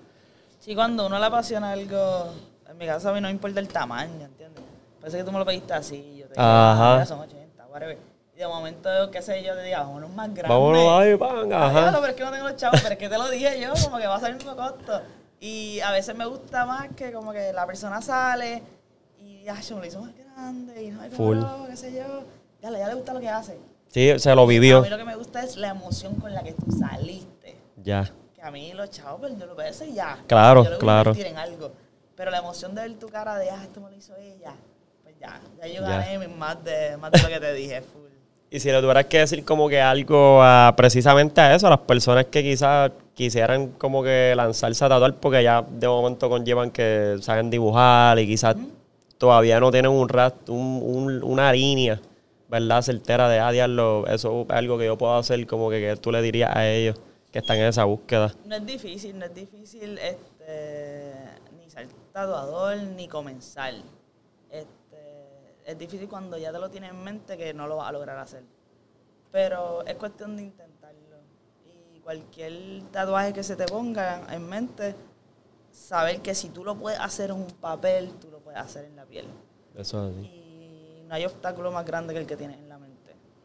Sí, 0.65 0.75
cuando 0.77 1.07
uno 1.07 1.19
le 1.19 1.27
apasiona 1.27 1.73
algo, 1.73 2.33
en 2.71 2.79
mi 2.79 2.87
caso 2.87 3.09
a 3.09 3.13
mí 3.13 3.21
no 3.21 3.27
me 3.27 3.33
importa 3.33 3.59
el 3.59 3.67
tamaño, 3.67 4.27
¿entiendes? 4.27 4.63
Parece 5.01 5.19
que 5.19 5.25
tú 5.25 5.33
me 5.33 5.39
lo 5.41 5.45
pediste 5.45 5.73
así, 5.75 6.17
yo 6.19 6.27
te 6.29 6.35
digo, 6.35 6.43
Ajá. 6.47 7.05
son 7.05 7.19
80, 7.19 7.67
whatever. 7.67 7.99
Y 8.35 8.39
de 8.39 8.47
momento, 8.47 8.89
qué 9.11 9.21
sé 9.23 9.43
yo, 9.43 9.55
te 9.57 9.63
diga, 9.65 9.81
vámonos 9.81 10.11
más 10.11 10.29
grandes. 10.29 10.49
Vámonos 10.49 10.89
ahí, 11.03 11.17
pan, 11.17 11.53
ajá. 11.53 11.81
diablo, 11.81 11.99
pero 12.01 12.11
es 12.13 12.15
que 12.17 12.25
no 12.25 12.31
tengo 12.31 12.49
los 12.49 12.57
chavos, 12.57 12.81
pero 12.81 12.93
es 12.93 12.99
que 12.99 13.09
te 13.09 13.19
lo 13.19 13.29
dije 13.29 13.61
yo, 13.61 13.73
como 13.85 13.99
que 13.99 14.07
va 14.07 14.17
a 14.17 14.29
el 14.29 14.35
mismo 14.37 14.55
costo. 14.55 15.03
Y 15.41 15.81
a 15.81 15.91
veces 15.91 16.15
me 16.15 16.25
gusta 16.27 16.65
más 16.65 16.89
que 16.95 17.11
como 17.13 17.33
que 17.33 17.53
la 17.53 17.67
persona 17.67 18.01
sale 18.01 18.63
y 19.19 19.49
ay, 19.49 19.61
se 19.65 19.75
me 19.75 19.81
lo 19.81 19.87
hizo 19.87 20.01
más 20.01 20.13
grande 20.17 20.85
y 20.85 20.91
no 20.93 21.01
hay 21.01 21.11
Full. 21.11 21.39
qué 21.69 21.77
sé 21.77 21.93
yo. 21.93 22.23
Ya, 22.63 22.71
le- 22.71 22.79
ya 22.79 22.87
le 22.87 22.95
gusta 22.95 23.13
lo 23.13 23.19
que 23.19 23.29
hace. 23.29 23.59
Sí, 23.89 24.17
se 24.21 24.33
lo 24.37 24.43
A 24.43 24.47
vivió. 24.47 24.81
mí 24.83 24.89
lo 24.89 24.97
que 24.97 25.05
me 25.05 25.17
gusta 25.17 25.43
es 25.43 25.57
la 25.57 25.71
emoción 25.71 26.15
con 26.15 26.33
la 26.33 26.45
que 26.45 26.53
tú 26.53 26.71
saliste. 26.71 27.57
Ya. 27.83 28.09
Que 28.43 28.49
a 28.49 28.51
mí 28.51 28.73
los 28.73 28.91
chavos, 28.91 29.21
pues 29.21 29.39
yo 29.39 29.47
lo 29.47 29.55
veo 29.55 29.71
y 29.89 29.95
ya. 29.95 30.19
Claro, 30.27 30.65
yo 30.65 30.71
lo 30.71 30.79
claro. 30.81 31.11
invertir 31.11 31.27
en 31.33 31.39
algo. 31.39 31.71
Pero 32.17 32.29
la 32.33 32.39
emoción 32.39 32.75
de 32.75 32.83
ver 32.83 32.95
tu 32.99 33.07
cara 33.09 33.37
de, 33.39 33.49
ah, 33.49 33.61
esto 33.63 33.81
me 33.81 33.89
lo 33.89 33.97
hizo 33.97 34.17
ella. 34.17 34.53
Pues 35.05 35.15
ya, 35.21 35.41
ya 35.61 35.67
yo 35.69 35.81
gané 35.83 36.27
más 36.27 36.63
de, 36.65 36.97
más 36.97 37.13
de 37.13 37.23
lo 37.23 37.29
que 37.29 37.39
te 37.39 37.53
dije, 37.55 37.81
full. 37.83 38.01
Y 38.51 38.59
si 38.59 38.73
le 38.73 38.81
tuvieras 38.81 39.05
que 39.07 39.19
decir 39.21 39.45
como 39.45 39.69
que 39.69 39.81
algo 39.81 40.43
a- 40.43 40.75
precisamente 40.77 41.41
a 41.41 41.55
eso, 41.55 41.69
a 41.69 41.71
las 41.71 41.79
personas 41.79 42.25
que 42.27 42.43
quizás 42.43 42.91
quisieran 43.15 43.69
como 43.79 44.03
que 44.03 44.35
lanzarse 44.37 44.85
a 44.85 44.89
tatuar 44.89 45.15
porque 45.15 45.41
ya 45.45 45.63
de 45.63 45.87
momento 45.87 46.29
conllevan 46.29 46.73
que 46.73 47.19
saben 47.21 47.49
dibujar 47.49 48.19
y 48.19 48.27
quizás 48.27 48.57
todavía 49.19 49.61
no 49.61 49.71
tienen 49.71 49.93
un 49.93 50.09
rast, 50.09 50.49
un, 50.49 50.81
un- 50.83 51.23
una 51.23 51.53
línea, 51.53 52.01
¿verdad? 52.49 52.83
Certera 52.83 53.29
de, 53.29 53.39
ah, 53.39 53.53
diablo, 53.53 54.05
eso 54.09 54.43
es 54.43 54.51
algo 54.51 54.77
que 54.79 54.87
yo 54.87 54.99
puedo 54.99 55.15
hacer, 55.15 55.47
como 55.47 55.71
que, 55.71 55.79
que 55.81 55.97
tú 55.97 56.11
le 56.11 56.21
dirías 56.21 56.51
a 56.57 56.69
ellos 56.69 56.97
que 57.33 57.39
están 57.39 57.57
en 57.57 57.65
esa 57.65 57.85
búsqueda. 57.85 58.35
No 58.45 58.55
es 58.55 58.67
difícil, 58.67 59.19
no 59.19 59.25
es 59.25 59.35
difícil 59.35 59.99
este, 59.99 61.15
ni 61.57 61.69
ser 61.71 61.89
tatuador 62.13 62.77
ni 62.77 63.09
comenzar. 63.09 63.73
Este, 64.51 65.55
es 65.65 65.79
difícil 65.79 66.09
cuando 66.09 66.37
ya 66.37 66.53
te 66.53 66.59
lo 66.59 66.71
tienes 66.71 66.91
en 66.91 67.03
mente 67.03 67.39
que 67.39 67.55
no 67.55 67.67
lo 67.67 67.77
vas 67.77 67.89
a 67.89 67.93
lograr 67.93 68.19
hacer. 68.19 68.45
Pero 69.33 69.83
es 69.87 69.95
cuestión 69.95 70.37
de 70.37 70.43
intentarlo. 70.43 71.17
Y 71.95 72.01
cualquier 72.01 72.83
tatuaje 72.91 73.33
que 73.33 73.43
se 73.43 73.57
te 73.57 73.65
ponga 73.65 74.27
en 74.31 74.47
mente, 74.47 74.95
saber 75.71 76.21
que 76.21 76.35
si 76.35 76.51
tú 76.51 76.63
lo 76.63 76.77
puedes 76.77 77.01
hacer 77.01 77.31
en 77.31 77.37
un 77.37 77.47
papel, 77.47 78.13
tú 78.21 78.31
lo 78.31 78.41
puedes 78.41 78.61
hacer 78.61 78.85
en 78.85 78.95
la 78.95 79.07
piel. 79.07 79.27
Eso 79.75 80.07
es 80.07 80.15
así. 80.15 80.27
Y 80.27 81.05
no 81.09 81.15
hay 81.15 81.25
obstáculo 81.25 81.73
más 81.73 81.87
grande 81.87 82.13
que 82.13 82.21
el 82.21 82.27
que 82.27 82.37
tienes 82.37 82.59
en 82.59 82.69
la. 82.69 82.72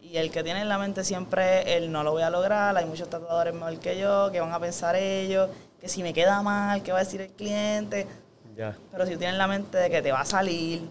Y 0.10 0.18
el 0.18 0.32
que 0.32 0.42
tiene 0.42 0.62
en 0.62 0.70
la 0.70 0.78
mente 0.78 1.04
siempre 1.04 1.76
el 1.76 1.92
no 1.92 2.02
lo 2.02 2.12
voy 2.12 2.22
a 2.22 2.30
lograr, 2.30 2.78
hay 2.78 2.86
muchos 2.86 3.10
tatuadores 3.10 3.54
mejor 3.54 3.78
que 3.80 4.00
yo, 4.00 4.32
que 4.32 4.40
van 4.40 4.54
a 4.54 4.60
pensar 4.60 4.96
ellos, 4.96 5.50
que 5.50 5.88
que 5.88 5.90
si 5.90 6.02
me 6.02 6.14
queda 6.14 6.42
mal, 6.42 6.82
qué 6.82 6.92
va 6.92 7.00
a 7.00 7.04
decir 7.04 7.22
el 7.22 7.30
cliente. 7.30 8.08
Ya. 8.56 8.76
Pero 8.92 9.06
si 9.06 9.14
tú 9.14 9.20
tienes 9.20 9.38
la 9.38 9.48
mente 9.48 9.78
de 9.78 9.90
que 9.90 10.02
te 10.02 10.12
va 10.12 10.22
a 10.22 10.26
salir, 10.26 10.82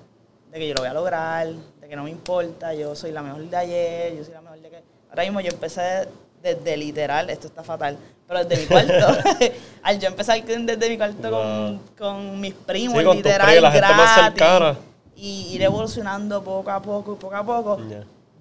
de 0.51 0.59
que 0.59 0.69
yo 0.69 0.75
lo 0.75 0.83
voy 0.83 0.91
a 0.91 0.95
lograr, 0.95 1.49
de 1.49 1.89
que 1.89 1.97
no 1.97 2.05
me 2.05 2.11
importa, 2.11 2.75
yo 2.75 2.95
soy 2.95 3.11
la 3.11 3.23
mejor 3.23 3.43
de 3.49 3.57
ayer, 3.57 4.17
yo 4.17 4.25
soy 4.25 4.35
la 4.35 4.43
mejor 4.43 4.61
de 4.61 4.71
que... 4.71 4.83
Ahora 5.09 5.23
mismo 5.23 5.41
yo 5.41 5.51
empecé 5.51 6.09
desde 6.43 6.77
literal, 6.77 7.31
esto 7.31 7.47
está 7.47 7.65
fatal, 7.65 7.97
pero 8.29 8.45
desde 8.45 8.63
mi 8.63 8.67
cuarto. 8.69 9.07
Al 9.83 9.99
yo 9.99 10.09
empezar 10.09 10.45
desde 10.45 10.89
mi 10.91 10.97
cuarto 10.97 11.31
con, 11.31 11.81
con 11.99 12.41
mis 12.41 12.55
primos, 12.55 12.99
Sí, 12.99 13.05
con 13.05 13.17
tus 13.17 13.25
literal, 13.25 13.47
primos, 13.47 13.63
la 13.63 13.71
gente 13.73 13.89
más 13.89 14.17
gratis, 14.17 14.41
cercana. 14.41 14.79
Y 15.17 15.55
ir 15.55 15.63
evolucionando 15.63 16.45
poco 16.45 16.71
a 16.71 16.81
poco 16.81 17.15
y 17.15 17.17
poco 17.17 17.35
a 17.35 17.45
poco. 17.45 17.79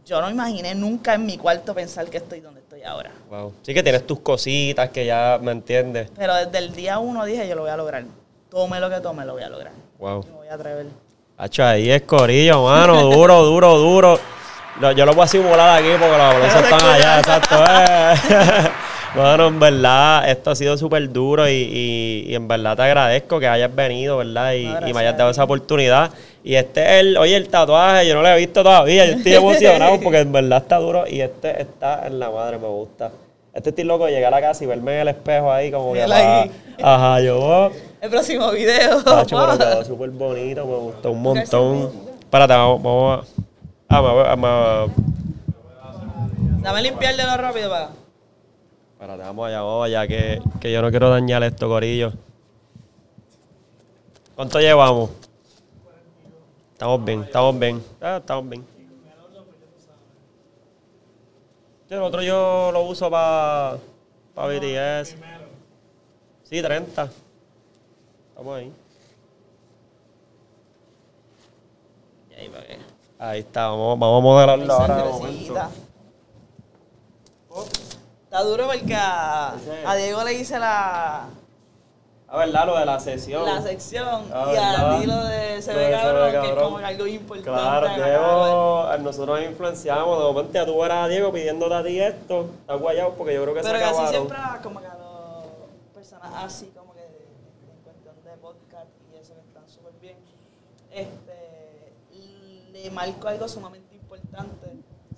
Yo 0.05 0.21
no 0.21 0.29
imaginé 0.29 0.75
nunca 0.75 1.15
en 1.15 1.25
mi 1.25 1.37
cuarto 1.37 1.73
pensar 1.73 2.05
que 2.09 2.17
estoy 2.17 2.39
donde 2.39 2.59
estoy 2.61 2.83
ahora. 2.83 3.11
Wow. 3.29 3.53
Sí 3.63 3.73
que 3.73 3.81
tienes 3.81 4.05
tus 4.05 4.19
cositas 4.19 4.89
que 4.89 5.05
ya 5.05 5.39
me 5.41 5.51
entiendes. 5.51 6.09
Pero 6.15 6.35
desde 6.35 6.57
el 6.59 6.75
día 6.75 6.99
uno 6.99 7.25
dije, 7.25 7.47
yo 7.47 7.55
lo 7.55 7.61
voy 7.61 7.71
a 7.71 7.77
lograr. 7.77 8.03
Tome 8.49 8.79
lo 8.79 8.89
que 8.89 8.99
tome, 8.99 9.25
lo 9.25 9.33
voy 9.33 9.41
a 9.43 9.49
lograr. 9.49 9.73
Wow. 9.97 10.23
Me 10.25 10.31
voy 10.31 10.47
a 10.47 10.53
atrever. 10.53 10.85
Hacho, 11.37 11.65
ahí 11.65 11.89
es 11.89 12.03
corillo, 12.03 12.63
mano. 12.65 13.01
Duro, 13.09 13.43
duro, 13.43 13.77
duro. 13.79 14.19
No, 14.79 14.91
yo 14.91 15.05
lo 15.05 15.13
voy 15.13 15.23
a 15.23 15.27
simular 15.27 15.79
aquí 15.79 15.89
porque 15.99 16.17
los 16.17 16.53
se 16.53 16.59
están 16.59 16.81
allá, 16.87 17.19
exacto. 17.19 17.55
eh. 17.67 18.69
Bueno, 19.15 19.47
en 19.47 19.57
verdad, 19.61 20.29
esto 20.29 20.51
ha 20.51 20.55
sido 20.57 20.77
súper 20.77 21.09
duro 21.09 21.47
y, 21.47 21.53
y- 21.53 22.25
y 22.27 22.35
en 22.35 22.49
verdad 22.49 22.75
te 22.75 22.81
agradezco 22.83 23.39
que 23.39 23.47
hayas 23.47 23.73
venido, 23.73 24.17
¿verdad? 24.17 24.51
Y, 24.51 24.65
No, 24.65 24.85
y 24.89 24.93
me 24.93 24.99
hayas 24.99 25.17
dado 25.17 25.29
esa 25.31 25.45
oportunidad. 25.45 26.11
Y 26.47 26.53
este 26.55 26.83
es 26.83 26.89
el, 27.01 27.17
oye, 27.17 27.35
el 27.35 27.49
tatuaje, 27.49 28.07
yo 28.07 28.13
no 28.13 28.21
lo 28.21 28.27
he 28.29 28.37
visto 28.37 28.61
todavía, 28.61 29.03
yo 29.07 29.13
estoy 29.13 29.33
emocionado 29.41 29.99
porque 29.99 30.19
en 30.19 30.31
verdad 30.31 30.59
está 30.59 30.77
duro 30.77 31.07
y 31.07 31.19
este 31.21 31.59
está 31.59 32.05
en 32.05 32.19
la 32.19 32.29
madre, 32.29 32.59
me 32.59 32.67
gusta. 32.67 33.11
Este 33.51 33.69
estoy 33.69 33.83
loco 33.83 34.05
de 34.05 34.11
llegar 34.11 34.31
a 34.33 34.41
casa 34.41 34.63
y 34.63 34.67
verme 34.67 34.93
en 34.93 34.99
el 34.99 35.07
espejo 35.07 35.51
ahí 35.51 35.71
como 35.71 35.93
que... 35.93 36.01
Va- 36.05 36.41
ahí. 36.43 36.51
Ajá, 36.83 37.19
yo... 37.21 37.71
El 37.99 38.09
próximo 38.11 38.51
video. 38.51 39.01
Tacho, 39.03 39.37
pero 39.37 39.57
quedó 39.71 39.83
súper 39.85 40.09
bonito, 40.11 40.65
me 40.67 40.75
gustó 40.75 41.11
un 41.13 41.21
montón. 41.23 41.91
Espérate, 42.19 42.53
vamos, 42.53 42.83
vamos 42.83 43.27
a... 43.89 43.97
Ah, 43.97 44.01
me 44.01 44.09
voy- 44.09 44.37
me- 44.37 44.93
Dame 46.61 46.81
limpiarlo 46.83 47.37
rápido 47.37 47.69
para. 47.71 47.89
Espérate, 48.93 49.23
vamos 49.23 49.47
allá, 49.47 49.61
vamos 49.61 49.85
allá, 49.85 50.07
que, 50.07 50.41
que 50.59 50.71
yo 50.71 50.81
no 50.83 50.91
quiero 50.91 51.09
dañar 51.09 51.41
esto, 51.43 51.67
corillo. 51.67 52.13
¿Cuánto 54.35 54.59
llevamos? 54.59 55.09
Estamos 56.75 57.05
bien, 57.05 57.23
estamos 57.23 57.57
bien. 57.57 57.81
Ah, 58.01 58.17
estamos 58.17 58.49
bien. 58.49 58.67
El 61.89 62.01
otro 62.01 62.21
yo 62.21 62.69
lo 62.73 62.81
uso 62.81 63.09
para 63.09 63.77
pa 64.33 64.47
BTS. 64.47 65.15
Sí, 66.43 66.61
30. 66.61 67.09
Estamos 68.27 68.57
ahí. 68.57 68.73
Ahí, 72.37 72.51
Ahí 73.19 73.39
está, 73.39 73.67
vamos, 73.69 73.97
vamos 73.97 74.19
a 74.19 74.23
modelarlo 74.23 74.73
ahora. 74.73 74.97
de 74.97 75.09
momento. 75.09 75.69
Está 78.25 78.43
duro 78.43 78.67
porque 78.67 78.95
a, 78.95 79.55
a 79.85 79.95
Diego 79.95 80.25
le 80.25 80.33
hice 80.33 80.59
la, 80.59 81.29
A 82.35 82.39
verdad, 82.39 82.65
lo 82.65 82.77
de 82.77 82.85
la 82.85 82.99
sesión. 82.99 83.45
la 83.45 83.61
sección 83.61 84.25
Ah, 84.33 84.51
y 84.53 84.57
a 84.57 84.99
ti 84.99 85.05
lo 85.07 85.23
de 85.23 85.61
se 85.61 85.73
ve 85.73 85.91
cabrón, 85.91 86.31
que 86.41 86.47
es 86.49 86.55
como 86.55 86.77
algo 86.77 87.07
importante. 87.07 87.49
Claro, 87.49 87.87
Diego, 87.95 88.97
nosotros 89.03 89.39
nos 89.39 89.49
influenciamos. 89.49 90.17
De 90.19 90.23
momento 90.25 90.65
tú 90.65 90.79
verás 90.79 91.05
a 91.05 91.07
Diego 91.07 91.31
pidiéndote 91.31 91.73
a 91.75 91.83
ti 91.83 91.99
esto. 92.01 92.49
Está 92.61 92.73
guayado 92.75 93.13
porque 93.13 93.33
yo 93.35 93.43
creo 93.43 93.53
que 93.53 93.61
Pero 93.61 93.73
se 93.77 93.79
casi 93.83 93.93
acabaron. 93.93 94.11
siempre 94.27 94.37
como 94.63 94.79
que 94.81 94.87
a 94.87 94.95
los 94.95 95.93
personas 95.93 96.31
así 96.43 96.71
como 96.75 96.93
que 96.93 96.99
en 97.03 97.83
cuestión 97.83 98.15
de 98.25 98.31
podcast 98.41 98.87
y 99.13 99.17
eso 99.17 99.33
que 99.33 99.39
están 99.41 99.69
súper 99.69 99.93
bien, 100.01 100.17
este, 100.91 101.93
le 102.73 102.91
marco 102.91 103.27
algo 103.29 103.47
sumamente 103.47 103.95
importante. 103.95 104.67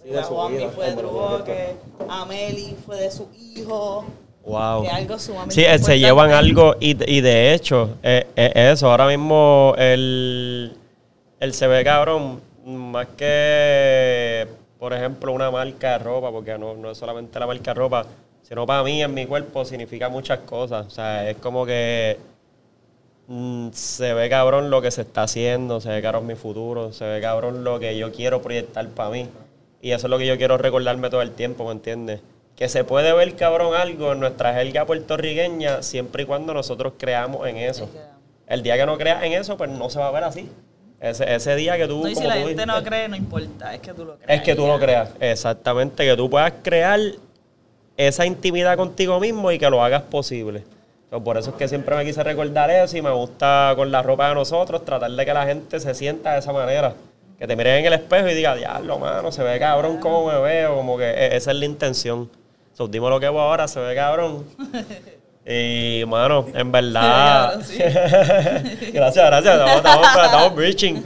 Sí, 0.03 0.09
de 0.09 0.19
a 0.19 0.23
Juanmi 0.23 0.67
fue 0.67 0.85
de 0.91 0.93
Truboque, 0.95 1.75
a 2.07 2.25
Meli 2.25 2.77
fue 2.85 2.97
de 2.97 3.09
su 3.11 3.27
hijo. 3.35 4.05
Wow. 4.47 4.83
Que 4.83 4.89
algo 4.89 5.19
sumamente 5.19 5.55
Sí, 5.55 5.65
eh, 5.65 5.77
se 5.77 5.99
llevan 5.99 6.31
algo 6.31 6.75
y, 6.79 6.91
y 7.11 7.19
de 7.19 7.53
hecho, 7.53 7.97
eh, 8.01 8.27
eh, 8.33 8.71
eso, 8.71 8.89
ahora 8.89 9.05
mismo 9.07 9.75
el, 9.77 10.73
el 11.41 11.53
se 11.53 11.67
ve 11.67 11.83
cabrón, 11.83 12.39
más 12.65 13.07
que, 13.17 14.47
por 14.79 14.93
ejemplo, 14.93 15.33
una 15.33 15.51
marca 15.51 15.91
de 15.91 15.97
ropa, 15.99 16.31
porque 16.31 16.57
no, 16.57 16.75
no 16.75 16.91
es 16.91 16.97
solamente 16.97 17.37
la 17.37 17.45
marca 17.45 17.71
de 17.71 17.73
ropa, 17.73 18.05
sino 18.41 18.65
para 18.65 18.83
mí, 18.83 19.03
en 19.03 19.13
mi 19.13 19.25
cuerpo, 19.25 19.65
significa 19.65 20.07
muchas 20.07 20.39
cosas. 20.39 20.87
O 20.87 20.89
sea, 20.91 21.29
es 21.29 21.35
como 21.37 21.65
que 21.65 22.17
mm, 23.27 23.67
se 23.73 24.13
ve 24.13 24.29
cabrón 24.29 24.69
lo 24.69 24.81
que 24.81 24.91
se 24.91 25.01
está 25.01 25.23
haciendo, 25.23 25.81
se 25.81 25.89
ve 25.89 26.01
cabrón 26.01 26.25
mi 26.25 26.35
futuro, 26.35 26.93
se 26.93 27.03
ve 27.03 27.19
cabrón 27.19 27.65
lo 27.65 27.81
que 27.81 27.97
yo 27.97 28.13
quiero 28.13 28.41
proyectar 28.41 28.87
para 28.87 29.09
mí. 29.09 29.27
Y 29.81 29.91
eso 29.91 30.07
es 30.07 30.11
lo 30.11 30.17
que 30.17 30.25
yo 30.25 30.37
quiero 30.37 30.57
recordarme 30.57 31.09
todo 31.09 31.21
el 31.21 31.31
tiempo, 31.31 31.65
¿me 31.65 31.73
entiendes? 31.73 32.21
Que 32.57 32.67
se 32.67 32.83
puede 32.83 33.13
ver 33.13 33.35
cabrón 33.35 33.73
algo 33.75 34.11
en 34.11 34.19
nuestra 34.19 34.53
jerga 34.53 34.85
puertorriqueña 34.85 35.81
siempre 35.83 36.23
y 36.23 36.25
cuando 36.25 36.53
nosotros 36.53 36.93
creamos 36.97 37.47
en 37.47 37.57
eso. 37.57 37.89
El 38.47 38.63
día 38.63 38.75
que 38.77 38.85
no 38.85 38.97
creas 38.97 39.23
en 39.23 39.33
eso, 39.33 39.55
pues 39.57 39.69
no 39.69 39.89
se 39.89 39.99
va 39.99 40.07
a 40.07 40.11
ver 40.11 40.23
así. 40.25 40.49
Ese, 40.99 41.35
ese 41.35 41.55
día 41.55 41.77
que 41.77 41.87
tú... 41.87 42.01
No, 42.01 42.07
y 42.07 42.15
si 42.15 42.23
como 42.23 42.27
la 42.29 42.35
gente 42.35 42.65
no 42.65 42.83
cree, 42.83 43.07
no 43.07 43.15
importa, 43.15 43.75
es 43.75 43.79
que 43.81 43.93
tú 43.93 44.03
lo 44.03 44.17
creas. 44.17 44.39
Es 44.39 44.43
que 44.43 44.55
tú 44.55 44.65
lo 44.65 44.79
creas, 44.79 45.09
exactamente, 45.19 46.03
que 46.03 46.17
tú 46.17 46.27
puedas 46.27 46.51
crear 46.63 46.99
esa 47.95 48.25
intimidad 48.25 48.75
contigo 48.75 49.19
mismo 49.19 49.51
y 49.51 49.59
que 49.59 49.69
lo 49.69 49.83
hagas 49.83 50.01
posible. 50.01 50.63
Por 51.23 51.37
eso 51.37 51.51
es 51.51 51.55
que 51.57 51.67
siempre 51.67 51.95
me 51.95 52.03
quise 52.03 52.23
recordar 52.23 52.71
eso 52.71 52.97
y 52.97 53.01
me 53.03 53.11
gusta 53.11 53.73
con 53.75 53.91
la 53.91 54.01
ropa 54.01 54.29
de 54.29 54.35
nosotros 54.35 54.83
tratar 54.83 55.11
de 55.11 55.25
que 55.25 55.33
la 55.33 55.45
gente 55.45 55.79
se 55.79 55.93
sienta 55.93 56.33
de 56.33 56.39
esa 56.39 56.51
manera. 56.51 56.95
Que 57.37 57.45
te 57.45 57.55
mires 57.55 57.79
en 57.79 57.85
el 57.85 57.93
espejo 57.93 58.27
y 58.27 58.33
diga, 58.33 58.55
diablo, 58.55 58.97
mano, 58.97 59.31
se 59.31 59.43
ve 59.43 59.59
cabrón 59.59 59.97
como 59.99 60.25
me 60.25 60.39
veo, 60.39 60.75
como 60.75 60.97
que 60.97 61.05
e- 61.07 61.35
esa 61.37 61.51
es 61.51 61.57
la 61.57 61.65
intención. 61.65 62.27
So, 62.77 62.87
dime 62.87 63.09
lo 63.09 63.19
que 63.19 63.25
hago 63.25 63.41
ahora, 63.41 63.67
se 63.67 63.79
ve 63.79 63.95
cabrón. 63.95 64.45
Y, 65.49 66.03
mano, 66.05 66.45
en 66.53 66.73
verdad... 66.73 67.53
Gracias, 68.93 69.25
gracias, 69.25 69.53
estamos, 69.53 69.77
estamos, 69.77 70.07
estamos 70.25 70.55
breaching. 70.55 71.01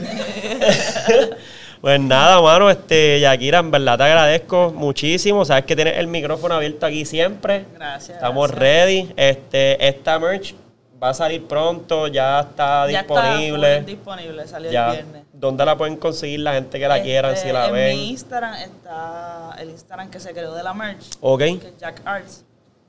Pues 1.80 1.98
nada, 1.98 2.40
mano, 2.40 2.70
este, 2.70 3.18
Yakira, 3.18 3.58
en 3.58 3.72
verdad 3.72 3.98
te 3.98 4.04
agradezco 4.04 4.72
muchísimo. 4.72 5.44
Sabes 5.44 5.64
que 5.64 5.74
tienes 5.74 5.96
el 5.96 6.06
micrófono 6.06 6.54
abierto 6.54 6.86
aquí 6.86 7.04
siempre. 7.04 7.64
Gracias. 7.74 8.18
Estamos 8.18 8.52
gracias. 8.52 8.86
ready. 8.86 9.12
Este, 9.16 9.88
esta 9.88 10.16
merch 10.20 10.54
va 11.02 11.08
a 11.08 11.14
salir 11.14 11.44
pronto, 11.44 12.06
ya 12.06 12.40
está 12.40 12.88
Ya 12.88 13.00
disponible. 13.00 13.78
Está 13.78 13.86
disponible, 13.86 14.46
salió 14.46 14.70
ya. 14.70 14.90
el 14.90 14.92
viernes. 14.92 15.24
¿Dónde 15.42 15.64
la 15.66 15.76
pueden 15.76 15.96
conseguir 15.96 16.38
la 16.38 16.54
gente 16.54 16.78
que 16.78 16.86
la 16.86 16.98
Este, 16.98 17.08
quieran, 17.08 17.36
si 17.36 17.50
la 17.50 17.66
en 17.66 17.72
ven? 17.74 17.96
mi 17.96 18.10
Instagram 18.10 18.54
está 18.54 19.56
el 19.58 19.70
Instagram 19.70 20.08
que 20.08 20.20
se 20.20 20.30
creó 20.32 20.54
de 20.54 20.62
la 20.62 20.72
merch, 20.72 21.04
Ok. 21.20 21.38
que 21.40 21.54
es 21.56 21.76
Jack 21.80 22.00
Arts. 22.04 22.44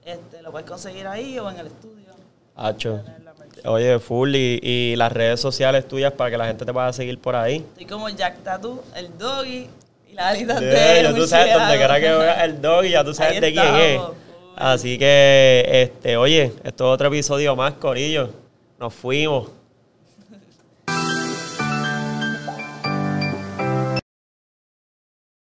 Este, 0.05 0.39
lo 0.43 0.51
puedes 0.51 0.69
conseguir 0.69 1.07
ahí 1.07 1.39
o 1.39 1.49
en 1.49 1.57
el 1.57 1.65
estudio. 1.67 2.09
Hacho. 2.55 3.01
La. 3.63 3.71
Oye, 3.71 3.97
full. 3.97 4.35
Y, 4.35 4.59
y 4.61 4.95
las 4.97 5.11
redes 5.11 5.39
sociales 5.39 5.88
tuyas 5.88 6.11
para 6.13 6.30
que 6.30 6.38
la 6.38 6.45
gente 6.45 6.63
te 6.63 6.71
pueda 6.71 6.93
seguir 6.93 7.17
por 7.19 7.35
ahí. 7.35 7.55
Estoy 7.57 7.85
como 7.88 8.07
Jack 8.09 8.43
Tattoo, 8.43 8.84
el 8.95 9.17
doggy 9.17 9.67
y 10.11 10.13
las 10.13 10.25
alitas 10.35 10.59
Sí, 10.59 10.65
de 10.65 10.99
ya 11.03 11.15
tú 11.15 11.25
sabes, 11.25 11.53
donde 11.55 11.75
quiera 11.77 11.99
que 11.99 12.11
veas 12.13 12.43
el 12.43 12.61
dog 12.61 12.85
y 12.85 12.91
ya 12.91 13.03
tú 13.03 13.15
sabes 13.15 13.34
Ahí 13.34 13.39
de 13.39 13.51
quién 13.51 13.75
es. 13.75 13.97
full. 13.99 14.13
Así 14.57 14.99
que, 14.99 15.65
este, 15.71 16.17
oye, 16.17 16.53
esto 16.63 16.85
es 16.85 16.93
otro 16.93 17.07
episodio 17.07 17.55
más, 17.55 17.73
Corillo. 17.73 18.30
Nos 18.80 18.93
fuimos. 18.93 19.49